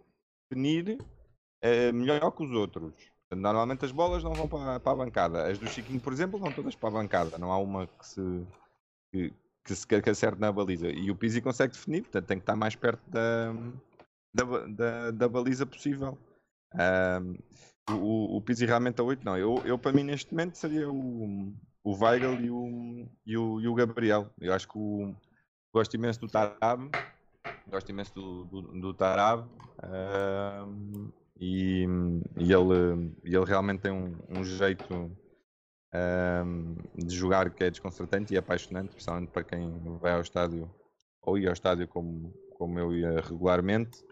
definir 0.50 0.98
uh, 1.00 1.94
melhor 1.94 2.32
que 2.32 2.44
os 2.44 2.52
outros. 2.52 2.96
Normalmente 3.36 3.84
as 3.84 3.92
bolas 3.92 4.24
não 4.24 4.34
vão 4.34 4.48
para, 4.48 4.80
para, 4.80 4.92
a 4.92 4.96
bancada. 4.96 5.48
As 5.48 5.58
do 5.58 5.68
Chiquinho, 5.68 6.00
por 6.00 6.14
exemplo, 6.14 6.40
vão 6.40 6.52
todas 6.52 6.76
para 6.76 6.90
a 6.90 6.92
bancada. 6.92 7.40
Não 7.40 7.52
há 7.52 7.58
uma 7.58 7.88
que 7.88 8.06
se, 8.06 8.48
que, 9.12 9.34
que 9.64 9.76
se 9.76 9.88
que 9.88 10.10
acerte 10.10 10.40
na 10.40 10.52
baliza. 10.52 10.90
E 10.90 11.10
o 11.10 11.16
Pizzi 11.16 11.42
consegue 11.42 11.74
definir, 11.74 12.02
portanto 12.04 12.26
tem 12.26 12.38
que 12.38 12.44
estar 12.44 12.56
mais 12.56 12.76
perto 12.76 13.02
da, 13.10 13.54
da, 14.34 14.68
da, 14.68 15.12
da 15.12 15.30
baliza 15.30 15.66
possível. 15.66 16.18
Um, 16.74 17.38
o, 17.96 18.38
o 18.38 18.42
Pizzi 18.42 18.66
realmente 18.66 19.00
a 19.00 19.04
8, 19.04 19.24
não. 19.24 19.38
Eu, 19.38 19.62
eu, 19.66 19.78
para 19.78 19.94
mim, 19.94 20.04
neste 20.04 20.32
momento, 20.32 20.58
seria 20.58 20.90
o, 20.90 21.54
o 21.84 21.96
Weigl 21.96 22.42
e 22.42 22.50
o, 22.50 23.10
e 23.26 23.38
o, 23.38 23.62
e 23.62 23.68
o 23.68 23.74
Gabriel. 23.74 24.30
Eu 24.40 24.54
acho 24.54 24.68
que 24.68 24.78
o, 24.78 25.14
gosto 25.74 25.96
imenso 25.96 26.20
do 26.20 26.28
Tarab, 26.28 26.90
gosto 27.68 27.90
imenso 27.90 28.14
do, 28.14 28.46
do, 28.46 28.62
do 28.80 28.94
Tarab 28.94 29.48
uh, 29.80 31.12
e, 31.40 31.86
e, 32.38 32.54
ele, 32.54 33.12
ele 33.24 33.46
realmente 33.46 33.82
tem 33.82 33.92
um, 33.92 34.16
um 34.30 34.44
jeito 34.44 35.12
uh, 35.94 37.06
de 37.06 37.16
jogar 37.16 37.50
que 37.50 37.64
é 37.64 37.70
desconcertante 37.70 38.34
e 38.34 38.38
apaixonante, 38.38 38.92
principalmente 38.92 39.30
para 39.30 39.44
quem 39.44 39.72
vai 40.00 40.14
ao 40.14 40.22
estádio 40.22 40.70
ou 41.22 41.38
ia 41.38 41.50
ao 41.50 41.54
estádio 41.54 41.88
como, 41.88 42.34
como 42.58 42.80
eu 42.80 42.94
ia 42.94 43.22
regularmente. 43.22 44.04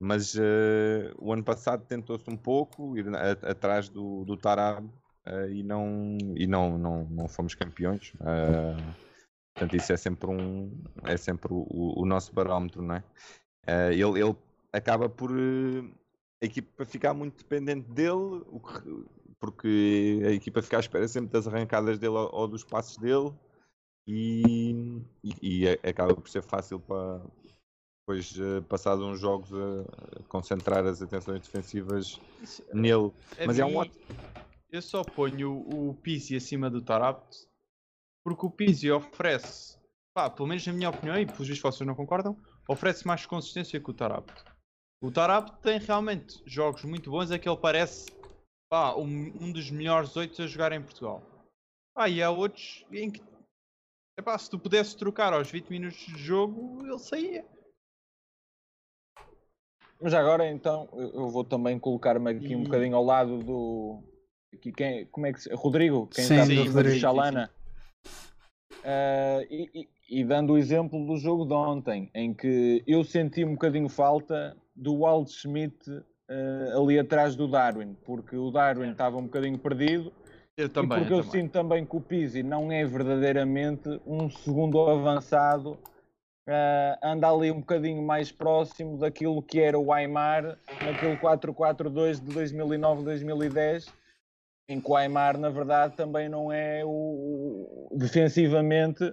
Mas 0.00 0.34
uh, 0.34 1.14
o 1.18 1.32
ano 1.32 1.44
passado 1.44 1.86
tentou-se 1.86 2.28
um 2.28 2.36
pouco 2.36 2.98
ir 2.98 3.06
a, 3.14 3.30
atrás 3.50 3.88
do, 3.88 4.24
do 4.24 4.36
Tarab 4.36 4.84
uh, 4.84 5.48
e, 5.48 5.62
não, 5.62 6.18
e 6.34 6.46
não, 6.46 6.76
não, 6.76 7.04
não 7.04 7.28
fomos 7.28 7.54
campeões. 7.54 8.12
Uh, 8.14 8.94
portanto, 9.54 9.76
isso 9.76 9.92
é 9.92 9.96
sempre, 9.96 10.28
um, 10.28 10.82
é 11.04 11.16
sempre 11.16 11.52
o, 11.52 12.02
o 12.02 12.04
nosso 12.04 12.34
barómetro, 12.34 12.82
não 12.82 12.96
é? 12.96 13.04
ele, 13.92 14.20
ele 14.20 14.34
acaba 14.72 15.08
por 15.08 15.30
a 15.30 16.44
equipa 16.44 16.84
ficar 16.84 17.14
muito 17.14 17.38
dependente 17.38 17.88
dele, 17.88 18.42
porque 19.42 20.22
a 20.24 20.30
equipa 20.30 20.62
fica 20.62 20.76
à 20.76 20.80
espera 20.80 21.08
sempre 21.08 21.32
das 21.32 21.48
arrancadas 21.48 21.98
dele 21.98 22.14
ou 22.14 22.46
dos 22.46 22.62
passos 22.62 22.96
dele. 22.96 23.34
E, 24.06 25.02
e, 25.22 25.64
e, 25.64 25.68
acaba 25.68 26.14
por 26.14 26.28
ser 26.28 26.44
fácil 26.44 26.78
para, 26.78 27.20
depois, 28.00 28.38
uh, 28.38 28.62
passado 28.68 29.04
uns 29.04 29.18
jogos, 29.18 29.50
a 29.52 30.22
concentrar 30.28 30.86
as 30.86 31.02
atenções 31.02 31.40
defensivas 31.40 32.20
Isso, 32.40 32.64
nele. 32.72 33.10
Mas 33.44 33.58
é 33.58 33.64
um 33.64 33.76
ótimo. 33.76 34.04
Eu 34.70 34.80
só 34.80 35.02
ponho 35.02 35.52
o 35.52 35.92
Pizzi 35.94 36.36
acima 36.36 36.70
do 36.70 36.80
Tarabt 36.80 37.26
porque 38.24 38.46
o 38.46 38.50
Pizzi 38.50 38.92
oferece, 38.92 39.76
pá, 40.14 40.30
pelo 40.30 40.48
menos 40.48 40.64
na 40.64 40.72
minha 40.72 40.90
opinião, 40.90 41.18
e 41.18 41.26
pelos 41.26 41.48
vistos 41.48 41.58
vocês 41.58 41.86
não 41.86 41.96
concordam, 41.96 42.36
oferece 42.68 43.04
mais 43.04 43.26
consistência 43.26 43.80
que 43.80 43.90
o 43.90 43.94
Tarabt. 43.94 44.32
O 45.02 45.10
Tarabt 45.10 45.60
tem 45.62 45.80
realmente 45.80 46.40
jogos 46.46 46.84
muito 46.84 47.10
bons, 47.10 47.32
é 47.32 47.38
que 47.40 47.48
ele 47.48 47.58
parece 47.58 48.06
pá, 48.72 48.96
um, 48.96 49.30
um 49.38 49.52
dos 49.52 49.70
melhores 49.70 50.16
oito 50.16 50.40
a 50.40 50.46
jogar 50.46 50.72
em 50.72 50.80
Portugal. 50.80 51.22
Ah, 51.94 52.08
e 52.08 52.22
há 52.22 52.30
outros 52.30 52.86
em 52.90 53.10
que 53.10 53.22
epá, 54.18 54.38
se 54.38 54.48
tu 54.48 54.58
pudesse 54.58 54.96
trocar 54.96 55.34
aos 55.34 55.50
20 55.50 55.68
minutos 55.68 55.98
de 55.98 56.16
jogo, 56.16 56.82
ele 56.82 56.98
saía. 56.98 57.44
Mas 60.00 60.14
agora 60.14 60.50
então 60.50 60.88
eu 60.94 61.28
vou 61.28 61.44
também 61.44 61.78
colocar-me 61.78 62.30
aqui 62.30 62.52
e... 62.52 62.56
um 62.56 62.62
bocadinho 62.62 62.96
ao 62.96 63.04
lado 63.04 63.40
do. 63.40 64.02
Aqui, 64.54 64.72
quem, 64.72 65.04
como 65.06 65.26
é 65.26 65.34
que 65.34 65.42
se... 65.42 65.54
Rodrigo, 65.54 66.06
quem 66.06 66.24
sim, 66.24 66.36
está 66.36 66.82
do 66.82 66.90
Chalana. 66.94 67.50
Uh, 68.78 69.44
e, 69.50 69.70
e, 69.74 70.20
e, 70.20 70.24
dando 70.24 70.54
o 70.54 70.58
exemplo 70.58 71.06
do 71.06 71.18
jogo 71.18 71.44
de 71.44 71.52
ontem, 71.52 72.10
em 72.14 72.32
que 72.32 72.82
eu 72.86 73.04
senti 73.04 73.44
um 73.44 73.52
bocadinho 73.52 73.88
falta 73.90 74.56
do 74.74 75.00
Walt 75.00 75.28
Schmidt 75.28 76.02
uh, 76.32 76.82
ali 76.82 76.98
atrás 76.98 77.36
do 77.36 77.46
Darwin, 77.46 77.96
porque 78.04 78.36
o 78.36 78.50
Darwin 78.50 78.90
estava 78.90 79.16
um 79.16 79.24
bocadinho 79.24 79.58
perdido. 79.58 80.12
Eu 80.56 80.68
também. 80.68 80.98
E 80.98 81.00
porque 81.00 81.12
eu, 81.12 81.18
eu 81.18 81.24
sinto 81.24 81.52
também 81.52 81.84
que 81.84 81.96
o 81.96 82.00
Pizzi 82.00 82.42
não 82.42 82.70
é 82.72 82.84
verdadeiramente 82.84 84.00
um 84.06 84.30
segundo 84.30 84.80
avançado 84.80 85.78
uh, 86.48 86.98
anda 87.02 87.28
ali 87.28 87.50
um 87.50 87.60
bocadinho 87.60 88.02
mais 88.02 88.32
próximo 88.32 88.98
daquilo 88.98 89.42
que 89.42 89.60
era 89.60 89.78
o 89.78 89.92
Aymar 89.92 90.58
naquele 90.84 91.16
4-4-2 91.16 92.20
de 92.20 92.32
2009-2010, 92.32 93.88
em 94.68 94.80
que 94.80 94.90
o 94.90 94.96
Aymar, 94.96 95.38
na 95.38 95.50
verdade, 95.50 95.96
também 95.96 96.28
não 96.28 96.52
é 96.52 96.82
o, 96.84 97.88
defensivamente 97.96 99.12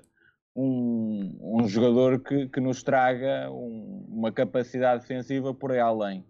um, 0.55 1.37
um 1.41 1.67
jogador 1.67 2.19
que, 2.19 2.47
que 2.49 2.59
nos 2.59 2.83
traga 2.83 3.49
um, 3.51 4.05
uma 4.09 4.31
capacidade 4.31 5.01
defensiva 5.01 5.53
por 5.53 5.71
aí 5.71 5.79
além. 5.79 6.25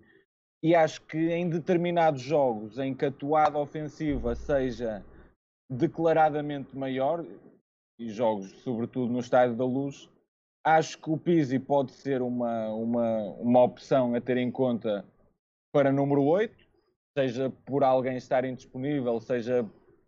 E 0.61 0.75
acho 0.75 1.01
que 1.03 1.17
em 1.17 1.49
determinados 1.49 2.21
jogos 2.21 2.77
em 2.77 2.93
que 2.93 3.05
a 3.05 3.11
toada 3.11 3.57
ofensiva 3.57 4.35
seja 4.35 5.03
declaradamente 5.69 6.77
maior, 6.77 7.25
e 7.97 8.09
jogos 8.09 8.49
sobretudo 8.61 9.11
no 9.11 9.19
Estádio 9.19 9.55
da 9.55 9.65
Luz, 9.65 10.09
Acho 10.63 10.97
que 10.97 11.09
o 11.09 11.17
Pizzi 11.17 11.57
pode 11.57 11.91
ser 11.91 12.21
uma, 12.21 12.69
uma, 12.69 13.21
uma 13.39 13.63
opção 13.63 14.13
a 14.13 14.21
ter 14.21 14.37
em 14.37 14.51
conta 14.51 15.05
para 15.71 15.91
número 15.91 16.23
8, 16.23 16.53
seja 17.17 17.49
por 17.65 17.83
alguém 17.83 18.17
estar 18.17 18.43
indisponível, 18.43 19.19
seja 19.21 19.65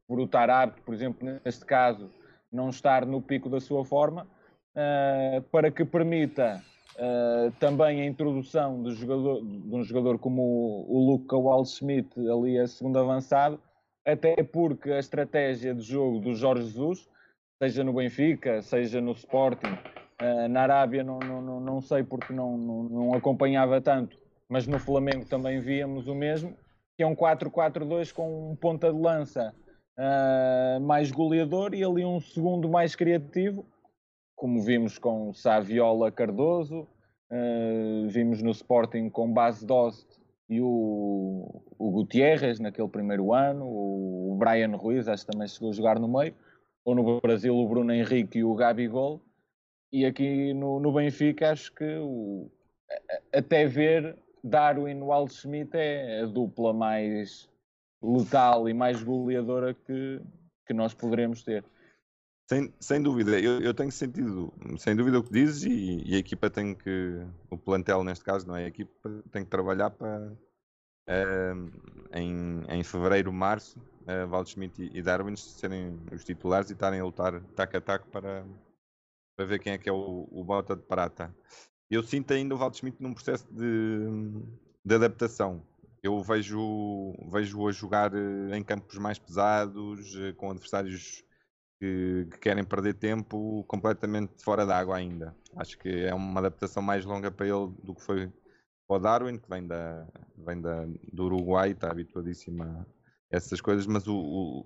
por 0.08 0.20
o 0.20 0.30
apto, 0.34 0.82
por 0.82 0.94
exemplo, 0.94 1.40
neste 1.46 1.66
caso, 1.66 2.12
não 2.52 2.70
estar 2.70 3.06
no 3.06 3.22
pico 3.22 3.50
da 3.50 3.62
sua 3.62 3.86
forma, 3.86 4.28
uh, 4.76 5.42
para 5.44 5.72
que 5.72 5.86
permita 5.86 6.62
uh, 6.96 7.52
também 7.60 8.02
a 8.02 8.06
introdução 8.06 8.82
de, 8.84 8.94
jogador, 8.94 9.42
de 9.42 9.76
um 9.76 9.84
jogador 9.84 10.20
como 10.20 10.42
o, 10.42 10.98
o 10.98 11.06
Luca 11.12 11.38
Wall-Schmidt 11.38 12.10
ali 12.30 12.60
a 12.60 12.68
segundo 12.68 12.98
avançado, 13.00 13.60
até 14.06 14.42
porque 14.44 14.92
a 14.92 15.00
estratégia 15.00 15.74
de 15.74 15.82
jogo 15.82 16.20
do 16.20 16.34
Jorge 16.34 16.66
Jesus, 16.66 17.08
seja 17.62 17.84
no 17.84 17.94
Benfica, 17.94 18.62
seja 18.62 19.00
no 19.00 19.12
Sporting, 19.12 19.78
Uh, 20.22 20.48
na 20.48 20.62
Arábia 20.62 21.04
não, 21.04 21.18
não, 21.18 21.60
não, 21.60 21.82
sei 21.82 22.04
porque 22.04 22.32
não, 22.32 22.56
não, 22.56 22.84
não, 22.84 23.14
acompanhava 23.16 23.82
tanto, 23.82 24.16
mas 24.48 24.68
no 24.68 24.78
Flamengo 24.78 25.26
também 25.26 25.60
víamos 25.60 26.08
o 26.08 26.14
mesmo, 26.14 26.56
que 26.96 27.02
é 27.02 27.08
um 27.08 27.16
4-4-2 27.16 28.14
com 28.14 28.52
um 28.52 28.56
ponta 28.56 28.94
de 28.94 29.00
lança 29.00 29.52
uh, 29.98 30.80
mais 30.80 31.10
goleador 31.10 31.74
e 31.74 31.84
ali 31.84 32.06
um 32.06 32.20
segundo 32.22 32.70
mais 32.70 32.96
criativo, 32.96 33.66
como 34.42 34.60
vimos 34.60 34.98
com 34.98 35.32
Saviola 35.36 36.12
Cardoso, 36.12 36.88
uh, 37.32 38.08
vimos 38.08 38.42
no 38.42 38.50
Sporting 38.50 39.08
com 39.08 39.32
Base 39.32 39.64
Dost 39.64 40.08
e 40.50 40.60
o, 40.60 41.62
o 41.78 41.92
Gutierrez 41.92 42.60
naquele 42.60 42.88
primeiro 42.88 43.36
ano, 43.36 43.68
o 43.68 44.36
Brian 44.40 44.76
Ruiz, 44.76 45.08
acho 45.08 45.28
que 45.28 45.32
também 45.32 45.48
chegou 45.48 45.70
a 45.70 45.74
jogar 45.74 46.00
no 46.00 46.08
meio, 46.08 46.34
ou 46.84 46.96
no 46.96 47.22
Brasil 47.22 47.56
o 47.56 47.70
Bruno 47.70 47.94
Henrique 47.94 48.40
e 48.40 48.44
o 48.44 48.56
Gabigol, 48.56 49.22
e 49.92 50.08
aqui 50.08 50.56
no, 50.56 50.80
no 50.80 50.92
Benfica 50.92 51.52
acho 51.52 51.72
que 51.76 51.98
o, 52.00 52.50
até 53.32 53.68
ver 53.68 54.18
Darwin 54.44 55.02
Walt 55.02 55.34
Schmidt 55.34 55.78
é 55.78 56.22
a 56.22 56.26
dupla 56.26 56.74
mais 56.74 57.48
letal 58.02 58.68
e 58.68 58.74
mais 58.74 59.04
goleadora 59.04 59.76
que, 59.76 60.20
que 60.66 60.74
nós 60.74 60.96
poderemos 60.96 61.44
ter. 61.44 61.64
Sem, 62.52 62.74
sem 62.82 63.02
dúvida, 63.02 63.40
eu, 63.40 63.62
eu 63.62 63.74
tenho 63.74 63.90
sentido, 63.90 64.54
sem 64.78 64.94
dúvida 64.94 65.18
o 65.18 65.24
que 65.24 65.32
dizes 65.32 65.64
e, 65.64 66.04
e, 66.06 66.16
a 66.16 66.18
equipa 66.18 66.50
tem 66.50 66.76
que, 66.76 67.26
o 67.50 67.58
plantel 67.58 68.04
neste 68.04 68.26
caso, 68.26 68.46
não 68.46 68.58
é? 68.58 68.66
A 68.66 68.68
equipa 68.68 69.24
tem 69.32 69.46
que 69.46 69.50
trabalhar 69.50 69.90
para 69.92 70.34
uh, 71.08 71.72
em, 72.14 72.62
em 72.68 72.84
fevereiro, 72.84 73.32
março, 73.32 73.80
uh, 73.80 74.30
Waldschmidt 74.30 74.84
e, 74.84 74.98
e 74.98 75.02
Darwin 75.02 75.34
serem 75.38 75.98
os 76.12 76.26
titulares 76.26 76.70
e 76.70 76.74
estarem 76.74 77.00
a 77.00 77.06
lutar 77.06 77.42
taco 77.56 77.78
a 77.78 77.80
taco 77.80 78.10
para, 78.10 78.46
para 79.38 79.46
ver 79.46 79.60
quem 79.60 79.72
é 79.72 79.78
que 79.78 79.88
é 79.88 79.94
o, 79.94 80.28
o 80.30 80.44
bota 80.44 80.76
de 80.76 80.84
prata. 80.84 81.34
Eu 81.90 82.04
sinto 82.04 82.34
ainda 82.34 82.54
o 82.54 82.58
Waldschmidt 82.58 83.02
num 83.02 83.14
processo 83.14 83.48
de, 83.50 84.10
de 84.84 84.96
adaptação. 84.96 85.66
Eu 86.04 86.22
vejo, 86.22 87.16
vejo-o 87.32 87.70
a 87.70 87.72
jogar 87.72 88.12
eh, 88.14 88.58
em 88.58 88.64
campos 88.64 88.98
mais 88.98 89.18
pesados, 89.18 90.18
eh, 90.18 90.34
com 90.34 90.52
adversários 90.52 91.24
que, 91.82 92.28
que, 92.30 92.38
querem 92.38 92.64
perder 92.64 92.94
tempo 92.94 93.64
completamente 93.68 94.44
fora 94.44 94.68
d'água 94.68 94.98
ainda. 94.98 95.36
Acho 95.58 95.80
que 95.80 95.90
é 96.06 96.14
uma 96.14 96.40
adaptação 96.40 96.84
mais 96.84 97.04
longa 97.04 97.32
para 97.32 97.48
ele 97.48 97.74
do 97.84 97.96
que 97.96 98.04
foi 98.04 98.32
para 98.88 98.98
o 98.98 99.00
Darwin, 99.00 99.40
que 99.40 99.50
vem, 99.50 99.66
da, 99.66 100.08
vem 100.38 100.62
da, 100.62 100.86
do 101.12 101.26
Uruguai, 101.26 101.72
está 101.72 101.90
habituadíssimo 101.90 102.62
a 102.62 102.86
essas 103.32 103.60
coisas, 103.60 103.88
mas 103.88 104.06
o, 104.06 104.16
o, 104.16 104.66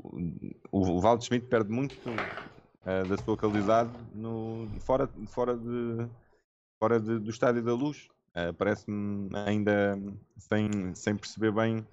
o, 0.71 0.99
o 0.99 1.21
Schmidt 1.21 1.47
perde 1.47 1.71
muito 1.71 1.95
uh, 2.09 3.07
da 3.07 3.17
sua 3.23 3.37
qualidade 3.37 3.91
no, 4.13 4.67
fora, 4.81 5.07
fora, 5.27 5.55
de, 5.55 6.09
fora 6.79 6.99
de, 6.99 7.19
do 7.19 7.29
Estádio 7.29 7.63
da 7.63 7.73
Luz. 7.73 8.09
Uh, 8.31 8.53
Parece-me 8.57 9.29
ainda 9.47 9.97
sem, 10.37 10.93
sem 10.95 11.15
perceber 11.15 11.53
bem 11.53 11.87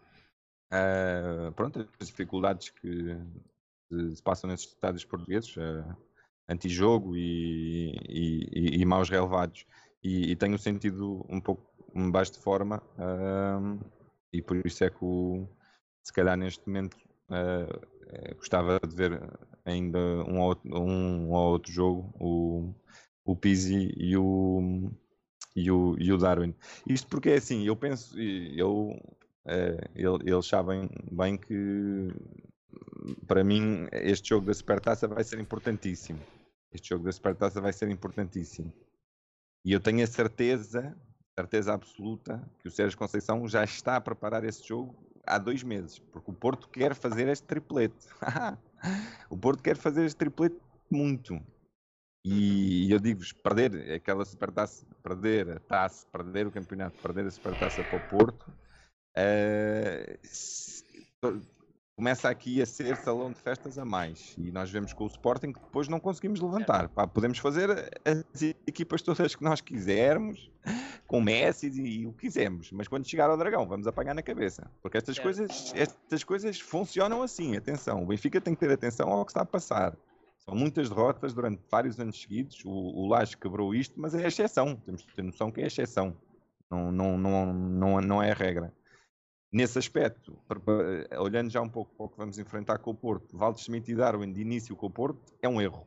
uh, 0.72 1.52
pronto, 1.54 1.86
as 2.00 2.08
dificuldades 2.08 2.70
que 2.70 3.16
se 4.14 4.22
passam 4.22 4.48
nesses 4.48 4.68
estádios 4.68 5.04
portugueses, 5.04 5.56
uh, 5.56 5.96
antijogo 6.48 7.16
e, 7.16 7.92
e, 8.08 8.48
e, 8.52 8.82
e 8.82 8.84
maus 8.84 9.08
relevados. 9.08 9.66
E, 10.02 10.32
e, 10.32 10.36
tenho 10.36 10.58
sentido 10.58 11.24
um 11.28 11.40
pouco 11.40 11.62
baixo 12.10 12.32
de 12.32 12.38
forma, 12.38 12.82
uh, 12.98 13.78
e 14.32 14.42
por 14.42 14.60
isso 14.66 14.82
é 14.82 14.90
que 14.90 15.04
o, 15.04 15.46
se 16.02 16.12
calhar 16.12 16.36
neste 16.36 16.66
momento 16.66 16.96
uh, 17.30 18.36
gostava 18.36 18.80
de 18.80 18.94
ver 18.94 19.22
ainda 19.64 19.98
um 19.98 20.40
ou, 20.40 20.58
um 20.66 21.30
ou 21.30 21.52
outro 21.52 21.70
jogo, 21.70 22.12
o, 22.18 22.74
o 23.24 23.36
Pizzi 23.36 23.94
e 23.96 24.16
o, 24.16 24.90
e 25.54 25.70
o, 25.70 25.96
e 25.98 26.12
o 26.12 26.18
Darwin. 26.18 26.54
Isto 26.86 27.08
porque 27.08 27.30
é 27.30 27.36
assim, 27.36 27.64
eu 27.64 27.76
penso, 27.76 28.18
eu, 28.18 28.98
eles 30.24 30.46
sabem 30.46 30.90
bem 31.10 31.36
que 31.36 32.12
para 33.26 33.42
mim 33.42 33.86
este 33.92 34.28
jogo 34.28 34.46
da 34.46 34.54
Supertaça 34.54 35.08
vai 35.08 35.24
ser 35.24 35.38
importantíssimo. 35.38 36.20
Este 36.72 36.90
jogo 36.90 37.04
da 37.04 37.12
Supertaça 37.12 37.60
vai 37.60 37.72
ser 37.72 37.90
importantíssimo. 37.90 38.72
E 39.64 39.72
eu 39.72 39.80
tenho 39.80 40.02
a 40.02 40.06
certeza, 40.06 40.96
certeza 41.38 41.72
absoluta, 41.72 42.42
que 42.60 42.68
o 42.68 42.70
Sérgio 42.70 42.98
Conceição 42.98 43.46
já 43.48 43.62
está 43.62 43.96
a 43.96 44.00
preparar 44.00 44.44
esse 44.44 44.66
jogo 44.66 44.94
há 45.26 45.38
dois 45.38 45.62
meses, 45.62 45.98
porque 45.98 46.30
o 46.30 46.34
Porto 46.34 46.68
quer 46.68 46.94
fazer 46.94 47.28
este 47.28 47.46
triplete. 47.46 48.08
o 49.30 49.36
Porto 49.36 49.62
quer 49.62 49.76
fazer 49.76 50.04
este 50.04 50.16
triplete 50.16 50.56
muito. 50.90 51.40
E 52.24 52.90
eu 52.90 53.00
digo-vos, 53.00 53.32
perder 53.32 53.92
aquela 53.92 54.24
supertaça, 54.24 54.86
perder 55.02 55.50
a 55.50 55.60
taça, 55.60 56.06
perder 56.06 56.46
o 56.46 56.52
campeonato, 56.52 56.96
perder 57.02 57.26
a 57.26 57.30
supertaça 57.30 57.82
para 57.82 57.96
o 57.96 58.08
Porto, 58.08 58.52
uh, 59.18 60.18
começa 61.96 62.28
aqui 62.28 62.60
a 62.62 62.66
ser 62.66 62.96
salão 62.96 63.30
de 63.30 63.38
festas 63.38 63.78
a 63.78 63.84
mais. 63.84 64.34
E 64.38 64.50
nós 64.50 64.70
vemos 64.70 64.92
com 64.92 65.04
o 65.04 65.06
Sporting 65.06 65.52
que 65.52 65.60
depois 65.60 65.88
não 65.88 66.00
conseguimos 66.00 66.40
levantar. 66.40 66.88
Pá, 66.88 67.06
podemos 67.06 67.38
fazer 67.38 67.70
as 68.04 68.42
equipas 68.66 69.02
todas 69.02 69.34
que 69.34 69.44
nós 69.44 69.60
quisermos, 69.60 70.50
com 71.06 71.20
Messi 71.20 71.68
e, 71.68 72.00
e 72.00 72.06
o 72.06 72.12
que 72.12 72.22
quisermos, 72.22 72.72
mas 72.72 72.88
quando 72.88 73.08
chegar 73.08 73.28
ao 73.28 73.36
Dragão 73.36 73.66
vamos 73.66 73.86
apanhar 73.86 74.14
na 74.14 74.22
cabeça. 74.22 74.70
Porque 74.80 74.96
estas, 74.96 75.18
coisas, 75.18 75.72
estas 75.74 76.24
coisas 76.24 76.58
funcionam 76.58 77.22
assim, 77.22 77.56
atenção. 77.56 78.02
O 78.02 78.06
Benfica 78.06 78.40
tem 78.40 78.54
que 78.54 78.60
ter 78.60 78.72
atenção 78.72 79.08
ao 79.10 79.24
que 79.24 79.30
está 79.30 79.42
a 79.42 79.46
passar. 79.46 79.96
São 80.44 80.56
muitas 80.56 80.88
derrotas 80.88 81.32
durante 81.32 81.62
vários 81.70 82.00
anos 82.00 82.20
seguidos. 82.20 82.64
O, 82.64 82.70
o 82.70 83.06
Laje 83.08 83.36
quebrou 83.36 83.72
isto, 83.74 84.00
mas 84.00 84.12
é 84.14 84.26
exceção. 84.26 84.74
Temos 84.74 85.04
que 85.04 85.14
ter 85.14 85.22
noção 85.22 85.52
que 85.52 85.60
é 85.60 85.66
exceção. 85.66 86.16
Não, 86.68 86.90
não, 86.90 87.16
não, 87.16 87.52
não, 87.52 88.00
não 88.00 88.22
é 88.22 88.32
a 88.32 88.34
regra. 88.34 88.72
Nesse 89.52 89.78
aspecto, 89.78 90.38
olhando 91.18 91.50
já 91.50 91.60
um 91.60 91.68
pouco 91.68 91.94
para 91.94 92.06
o 92.06 92.08
que 92.08 92.16
vamos 92.16 92.38
enfrentar 92.38 92.78
com 92.78 92.90
o 92.90 92.94
Porto, 92.94 93.36
Valdes 93.36 93.62
Smith 93.62 93.86
e 93.88 93.94
Darwin 93.94 94.32
de 94.32 94.40
início 94.40 94.74
com 94.74 94.86
o 94.86 94.90
Porto 94.90 95.20
é 95.42 95.48
um 95.48 95.60
erro. 95.60 95.86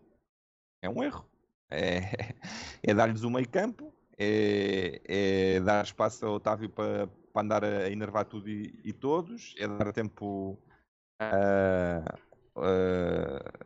É 0.84 0.90
um 0.90 1.04
erro. 1.04 1.28
É, 1.70 2.00
é 2.84 2.94
dar-lhes 2.94 3.24
o 3.24 3.30
meio 3.30 3.50
campo, 3.50 3.92
é, 4.18 5.02
é, 5.06 5.60
dar 5.62 5.84
espaço 5.84 6.26
ao 6.26 6.36
Otávio 6.36 6.70
para, 6.70 7.08
para 7.34 7.42
andar 7.42 7.64
a 7.64 7.90
enervar 7.90 8.26
tudo 8.26 8.48
e, 8.48 8.80
e 8.84 8.94
todos, 8.94 9.56
é 9.58 9.68
dar 9.68 9.92
tempo 9.92 10.60
a, 11.20 12.04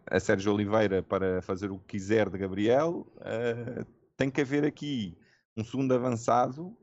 a 0.10 0.20
Sérgio 0.20 0.54
Oliveira 0.54 1.04
para 1.04 1.42
fazer 1.42 1.72
o 1.72 1.80
que 1.80 1.98
quiser 1.98 2.30
de 2.30 2.38
Gabriel, 2.38 3.06
uh, 3.18 3.86
tem 4.18 4.30
que 4.30 4.42
haver 4.42 4.66
aqui 4.66 5.18
um 5.56 5.64
segundo 5.64 5.94
avançado, 5.94 6.76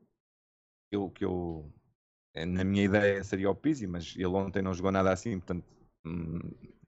eu, 0.91 1.11
que 1.11 1.25
eu, 1.25 1.73
na 2.45 2.65
minha 2.65 2.85
ideia 2.85 3.23
seria 3.25 3.51
o 3.51 3.55
Pizzi, 3.55 3.87
mas 3.87 4.15
ele 4.17 4.27
ontem 4.27 4.61
não 4.61 4.75
jogou 4.75 4.93
nada 4.93 5.13
assim, 5.13 5.39
portanto, 5.39 5.65
hum, 6.05 6.41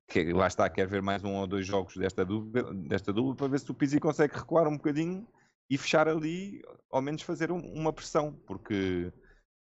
que, 0.09 0.33
lá 0.33 0.47
está, 0.47 0.69
quer 0.69 0.87
ver 0.87 1.01
mais 1.01 1.25
um 1.25 1.37
ou 1.37 1.47
dois 1.47 1.67
jogos 1.67 1.97
desta 1.97 2.25
dúvida, 2.25 2.75
desta 2.75 3.13
dúvida 3.13 3.37
para 3.37 3.49
ver 3.49 3.61
se 3.61 3.71
o 3.71 3.75
Pizzi 3.75 4.01
consegue 4.01 4.37
recuar 4.37 4.67
um 4.67 4.77
bocadinho 4.77 5.27
e 5.71 5.79
fechar 5.79 6.09
ali, 6.09 6.63
ao 6.91 7.01
menos 7.01 7.23
fazer 7.23 7.53
um, 7.53 7.61
uma 7.61 7.93
pressão, 7.93 8.33
porque... 8.47 9.13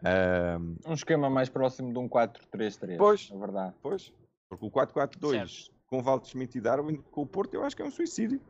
Uh, 0.03 0.91
um 0.91 0.95
esquema 0.95 1.31
mais 1.31 1.49
próximo 1.49 1.93
de 1.93 1.99
um 1.99 2.09
4-3-3, 2.09 2.97
pois, 2.99 3.31
é 3.33 3.39
verdade. 3.39 3.75
Pois, 3.81 4.13
porque 4.51 4.67
o 4.67 4.71
4-4-2 4.71 5.71
com 5.87 5.99
o 5.99 6.03
Valdo 6.03 6.27
Schmidt 6.27 6.57
e 6.57 6.61
Darwin 6.61 6.97
com 7.11 7.21
o 7.21 7.27
Porto 7.27 7.55
eu 7.55 7.63
acho 7.63 7.77
que 7.77 7.83
é 7.83 7.85
um 7.85 7.91
suicídio. 7.91 8.41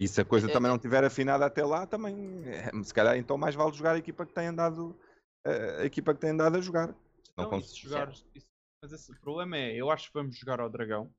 E 0.00 0.08
se 0.08 0.20
a 0.20 0.24
coisa 0.24 0.50
é, 0.50 0.52
também 0.52 0.68
não 0.68 0.78
tiver 0.78 1.04
afinada 1.04 1.46
até 1.46 1.64
lá, 1.64 1.86
também 1.86 2.42
é, 2.44 2.70
se 2.82 2.92
calhar 2.92 3.16
então 3.16 3.38
mais 3.38 3.54
vale 3.54 3.72
jogar 3.72 3.94
a 3.94 3.98
equipa 3.98 4.26
que 4.26 4.34
tem 4.34 4.48
andado 4.48 4.98
a, 5.44 5.84
equipa 5.84 6.14
que 6.14 6.20
tem 6.20 6.30
andado 6.30 6.56
a 6.56 6.60
jogar. 6.60 6.94
Não, 7.36 7.50
não 7.50 7.58
isso 7.58 7.76
jogar 7.78 8.10
isso, 8.10 8.46
mas 8.82 8.92
esse, 8.92 9.10
o 9.10 9.20
problema 9.20 9.56
é, 9.56 9.74
eu 9.74 9.90
acho 9.90 10.08
que 10.08 10.14
vamos 10.14 10.36
jogar 10.36 10.60
ao 10.60 10.70
Dragão 10.70 11.12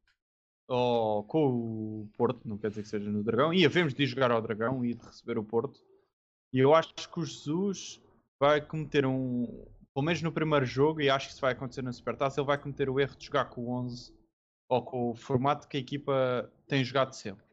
ou 0.68 1.24
com 1.24 1.48
o 1.48 2.10
Porto, 2.16 2.48
não 2.48 2.58
quer 2.58 2.70
dizer 2.70 2.84
que 2.84 2.90
seja 2.90 3.10
no 3.10 3.24
Dragão, 3.24 3.54
e 3.54 3.66
havemos 3.66 3.94
de 3.94 4.04
ir 4.04 4.08
jogar 4.08 4.32
ao 4.32 4.42
Dragão 4.42 4.84
e 4.86 4.94
de 4.94 5.06
receber 5.06 5.38
o 5.38 5.44
Porto. 5.44 5.82
E 6.54 6.60
eu 6.60 6.74
acho 6.74 6.94
que 6.94 7.20
o 7.20 7.26
Jesus 7.26 8.02
vai 8.40 8.62
cometer 8.62 9.06
um, 9.06 9.46
pelo 9.94 10.06
menos 10.06 10.22
no 10.22 10.32
primeiro 10.32 10.66
jogo, 10.66 11.02
e 11.02 11.10
acho 11.10 11.28
que 11.28 11.34
isso 11.34 11.42
vai 11.42 11.54
acontecer 11.54 11.82
na 11.82 11.92
Supertaça, 11.92 12.40
ele 12.40 12.48
vai 12.48 12.58
cometer 12.58 12.90
o 12.90 13.00
erro 13.00 13.16
de 13.18 13.26
jogar 13.26 13.46
com 13.46 13.62
o 13.62 13.72
11 13.72 14.14
ou 14.70 14.84
com 14.84 15.12
o 15.12 15.16
formato 15.16 15.68
que 15.68 15.78
a 15.78 15.80
equipa 15.80 16.52
tem 16.68 16.84
jogado 16.84 17.14
sempre. 17.14 17.46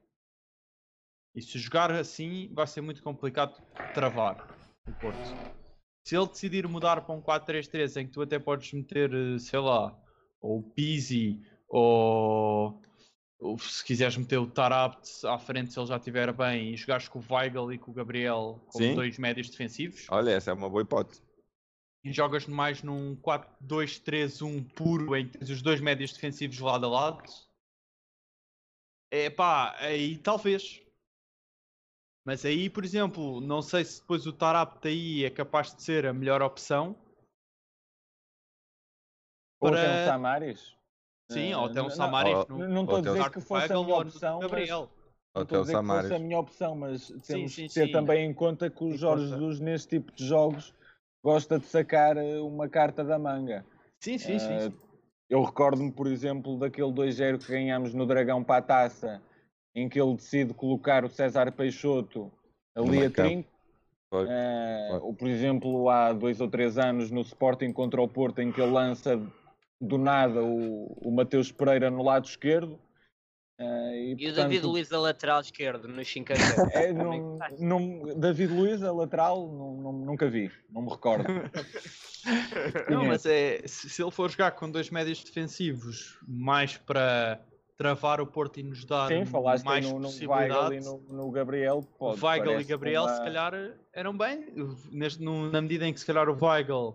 E 1.34 1.42
se 1.42 1.58
jogar 1.58 1.92
assim, 1.92 2.48
vai 2.52 2.66
ser 2.66 2.80
muito 2.80 3.02
complicado 3.02 3.60
travar 3.94 4.48
o 4.88 4.92
Porto. 5.00 5.59
Se 6.04 6.16
ele 6.16 6.26
decidir 6.26 6.66
mudar 6.66 7.02
para 7.02 7.14
um 7.14 7.20
4-3-3 7.20 8.00
em 8.00 8.06
que 8.06 8.12
tu 8.12 8.22
até 8.22 8.38
podes 8.38 8.72
meter, 8.72 9.12
eh, 9.12 9.38
sei 9.38 9.58
lá, 9.58 9.96
ou 10.40 10.58
o 10.58 10.62
Pizzi, 10.62 11.40
ou, 11.68 12.80
ou, 13.38 13.58
se 13.58 13.84
quiseres 13.84 14.16
meter 14.16 14.38
o 14.38 14.46
Tarabt 14.46 15.08
à 15.26 15.38
frente 15.38 15.72
se 15.72 15.78
ele 15.78 15.86
já 15.86 15.96
estiver 15.96 16.32
bem 16.32 16.72
e 16.72 16.76
jogares 16.76 17.08
com 17.08 17.18
o 17.18 17.24
Weigl 17.30 17.72
e 17.72 17.78
com 17.78 17.90
o 17.90 17.94
Gabriel 17.94 18.64
como 18.68 18.84
Sim. 18.84 18.94
dois 18.94 19.18
médios 19.18 19.50
defensivos. 19.50 20.06
Olha, 20.10 20.30
essa 20.30 20.50
é 20.50 20.54
uma 20.54 20.68
boa 20.68 20.82
hipótese 20.82 21.22
e 22.02 22.12
jogas 22.12 22.46
mais 22.46 22.82
num 22.82 23.14
4-2-3-1 23.16 24.64
puro 24.72 25.14
em 25.16 25.28
que 25.28 25.38
tens 25.38 25.50
os 25.50 25.62
dois 25.62 25.80
médios 25.80 26.12
defensivos 26.12 26.58
lado 26.58 26.86
a 26.86 26.88
lado, 26.88 27.22
é 29.10 29.28
pá, 29.28 29.76
aí 29.78 30.16
talvez. 30.18 30.80
Mas 32.24 32.44
aí, 32.44 32.68
por 32.68 32.84
exemplo, 32.84 33.40
não 33.40 33.62
sei 33.62 33.84
se 33.84 34.00
depois 34.00 34.26
o 34.26 34.32
Tarap 34.32 34.86
aí 34.86 35.24
é 35.24 35.30
capaz 35.30 35.74
de 35.74 35.82
ser 35.82 36.06
a 36.06 36.12
melhor 36.12 36.42
opção. 36.42 36.94
Ou 39.60 39.70
para... 39.70 39.80
tem 39.80 40.02
o 40.02 40.06
Samaris. 40.06 40.76
Sim, 41.30 41.54
ou 41.54 41.72
tem 41.72 41.82
o 41.82 41.90
Samaris. 41.90 42.48
Não, 42.48 42.58
não 42.68 42.82
estou 42.82 42.98
a 42.98 43.00
dizer 43.00 43.30
que 43.30 43.40
fosse 43.40 43.72
a 43.72 43.82
minha 43.82 43.96
opção, 43.96 44.38
Gabriel. 44.40 44.90
Não 45.34 45.42
estou 45.42 45.58
a 45.58 45.62
dizer 45.62 45.78
que 45.78 45.86
fosse 45.86 46.14
a 46.14 46.18
minha 46.18 46.38
opção, 46.38 46.74
mas 46.74 47.06
temos 47.08 47.24
sim, 47.24 47.48
sim, 47.48 47.68
que 47.68 47.74
ter 47.74 47.86
sim. 47.86 47.92
também 47.92 48.28
em 48.28 48.34
conta 48.34 48.68
que 48.68 48.82
o 48.82 48.96
Jorge 48.96 49.28
Jesus, 49.28 49.60
neste 49.60 49.96
tipo 49.96 50.12
de 50.12 50.26
jogos, 50.26 50.74
gosta 51.22 51.58
de 51.58 51.66
sacar 51.66 52.16
eh, 52.16 52.40
uma 52.40 52.68
carta 52.68 53.04
da 53.04 53.18
manga. 53.18 53.64
Sim, 54.00 54.18
sim, 54.18 54.36
uh, 54.36 54.40
sim, 54.40 54.60
sim. 54.60 54.74
Eu 55.28 55.42
recordo-me, 55.44 55.92
por 55.92 56.08
exemplo, 56.08 56.58
daquele 56.58 56.90
2-0 56.90 57.38
que 57.38 57.52
ganhámos 57.52 57.94
no 57.94 58.04
Dragão 58.04 58.42
para 58.42 58.56
a 58.56 58.62
taça, 58.62 59.22
em 59.74 59.88
que 59.88 60.00
ele 60.00 60.14
decide 60.14 60.54
colocar 60.54 61.04
o 61.04 61.08
César 61.08 61.50
Peixoto 61.52 62.32
ali 62.74 63.04
a 63.04 63.10
trinco. 63.10 63.48
Uh, 64.12 65.04
ou, 65.04 65.14
por 65.14 65.28
exemplo, 65.28 65.88
há 65.88 66.12
dois 66.12 66.40
ou 66.40 66.48
três 66.48 66.76
anos 66.76 67.10
no 67.10 67.20
Sporting 67.20 67.72
contra 67.72 68.02
o 68.02 68.08
Porto, 68.08 68.40
em 68.40 68.50
que 68.50 68.60
ele 68.60 68.72
lança 68.72 69.20
do 69.80 69.96
nada 69.96 70.42
o, 70.42 70.86
o 71.00 71.12
Mateus 71.12 71.52
Pereira 71.52 71.90
no 71.90 72.02
lado 72.02 72.26
esquerdo 72.26 72.78
Uh, 73.60 73.92
e, 73.92 74.12
e 74.12 74.16
portanto, 74.16 74.46
o 74.46 74.48
David 74.48 74.66
Luiz 74.66 74.90
a 74.90 74.98
lateral 74.98 75.40
esquerdo 75.42 75.86
no 75.86 76.02
5 76.02 76.32
é, 76.72 76.92
não, 76.94 77.38
não, 77.58 78.18
David 78.18 78.54
Luiz 78.54 78.82
a 78.82 78.90
lateral 78.90 79.46
não, 79.52 79.76
não, 79.76 79.92
nunca 79.92 80.30
vi, 80.30 80.50
não 80.70 80.80
me 80.80 80.90
recordo. 80.90 81.26
não, 82.88 83.04
mas 83.04 83.26
é 83.26 83.60
se, 83.66 83.90
se, 83.90 84.02
ele 84.02 84.10
for 84.10 84.30
jogar 84.30 84.52
com 84.52 84.70
dois 84.70 84.88
médios 84.88 85.22
defensivos 85.22 86.18
mais 86.26 86.78
para 86.78 87.38
travar 87.80 88.20
o 88.20 88.26
Porto 88.26 88.60
e 88.60 88.62
nos 88.62 88.84
dar 88.84 89.08
Sim, 89.08 89.24
falaste 89.24 89.64
mais 89.64 89.86
no, 89.86 89.98
no 89.98 90.02
possibilidade. 90.02 90.74
e 90.74 90.80
no, 90.80 90.98
no 91.08 91.30
Gabriel. 91.30 91.82
Pode, 91.98 92.22
Weigl 92.22 92.60
e 92.60 92.64
Gabriel 92.64 93.04
uma... 93.04 93.14
se 93.14 93.22
calhar 93.22 93.54
eram 93.94 94.14
bem, 94.14 94.52
neste, 94.92 95.22
no, 95.22 95.50
na 95.50 95.62
medida 95.62 95.88
em 95.88 95.94
que 95.94 95.98
se 95.98 96.04
calhar 96.04 96.28
o 96.28 96.36
Weigl 96.38 96.94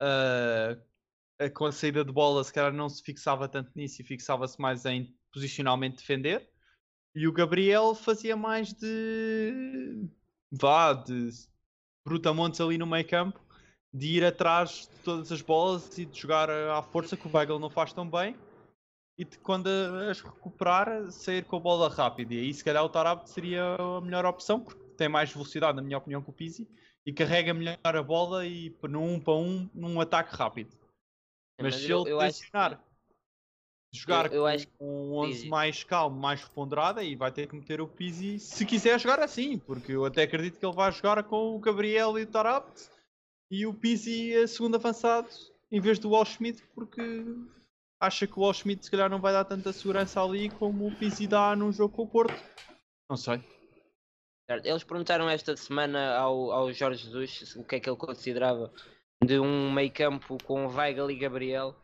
uh, 0.00 1.50
com 1.52 1.66
a 1.66 1.72
saída 1.72 2.02
de 2.02 2.10
bola 2.10 2.42
se 2.42 2.50
calhar 2.50 2.72
não 2.72 2.88
se 2.88 3.02
fixava 3.02 3.46
tanto 3.46 3.72
nisso 3.76 4.00
e 4.00 4.04
fixava-se 4.06 4.58
mais 4.58 4.86
em 4.86 5.14
posicionalmente 5.34 5.98
defender. 5.98 6.48
E 7.14 7.28
o 7.28 7.32
Gabriel 7.32 7.94
fazia 7.94 8.34
mais 8.34 8.72
de. 8.72 10.08
vá, 10.50 10.94
de 10.94 11.28
brutamontes 12.06 12.58
ali 12.58 12.78
no 12.78 12.86
meio 12.86 13.06
campo, 13.06 13.38
de 13.92 14.16
ir 14.16 14.24
atrás 14.24 14.88
de 14.90 15.04
todas 15.04 15.30
as 15.30 15.42
bolas 15.42 15.98
e 15.98 16.06
de 16.06 16.18
jogar 16.18 16.48
à 16.48 16.82
força 16.82 17.18
que 17.18 17.28
o 17.28 17.30
Weigl 17.30 17.58
não 17.58 17.68
faz 17.68 17.92
tão 17.92 18.08
bem. 18.08 18.34
E 19.22 19.24
de 19.24 19.38
quando 19.38 19.68
as 20.10 20.20
recuperar, 20.20 21.08
sair 21.12 21.44
com 21.44 21.54
a 21.54 21.60
bola 21.60 21.88
rápida. 21.88 22.34
E 22.34 22.40
aí, 22.40 22.52
se 22.52 22.64
calhar, 22.64 22.84
o 22.84 22.88
Tarab 22.88 23.24
seria 23.28 23.76
a 23.76 24.00
melhor 24.00 24.26
opção, 24.26 24.58
porque 24.58 24.82
tem 24.96 25.08
mais 25.08 25.32
velocidade, 25.32 25.76
na 25.76 25.82
minha 25.82 25.98
opinião, 25.98 26.20
que 26.20 26.30
o 26.30 26.32
Pizzi 26.32 26.68
e 27.06 27.12
carrega 27.12 27.54
melhor 27.54 27.78
a 27.84 28.02
bola 28.02 28.44
e 28.44 28.74
num 28.88 29.14
um 29.14 29.20
para 29.20 29.34
um, 29.34 29.70
num 29.72 30.00
ataque 30.00 30.34
rápido. 30.34 30.76
Mas, 31.56 31.74
Mas 31.74 31.84
se 31.84 31.92
ele 31.92 32.18
tensionar 32.18 32.82
jogar 33.92 34.32
eu, 34.32 34.48
eu 34.48 34.66
com 34.76 35.10
um 35.10 35.18
11 35.18 35.48
mais 35.48 35.84
calmo, 35.84 36.18
mais 36.18 36.42
ponderado 36.48 37.00
e 37.00 37.14
vai 37.14 37.30
ter 37.30 37.46
que 37.46 37.54
meter 37.54 37.80
o 37.80 37.86
Pizzi 37.86 38.40
se 38.40 38.66
quiser 38.66 38.98
jogar 38.98 39.20
assim, 39.20 39.56
porque 39.56 39.92
eu 39.92 40.04
até 40.04 40.22
acredito 40.22 40.58
que 40.58 40.66
ele 40.66 40.74
vai 40.74 40.90
jogar 40.90 41.22
com 41.22 41.54
o 41.54 41.60
Gabriel 41.60 42.18
e 42.18 42.22
o 42.22 42.26
Tarabt 42.26 42.88
e 43.50 43.66
o 43.66 43.74
Pizzi 43.74 44.34
a 44.34 44.48
segundo 44.48 44.74
avançado 44.74 45.28
em 45.70 45.80
vez 45.80 45.98
do 45.98 46.10
Wall 46.10 46.24
Schmidt 46.24 46.64
porque 46.74 47.02
acha 48.02 48.26
que 48.26 48.38
o 48.38 48.52
Schmidt 48.52 48.84
se 48.84 48.90
calhar 48.90 49.08
não 49.08 49.20
vai 49.20 49.32
dar 49.32 49.44
tanta 49.44 49.72
segurança 49.72 50.20
ali 50.20 50.50
como 50.50 50.88
o 50.88 50.96
Pizzi 50.96 51.28
dá 51.28 51.54
num 51.54 51.70
jogo 51.70 51.94
com 51.94 52.02
o 52.02 52.08
Porto. 52.08 52.34
Não 53.08 53.16
sei. 53.16 53.40
Eles 54.48 54.82
perguntaram 54.82 55.30
esta 55.30 55.56
semana 55.56 56.16
ao, 56.16 56.50
ao 56.50 56.72
Jorge 56.72 57.04
Jesus 57.04 57.54
o 57.54 57.64
que 57.64 57.76
é 57.76 57.80
que 57.80 57.88
ele 57.88 57.96
considerava 57.96 58.72
de 59.24 59.38
um 59.38 59.72
meio 59.72 59.92
campo 59.92 60.36
com 60.44 60.66
Weigl 60.66 61.10
e 61.12 61.16
Gabriel 61.16 61.76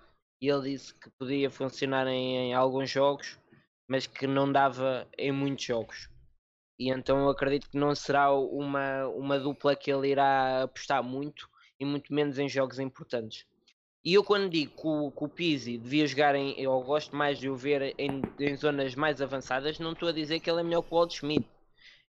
e 0.43 0.49
ele 0.49 0.73
disse 0.73 0.93
que 0.93 1.09
podia 1.11 1.49
funcionar 1.51 2.09
em, 2.09 2.37
em, 2.37 2.55
alguns 2.55 2.91
jogos, 2.91 3.39
mas 3.89 4.07
que 4.07 4.27
não 4.27 4.51
dava 4.51 5.09
em 5.17 5.31
muitos 5.31 5.65
jogos. 5.65 6.11
E 6.79 6.91
então 6.91 7.19
eu 7.19 7.29
acredito 7.29 7.71
que 7.71 7.79
não 7.79 7.95
será 7.95 8.33
uma, 8.33 9.07
uma 9.09 9.39
dupla 9.39 9.77
que 9.77 9.91
ele 9.91 10.09
irá 10.09 10.65
apostar 10.65 11.03
muito 11.03 11.49
e 11.79 11.85
muito 11.85 12.13
menos 12.13 12.39
em 12.39 12.49
jogos 12.49 12.81
importantes. 12.81 13.47
E 14.09 14.15
eu 14.15 14.25
quando 14.25 14.49
digo 14.49 14.75
que 14.75 14.87
o, 14.87 15.11
que 15.11 15.25
o 15.25 15.29
Pizzi 15.29 15.77
devia 15.77 16.07
jogar 16.07 16.35
em, 16.35 16.59
eu 16.59 16.81
gosto 16.81 17.15
mais 17.15 17.39
de 17.39 17.51
o 17.51 17.55
ver 17.55 17.95
em, 17.99 18.23
em 18.41 18.57
zonas 18.57 18.95
mais 18.95 19.21
avançadas, 19.21 19.79
não 19.79 19.93
estou 19.93 20.09
a 20.09 20.13
dizer 20.13 20.41
que 20.41 20.51
ele 20.51 20.61
é 20.61 20.63
melhor 20.63 20.81
que 20.81 20.95
o 20.95 20.97
Walt 20.97 21.13
Schmidt. 21.13 21.47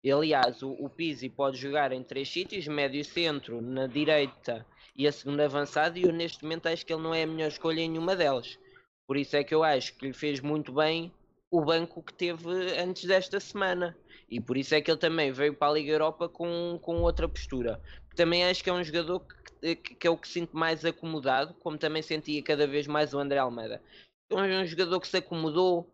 Aliás, 0.07 0.63
o, 0.63 0.71
o 0.71 0.89
Pizzi 0.89 1.29
pode 1.29 1.57
jogar 1.57 1.91
em 1.91 2.05
três 2.05 2.29
sítios, 2.29 2.69
médio 2.69 3.05
centro, 3.05 3.61
na 3.61 3.89
direita 3.89 4.65
e 4.95 5.09
a 5.09 5.11
segunda 5.11 5.47
avançada, 5.47 5.99
e 5.99 6.05
eu 6.05 6.13
neste 6.13 6.45
momento 6.45 6.69
acho 6.69 6.87
que 6.87 6.93
ele 6.93 7.03
não 7.03 7.13
é 7.13 7.25
a 7.25 7.27
melhor 7.27 7.49
escolha 7.49 7.81
em 7.81 7.91
nenhuma 7.91 8.15
delas. 8.15 8.57
Por 9.05 9.17
isso 9.17 9.35
é 9.35 9.43
que 9.43 9.53
eu 9.53 9.65
acho 9.65 9.93
que 9.97 10.07
lhe 10.07 10.13
fez 10.13 10.39
muito 10.39 10.73
bem 10.73 11.13
o 11.51 11.61
banco 11.65 12.05
que 12.05 12.15
teve 12.15 12.49
antes 12.79 13.05
desta 13.05 13.41
semana. 13.41 13.99
E 14.31 14.41
por 14.41 14.57
isso 14.57 14.75
é 14.75 14.81
que 14.81 14.91
ele 14.91 14.99
também 14.99 15.33
veio 15.33 15.55
para 15.55 15.69
a 15.69 15.75
Liga 15.75 15.93
Europa 15.93 16.29
com, 16.29 16.79
com 16.81 17.03
outra 17.03 17.29
postura. 17.29 17.81
Também 18.15 18.45
acho 18.45 18.63
que 18.63 18.71
é 18.71 18.73
um 18.73 18.85
jogador 18.85 19.23
que, 19.61 19.75
que, 19.77 20.07
é 20.07 20.11
o 20.11 20.17
que 20.17 20.29
sinto 20.29 20.57
mais 20.57 20.85
acomodado, 20.85 21.55
como 21.55 21.77
também 21.77 22.03
sentia 22.03 22.43
cada 22.43 22.67
vez 22.67 22.87
mais 22.87 23.13
o 23.13 23.19
André 23.19 23.39
Almeida. 23.39 23.83
É 24.31 24.35
um 24.37 24.67
jogador 24.67 25.01
que 25.01 25.09
se 25.09 25.17
acomodou, 25.17 25.91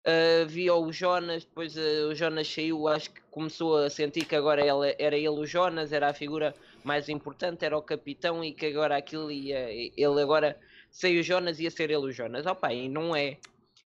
Uh, 0.00 0.48
via 0.48 0.74
o 0.74 0.90
Jonas, 0.90 1.44
depois 1.44 1.76
uh, 1.76 2.08
o 2.10 2.14
Jonas 2.14 2.50
saiu, 2.50 2.88
acho 2.88 3.10
que 3.10 3.20
começou 3.30 3.76
a 3.76 3.90
sentir 3.90 4.24
que 4.24 4.34
agora 4.34 4.62
ele, 4.62 4.96
era 4.98 5.14
ele 5.14 5.28
o 5.28 5.44
Jonas, 5.44 5.92
era 5.92 6.08
a 6.08 6.14
figura 6.14 6.54
mais 6.82 7.10
importante, 7.10 7.66
era 7.66 7.76
o 7.76 7.82
capitão 7.82 8.42
e 8.42 8.54
que 8.54 8.64
agora 8.64 8.96
aquilo 8.96 9.30
ia, 9.30 9.70
ele 9.70 10.22
agora 10.22 10.58
saiu 10.90 11.20
o 11.20 11.22
Jonas 11.22 11.60
ia 11.60 11.70
ser 11.70 11.90
ele 11.90 12.06
o 12.06 12.10
Jonas. 12.10 12.46
Opa, 12.46 12.72
e 12.72 12.88
não 12.88 13.14
é. 13.14 13.36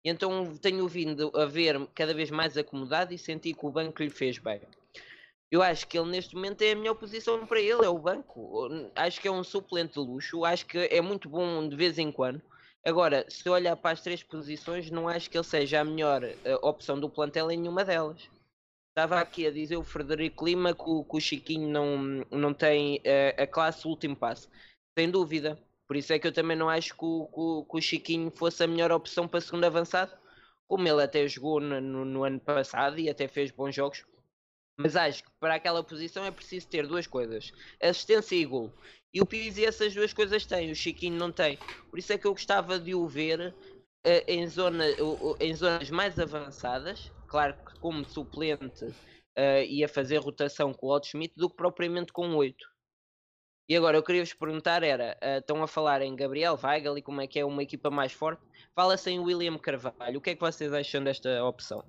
Então 0.03 0.55
tenho 0.57 0.87
vindo 0.87 1.31
a 1.35 1.45
ver 1.45 1.85
cada 1.93 2.13
vez 2.13 2.31
mais 2.31 2.57
acomodado 2.57 3.13
e 3.13 3.17
senti 3.17 3.53
que 3.53 3.65
o 3.65 3.71
banco 3.71 4.01
lhe 4.01 4.09
fez 4.09 4.37
bem. 4.37 4.61
Eu 5.49 5.61
acho 5.61 5.87
que 5.87 5.97
ele 5.97 6.09
neste 6.09 6.35
momento 6.35 6.61
é 6.61 6.71
a 6.71 6.75
melhor 6.75 6.95
posição 6.95 7.45
para 7.45 7.59
ele, 7.59 7.85
é 7.85 7.89
o 7.89 7.97
banco. 7.97 8.69
Acho 8.95 9.21
que 9.21 9.27
é 9.27 9.31
um 9.31 9.43
suplente 9.43 9.93
de 9.93 9.99
luxo, 9.99 10.43
acho 10.43 10.65
que 10.65 10.77
é 10.77 11.01
muito 11.01 11.29
bom 11.29 11.67
de 11.67 11.75
vez 11.75 11.97
em 11.97 12.11
quando 12.11 12.41
Agora, 12.87 13.25
se 13.29 13.49
olhar 13.49 13.75
para 13.75 13.91
as 13.91 14.01
três 14.01 14.23
posições, 14.23 14.89
não 14.89 15.09
acho 15.09 15.29
que 15.29 15.37
ele 15.37 15.43
seja 15.43 15.81
a 15.81 15.83
melhor 15.83 16.23
uh, 16.23 16.65
opção 16.65 16.97
do 16.97 17.09
plantel 17.09 17.51
em 17.51 17.57
nenhuma 17.57 17.83
delas. 17.83 18.29
Estava 18.89 19.19
aqui 19.19 19.45
a 19.45 19.51
dizer 19.51 19.75
o 19.75 19.83
Frederico 19.83 20.45
Lima 20.45 20.73
que 20.73 20.89
o, 20.89 21.03
que 21.03 21.17
o 21.17 21.19
Chiquinho 21.19 21.67
não, 21.67 21.97
não 22.31 22.53
tem 22.53 22.99
uh, 22.99 23.41
a 23.41 23.45
classe 23.45 23.85
último 23.85 24.15
passo. 24.15 24.49
Sem 24.97 25.11
dúvida. 25.11 25.61
Por 25.87 25.95
isso 25.95 26.11
é 26.11 26.19
que 26.19 26.27
eu 26.27 26.33
também 26.33 26.57
não 26.57 26.69
acho 26.69 26.93
que 26.93 27.05
o, 27.05 27.25
que, 27.27 27.69
que 27.71 27.77
o 27.77 27.81
Chiquinho 27.81 28.29
fosse 28.29 28.63
a 28.63 28.67
melhor 28.67 28.91
opção 28.91 29.27
para 29.27 29.39
segundo 29.39 29.63
avançado. 29.63 30.11
Como 30.67 30.85
ele 30.85 31.01
até 31.01 31.25
jogou 31.27 31.61
no, 31.61 31.79
no, 31.79 32.03
no 32.03 32.23
ano 32.23 32.39
passado 32.41 32.99
e 32.99 33.09
até 33.09 33.27
fez 33.27 33.51
bons 33.51 33.73
jogos. 33.73 34.05
Mas 34.77 34.95
acho 34.95 35.23
que 35.23 35.31
para 35.39 35.55
aquela 35.55 35.83
posição 35.83 36.25
é 36.25 36.29
preciso 36.29 36.67
ter 36.67 36.85
duas 36.85 37.07
coisas: 37.07 37.51
assistência 37.81 38.35
e 38.35 38.45
gol. 38.45 38.71
E 39.13 39.21
o 39.21 39.25
Pizzi 39.25 39.65
essas 39.65 39.95
duas 39.95 40.13
coisas 40.13 40.45
tem, 40.45 40.69
o 40.69 40.75
Chiquinho 40.75 41.17
não 41.17 41.31
tem. 41.31 41.57
Por 41.89 41.97
isso 41.97 42.13
é 42.13 42.17
que 42.17 42.27
eu 42.27 42.33
gostava 42.33 42.77
de 42.77 42.93
o 42.93 43.07
ver 43.07 43.49
uh, 43.49 44.23
em, 44.27 44.45
zona, 44.47 44.85
em 45.39 45.55
zonas 45.55 45.89
mais 45.89 46.19
avançadas, 46.19 47.11
claro 47.27 47.55
que 47.65 47.79
como 47.79 48.05
suplente 48.05 48.85
uh, 48.85 49.63
e 49.67 49.83
a 49.83 49.87
fazer 49.87 50.17
rotação 50.17 50.73
com 50.73 50.87
o 50.87 50.95
Otto 50.95 51.07
Schmidt, 51.07 51.33
do 51.35 51.49
que 51.49 51.55
propriamente 51.55 52.11
com 52.11 52.29
o 52.29 52.35
8. 52.35 52.76
E 53.69 53.75
agora 53.75 53.97
eu 53.97 54.03
queria 54.03 54.23
vos 54.23 54.33
perguntar 54.33 54.81
era, 54.81 55.17
uh, 55.21 55.39
estão 55.39 55.61
a 55.61 55.67
falar 55.67 56.01
em 56.01 56.15
Gabriel 56.15 56.57
Weigel 56.61 56.97
e 56.97 57.01
como 57.01 57.19
é 57.19 57.27
que 57.27 57.37
é 57.37 57.45
uma 57.45 57.61
equipa 57.61 57.89
mais 57.89 58.13
forte, 58.13 58.41
fala-se 58.73 59.09
em 59.09 59.19
William 59.19 59.57
Carvalho, 59.57 60.19
o 60.19 60.21
que 60.21 60.29
é 60.29 60.35
que 60.35 60.41
vocês 60.41 60.71
acham 60.71 61.03
desta 61.03 61.43
opção? 61.43 61.83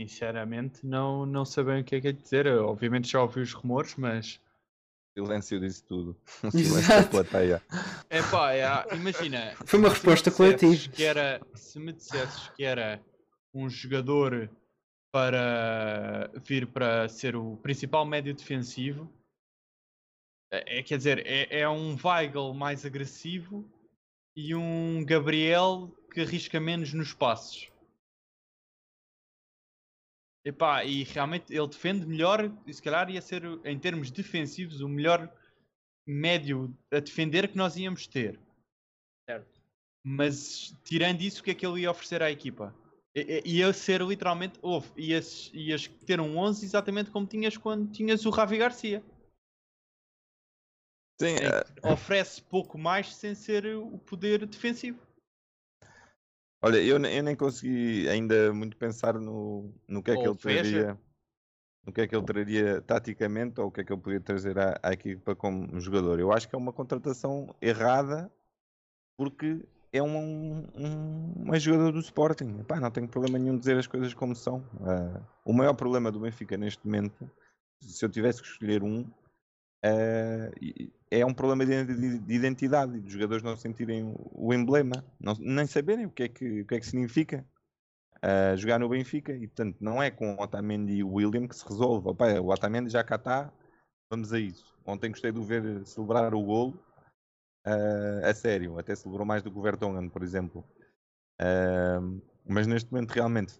Sinceramente, 0.00 0.84
não, 0.84 1.24
não 1.24 1.44
sabem 1.44 1.82
o 1.82 1.84
que 1.84 1.96
é 1.96 2.00
que 2.00 2.08
é 2.08 2.12
dizer. 2.12 2.46
Eu, 2.46 2.66
obviamente 2.66 3.08
já 3.08 3.22
ouvi 3.22 3.40
os 3.40 3.52
rumores, 3.52 3.94
mas. 3.96 4.40
Silêncio 5.16 5.60
disse 5.60 5.84
tudo. 5.84 6.16
Silêncio 6.50 7.02
da 7.02 7.08
plateia. 7.08 7.62
É 8.08 8.22
pá, 8.22 8.52
é, 8.54 8.64
imagina. 8.94 9.54
Foi 9.66 9.78
uma 9.78 9.90
resposta 9.90 10.30
coletiva. 10.30 10.90
Que 10.90 11.04
era, 11.04 11.40
se 11.54 11.78
me 11.78 11.92
dissesses 11.92 12.48
que 12.48 12.64
era 12.64 13.00
um 13.54 13.68
jogador 13.68 14.50
para 15.12 16.28
vir 16.38 16.66
para 16.66 17.06
ser 17.08 17.36
o 17.36 17.58
principal 17.58 18.06
médio 18.06 18.34
defensivo, 18.34 19.12
é, 20.50 20.78
é 20.78 20.82
quer 20.82 20.96
dizer, 20.96 21.26
é, 21.26 21.60
é 21.60 21.68
um 21.68 21.96
Weigl 22.02 22.54
mais 22.54 22.86
agressivo 22.86 23.70
e 24.34 24.54
um 24.54 25.04
Gabriel 25.04 25.94
que 26.10 26.22
arrisca 26.22 26.58
menos 26.58 26.94
nos 26.94 27.12
passos. 27.12 27.70
Epá, 30.44 30.84
e 30.84 31.04
realmente 31.04 31.54
ele 31.54 31.68
defende 31.68 32.04
melhor, 32.04 32.50
e 32.66 32.74
se 32.74 32.82
calhar 32.82 33.08
ia 33.08 33.22
ser, 33.22 33.44
em 33.64 33.78
termos 33.78 34.10
defensivos, 34.10 34.80
o 34.80 34.88
melhor 34.88 35.32
médio 36.06 36.76
a 36.90 36.98
defender 36.98 37.48
que 37.48 37.56
nós 37.56 37.76
íamos 37.76 38.08
ter. 38.08 38.40
Certo. 39.28 39.62
Mas 40.04 40.74
tirando 40.82 41.20
isso, 41.20 41.40
o 41.40 41.44
que 41.44 41.52
é 41.52 41.54
que 41.54 41.64
ele 41.64 41.82
ia 41.82 41.90
oferecer 41.90 42.22
à 42.22 42.30
equipa? 42.30 42.74
Ia 43.14 43.72
ser 43.74 44.00
literalmente, 44.00 44.58
houve, 44.62 44.88
ias, 44.96 45.50
ias 45.52 45.86
ter 46.06 46.18
um 46.18 46.38
11 46.38 46.64
exatamente 46.64 47.10
como 47.10 47.26
tinhas 47.26 47.56
quando 47.58 47.90
tinhas 47.90 48.24
o 48.24 48.30
Ravi 48.30 48.56
Garcia. 48.56 49.04
Sim, 51.20 51.36
é... 51.36 51.92
Oferece 51.92 52.40
pouco 52.42 52.78
mais 52.78 53.14
sem 53.14 53.34
ser 53.34 53.66
o 53.76 53.98
poder 53.98 54.46
defensivo. 54.46 54.98
Olha, 56.64 56.78
eu, 56.78 56.96
eu 56.96 57.22
nem 57.22 57.36
consegui 57.36 58.08
ainda 58.08 58.52
muito 58.54 58.76
pensar 58.76 59.14
no, 59.18 59.74
no 59.86 60.02
que 60.02 60.12
é 60.12 60.16
que 60.16 60.22
ele 60.22 60.36
traria. 60.36 60.98
No 61.84 61.92
que 61.92 62.00
é 62.00 62.06
que 62.06 62.14
ele 62.14 62.24
traria 62.24 62.80
taticamente 62.80 63.60
ou 63.60 63.66
o 63.66 63.70
que 63.70 63.80
é 63.80 63.84
que 63.84 63.92
ele 63.92 64.00
podia 64.00 64.20
trazer 64.20 64.56
à, 64.56 64.78
à 64.80 64.92
equipa 64.92 65.34
como 65.34 65.80
jogador. 65.80 66.20
Eu 66.20 66.32
acho 66.32 66.48
que 66.48 66.54
é 66.54 66.58
uma 66.58 66.72
contratação 66.72 67.54
errada 67.60 68.32
porque 69.18 69.66
é 69.92 70.02
um, 70.02 70.66
um, 70.74 71.34
um 71.46 71.58
jogador 71.58 71.92
do 71.92 72.00
Sporting. 72.00 72.60
Epá, 72.60 72.80
não 72.80 72.90
tenho 72.90 73.06
problema 73.06 73.38
nenhum 73.38 73.54
de 73.54 73.60
dizer 73.60 73.76
as 73.76 73.86
coisas 73.86 74.14
como 74.14 74.34
são. 74.34 74.58
Uh, 74.80 75.22
o 75.44 75.52
maior 75.52 75.74
problema 75.74 76.10
do 76.10 76.20
Benfica 76.20 76.56
neste 76.56 76.84
momento, 76.86 77.30
se 77.80 78.02
eu 78.04 78.08
tivesse 78.08 78.40
que 78.40 78.48
escolher 78.48 78.82
um, 78.82 79.02
uh, 79.02 80.92
é 81.10 81.26
um 81.26 81.34
problema 81.34 81.66
de 81.66 82.34
identidade, 82.34 83.00
dos 83.00 83.12
jogadores 83.12 83.42
não 83.42 83.54
sentirem 83.56 84.14
o 84.16 84.54
emblema, 84.54 85.04
não, 85.20 85.34
nem 85.38 85.66
saberem 85.66 86.06
o 86.06 86.10
que 86.10 86.22
é 86.22 86.28
que, 86.28 86.64
que, 86.64 86.74
é 86.74 86.80
que 86.80 86.86
significa 86.86 87.44
uh, 88.24 88.56
jogar 88.56 88.78
no 88.78 88.88
Benfica. 88.88 89.32
E 89.32 89.46
portanto, 89.46 89.76
não 89.78 90.02
é 90.02 90.10
com 90.10 90.34
o 90.34 90.42
Otamendi 90.42 90.94
e 90.94 91.04
o 91.04 91.12
William 91.12 91.46
que 91.46 91.56
se 91.56 91.68
resolve. 91.68 92.08
O 92.08 92.48
Otamendi 92.50 92.88
já 92.88 93.04
cá 93.04 93.16
está, 93.16 93.52
vamos 94.10 94.32
a 94.32 94.40
isso. 94.40 94.72
Ontem 94.86 95.10
gostei 95.10 95.30
de 95.30 95.38
o 95.38 95.42
ver 95.42 95.86
celebrar 95.86 96.34
o 96.34 96.42
golo 96.42 96.82
uh, 97.66 98.26
a 98.26 98.34
sério, 98.34 98.78
até 98.78 98.94
celebrou 98.94 99.26
mais 99.26 99.42
do 99.42 99.50
que 99.50 99.58
o 99.58 99.62
Vertonghen, 99.62 100.08
por 100.08 100.22
exemplo. 100.22 100.64
Uh, 101.40 102.20
mas 102.46 102.66
neste 102.66 102.90
momento, 102.92 103.12
realmente, 103.12 103.54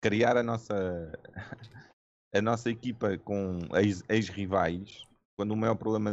criar 0.00 0.36
a 0.36 0.42
nossa, 0.42 1.12
a 2.34 2.42
nossa 2.42 2.70
equipa 2.70 3.18
com 3.18 3.58
ex-rivais, 4.08 5.04
quando 5.36 5.52
o 5.52 5.56
maior 5.56 5.74
problema 5.74 6.10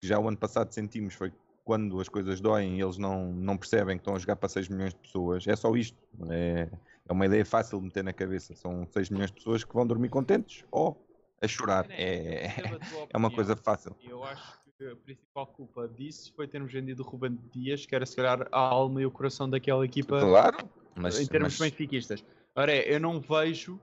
que 0.00 0.08
já 0.08 0.18
o 0.18 0.28
ano 0.28 0.36
passado 0.36 0.72
sentimos 0.72 1.14
foi 1.14 1.32
quando 1.64 1.98
as 2.00 2.08
coisas 2.08 2.40
doem 2.40 2.76
e 2.76 2.82
eles 2.82 2.98
não, 2.98 3.32
não 3.32 3.56
percebem 3.56 3.96
que 3.96 4.02
estão 4.02 4.14
a 4.14 4.18
jogar 4.18 4.36
para 4.36 4.48
6 4.48 4.68
milhões 4.68 4.92
de 4.92 5.00
pessoas. 5.00 5.46
É 5.46 5.56
só 5.56 5.74
isto. 5.74 5.96
É, 6.30 6.68
é 7.08 7.12
uma 7.12 7.24
ideia 7.26 7.44
fácil 7.44 7.78
de 7.78 7.86
meter 7.86 8.04
na 8.04 8.12
cabeça. 8.12 8.54
São 8.54 8.86
6 8.86 9.08
milhões 9.08 9.30
de 9.30 9.36
pessoas 9.36 9.64
que 9.64 9.72
vão 9.72 9.86
dormir 9.86 10.10
contentes 10.10 10.64
ou 10.70 11.02
a 11.40 11.48
chorar. 11.48 11.86
É, 11.90 12.46
é 13.08 13.16
uma 13.16 13.30
coisa 13.30 13.56
fácil. 13.56 13.96
Eu 14.02 14.22
acho 14.24 14.63
a 14.82 14.96
principal 14.96 15.46
culpa 15.46 15.86
disso 15.88 16.32
foi 16.34 16.48
termos 16.48 16.72
vendido 16.72 17.02
o 17.02 17.06
Ruben 17.06 17.38
Dias, 17.52 17.86
que 17.86 17.94
era 17.94 18.04
se 18.04 18.16
calhar 18.16 18.48
a 18.50 18.58
alma 18.58 19.00
e 19.00 19.06
o 19.06 19.10
coração 19.10 19.48
daquela 19.48 19.84
equipa. 19.84 20.20
Claro, 20.20 20.68
mas, 20.96 21.18
em 21.20 21.26
termos 21.26 21.58
mas... 21.58 21.70
benfiquistas. 21.70 22.24
Ora, 22.56 22.72
é, 22.72 22.94
eu 22.94 23.00
não 23.00 23.20
vejo 23.20 23.80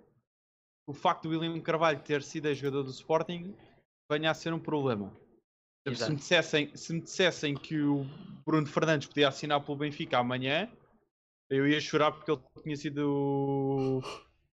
o 0.87 0.93
facto 0.93 1.23
do 1.23 1.29
William 1.29 1.59
Carvalho 1.61 1.99
ter 1.99 2.21
sido 2.21 2.53
jogador 2.53 2.83
do 2.83 2.91
Sporting 2.91 3.55
venha 4.11 4.31
a 4.31 4.33
ser 4.33 4.53
um 4.53 4.59
problema. 4.59 5.15
Se 5.87 6.09
me, 6.09 6.15
dissessem, 6.15 6.75
se 6.75 6.93
me 6.93 7.01
dissessem 7.01 7.55
que 7.55 7.79
o 7.79 8.05
Bruno 8.45 8.67
Fernandes 8.67 9.07
podia 9.07 9.29
assinar 9.29 9.61
pelo 9.61 9.77
Benfica 9.77 10.19
amanhã, 10.19 10.69
eu 11.49 11.67
ia 11.67 11.79
chorar 11.79 12.11
porque 12.11 12.29
ele 12.29 12.41
tinha 12.61 12.77
sido 12.77 13.99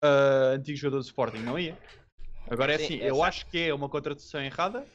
uh, 0.03 0.55
antigo 0.55 0.79
jogador 0.79 0.99
do 0.99 1.05
Sporting, 1.05 1.39
não 1.39 1.59
ia? 1.59 1.77
Agora 2.49 2.73
é 2.73 2.79
Sim, 2.79 2.85
assim, 2.85 2.95
é 3.01 3.11
eu 3.11 3.17
certo. 3.17 3.25
acho 3.25 3.47
que 3.51 3.59
é 3.59 3.75
uma 3.75 3.89
contratação 3.89 4.41
errada 4.41 4.87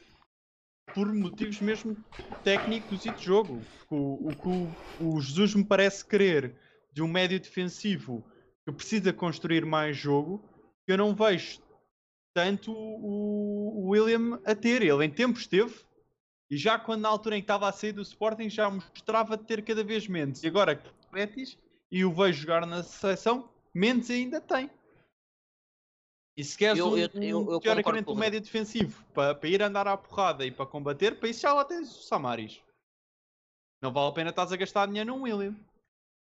por 0.92 1.12
motivos 1.12 1.60
mesmo 1.60 1.96
técnicos 2.42 3.04
e 3.04 3.10
de 3.10 3.24
jogo. 3.24 3.60
O, 3.90 4.28
o 4.28 4.36
que 4.36 4.48
o, 4.48 5.14
o, 5.16 5.20
Jesus 5.20 5.54
me 5.54 5.64
parece 5.64 6.04
querer 6.04 6.56
de 6.92 7.02
um 7.02 7.08
médio 7.08 7.40
defensivo 7.40 8.24
que 8.64 8.72
precisa 8.72 9.12
construir 9.12 9.64
mais 9.64 9.96
jogo, 9.96 10.42
eu 10.86 10.96
não 10.96 11.14
vejo 11.14 11.60
tanto 12.34 12.72
o, 12.72 13.84
o 13.84 13.88
William 13.90 14.40
a 14.44 14.54
ter. 14.54 14.82
Ele 14.82 15.04
em 15.04 15.10
tempos 15.10 15.46
teve, 15.46 15.74
e 16.50 16.56
já 16.56 16.78
quando 16.78 17.02
na 17.02 17.08
altura 17.08 17.36
em 17.36 17.40
que 17.40 17.44
estava 17.44 17.68
a 17.68 17.72
sair 17.72 17.92
do 17.92 18.02
Sporting 18.02 18.50
já 18.50 18.70
mostrava 18.70 19.36
ter 19.36 19.64
cada 19.64 19.84
vez 19.84 20.06
menos. 20.08 20.42
E 20.42 20.46
agora 20.46 20.82
Betis 21.12 21.58
e 21.90 22.04
o 22.04 22.12
vejo 22.12 22.42
jogar 22.42 22.66
na 22.66 22.82
seleção, 22.82 23.48
Mendes 23.72 24.10
ainda 24.10 24.40
tem. 24.40 24.70
E 26.36 26.42
se 26.42 26.58
queres 26.58 26.78
eu, 26.78 26.88
um, 26.88 26.98
eu, 26.98 27.10
eu, 27.14 27.52
eu 27.52 27.60
teoricamente 27.60 28.10
um 28.10 28.14
médio 28.14 28.40
defensivo 28.40 29.04
para, 29.14 29.34
para 29.34 29.48
ir 29.48 29.62
andar 29.62 29.86
à 29.86 29.96
porrada 29.96 30.44
e 30.44 30.50
para 30.50 30.66
combater, 30.66 31.18
para 31.18 31.28
isso 31.28 31.42
já 31.42 31.52
lá 31.52 31.64
tens 31.64 31.88
o 31.96 32.02
Samaris. 32.02 32.60
Não 33.80 33.92
vale 33.92 34.08
a 34.08 34.12
pena 34.12 34.30
estás 34.30 34.50
a 34.50 34.56
gastar 34.56 34.86
dinheiro 34.86 35.14
num 35.14 35.22
William. 35.22 35.54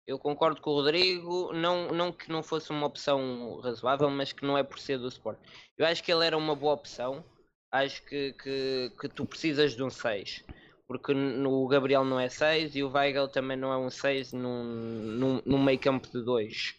Eu 0.08 0.18
concordo 0.18 0.60
com 0.60 0.72
o 0.72 0.76
Rodrigo, 0.76 1.54
não, 1.54 1.90
não 1.90 2.12
que 2.12 2.32
não 2.32 2.42
fosse 2.42 2.72
uma 2.72 2.88
opção 2.88 3.60
razoável, 3.60 4.10
mas 4.10 4.34
que 4.34 4.44
não 4.44 4.58
é 4.58 4.64
por 4.64 4.80
ser 4.80 4.98
do 4.98 5.08
Sport. 5.08 5.38
Eu 5.78 5.86
acho 5.86 6.04
que 6.04 6.12
ele 6.12 6.26
era 6.26 6.36
uma 6.36 6.56
boa 6.56 6.74
opção. 6.74 7.24
Acho 7.72 8.04
que, 8.06 8.34
que, 8.34 8.92
que 9.00 9.08
tu 9.10 9.24
precisas 9.24 9.76
de 9.76 9.84
um 9.84 9.90
6. 9.92 10.44
Porque 10.88 11.14
no, 11.14 11.64
o 11.64 11.68
Gabriel 11.68 12.04
não 12.04 12.20
é 12.20 12.28
6 12.28 12.76
e 12.76 12.82
o 12.82 12.90
Weigel 12.90 13.28
também 13.28 13.56
não 13.56 13.72
é 13.72 13.78
um 13.78 13.92
6 13.92 14.34
num, 14.34 14.64
num, 14.64 15.42
num 15.46 15.64
meio 15.64 15.78
campo 15.78 16.08
de 16.10 16.24
2. 16.24 16.79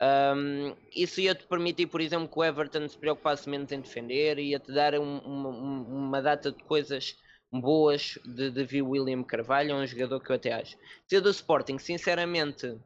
Um, 0.00 0.76
isso 0.94 1.20
ia-te 1.20 1.44
permitir, 1.46 1.86
por 1.86 2.00
exemplo, 2.00 2.28
que 2.28 2.38
o 2.38 2.44
Everton 2.44 2.88
se 2.88 2.96
preocupasse 2.96 3.48
menos 3.48 3.72
em 3.72 3.80
defender, 3.80 4.38
ia-te 4.38 4.72
dar 4.72 4.94
um, 4.94 5.18
uma, 5.18 5.48
uma 5.48 6.22
data 6.22 6.52
de 6.52 6.62
coisas 6.64 7.16
boas 7.50 8.18
de, 8.24 8.50
de 8.50 8.64
ver 8.64 8.82
William 8.82 9.22
Carvalho, 9.24 9.74
um 9.74 9.86
jogador 9.86 10.20
que 10.20 10.30
eu 10.30 10.36
até 10.36 10.52
acho. 10.52 10.76
Ser 11.08 11.20
do 11.20 11.30
Sporting, 11.30 11.78
sinceramente, 11.78 12.78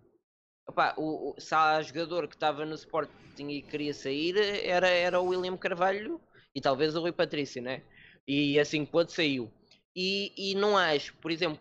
opa, 0.66 0.94
o, 0.96 1.30
o, 1.30 1.40
se 1.40 1.54
há 1.54 1.82
jogador 1.82 2.28
que 2.28 2.34
estava 2.34 2.64
no 2.64 2.74
Sporting 2.74 3.12
e 3.38 3.62
queria 3.62 3.92
sair, 3.92 4.36
era, 4.64 4.88
era 4.88 5.20
o 5.20 5.26
William 5.26 5.56
Carvalho 5.56 6.20
e 6.54 6.60
talvez 6.60 6.94
o 6.94 7.00
Rui 7.00 7.12
Patrício, 7.12 7.62
né? 7.62 7.82
E 8.26 8.58
assim 8.58 8.84
pôde 8.86 9.12
saiu. 9.12 9.52
E, 9.94 10.32
e 10.52 10.54
não 10.54 10.76
acho, 10.76 11.14
por 11.16 11.30
exemplo, 11.30 11.60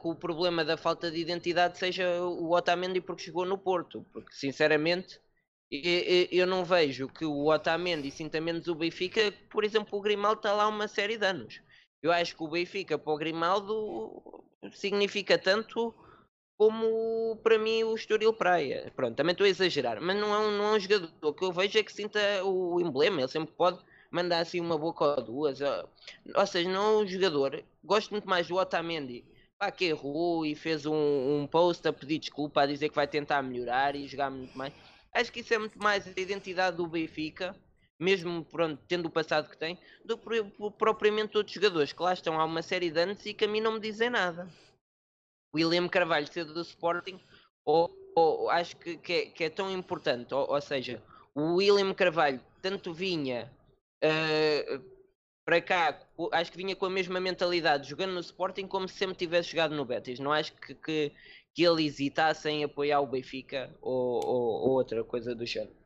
que 0.00 0.08
o 0.08 0.14
problema 0.14 0.64
da 0.64 0.76
falta 0.76 1.10
de 1.10 1.18
identidade 1.18 1.78
seja 1.78 2.22
o 2.22 2.52
Otamendi 2.52 3.00
porque 3.00 3.24
chegou 3.24 3.44
no 3.44 3.58
Porto, 3.58 4.06
porque 4.12 4.32
sinceramente 4.32 5.20
eu 6.30 6.46
não 6.46 6.64
vejo 6.64 7.08
que 7.08 7.24
o 7.24 7.46
Otamendi 7.46 8.10
sinta 8.10 8.40
menos 8.40 8.68
o 8.68 8.74
Benfica, 8.74 9.32
por 9.50 9.64
exemplo, 9.64 9.98
o 9.98 10.02
Grimaldo 10.02 10.38
está 10.38 10.52
lá 10.52 10.68
uma 10.68 10.86
série 10.86 11.16
de 11.16 11.26
anos. 11.26 11.60
Eu 12.02 12.12
acho 12.12 12.36
que 12.36 12.42
o 12.42 12.48
Benfica 12.48 12.98
para 12.98 13.12
o 13.12 13.16
Grimaldo 13.16 14.22
significa 14.72 15.38
tanto 15.38 15.94
como 16.58 17.36
para 17.42 17.58
mim 17.58 17.82
o 17.84 17.94
Estoril 17.94 18.32
Praia. 18.32 18.92
Pronto, 18.94 19.16
também 19.16 19.32
estou 19.32 19.46
a 19.46 19.48
exagerar, 19.50 20.00
mas 20.00 20.16
não 20.16 20.32
é 20.32 20.38
um, 20.38 20.50
não 20.58 20.64
é 20.66 20.76
um 20.76 20.80
jogador. 20.80 21.10
O 21.22 21.32
que 21.32 21.44
eu 21.44 21.52
vejo 21.52 21.78
é 21.78 21.82
que 21.82 21.92
sinta 21.92 22.20
o 22.44 22.80
emblema, 22.80 23.20
ele 23.20 23.28
sempre 23.28 23.52
pode 23.54 23.82
mandar 24.12 24.40
assim 24.40 24.60
uma 24.60 24.78
boca 24.78 25.04
ou 25.04 25.22
duas. 25.22 25.58
Ou 25.60 26.46
seja, 26.46 26.68
não 26.70 27.00
é 27.00 27.02
um 27.02 27.06
jogador. 27.06 27.64
Gosto 27.82 28.10
muito 28.10 28.28
mais 28.28 28.46
do 28.46 28.56
Otamendi. 28.56 29.24
Pá, 29.58 29.70
que 29.70 29.86
errou 29.86 30.46
e 30.46 30.54
fez 30.54 30.86
um, 30.86 30.92
um 30.94 31.46
post 31.46 31.86
a 31.88 31.92
pedir 31.92 32.18
desculpa, 32.18 32.62
a 32.62 32.66
dizer 32.66 32.88
que 32.88 32.94
vai 32.94 33.06
tentar 33.08 33.42
melhorar 33.42 33.96
e 33.96 34.06
jogar 34.06 34.30
muito 34.30 34.56
mais. 34.56 34.72
Acho 35.12 35.32
que 35.32 35.40
isso 35.40 35.54
é 35.54 35.58
muito 35.58 35.78
mais 35.78 36.06
a 36.06 36.20
identidade 36.20 36.76
do 36.76 36.86
Benfica 36.86 37.56
mesmo 38.02 38.44
pronto, 38.44 38.82
tendo 38.88 39.06
o 39.06 39.10
passado 39.10 39.48
que 39.48 39.56
tem, 39.56 39.78
do 40.04 40.18
que 40.18 40.42
propriamente 40.76 41.36
outros 41.36 41.54
jogadores 41.54 41.92
que 41.92 42.02
lá 42.02 42.12
estão 42.12 42.38
há 42.40 42.44
uma 42.44 42.60
série 42.60 42.90
de 42.90 42.98
anos 42.98 43.24
e 43.24 43.32
que 43.32 43.44
a 43.44 43.48
mim 43.48 43.60
não 43.60 43.74
me 43.74 43.80
dizem 43.80 44.10
nada. 44.10 44.48
William 45.54 45.88
Carvalho 45.88 46.26
ser 46.26 46.44
do 46.44 46.60
Sporting, 46.62 47.20
ou, 47.64 47.94
ou 48.16 48.50
acho 48.50 48.76
que, 48.76 48.96
que, 48.96 49.12
é, 49.12 49.26
que, 49.26 49.44
é, 49.44 49.50
tão 49.50 49.70
importante, 49.70 50.34
ou, 50.34 50.50
ou, 50.50 50.60
seja, 50.60 51.00
o 51.34 51.54
William 51.54 51.94
Carvalho 51.94 52.40
tanto 52.60 52.92
vinha 52.92 53.50
uh, 54.02 54.92
para 55.44 55.60
cá, 55.60 56.00
acho 56.32 56.52
que 56.52 56.56
vinha 56.56 56.76
com 56.76 56.86
a 56.86 56.90
mesma 56.90 57.20
mentalidade 57.20 57.88
jogando 57.88 58.12
no 58.12 58.20
Sporting 58.20 58.66
como 58.66 58.88
se 58.88 58.94
sempre 58.94 59.16
tivesse 59.16 59.50
jogado 59.50 59.74
no 59.74 59.84
Betis. 59.84 60.20
Não 60.20 60.32
acho 60.32 60.52
que, 60.54 60.74
que, 60.74 61.12
que 61.54 61.62
ele 61.64 61.84
hesitasse 61.84 62.48
em 62.48 62.64
apoiar 62.64 63.00
o 63.00 63.06
Benfica 63.06 63.74
ou, 63.80 64.24
ou, 64.24 64.44
ou 64.62 64.70
outra 64.70 65.02
coisa 65.04 65.34
do 65.34 65.44
género. 65.44 65.76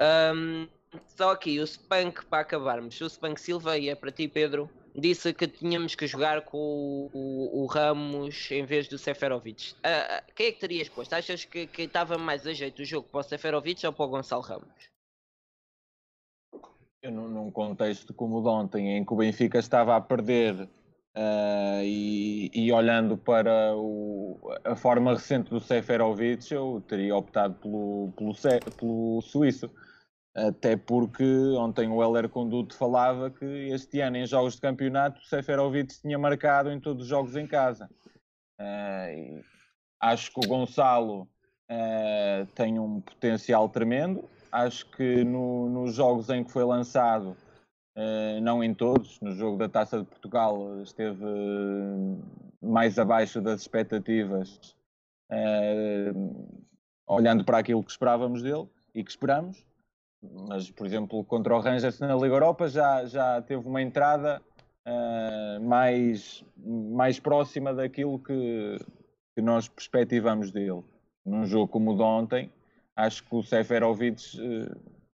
Um, 0.00 0.68
só 1.06 1.30
aqui, 1.32 1.60
o 1.60 1.66
Spunk 1.66 2.24
para 2.26 2.40
acabarmos. 2.40 3.00
O 3.00 3.08
Spunk 3.08 3.40
Silva, 3.40 3.78
e 3.78 3.88
é 3.88 3.94
para 3.94 4.10
ti, 4.12 4.28
Pedro, 4.28 4.68
disse 4.94 5.32
que 5.34 5.48
tínhamos 5.48 5.94
que 5.94 6.06
jogar 6.06 6.42
com 6.42 6.58
o, 6.58 7.10
o, 7.12 7.62
o 7.62 7.66
Ramos 7.66 8.50
em 8.50 8.64
vez 8.64 8.86
do 8.88 8.96
Seferovic. 8.96 9.72
Uh, 9.74 10.32
quem 10.34 10.46
é 10.46 10.52
que 10.52 10.60
terias 10.60 10.88
posto? 10.88 11.14
Achas 11.14 11.44
que, 11.44 11.68
estava 11.78 12.16
mais 12.16 12.46
a 12.46 12.52
jeito 12.52 12.82
o 12.82 12.84
jogo 12.84 13.08
para 13.08 13.20
o 13.20 13.24
Seferovic 13.24 13.84
ou 13.86 13.92
para 13.92 14.04
o 14.04 14.08
Gonçalo 14.08 14.42
Ramos? 14.42 14.88
Eu, 17.02 17.10
num 17.10 17.50
contexto 17.50 18.14
como 18.14 18.38
o 18.38 18.42
de 18.42 18.48
ontem, 18.48 18.96
em 18.96 19.04
que 19.04 19.12
o 19.12 19.16
Benfica 19.16 19.58
estava 19.58 19.96
a 19.96 20.00
perder 20.00 20.68
Uh, 21.16 21.78
e, 21.84 22.50
e, 22.52 22.72
olhando 22.72 23.16
para 23.16 23.72
o, 23.76 24.52
a 24.64 24.74
forma 24.74 25.12
recente 25.12 25.48
do 25.48 25.60
Seferovic, 25.60 26.52
eu 26.52 26.82
teria 26.88 27.14
optado 27.14 27.54
pelo, 27.54 28.12
pelo, 28.16 28.34
pelo 28.76 29.22
suíço. 29.22 29.70
Até 30.34 30.76
porque 30.76 31.24
ontem 31.56 31.88
o 31.88 32.02
Heller 32.02 32.28
Conduto 32.28 32.76
falava 32.76 33.30
que 33.30 33.44
este 33.44 34.00
ano, 34.00 34.16
em 34.16 34.26
jogos 34.26 34.56
de 34.56 34.62
campeonato, 34.62 35.20
o 35.20 35.24
Seferovic 35.24 36.00
tinha 36.00 36.18
marcado 36.18 36.72
em 36.72 36.80
todos 36.80 37.04
os 37.04 37.08
jogos 37.08 37.36
em 37.36 37.46
casa. 37.46 37.88
Uh, 38.60 39.44
acho 40.00 40.32
que 40.32 40.40
o 40.44 40.48
Gonçalo 40.48 41.28
uh, 41.70 42.46
tem 42.54 42.80
um 42.80 43.00
potencial 43.00 43.68
tremendo. 43.68 44.28
Acho 44.50 44.90
que 44.90 45.22
no, 45.22 45.68
nos 45.68 45.94
jogos 45.94 46.28
em 46.30 46.42
que 46.42 46.50
foi 46.50 46.64
lançado 46.64 47.36
Uh, 47.96 48.40
não 48.40 48.64
em 48.64 48.74
todos. 48.74 49.20
No 49.20 49.30
jogo 49.36 49.56
da 49.56 49.68
Taça 49.68 50.00
de 50.00 50.04
Portugal 50.04 50.82
esteve 50.82 51.24
mais 52.60 52.98
abaixo 52.98 53.40
das 53.40 53.60
expectativas, 53.60 54.74
olhando 57.06 57.44
para 57.44 57.58
aquilo 57.58 57.84
que 57.84 57.92
esperávamos 57.92 58.42
dele 58.42 58.68
e 58.92 59.04
que 59.04 59.10
esperamos. 59.12 59.64
Mas, 60.48 60.70
por 60.70 60.86
exemplo, 60.86 61.24
contra 61.24 61.54
o 61.54 61.60
Rangers 61.60 62.00
na 62.00 62.14
Liga 62.14 62.34
Europa 62.34 62.68
já, 62.68 63.04
já 63.06 63.42
teve 63.42 63.66
uma 63.66 63.82
entrada 63.82 64.40
mais, 65.62 66.44
mais 66.56 67.18
próxima 67.18 67.72
daquilo 67.72 68.18
que, 68.18 68.78
que 69.34 69.42
nós 69.42 69.68
perspectivamos 69.68 70.50
dele. 70.50 70.82
Num 71.24 71.46
jogo 71.46 71.68
como 71.68 71.92
o 71.92 71.96
de 71.96 72.02
ontem, 72.02 72.50
acho 72.94 73.24
que 73.24 73.34
o 73.34 73.42
Seferovic 73.42 74.22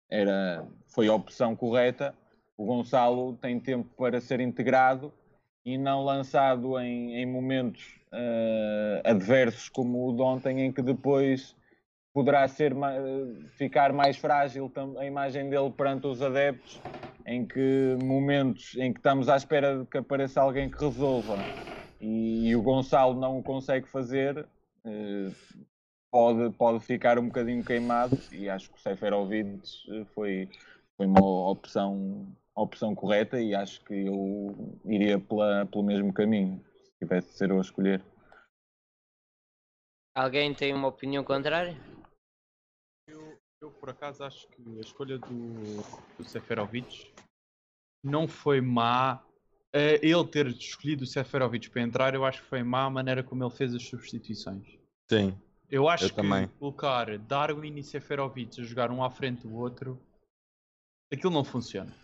era, 0.09 0.65
foi 0.87 1.07
a 1.07 1.13
opção 1.13 1.55
correta 1.55 2.13
o 2.57 2.65
Gonçalo 2.65 3.37
tem 3.39 3.59
tempo 3.59 3.87
para 3.95 4.19
ser 4.19 4.39
integrado 4.39 5.13
e 5.63 5.77
não 5.77 6.03
lançado 6.03 6.79
em, 6.79 7.13
em 7.15 7.25
momentos 7.25 7.99
uh, 8.11 9.01
adversos 9.07 9.69
como 9.69 10.09
o 10.09 10.15
de 10.15 10.21
ontem, 10.23 10.61
em 10.61 10.71
que 10.71 10.81
depois 10.81 11.55
poderá 12.17 12.47
ser, 12.47 12.73
ficar 13.57 13.93
mais 13.93 14.17
frágil 14.17 14.71
a 14.97 15.05
imagem 15.05 15.51
dele 15.51 15.69
perante 15.69 16.07
os 16.07 16.19
adeptos, 16.19 16.81
em 17.27 17.45
que 17.45 17.95
momentos 18.01 18.75
em 18.75 18.91
que 18.91 18.97
estamos 18.97 19.29
à 19.29 19.37
espera 19.37 19.77
de 19.77 19.85
que 19.85 19.99
apareça 19.99 20.41
alguém 20.41 20.67
que 20.67 20.83
resolva 20.83 21.37
e, 22.01 22.55
o 22.55 22.61
Gonçalo 22.63 23.13
não 23.13 23.37
o 23.37 23.43
consegue 23.43 23.87
fazer, 23.87 24.35
uh, 24.83 25.35
pode, 26.09 26.49
pode 26.57 26.79
ficar 26.79 27.19
um 27.19 27.27
bocadinho 27.27 27.63
queimado 27.63 28.17
e 28.31 28.49
acho 28.49 28.71
que 28.71 28.79
o 28.79 28.81
Seferovic 28.81 29.61
foi, 30.15 30.49
foi 30.97 31.05
uma 31.05 31.51
opção 31.51 32.25
opção 32.55 32.95
correta 32.95 33.39
e 33.39 33.53
acho 33.53 33.79
que 33.85 33.93
eu 33.93 34.73
iria 34.85 35.19
pela, 35.19 35.67
pelo 35.67 35.83
mesmo 35.83 36.11
caminho, 36.11 36.59
se 36.83 36.97
tivesse 36.97 37.27
de 37.27 37.37
ser 37.37 37.51
eu 37.51 37.59
a 37.59 37.61
escolher. 37.61 38.01
Alguém 40.15 40.51
tem 40.55 40.73
uma 40.73 40.87
opinião 40.87 41.23
contrária? 41.23 41.77
Por 43.87 43.91
acaso 43.91 44.21
acho 44.21 44.45
que 44.49 44.79
a 44.79 44.81
escolha 44.81 45.17
do, 45.17 45.81
do 46.17 46.25
Seferovic 46.25 47.09
não 48.03 48.27
foi 48.27 48.59
má. 48.59 49.23
Uh, 49.73 49.95
ele 50.01 50.27
ter 50.27 50.47
escolhido 50.47 51.05
o 51.05 51.07
Seferovic 51.07 51.69
para 51.69 51.81
entrar, 51.83 52.13
eu 52.13 52.25
acho 52.25 52.41
que 52.41 52.49
foi 52.49 52.61
má 52.63 52.83
a 52.83 52.89
maneira 52.89 53.23
como 53.23 53.45
ele 53.45 53.49
fez 53.49 53.73
as 53.73 53.83
substituições. 53.83 54.77
Sim. 55.09 55.33
Eu 55.69 55.87
acho 55.87 56.03
eu 56.03 56.09
que 56.09 56.15
também. 56.17 56.49
colocar 56.59 57.17
Darwin 57.17 57.77
e 57.77 57.83
Seferovic 57.83 58.59
a 58.59 58.63
jogar 58.65 58.91
um 58.91 59.01
à 59.01 59.09
frente 59.09 59.47
do 59.47 59.55
outro, 59.55 59.97
aquilo 61.09 61.31
não 61.31 61.45
funciona. 61.45 61.95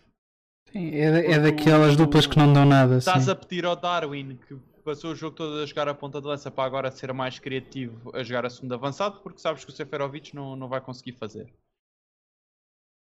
Sim, 0.72 0.88
é, 0.94 1.32
é 1.32 1.38
daquelas 1.38 1.98
duplas 1.98 2.26
que 2.26 2.38
não 2.38 2.50
dão 2.50 2.64
nada. 2.64 2.96
Estás 2.96 3.24
sim. 3.24 3.30
a 3.30 3.34
pedir 3.34 3.66
ao 3.66 3.76
Darwin 3.76 4.38
que 4.48 4.54
passou 4.82 5.12
o 5.12 5.14
jogo 5.14 5.36
todo 5.36 5.58
a 5.58 5.66
jogar 5.66 5.86
a 5.86 5.94
ponta 5.94 6.18
de 6.18 6.26
lança 6.26 6.50
para 6.50 6.64
agora 6.64 6.90
ser 6.90 7.12
mais 7.12 7.38
criativo 7.38 8.10
a 8.14 8.22
jogar 8.22 8.46
a 8.46 8.50
segunda 8.50 8.74
avançado 8.74 9.20
porque 9.20 9.38
sabes 9.38 9.66
que 9.66 9.70
o 9.70 9.74
Seferovic 9.74 10.34
não, 10.34 10.56
não 10.56 10.66
vai 10.66 10.80
conseguir 10.80 11.12
fazer. 11.12 11.52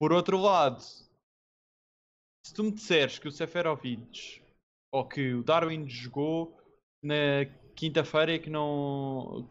Por 0.05 0.13
outro 0.13 0.37
lado, 0.37 0.83
se 0.83 2.53
tu 2.55 2.63
me 2.63 2.71
disseres 2.71 3.19
que 3.19 3.27
o 3.27 3.33
Seferovic 3.33 4.43
ou 4.93 5.09
que 5.09 5.33
o 5.33 5.43
Darwin 5.43 5.89
jogou 5.89 6.61
na 7.03 7.47
quinta-feira 7.75 8.35
e 8.35 8.39
que 8.39 8.51
não 8.51 9.49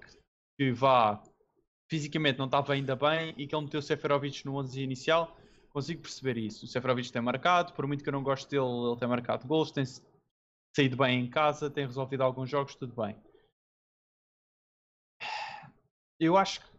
que 0.55 0.71
vá 0.71 1.23
fisicamente 1.89 2.37
não 2.37 2.45
estava 2.45 2.73
ainda 2.73 2.95
bem 2.95 3.33
e 3.35 3.47
que 3.47 3.55
ele 3.55 3.63
meteu 3.63 3.79
o 3.79 3.81
Seferovic 3.81 4.45
no 4.45 4.57
11 4.57 4.79
inicial, 4.79 5.35
consigo 5.71 6.03
perceber 6.03 6.37
isso. 6.37 6.65
O 6.65 6.67
Seferovic 6.67 7.11
tem 7.11 7.19
marcado, 7.19 7.73
por 7.73 7.87
muito 7.87 8.03
que 8.03 8.09
eu 8.09 8.13
não 8.13 8.21
goste 8.21 8.47
dele, 8.47 8.63
ele 8.63 8.99
tem 8.99 9.07
marcado 9.07 9.47
gols, 9.47 9.71
tem 9.71 9.85
saído 10.77 10.97
bem 10.97 11.19
em 11.19 11.29
casa, 11.31 11.67
tem 11.67 11.87
resolvido 11.87 12.21
alguns 12.21 12.47
jogos, 12.47 12.75
tudo 12.75 12.93
bem. 12.93 13.17
eu 16.19 16.37
acho 16.37 16.61
que 16.61 16.72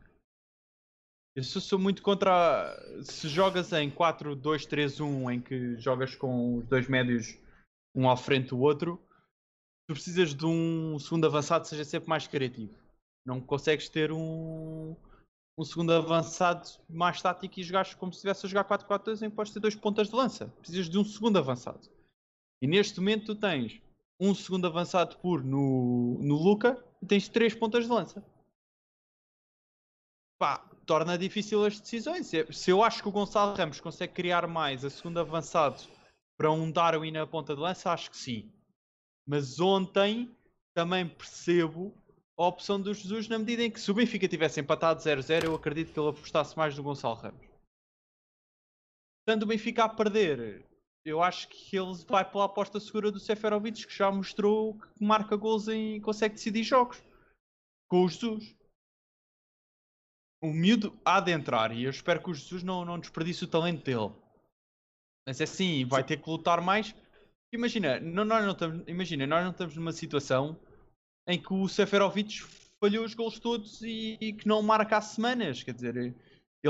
eu 1.34 1.42
sou 1.42 1.78
muito 1.78 2.02
contra. 2.02 2.76
Se 3.02 3.28
jogas 3.28 3.72
em 3.72 3.90
4-2-3-1, 3.90 5.34
em 5.34 5.40
que 5.40 5.76
jogas 5.78 6.14
com 6.14 6.58
os 6.58 6.66
dois 6.66 6.88
médios 6.88 7.36
um 7.94 8.08
à 8.08 8.16
frente 8.16 8.50
do 8.50 8.60
outro, 8.60 9.02
tu 9.88 9.94
precisas 9.94 10.34
de 10.34 10.46
um 10.46 10.98
segundo 10.98 11.26
avançado 11.26 11.62
que 11.62 11.68
seja 11.68 11.84
sempre 11.84 12.08
mais 12.08 12.26
criativo. 12.26 12.78
Não 13.26 13.40
consegues 13.40 13.88
ter 13.88 14.12
um, 14.12 14.94
um 15.58 15.64
segundo 15.64 15.92
avançado 15.92 16.68
mais 16.88 17.20
tático 17.20 17.58
e 17.58 17.64
jogares 17.64 17.94
como 17.94 18.12
se 18.12 18.18
estivesse 18.18 18.46
a 18.46 18.48
jogar 18.48 18.68
4-4-2 18.68 19.22
em 19.22 19.30
que 19.30 19.36
podes 19.36 19.52
ter 19.52 19.60
dois 19.60 19.74
pontas 19.74 20.08
de 20.08 20.14
lança. 20.14 20.48
Precisas 20.58 20.88
de 20.88 20.98
um 20.98 21.04
segundo 21.04 21.38
avançado. 21.38 21.88
E 22.62 22.66
neste 22.66 23.00
momento 23.00 23.34
tu 23.34 23.40
tens 23.40 23.82
um 24.20 24.34
segundo 24.34 24.66
avançado 24.66 25.18
por 25.18 25.42
no, 25.42 26.18
no 26.20 26.36
Luca 26.36 26.82
e 27.02 27.06
tens 27.06 27.28
três 27.28 27.54
pontas 27.54 27.84
de 27.84 27.90
lança. 27.90 28.24
Pá, 30.38 30.68
torna 30.86 31.18
difícil 31.18 31.64
as 31.64 31.80
decisões. 31.80 32.30
Se 32.50 32.70
eu 32.70 32.82
acho 32.82 33.02
que 33.02 33.08
o 33.08 33.12
Gonçalo 33.12 33.56
Ramos 33.56 33.80
consegue 33.80 34.12
criar 34.12 34.46
mais 34.46 34.84
a 34.84 34.90
segundo 34.90 35.18
avançado 35.18 35.82
para 36.36 36.50
um 36.50 36.70
Darwin 36.70 37.12
na 37.12 37.26
ponta 37.26 37.54
de 37.54 37.60
lança, 37.60 37.90
acho 37.90 38.10
que 38.10 38.16
sim. 38.16 38.52
Mas 39.26 39.60
ontem 39.60 40.34
também 40.74 41.08
percebo 41.08 41.94
a 42.36 42.46
opção 42.46 42.80
do 42.80 42.92
Jesus 42.92 43.28
na 43.28 43.38
medida 43.38 43.62
em 43.62 43.70
que 43.70 43.80
se 43.80 43.90
o 43.90 43.94
Benfica 43.94 44.28
tivesse 44.28 44.60
empatado 44.60 45.00
0-0, 45.00 45.44
eu 45.44 45.54
acredito 45.54 45.92
que 45.92 45.98
ele 45.98 46.08
apostasse 46.08 46.56
mais 46.56 46.76
no 46.76 46.82
Gonçalo 46.82 47.14
Ramos. 47.14 47.46
Estando 49.20 49.44
o 49.44 49.46
Benfica 49.46 49.84
a 49.84 49.88
perder, 49.88 50.66
eu 51.04 51.22
acho 51.22 51.48
que 51.48 51.76
ele 51.76 51.94
vai 52.08 52.28
pela 52.28 52.44
aposta 52.44 52.80
segura 52.80 53.10
do 53.10 53.20
Seferovic, 53.20 53.86
que 53.86 53.96
já 53.96 54.10
mostrou 54.10 54.74
que 54.78 55.04
marca 55.04 55.36
gols 55.36 55.68
e 55.68 56.00
consegue 56.00 56.34
decidir 56.34 56.62
jogos 56.62 57.02
com 57.88 58.04
o 58.04 58.08
Jesus 58.08 58.54
o 60.44 60.52
miúdo 60.52 60.94
há 61.02 61.20
de 61.20 61.32
entrar 61.32 61.72
e 61.72 61.84
eu 61.84 61.90
espero 61.90 62.22
que 62.22 62.30
o 62.30 62.34
Jesus 62.34 62.62
não, 62.62 62.84
não 62.84 62.98
desperdice 62.98 63.44
o 63.44 63.48
talento 63.48 63.82
dele. 63.82 64.12
Mas 65.26 65.40
é 65.40 65.44
assim, 65.44 65.86
vai 65.86 66.04
ter 66.04 66.18
que 66.18 66.28
lutar 66.28 66.60
mais. 66.60 66.94
Imagina, 67.50 67.98
não, 67.98 68.26
nós 68.26 68.44
não 68.44 68.52
estamos, 68.52 68.84
imagina, 68.86 69.26
nós 69.26 69.42
não 69.42 69.52
estamos 69.52 69.74
numa 69.74 69.92
situação 69.92 70.60
em 71.26 71.40
que 71.40 71.54
o 71.54 71.66
Seferovic 71.66 72.42
falhou 72.78 73.06
os 73.06 73.14
gols 73.14 73.38
todos 73.38 73.80
e, 73.80 74.18
e, 74.20 74.34
que 74.34 74.46
não 74.46 74.60
marca 74.60 74.98
há 74.98 75.00
semanas. 75.00 75.62
Quer 75.62 75.72
dizer, 75.72 75.96
ele 75.96 76.14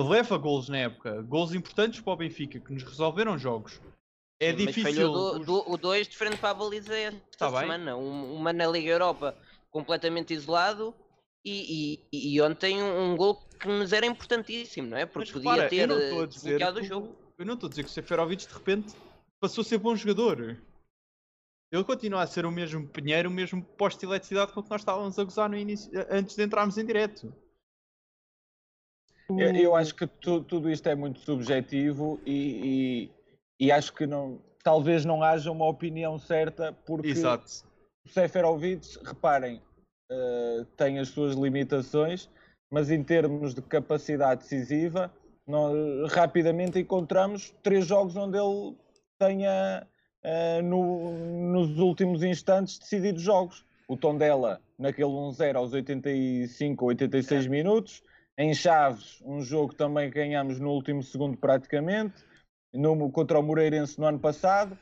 leva 0.09 0.39
gols 0.39 0.69
na 0.69 0.79
época, 0.79 1.21
gols 1.23 1.53
importantes 1.53 2.01
para 2.01 2.13
o 2.13 2.17
Benfica, 2.17 2.61
que 2.61 2.73
nos 2.73 2.85
resolveram 2.85 3.37
jogos. 3.37 3.81
É 4.39 4.53
Sim, 4.53 4.67
difícil. 4.67 4.83
Mas 4.85 4.95
falhou 4.95 5.39
do, 5.41 5.45
do, 5.45 5.73
o 5.73 5.77
2 5.77 6.07
de 6.07 6.17
frente 6.17 6.37
para 6.37 6.51
a 6.51 6.55
baliza 6.55 6.97
esta 6.97 7.51
tá 7.51 7.61
semana. 7.61 7.97
Um, 7.97 8.37
uma 8.37 8.53
na 8.53 8.69
Liga 8.69 8.91
Europa 8.91 9.37
completamente 9.71 10.33
isolado 10.33 10.95
e, 11.45 12.01
e, 12.13 12.35
e 12.35 12.41
ontem 12.41 12.83
um, 12.83 13.13
um 13.13 13.17
gol 13.17 13.37
que 13.61 13.69
nos 13.69 13.93
era 13.93 14.07
importantíssimo, 14.07 14.89
não 14.89 14.97
é? 14.97 15.05
Porque 15.05 15.33
Mas, 15.35 15.43
podia 15.43 15.69
ter 15.69 15.89
desbloqueado 16.27 16.81
o 16.81 16.85
jogo. 16.85 17.17
Eu 17.39 17.45
não 17.45 17.55
estou 17.55 17.67
a 17.67 17.71
dizer 17.71 17.83
que 17.83 17.91
o 17.91 17.93
Seferovic 17.93 18.47
de 18.47 18.55
repente 18.55 18.95
passou 19.41 19.63
a 19.63 19.65
ser 19.65 19.79
bom 19.79 19.95
jogador. 19.95 20.57
Ele 21.73 21.85
continua 21.85 22.23
a 22.23 22.27
ser 22.27 22.47
o 22.47 22.53
mesmo 22.53 22.87
Pinheiro, 22.89 23.29
o 23.29 23.33
mesmo 23.33 23.63
posto 23.63 24.01
de 24.01 24.07
eletricidade 24.07 24.53
com 24.53 24.63
que 24.63 24.71
nós 24.71 24.81
estávamos 24.81 25.19
a 25.19 25.25
gozar 25.25 25.51
no 25.51 25.57
início, 25.57 25.91
antes 26.09 26.37
de 26.37 26.45
entrarmos 26.45 26.79
em 26.79 26.87
direto. 26.87 27.35
Eu, 29.29 29.57
eu 29.57 29.75
acho 29.75 29.95
que 29.95 30.07
tu, 30.07 30.43
tudo 30.43 30.71
isto 30.71 30.89
é 30.89 30.95
muito 30.95 31.19
subjetivo 31.21 32.21
e, 32.25 33.11
e, 33.59 33.67
e, 33.67 33.73
acho 33.73 33.93
que 33.93 34.07
não, 34.07 34.41
talvez 34.63 35.05
não 35.05 35.23
haja 35.23 35.51
uma 35.51 35.67
opinião 35.67 36.19
certa 36.19 36.73
porque 36.73 37.09
Exato. 37.09 37.65
o 38.05 38.09
Seferovic, 38.09 38.99
reparem, 39.03 39.63
uh, 40.11 40.65
tem 40.77 40.99
as 40.99 41.09
suas 41.09 41.35
limitações, 41.35 42.29
mas 42.71 42.91
em 42.91 43.03
termos 43.03 43.55
de 43.55 43.63
capacidade 43.63 44.43
decisiva, 44.43 45.13
nós 45.47 46.13
rapidamente 46.13 46.79
encontramos 46.79 47.55
três 47.63 47.87
jogos 47.87 48.17
onde 48.17 48.39
ele 48.39 48.77
tenha, 49.19 49.87
uh, 50.25 50.63
no, 50.63 51.53
nos 51.53 51.79
últimos 51.79 52.23
instantes, 52.23 52.79
decidido 52.79 53.19
jogos. 53.19 53.65
O 53.87 53.97
Tondela, 53.97 54.61
naquele 54.79 55.11
1-0 55.11 55.57
aos 55.57 55.73
85 55.73 56.85
ou 56.85 56.89
86 56.89 57.47
minutos. 57.47 58.03
Em 58.37 58.53
Chaves, 58.55 59.23
um 59.25 59.41
jogo 59.43 59.75
também 59.75 60.11
ganhamos 60.11 60.59
no 60.59 60.71
último 60.71 61.03
segundo 61.03 61.37
praticamente. 61.37 62.25
No, 62.73 63.11
contra 63.13 63.39
o 63.39 63.43
Moreirense 63.43 64.01
no 64.01 64.07
ano 64.07 64.19
passado. 64.19 64.77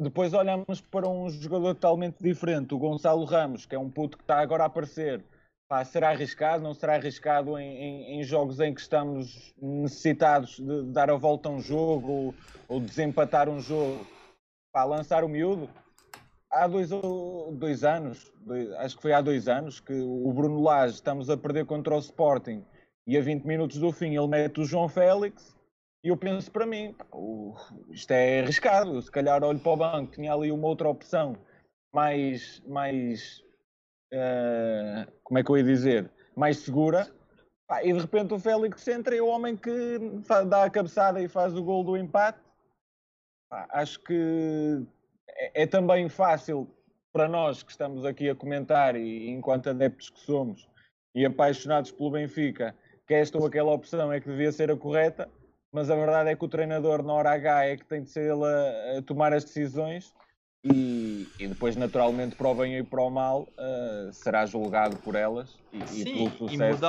Depois 0.00 0.32
olhamos 0.32 0.80
para 0.80 1.08
um 1.08 1.28
jogador 1.28 1.74
totalmente 1.74 2.22
diferente, 2.22 2.72
o 2.72 2.78
Gonçalo 2.78 3.24
Ramos, 3.24 3.66
que 3.66 3.74
é 3.74 3.78
um 3.78 3.90
puto 3.90 4.16
que 4.16 4.22
está 4.22 4.38
agora 4.38 4.62
a 4.62 4.66
aparecer. 4.66 5.24
Pá, 5.68 5.84
será 5.84 6.10
arriscado? 6.10 6.62
Não 6.62 6.72
será 6.72 6.94
arriscado 6.94 7.58
em, 7.58 7.76
em, 7.76 8.20
em, 8.20 8.22
jogos 8.22 8.60
em 8.60 8.72
que 8.72 8.80
estamos 8.80 9.52
necessitados 9.60 10.60
de 10.60 10.84
dar 10.92 11.10
a 11.10 11.16
volta 11.16 11.48
a 11.48 11.52
um 11.52 11.60
jogo 11.60 12.10
ou, 12.10 12.34
ou 12.68 12.80
desempatar 12.80 13.48
um 13.48 13.60
jogo? 13.60 14.06
Pá, 14.72 14.84
lançar 14.84 15.24
o 15.24 15.28
miúdo? 15.28 15.68
Há 16.48 16.68
dois, 16.68 16.90
dois 17.54 17.82
anos, 17.82 18.32
dois, 18.40 18.70
acho 18.74 18.96
que 18.96 19.02
foi 19.02 19.12
há 19.12 19.20
dois 19.20 19.48
anos, 19.48 19.80
que 19.80 19.92
o 19.92 20.32
Bruno 20.32 20.62
Lage 20.62 20.94
estamos 20.94 21.28
a 21.28 21.36
perder 21.36 21.66
contra 21.66 21.96
o 21.96 21.98
Sporting 21.98 22.64
e 23.04 23.18
a 23.18 23.20
20 23.20 23.44
minutos 23.44 23.78
do 23.78 23.90
fim 23.90 24.16
ele 24.16 24.28
mete 24.28 24.60
o 24.60 24.64
João 24.64 24.88
Félix 24.88 25.57
e 26.02 26.08
eu 26.08 26.16
penso 26.16 26.50
para 26.50 26.66
mim, 26.66 26.94
isto 27.90 28.10
é 28.12 28.40
arriscado. 28.40 29.00
Se 29.02 29.10
calhar 29.10 29.42
olho 29.42 29.58
para 29.58 29.72
o 29.72 29.76
banco, 29.76 30.12
tinha 30.12 30.32
ali 30.32 30.52
uma 30.52 30.68
outra 30.68 30.88
opção 30.88 31.36
mais, 31.92 32.60
mais 32.66 33.42
uh, 34.12 35.10
como 35.24 35.38
é 35.38 35.44
que 35.44 35.50
eu 35.50 35.56
ia 35.56 35.64
dizer, 35.64 36.10
mais 36.36 36.58
segura. 36.58 37.10
Pá, 37.66 37.82
e 37.84 37.92
de 37.92 37.98
repente 37.98 38.32
o 38.32 38.38
Félix 38.38 38.86
entra 38.88 39.14
e 39.14 39.20
o 39.20 39.26
homem 39.26 39.56
que 39.56 39.98
dá 40.48 40.64
a 40.64 40.70
cabeçada 40.70 41.20
e 41.20 41.28
faz 41.28 41.54
o 41.54 41.62
gol 41.62 41.82
do 41.82 41.96
empate. 41.96 42.40
Pá, 43.50 43.66
acho 43.70 44.00
que 44.00 44.86
é, 45.28 45.62
é, 45.62 45.66
também 45.66 46.08
fácil 46.08 46.68
para 47.12 47.28
nós 47.28 47.62
que 47.62 47.72
estamos 47.72 48.04
aqui 48.04 48.30
a 48.30 48.36
comentar 48.36 48.94
e 48.94 49.28
enquanto 49.30 49.68
adeptos 49.68 50.10
que 50.10 50.20
somos 50.20 50.68
e 51.14 51.26
apaixonados 51.26 51.90
pelo 51.90 52.12
Benfica, 52.12 52.76
que 53.06 53.14
esta 53.14 53.36
ou 53.36 53.46
aquela 53.46 53.72
opção 53.72 54.12
é 54.12 54.20
que 54.20 54.28
devia 54.28 54.52
ser 54.52 54.70
a 54.70 54.76
correta 54.76 55.28
mas 55.72 55.90
a 55.90 55.96
verdade 55.96 56.30
é 56.30 56.36
que 56.36 56.44
o 56.44 56.48
treinador 56.48 57.02
na 57.02 57.12
hora 57.12 57.32
H 57.32 57.64
é 57.66 57.76
que 57.76 57.84
tem 57.84 58.02
de 58.02 58.10
ser 58.10 58.32
ele 58.32 58.44
a, 58.44 58.98
a 58.98 59.02
tomar 59.02 59.32
as 59.32 59.44
decisões 59.44 60.12
e, 60.64 61.28
e, 61.38 61.46
depois 61.46 61.76
naturalmente 61.76 62.34
para 62.34 62.48
o 62.48 62.54
bem 62.54 62.78
e 62.78 62.82
para 62.82 63.00
o 63.00 63.10
mal 63.10 63.42
uh, 63.42 64.12
será 64.12 64.44
julgado 64.44 64.96
por 64.98 65.14
elas 65.14 65.56
e, 65.72 65.86
Sim, 65.86 66.00
e 66.00 66.30
pelo 66.30 66.50
sucesso 66.50 66.84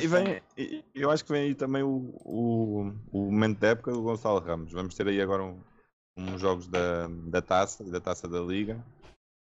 e, 0.00 0.04
e 0.04 0.06
vem, 0.06 0.42
e, 0.56 0.84
eu 0.94 1.10
acho 1.10 1.24
que 1.24 1.32
vem 1.32 1.42
aí 1.42 1.54
também 1.54 1.82
o, 1.82 2.14
o, 2.24 2.92
o, 3.10 3.24
momento 3.24 3.58
da 3.58 3.68
época 3.68 3.90
do 3.90 4.02
Gonçalo 4.02 4.38
Ramos. 4.38 4.72
Vamos 4.72 4.94
ter 4.94 5.08
aí 5.08 5.20
agora 5.20 5.42
um, 5.42 5.60
uns 6.16 6.40
jogos 6.40 6.68
da, 6.68 7.08
da 7.08 7.42
taça 7.42 7.82
da 7.82 8.00
taça 8.00 8.28
da 8.28 8.40
liga 8.40 8.76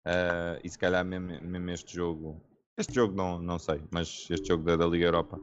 uh, 0.08 0.60
e 0.64 0.70
se 0.70 0.78
calhar 0.78 1.06
mesmo, 1.06 1.40
mesmo, 1.42 1.70
este 1.70 1.96
jogo 1.96 2.42
este 2.76 2.96
jogo 2.96 3.16
não, 3.16 3.40
não 3.40 3.60
sei 3.60 3.80
mas 3.92 4.28
este 4.30 4.48
jogo 4.48 4.64
da, 4.64 4.76
da 4.76 4.88
Liga 4.88 5.06
Europa 5.06 5.40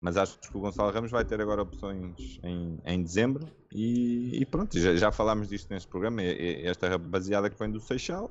mas 0.00 0.16
acho 0.16 0.38
que 0.38 0.56
o 0.56 0.60
Gonçalo 0.60 0.92
Ramos 0.92 1.10
vai 1.10 1.24
ter 1.24 1.40
agora 1.40 1.62
opções 1.62 2.38
em, 2.42 2.78
em 2.84 3.02
dezembro 3.02 3.48
e, 3.72 4.40
e 4.40 4.46
pronto, 4.46 4.78
já, 4.78 4.94
já, 4.94 5.10
falámos 5.10 5.48
disto 5.48 5.70
neste 5.70 5.88
programa. 5.88 6.22
Esta 6.22 6.96
baseada 6.98 7.50
que 7.50 7.58
vem 7.58 7.70
do 7.70 7.80
Seixal 7.80 8.30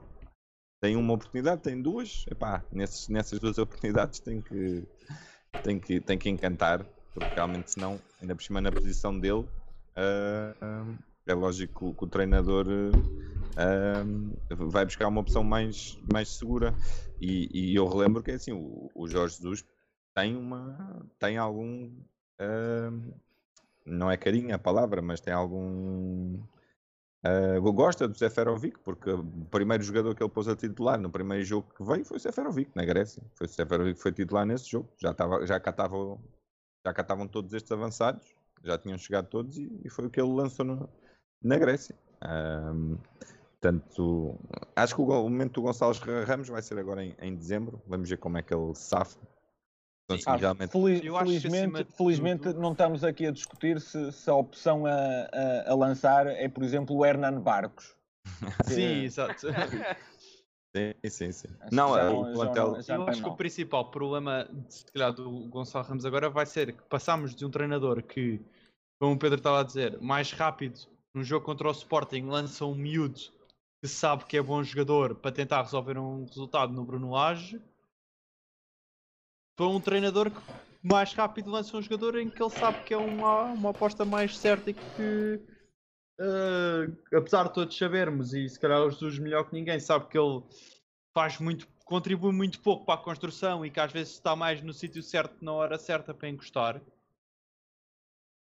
tem 0.81 0.95
uma 0.95 1.13
oportunidade, 1.13 1.61
tem 1.61 1.81
duas. 1.81 2.25
Epá, 2.29 2.63
nesses, 2.71 3.09
nessas 3.09 3.39
duas 3.39 3.57
oportunidades 3.57 4.19
tem 4.19 4.41
que, 4.41 4.83
tem, 5.63 5.79
que, 5.79 5.99
tem 5.99 6.17
que 6.17 6.29
encantar, 6.29 6.85
porque 7.13 7.33
realmente, 7.33 7.71
senão, 7.71 7.99
ainda 8.21 8.35
por 8.35 8.43
cima 8.43 8.61
na 8.61 8.71
posição 8.71 9.19
dele, 9.19 9.47
uh, 9.97 10.53
uh, 10.61 10.97
é 11.25 11.33
lógico 11.33 11.95
que, 11.95 12.03
o 12.03 12.07
treinador 12.07 12.67
uh, 12.67 14.69
vai 14.69 14.85
buscar 14.85 15.07
uma 15.07 15.21
opção 15.21 15.43
mais, 15.43 15.97
mais 16.11 16.29
segura. 16.29 16.75
E, 17.19 17.49
e 17.51 17.75
eu 17.75 17.87
relembro 17.87 18.21
que 18.21 18.31
é 18.31 18.35
assim: 18.35 18.51
o, 18.51 18.91
o 18.93 19.07
Jorge 19.07 19.37
Jesus 19.37 19.65
tem 20.15 20.35
uma. 20.35 21.05
tem 21.19 21.37
algum. 21.37 21.91
Uh, 22.41 23.13
não 23.85 24.09
é 24.09 24.17
carinho 24.17 24.55
a 24.55 24.57
palavra, 24.57 25.01
mas 25.01 25.19
tem 25.19 25.33
algum. 25.33 26.39
Uh, 27.23 27.73
gosta 27.73 28.07
do 28.07 28.17
Seferovic, 28.17 28.79
porque 28.79 29.09
o 29.09 29.23
primeiro 29.51 29.83
jogador 29.83 30.15
que 30.15 30.23
ele 30.23 30.31
pôs 30.31 30.47
a 30.47 30.55
titular 30.55 30.99
no 30.99 31.09
primeiro 31.09 31.43
jogo 31.43 31.67
que 31.75 31.83
veio 31.83 32.05
foi 32.05 32.17
o 32.17 32.19
Seferovic, 32.19 32.71
na 32.75 32.85
Grécia. 32.85 33.21
Foi 33.33 33.45
o 33.45 33.49
Seferovic 33.49 33.95
que 33.95 34.01
foi 34.01 34.11
titular 34.11 34.45
nesse 34.45 34.69
jogo. 34.69 34.89
Já, 34.97 35.13
tava, 35.13 35.45
já, 35.45 35.59
cá, 35.59 35.73
tava, 35.73 36.17
já 36.85 36.93
cá 36.93 37.01
estavam 37.01 37.27
todos 37.27 37.51
estes 37.53 37.71
avançados, 37.71 38.33
já 38.63 38.77
tinham 38.77 38.97
chegado 38.97 39.27
todos 39.27 39.57
e, 39.57 39.81
e 39.83 39.89
foi 39.89 40.05
o 40.05 40.09
que 40.09 40.21
ele 40.21 40.31
lançou 40.31 40.65
no, 40.65 40.89
na 41.43 41.57
Grécia. 41.57 41.95
Um, 42.23 42.97
portanto, 43.59 44.39
acho 44.75 44.95
que 44.95 45.01
o, 45.01 45.05
o 45.05 45.29
momento 45.29 45.53
do 45.55 45.61
Gonçalves 45.63 45.99
Ramos 45.99 46.47
vai 46.47 46.61
ser 46.61 46.77
agora 46.77 47.03
em, 47.03 47.15
em 47.19 47.35
dezembro. 47.35 47.81
Vamos 47.87 48.07
ver 48.07 48.17
como 48.17 48.37
é 48.37 48.43
que 48.43 48.53
ele 48.53 48.75
safa 48.75 49.19
ah, 50.25 50.35
realmente... 50.35 50.71
feliz, 50.71 51.01
felizmente, 51.01 51.85
felizmente 51.95 52.43
tudo... 52.43 52.59
não 52.59 52.71
estamos 52.71 53.03
aqui 53.03 53.25
a 53.25 53.31
discutir 53.31 53.81
se, 53.81 54.11
se 54.11 54.29
a 54.29 54.35
opção 54.35 54.85
a, 54.85 54.91
a, 54.91 55.71
a, 55.71 55.75
lançar 55.75 56.27
é, 56.27 56.47
por 56.47 56.63
exemplo, 56.63 56.95
o 56.95 57.05
Hernan 57.05 57.41
Barcos. 57.41 57.95
Sim, 58.65 59.03
exato. 59.03 59.47
Sim, 60.75 61.09
sim, 61.09 61.31
sim. 61.31 61.47
não, 61.71 61.97
é, 61.97 62.09
o 62.09 62.33
plantel... 62.33 62.77
Eu 62.89 63.07
acho 63.07 63.23
que 63.23 63.29
o 63.29 63.35
principal 63.35 63.89
problema, 63.91 64.45
se 64.67 64.85
calhar, 64.91 65.13
do 65.13 65.47
Gonçalo 65.47 65.85
Ramos 65.85 66.05
agora 66.05 66.29
vai 66.29 66.45
ser 66.45 66.73
que 66.73 66.83
passamos 66.83 67.33
de 67.33 67.45
um 67.45 67.49
treinador 67.49 68.03
que, 68.03 68.41
como 68.99 69.13
o 69.13 69.17
Pedro 69.17 69.37
estava 69.37 69.61
a 69.61 69.63
dizer, 69.63 69.97
mais 70.01 70.33
rápido 70.33 70.77
num 71.13 71.23
jogo 71.23 71.45
contra 71.45 71.69
o 71.69 71.71
Sporting 71.71 72.23
lança 72.23 72.65
um 72.65 72.75
miúdo 72.75 73.21
que 73.81 73.87
sabe 73.87 74.25
que 74.25 74.35
é 74.35 74.41
bom 74.41 74.61
jogador 74.61 75.15
para 75.15 75.31
tentar 75.31 75.61
resolver 75.61 75.97
um 75.97 76.25
resultado 76.25 76.73
no 76.73 76.83
Bruno 76.83 77.11
Lage 77.11 77.61
para 79.55 79.67
um 79.67 79.79
treinador 79.79 80.31
que 80.31 80.41
mais 80.83 81.13
rápido 81.13 81.49
lança 81.49 81.75
um 81.77 81.81
jogador 81.81 82.19
em 82.19 82.29
que 82.29 82.41
ele 82.41 82.49
sabe 82.51 82.83
que 82.83 82.93
é 82.93 82.97
uma, 82.97 83.45
uma 83.45 83.69
aposta 83.71 84.05
mais 84.05 84.37
certa 84.37 84.69
e 84.69 84.73
que 84.73 85.41
uh, 86.19 87.17
apesar 87.17 87.45
de 87.45 87.53
todos 87.53 87.77
sabermos 87.77 88.33
e 88.33 88.47
se 88.47 88.59
calhar 88.59 88.81
o 88.81 88.89
Jesus 88.89 89.17
melhor 89.17 89.45
que 89.45 89.53
ninguém 89.53 89.79
sabe 89.79 90.07
que 90.07 90.17
ele 90.17 90.43
faz 91.13 91.39
muito 91.39 91.67
contribui 91.85 92.33
muito 92.33 92.59
pouco 92.59 92.85
para 92.85 92.95
a 92.95 93.03
construção 93.03 93.65
e 93.65 93.69
que 93.69 93.79
às 93.79 93.91
vezes 93.91 94.13
está 94.13 94.35
mais 94.35 94.61
no 94.61 94.73
sítio 94.73 95.01
certo 95.01 95.43
na 95.43 95.53
hora 95.53 95.77
certa 95.77 96.13
para 96.13 96.29
encostar 96.29 96.81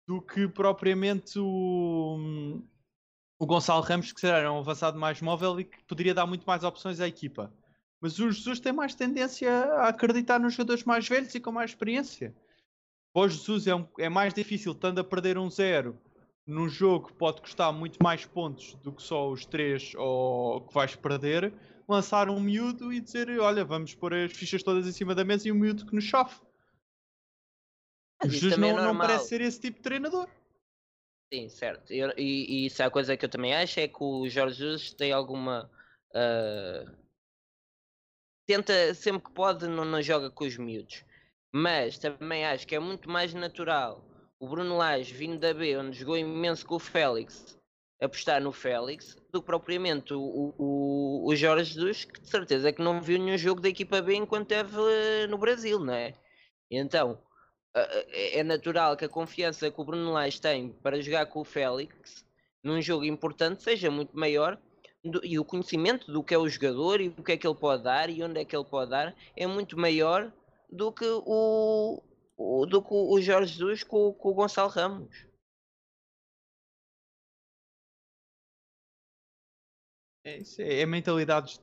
do 0.07 0.21
que 0.21 0.47
propriamente 0.47 1.39
o, 1.39 2.61
o 3.39 3.45
Gonçalo 3.45 3.81
Ramos, 3.81 4.11
que 4.11 4.19
será 4.19 4.51
um 4.51 4.59
avançado 4.59 4.99
mais 4.99 5.21
móvel 5.21 5.59
e 5.59 5.65
que 5.65 5.83
poderia 5.83 6.13
dar 6.13 6.25
muito 6.25 6.45
mais 6.45 6.63
opções 6.63 6.99
à 6.99 7.07
equipa. 7.07 7.53
Mas 8.03 8.19
o 8.19 8.29
Jesus 8.29 8.59
tem 8.59 8.73
mais 8.73 8.93
tendência 8.93 9.49
a 9.49 9.87
acreditar 9.87 10.37
nos 10.37 10.55
jogadores 10.55 10.83
mais 10.83 11.07
velhos 11.07 11.33
e 11.33 11.39
com 11.39 11.53
mais 11.53 11.71
experiência. 11.71 12.35
Para 13.13 13.21
o 13.21 13.29
Jesus 13.29 13.65
é, 13.65 13.73
um, 13.73 13.87
é 13.97 14.09
mais 14.09 14.33
difícil, 14.33 14.73
estando 14.73 14.99
a 14.99 15.05
perder 15.05 15.37
um 15.37 15.49
zero 15.49 15.97
num 16.45 16.67
jogo 16.67 17.07
que 17.07 17.13
pode 17.13 17.39
custar 17.39 17.71
muito 17.71 18.03
mais 18.03 18.25
pontos 18.25 18.73
do 18.83 18.91
que 18.91 19.01
só 19.01 19.31
os 19.31 19.45
três 19.45 19.93
ou 19.95 20.67
que 20.67 20.73
vais 20.73 20.93
perder, 20.97 21.53
lançar 21.87 22.29
um 22.29 22.41
miúdo 22.41 22.91
e 22.91 22.99
dizer: 22.99 23.29
Olha, 23.39 23.63
vamos 23.63 23.95
pôr 23.95 24.13
as 24.13 24.33
fichas 24.33 24.61
todas 24.61 24.85
em 24.85 24.91
cima 24.91 25.15
da 25.15 25.23
mesa 25.23 25.47
e 25.47 25.51
um 25.53 25.55
miúdo 25.55 25.85
que 25.85 25.95
nos 25.95 26.03
chove. 26.03 26.35
O 28.21 28.27
Jesus 28.27 28.57
não, 28.57 28.67
é 28.67 28.73
não 28.83 28.97
parece 28.97 29.29
ser 29.29 29.39
esse 29.39 29.61
tipo 29.61 29.77
de 29.77 29.83
treinador. 29.83 30.27
Sim, 31.33 31.47
certo. 31.47 31.93
E, 31.93 32.01
e, 32.17 32.65
isso 32.65 32.81
é 32.81 32.85
a 32.85 32.91
coisa 32.91 33.15
que 33.15 33.23
eu 33.23 33.29
também 33.29 33.55
acho: 33.55 33.79
é 33.79 33.87
que 33.87 34.03
o 34.03 34.27
Jorge 34.27 34.57
Jesus 34.57 34.93
tem 34.93 35.13
alguma. 35.13 35.71
Uh... 36.09 37.02
Tenta 38.45 38.93
sempre 38.93 39.23
que 39.23 39.31
pode, 39.31 39.67
não, 39.67 39.85
não 39.85 40.01
joga 40.01 40.29
com 40.29 40.45
os 40.45 40.57
miúdos. 40.57 41.03
Mas 41.51 41.97
também 41.97 42.45
acho 42.45 42.67
que 42.67 42.75
é 42.75 42.79
muito 42.79 43.09
mais 43.09 43.33
natural 43.33 44.03
o 44.39 44.47
Bruno 44.47 44.75
Lage 44.75 45.13
vindo 45.13 45.39
da 45.39 45.53
B, 45.53 45.77
onde 45.77 45.97
jogou 45.97 46.17
imenso 46.17 46.65
com 46.65 46.75
o 46.75 46.79
Félix, 46.79 47.57
apostar 48.01 48.41
no 48.41 48.51
Félix, 48.51 49.15
do 49.31 49.39
que 49.39 49.45
propriamente 49.45 50.13
o, 50.13 50.53
o, 50.57 51.29
o 51.29 51.35
Jorge 51.35 51.73
Jesus, 51.73 52.05
que 52.05 52.19
de 52.19 52.27
certeza 52.27 52.73
que 52.73 52.81
não 52.81 52.99
viu 52.99 53.17
nenhum 53.17 53.37
jogo 53.37 53.61
da 53.61 53.69
equipa 53.69 54.01
B 54.01 54.15
enquanto 54.15 54.51
esteve 54.51 54.75
eh, 54.77 55.27
no 55.27 55.37
Brasil, 55.37 55.79
não 55.79 55.93
é? 55.93 56.13
Então, 56.69 57.21
é 58.11 58.43
natural 58.43 58.95
que 58.95 59.05
a 59.05 59.09
confiança 59.09 59.71
que 59.71 59.81
o 59.81 59.83
Bruno 59.85 60.11
Lage 60.11 60.39
tem 60.39 60.69
para 60.69 61.01
jogar 61.01 61.25
com 61.27 61.41
o 61.41 61.45
Félix 61.45 62.25
num 62.63 62.81
jogo 62.81 63.03
importante 63.03 63.63
seja 63.63 63.89
muito 63.89 64.17
maior 64.17 64.59
e 65.03 65.37
o 65.37 65.43
conhecimento 65.43 66.11
do 66.11 66.23
que 66.23 66.33
é 66.33 66.37
o 66.37 66.47
jogador 66.47 67.01
e 67.01 67.09
o 67.09 67.23
que 67.23 67.33
é 67.33 67.37
que 67.37 67.45
ele 67.45 67.55
pode 67.55 67.83
dar 67.83 68.09
e 68.09 68.23
onde 68.23 68.39
é 68.39 68.45
que 68.45 68.55
ele 68.55 68.63
pode 68.63 68.91
dar 68.91 69.13
é 69.35 69.45
muito 69.45 69.77
maior 69.77 70.31
do 70.71 70.91
que 70.93 71.05
o, 71.05 72.01
o, 72.37 72.65
do 72.65 72.81
que 72.81 72.93
o 72.93 73.21
Jorge 73.21 73.53
Jesus 73.53 73.83
com, 73.83 74.13
com 74.13 74.29
o 74.29 74.33
Gonçalo 74.33 74.69
Ramos. 74.69 75.27
É, 80.25 80.39
é, 80.59 80.81
é 80.81 80.85
mentalidades 80.85 81.61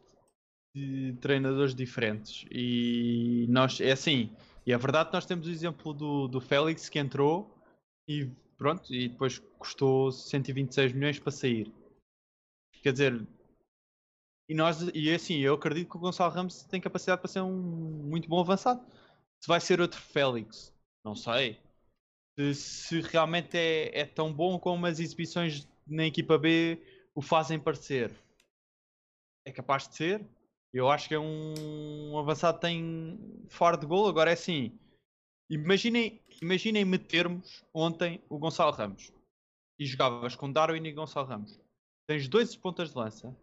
de 0.75 1.15
treinadores 1.21 1.75
diferentes 1.75 2.47
e 2.51 3.47
nós 3.49 3.81
é 3.81 3.93
assim 3.93 4.31
e 4.67 4.73
é 4.73 4.77
verdade 4.77 5.11
nós 5.12 5.25
temos 5.25 5.47
o 5.47 5.51
exemplo 5.51 5.95
do, 5.95 6.29
do 6.29 6.41
Félix 6.43 6.91
que 6.91 6.99
entrou 6.99 7.59
e 8.07 8.31
pronto 8.59 8.93
e 8.95 9.09
depois 9.09 9.39
custou 9.59 10.12
126 10.12 10.93
milhões 10.93 11.19
para 11.19 11.33
sair 11.33 11.73
quer 12.82 12.93
dizer 12.93 13.27
e 14.48 14.55
nós 14.55 14.81
e 14.94 15.11
é 15.11 15.15
assim 15.15 15.39
eu 15.39 15.55
acredito 15.55 15.90
que 15.90 15.97
o 15.97 16.01
Gonçalo 16.01 16.32
Ramos 16.32 16.65
tem 16.65 16.81
capacidade 16.81 17.20
para 17.20 17.31
ser 17.31 17.40
um 17.40 17.52
muito 17.52 18.28
bom 18.28 18.40
avançado 18.40 18.85
se 19.40 19.48
vai 19.48 19.61
ser 19.61 19.81
outro 19.81 20.01
Félix, 20.01 20.73
não 21.05 21.15
sei. 21.15 21.59
Se, 22.39 22.55
se 22.55 23.01
realmente 23.01 23.57
é, 23.57 24.01
é, 24.01 24.05
tão 24.05 24.32
bom 24.32 24.59
como 24.59 24.86
as 24.86 25.01
exibições 25.01 25.66
na 25.86 26.05
equipa 26.05 26.39
B 26.39 26.81
o 27.15 27.23
fazem 27.23 27.59
parecer. 27.59 28.12
É 29.47 29.51
capaz 29.51 29.89
de 29.89 29.97
ser. 29.97 30.27
Eu 30.73 30.90
acho 30.90 31.09
que 31.09 31.15
é 31.15 31.19
um, 31.19 32.12
um 32.12 32.19
avançado 32.19 32.61
tem 32.61 33.19
fora 33.48 33.77
de 33.77 33.86
gol. 33.86 34.09
Agora 34.09 34.31
é 34.31 34.35
assim. 34.35 34.78
Imaginem, 35.48 36.23
imaginem 36.40 36.85
metermos 36.85 37.65
ontem 37.74 38.23
o 38.28 38.39
Gonçalo 38.39 38.70
Ramos 38.70 39.11
e 39.78 39.86
jogavas 39.86 40.36
com 40.36 40.52
Darwin 40.52 40.86
e 40.86 40.93
Gonçalo 40.93 41.27
Ramos. 41.27 41.59
Tens 42.11 42.27
dois 42.27 42.57
pontas 42.57 42.91
de 42.91 42.97
lança 42.97 43.37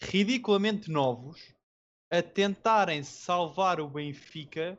ridiculamente 0.00 0.90
novos 0.90 1.54
a 2.10 2.22
tentarem 2.22 3.02
salvar 3.02 3.82
o 3.82 3.86
Benfica 3.86 4.78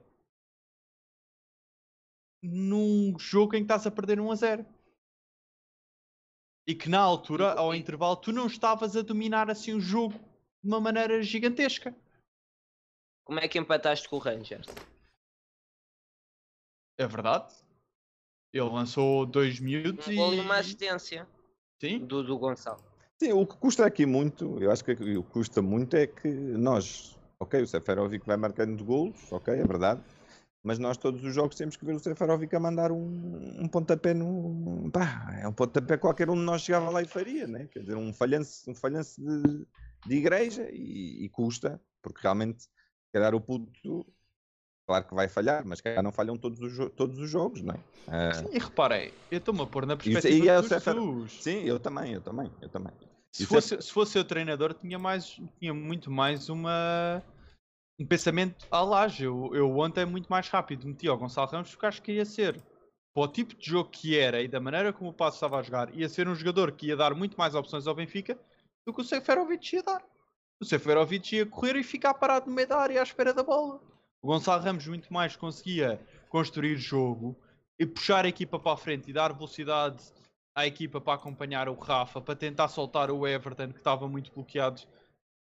num 2.41 3.15
jogo 3.19 3.55
em 3.55 3.59
que 3.59 3.65
estás 3.65 3.85
a 3.85 3.91
perder 3.91 4.19
1 4.19 4.31
a 4.31 4.35
0. 4.35 4.65
E 6.67 6.73
que 6.73 6.89
na 6.89 7.01
altura, 7.01 7.53
ao 7.53 7.75
intervalo, 7.75 8.15
tu 8.15 8.31
não 8.31 8.47
estavas 8.47 8.97
a 8.97 9.03
dominar 9.03 9.47
assim 9.47 9.75
o 9.75 9.79
jogo 9.79 10.17
de 10.63 10.67
uma 10.67 10.81
maneira 10.81 11.21
gigantesca. 11.21 11.95
Como 13.23 13.39
é 13.39 13.47
que 13.47 13.59
empataste 13.59 14.09
com 14.09 14.15
o 14.15 14.19
Rangers? 14.19 14.65
É 16.97 17.05
verdade. 17.05 17.53
Ele 18.51 18.69
lançou 18.69 19.23
dois 19.23 19.59
minutos 19.59 20.07
um 20.07 20.33
e... 20.33 20.39
uma 20.39 20.57
assistência. 20.57 21.29
Sim. 21.79 22.03
Do, 22.03 22.23
do 22.23 22.39
Gonçalo. 22.39 22.92
Sim, 23.23 23.31
o 23.31 23.47
que 23.47 23.55
custa 23.55 23.85
aqui 23.85 24.05
muito, 24.05 24.61
eu 24.61 24.69
acho 24.69 24.83
que 24.83 24.91
o 24.91 25.23
que 25.23 25.31
custa 25.31 25.61
muito 25.61 25.95
é 25.95 26.05
que 26.05 26.27
nós, 26.27 27.17
ok, 27.39 27.61
o 27.61 27.67
Seferovic 27.67 28.27
vai 28.27 28.35
marcando 28.35 28.83
golos, 28.83 29.31
ok, 29.31 29.53
é 29.53 29.65
verdade, 29.65 30.01
mas 30.61 30.77
nós 30.77 30.97
todos 30.97 31.23
os 31.23 31.33
jogos 31.33 31.55
temos 31.55 31.77
que 31.77 31.85
ver 31.85 31.95
o 31.95 31.99
Seferovic 31.99 32.53
a 32.53 32.59
mandar 32.59 32.91
um, 32.91 33.61
um 33.61 33.65
pontapé 33.69 34.13
no. 34.13 34.89
Pá, 34.91 35.39
é 35.41 35.47
um 35.47 35.53
pontapé 35.53 35.95
qualquer 35.95 36.29
um 36.29 36.35
de 36.35 36.41
nós 36.41 36.63
chegava 36.63 36.89
lá 36.89 37.01
e 37.01 37.05
faria, 37.05 37.47
né? 37.47 37.69
Quer 37.71 37.79
dizer, 37.79 37.95
um 37.95 38.11
falhanço, 38.11 38.69
um 38.69 38.75
falhanço 38.75 39.21
de, 39.21 39.65
de 40.05 40.15
igreja 40.17 40.67
e, 40.69 41.23
e, 41.23 41.29
custa, 41.29 41.79
porque 42.01 42.19
realmente, 42.23 42.63
se 42.63 42.69
calhar 43.13 43.33
o 43.33 43.39
puto, 43.39 44.05
claro 44.85 45.07
que 45.07 45.15
vai 45.15 45.29
falhar, 45.29 45.65
mas 45.65 45.79
calhar 45.79 46.03
não 46.03 46.11
falham 46.11 46.35
todos 46.35 46.59
os, 46.59 46.91
todos 46.91 47.17
os 47.19 47.29
jogos, 47.29 47.61
não 47.61 47.73
é? 47.73 47.77
Uh... 48.31 48.35
Sim, 48.35 48.49
e 48.51 48.59
reparem, 48.59 49.13
eu 49.31 49.37
estou-me 49.37 49.61
a 49.61 49.65
pôr 49.65 49.85
na 49.85 49.95
perspectiva 49.95 50.43
Isso, 50.43 50.49
é 50.49 50.59
dos 50.59 50.67
Sefer... 50.67 50.95
Sim, 51.29 51.63
eu 51.63 51.79
também, 51.79 52.11
eu 52.11 52.19
também, 52.19 52.51
eu 52.61 52.67
também. 52.67 52.91
Se 53.33 53.47
fosse, 53.47 53.81
se 53.81 53.91
fosse 53.91 54.19
o 54.19 54.23
treinador, 54.23 54.75
tinha, 54.75 54.99
mais, 54.99 55.39
tinha 55.59 55.73
muito 55.73 56.11
mais 56.11 56.49
uma 56.49 57.23
um 57.99 58.05
pensamento 58.05 58.67
à 58.69 58.81
laje. 58.81 59.23
Eu, 59.23 59.49
eu 59.55 59.75
ontem 59.79 60.05
muito 60.05 60.27
mais 60.27 60.47
rápido 60.49 60.87
meti 60.87 61.07
ao 61.07 61.17
Gonçalo 61.17 61.49
Ramos 61.49 61.71
porque 61.71 61.85
acho 61.87 62.01
que 62.01 62.11
ia 62.11 62.25
ser, 62.25 62.61
para 63.11 63.23
o 63.23 63.27
tipo 63.27 63.55
de 63.55 63.65
jogo 63.65 63.89
que 63.89 64.17
era 64.17 64.39
e 64.39 64.47
da 64.47 64.59
maneira 64.59 64.93
como 64.93 65.09
o 65.09 65.13
Passo 65.13 65.37
estava 65.37 65.57
a 65.57 65.63
jogar, 65.63 65.95
ia 65.95 66.07
ser 66.07 66.27
um 66.27 66.35
jogador 66.35 66.71
que 66.73 66.87
ia 66.87 66.95
dar 66.95 67.15
muito 67.15 67.35
mais 67.35 67.55
opções 67.55 67.87
ao 67.87 67.95
Benfica 67.95 68.37
do 68.85 68.93
que 68.93 69.01
o 69.01 69.03
Seferovic 69.03 69.75
ia 69.75 69.81
dar. 69.81 70.03
O 70.61 70.65
Seferovic 70.65 71.35
ia 71.35 71.45
correr 71.45 71.75
e 71.75 71.83
ficar 71.83 72.13
parado 72.13 72.47
no 72.47 72.55
meio 72.55 72.67
da 72.67 72.77
área 72.77 72.99
à 72.99 73.03
espera 73.03 73.33
da 73.33 73.41
bola. 73.41 73.81
O 74.21 74.27
Gonçalo 74.27 74.63
Ramos 74.63 74.85
muito 74.85 75.11
mais 75.11 75.35
conseguia 75.35 75.99
construir 76.29 76.77
jogo 76.77 77.35
e 77.79 77.85
puxar 77.85 78.25
a 78.25 78.29
equipa 78.29 78.59
para 78.59 78.73
a 78.73 78.77
frente 78.77 79.09
e 79.09 79.13
dar 79.13 79.33
velocidade 79.33 80.03
à 80.55 80.67
equipa 80.67 81.01
para 81.01 81.15
acompanhar 81.15 81.67
o 81.67 81.73
Rafa, 81.73 82.21
para 82.21 82.35
tentar 82.35 82.67
soltar 82.67 83.09
o 83.09 83.27
Everton 83.27 83.71
que 83.71 83.79
estava 83.79 84.07
muito 84.07 84.31
bloqueado 84.31 84.81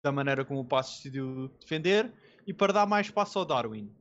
da 0.03 0.11
maneira 0.11 0.45
como 0.45 0.61
o 0.61 0.65
Passo 0.65 0.97
decidiu 0.97 1.49
defender 1.59 2.11
e 2.45 2.53
para 2.53 2.73
dar 2.73 2.85
mais 2.85 3.07
espaço 3.07 3.37
ao 3.39 3.45
Darwin. 3.45 3.93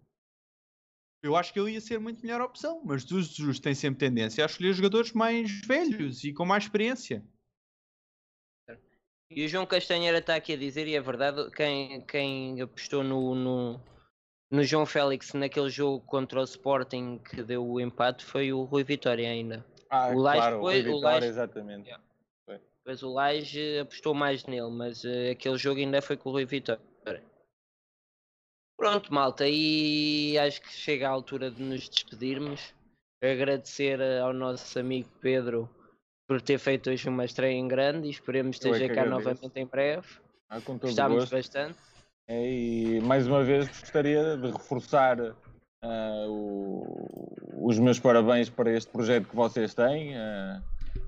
Eu 1.23 1.35
acho 1.35 1.53
que 1.53 1.59
ele 1.59 1.73
ia 1.73 1.81
ser 1.81 1.99
muito 1.99 2.23
melhor 2.23 2.41
opção, 2.41 2.81
mas 2.85 3.05
os 3.11 3.35
Jesus 3.35 3.59
têm 3.59 3.75
sempre 3.75 3.99
tendência 3.99 4.45
a 4.45 4.47
escolher 4.47 4.73
jogadores 4.73 5.13
mais 5.13 5.51
velhos 5.67 6.23
e 6.23 6.33
com 6.33 6.45
mais 6.45 6.65
experiência. 6.65 7.25
E 9.31 9.45
o 9.45 9.49
João 9.49 9.67
Castanheira 9.67 10.19
está 10.19 10.37
aqui 10.37 10.55
a 10.55 10.57
dizer, 10.57 10.87
e 10.87 10.95
é 10.95 11.01
verdade, 11.01 11.51
quem, 11.51 12.01
quem 12.07 12.63
apostou 12.63 13.03
no, 13.03 13.35
no, 13.35 13.81
no 14.51 14.63
João 14.63 14.87
Félix 14.87 15.35
naquele 15.35 15.69
jogo 15.69 16.01
contra 16.07 16.41
o 16.41 16.45
Sporting 16.45 17.19
que 17.19 17.43
deu 17.43 17.67
o 17.67 17.81
empate 17.81 18.25
foi 18.25 18.53
o 18.53 18.63
Rui 18.63 18.85
Vitória 18.85 19.29
ainda. 19.29 19.67
Ah, 19.91 20.09
o 20.09 20.19
Laje 20.19 20.39
claro, 20.39 20.61
foi, 20.61 20.81
o 20.81 20.97
Vitória, 20.97 21.27
exatamente. 21.27 21.87
Yeah. 21.87 22.05
Depois 22.89 23.03
o 23.03 23.13
Laje 23.13 23.81
apostou 23.81 24.15
mais 24.15 24.45
nele, 24.47 24.71
mas 24.71 25.05
uh, 25.05 25.33
aquele 25.33 25.59
jogo 25.59 25.79
ainda 25.79 26.01
foi 26.01 26.17
com 26.17 26.31
o 26.31 26.33
Rui 26.33 26.47
Vitória. 26.47 26.81
Pronto, 28.79 29.13
malta, 29.13 29.45
e 29.47 30.39
acho 30.39 30.63
que 30.63 30.73
chega 30.73 31.09
a 31.09 31.11
altura 31.11 31.51
de 31.51 31.61
nos 31.61 31.89
despedirmos. 31.89 32.73
Agradecer 33.21 34.01
eh, 34.01 34.21
ao 34.21 34.33
nosso 34.33 34.79
amigo 34.79 35.09
Pedro 35.21 35.69
por 36.29 36.41
ter 36.41 36.59
feito 36.59 36.89
hoje 36.89 37.09
uma 37.09 37.25
estreia 37.25 37.55
em 37.59 37.67
grande 37.67 38.07
e 38.07 38.11
esperemos 38.11 38.65
é 38.65 38.71
esteja 38.71 38.95
cá 38.95 39.05
novamente 39.05 39.59
em 39.59 39.67
breve. 39.67 40.07
Ah, 40.49 40.61
Gostámos 40.61 41.29
bastante. 41.29 41.77
É, 42.29 42.49
e 42.49 43.01
mais 43.01 43.27
uma 43.27 43.43
vez 43.43 43.67
gostaria 43.67 44.37
de 44.37 44.53
reforçar 44.53 45.35
uh, 45.85 46.31
o, 46.31 47.69
os 47.69 47.79
meus 47.79 47.99
parabéns 47.99 48.49
para 48.49 48.71
este 48.71 48.91
projeto 48.91 49.29
que 49.29 49.37
vocês 49.37 49.75
têm, 49.75 50.17
uh, 50.17 50.63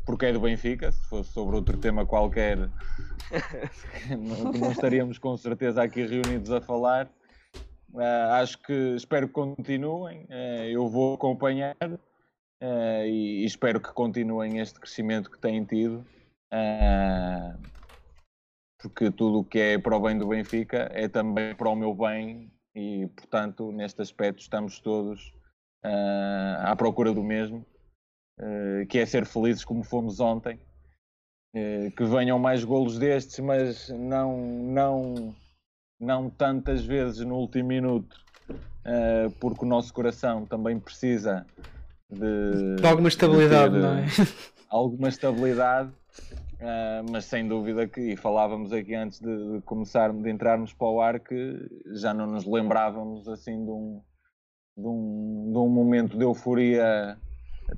porque 0.04 0.26
é 0.26 0.32
do 0.32 0.40
Benfica. 0.40 0.92
Se 0.92 1.00
fosse 1.08 1.32
sobre 1.32 1.56
outro 1.56 1.76
tema 1.78 2.06
qualquer, 2.06 2.58
não, 4.10 4.52
não, 4.52 4.72
estaríamos 4.72 5.18
com 5.18 5.36
certeza 5.36 5.82
aqui 5.82 6.06
reunidos 6.06 6.50
a 6.50 6.60
falar. 6.60 7.08
Uh, 7.92 8.32
acho 8.34 8.58
que 8.62 8.94
espero 8.94 9.26
que 9.26 9.34
continuem. 9.34 10.26
eu 10.70 10.88
vou 10.88 11.14
acompanhar 11.14 11.76
e, 12.62 13.42
e, 13.42 13.44
espero 13.44 13.80
que 13.80 13.92
continuem 13.92 14.58
este 14.58 14.78
crescimento 14.78 15.30
que 15.30 15.38
têm 15.38 15.64
tido 15.64 16.04
porque 18.80 19.10
tudo 19.10 19.40
o 19.40 19.44
que 19.44 19.58
é 19.58 19.78
para 19.78 19.96
o 19.96 20.00
bem 20.00 20.16
do 20.16 20.28
Benfica 20.28 20.90
é 20.92 21.08
também 21.08 21.54
para 21.54 21.68
o 21.68 21.76
meu 21.76 21.94
bem 21.94 22.50
e, 22.74 23.08
portanto, 23.16 23.72
neste 23.72 24.00
aspecto 24.00 24.40
estamos 24.40 24.78
todos 24.80 25.32
uh, 25.84 26.60
à 26.62 26.74
procura 26.76 27.12
do 27.12 27.22
mesmo, 27.22 27.64
uh, 28.38 28.86
que 28.88 28.98
é 28.98 29.06
ser 29.06 29.26
felizes 29.26 29.64
como 29.64 29.82
fomos 29.82 30.20
ontem, 30.20 30.58
uh, 31.54 31.90
que 31.96 32.04
venham 32.04 32.38
mais 32.38 32.64
golos 32.64 32.98
destes, 32.98 33.38
mas 33.40 33.88
não, 33.88 34.36
não, 34.38 35.34
não 35.98 36.30
tantas 36.30 36.84
vezes 36.84 37.20
no 37.24 37.36
último 37.36 37.68
minuto, 37.68 38.18
porque 39.38 39.64
o 39.64 39.68
nosso 39.68 39.92
coração 39.92 40.46
também 40.46 40.80
precisa 40.80 41.46
de, 42.10 42.76
de 42.76 42.86
alguma 42.86 43.08
estabilidade, 43.08 43.74
de 43.74 43.80
não 43.80 43.98
é? 43.98 44.06
Alguma 44.70 45.08
estabilidade 45.08 45.92
Uh, 46.60 47.10
mas 47.10 47.24
sem 47.24 47.48
dúvida 47.48 47.88
que, 47.88 48.12
e 48.12 48.16
falávamos 48.16 48.70
aqui 48.70 48.94
antes 48.94 49.18
de, 49.18 49.54
de, 49.54 49.62
começar, 49.62 50.12
de 50.12 50.30
entrarmos 50.30 50.74
para 50.74 50.88
o 50.88 51.00
ar, 51.00 51.18
que 51.18 51.56
já 51.94 52.12
não 52.12 52.26
nos 52.26 52.44
lembrávamos 52.44 53.26
assim 53.28 53.64
de 53.64 53.70
um, 53.70 54.02
de 54.76 54.86
um, 54.86 55.50
de 55.52 55.58
um 55.58 55.68
momento 55.70 56.18
de 56.18 56.24
euforia 56.24 57.16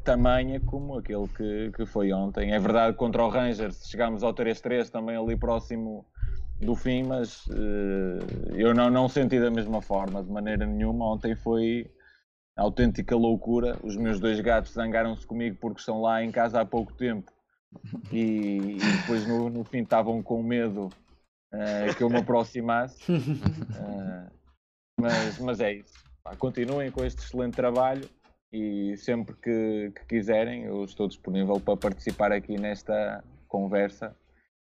tamanha 0.03 0.59
como 0.61 0.99
aquele 0.99 1.29
que, 1.29 1.71
que 1.77 1.87
foi 1.87 2.13
ontem. 2.13 2.53
É 2.53 2.59
verdade 2.59 2.97
contra 2.97 3.23
o 3.23 3.29
Rangers 3.29 3.89
chegámos 3.89 4.25
ao 4.25 4.35
3-3 4.35 4.91
também 4.91 5.17
ali 5.17 5.37
próximo 5.37 6.05
do 6.61 6.75
fim, 6.75 7.05
mas 7.05 7.47
uh, 7.47 8.55
eu 8.57 8.75
não, 8.75 8.91
não 8.91 9.09
senti 9.09 9.39
da 9.39 9.51
mesma 9.51 9.81
forma, 9.81 10.25
de 10.25 10.31
maneira 10.31 10.67
nenhuma. 10.67 11.13
Ontem 11.13 11.37
foi 11.37 11.89
autêntica 12.57 13.15
loucura. 13.15 13.79
Os 13.85 13.97
meus 13.97 14.19
dois 14.19 14.41
gatos 14.41 14.73
zangaram-se 14.73 15.25
comigo 15.25 15.57
porque 15.61 15.79
estão 15.79 16.01
lá 16.01 16.25
em 16.25 16.33
casa 16.33 16.61
há 16.61 16.65
pouco 16.65 16.93
tempo 16.95 17.31
e, 18.13 18.77
e 18.77 18.97
depois 19.01 19.27
no, 19.27 19.49
no, 19.51 19.65
fim 19.65 19.83
estavam 19.83 20.23
com 20.23 20.43
medo 20.43 20.87
uh, 21.53 21.95
que 21.97 22.03
eu 22.03 22.11
me 22.11 22.19
aproximasse. 22.19 23.11
Uh, 23.11 24.31
mas, 25.01 25.39
mas 25.39 25.61
é 25.61 25.75
isso. 25.75 25.95
continuem 26.39 26.91
com 26.91 27.05
este 27.05 27.21
excelente 27.21 27.55
trabalho 27.55 28.09
e 28.53 28.97
sempre 28.97 29.35
que, 29.37 29.93
que, 29.95 30.07
quiserem 30.07 30.65
eu 30.65 30.85
estou 30.85 31.09
disponível 31.09 31.59
para 31.59 31.77
participar 31.77 32.33
aqui 32.33 32.59
nesta 32.59 33.25
conversa 33.49 34.17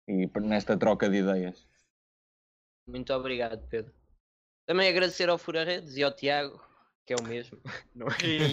e 0.06 0.26
nesta 0.40 0.76
troca 0.76 1.08
de 1.08 1.18
ideias. 1.18 1.66
Muito 2.88 3.12
obrigado, 3.12 3.66
Pedro. 3.68 3.92
Também 4.66 4.88
agradecer 4.88 5.28
ao 5.28 5.38
Fura 5.38 5.64
Redes 5.64 5.96
e 5.96 6.02
ao 6.02 6.14
Tiago 6.14 6.67
que 7.08 7.14
é 7.14 7.16
o 7.16 7.22
mesmo, 7.22 7.58
não 7.96 8.06
é? 8.06 8.10
E 8.22 8.48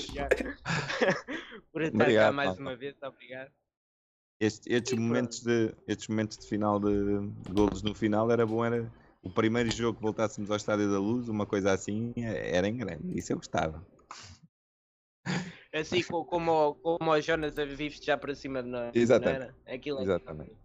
Tiago, 0.00 0.34
por 1.70 1.82
estar 1.82 2.02
obrigado, 2.02 2.26
cá 2.28 2.32
mais 2.32 2.48
Malta. 2.48 2.62
uma 2.62 2.74
vez, 2.74 2.96
obrigado. 3.02 3.52
Este, 4.40 4.72
estes, 4.72 4.98
momentos 4.98 5.42
de, 5.42 5.74
estes 5.86 6.08
momentos 6.08 6.38
de 6.38 6.48
final 6.48 6.80
de, 6.80 7.28
de 7.28 7.52
golos 7.52 7.82
no 7.82 7.94
final 7.94 8.30
era 8.30 8.46
bom, 8.46 8.64
era 8.64 8.90
o 9.22 9.30
primeiro 9.30 9.70
jogo 9.70 9.98
que 9.98 10.02
voltássemos 10.02 10.50
ao 10.50 10.56
Estádio 10.56 10.90
da 10.90 10.98
Luz, 10.98 11.28
uma 11.28 11.44
coisa 11.44 11.72
assim, 11.72 12.14
era 12.16 12.66
em 12.66 12.76
grande, 12.76 13.16
isso 13.16 13.32
eu 13.34 13.36
gostava. 13.36 13.86
Assim 15.74 16.02
como, 16.02 16.74
como 16.76 17.10
o 17.10 17.20
Jonas 17.20 17.54
vive 17.54 18.00
já 18.02 18.16
para 18.16 18.34
cima 18.34 18.62
de 18.62 18.68
nós. 18.70 18.96
Exatamente. 18.96 19.54
Aquilo 19.66 20.00
é 20.00 20.02
Exatamente. 20.02 20.56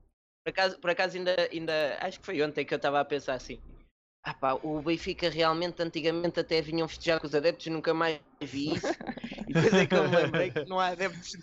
Por 0.43 0.49
acaso, 0.49 0.79
por 0.79 0.89
acaso 0.89 1.17
ainda, 1.17 1.35
ainda, 1.51 1.97
acho 1.99 2.19
que 2.19 2.25
foi 2.25 2.41
ontem 2.41 2.65
que 2.65 2.73
eu 2.73 2.77
estava 2.77 2.99
a 3.01 3.05
pensar 3.05 3.33
assim, 3.35 3.61
ah 4.27 4.33
pá, 4.33 4.59
o 4.61 4.81
Benfica 4.81 5.29
realmente 5.29 5.81
antigamente 5.81 6.37
até 6.41 6.61
vinham 6.61 6.85
festejar 6.85 7.17
com 7.17 7.27
os 7.27 7.33
adeptos 7.33 7.65
e 7.65 7.69
nunca 7.69 7.93
mais 7.93 8.19
vi 8.41 8.73
isso. 8.73 8.87
e 9.47 9.53
depois 9.53 9.73
é 9.73 9.85
que 9.85 9.95
eu 9.95 10.09
me 10.09 10.15
lembrei 10.17 10.51
que 10.51 10.65
não 10.65 10.79
há 10.79 10.87
adeptos 10.87 11.37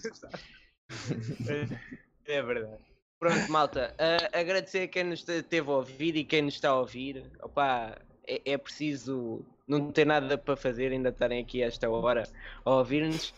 É 2.26 2.42
verdade. 2.42 2.82
Pronto, 3.18 3.50
malta. 3.50 3.94
Uh, 3.94 4.38
agradecer 4.38 4.82
a 4.82 4.88
quem 4.88 5.04
nos 5.04 5.22
teve 5.22 5.70
a 5.70 5.74
ouvir 5.74 6.14
e 6.14 6.24
quem 6.24 6.42
nos 6.42 6.54
está 6.54 6.70
a 6.70 6.78
ouvir. 6.78 7.24
Opa, 7.42 7.98
é, 8.26 8.52
é 8.52 8.58
preciso 8.58 9.42
não 9.66 9.90
ter 9.90 10.04
nada 10.04 10.36
para 10.36 10.54
fazer, 10.54 10.92
ainda 10.92 11.08
estarem 11.08 11.42
aqui 11.42 11.62
a 11.62 11.66
esta 11.66 11.88
hora 11.88 12.28
a 12.66 12.70
ouvir-nos. 12.70 13.32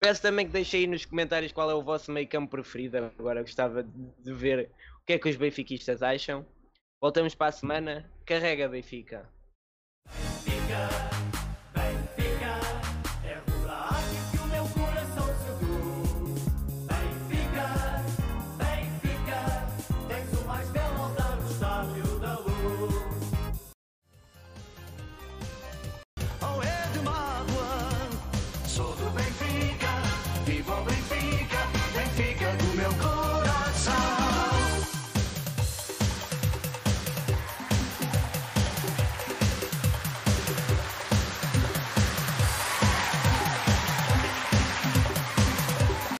Peço 0.00 0.22
também 0.22 0.46
que 0.46 0.52
deixem 0.52 0.80
aí 0.80 0.86
nos 0.86 1.04
comentários 1.04 1.50
qual 1.50 1.68
é 1.68 1.74
o 1.74 1.82
vosso 1.82 2.12
meio 2.12 2.28
campo 2.28 2.52
preferido. 2.52 2.98
Agora 3.18 3.42
gostava 3.42 3.82
de 3.82 4.32
ver 4.32 4.70
o 5.02 5.06
que 5.06 5.14
é 5.14 5.18
que 5.18 5.28
os 5.28 5.36
benfiquistas 5.36 6.00
acham. 6.00 6.46
Voltamos 7.00 7.34
para 7.34 7.48
a 7.48 7.52
semana. 7.52 8.13
Carrega, 8.24 8.68
Benfica. 8.68 9.28
Benfica. 10.08 11.23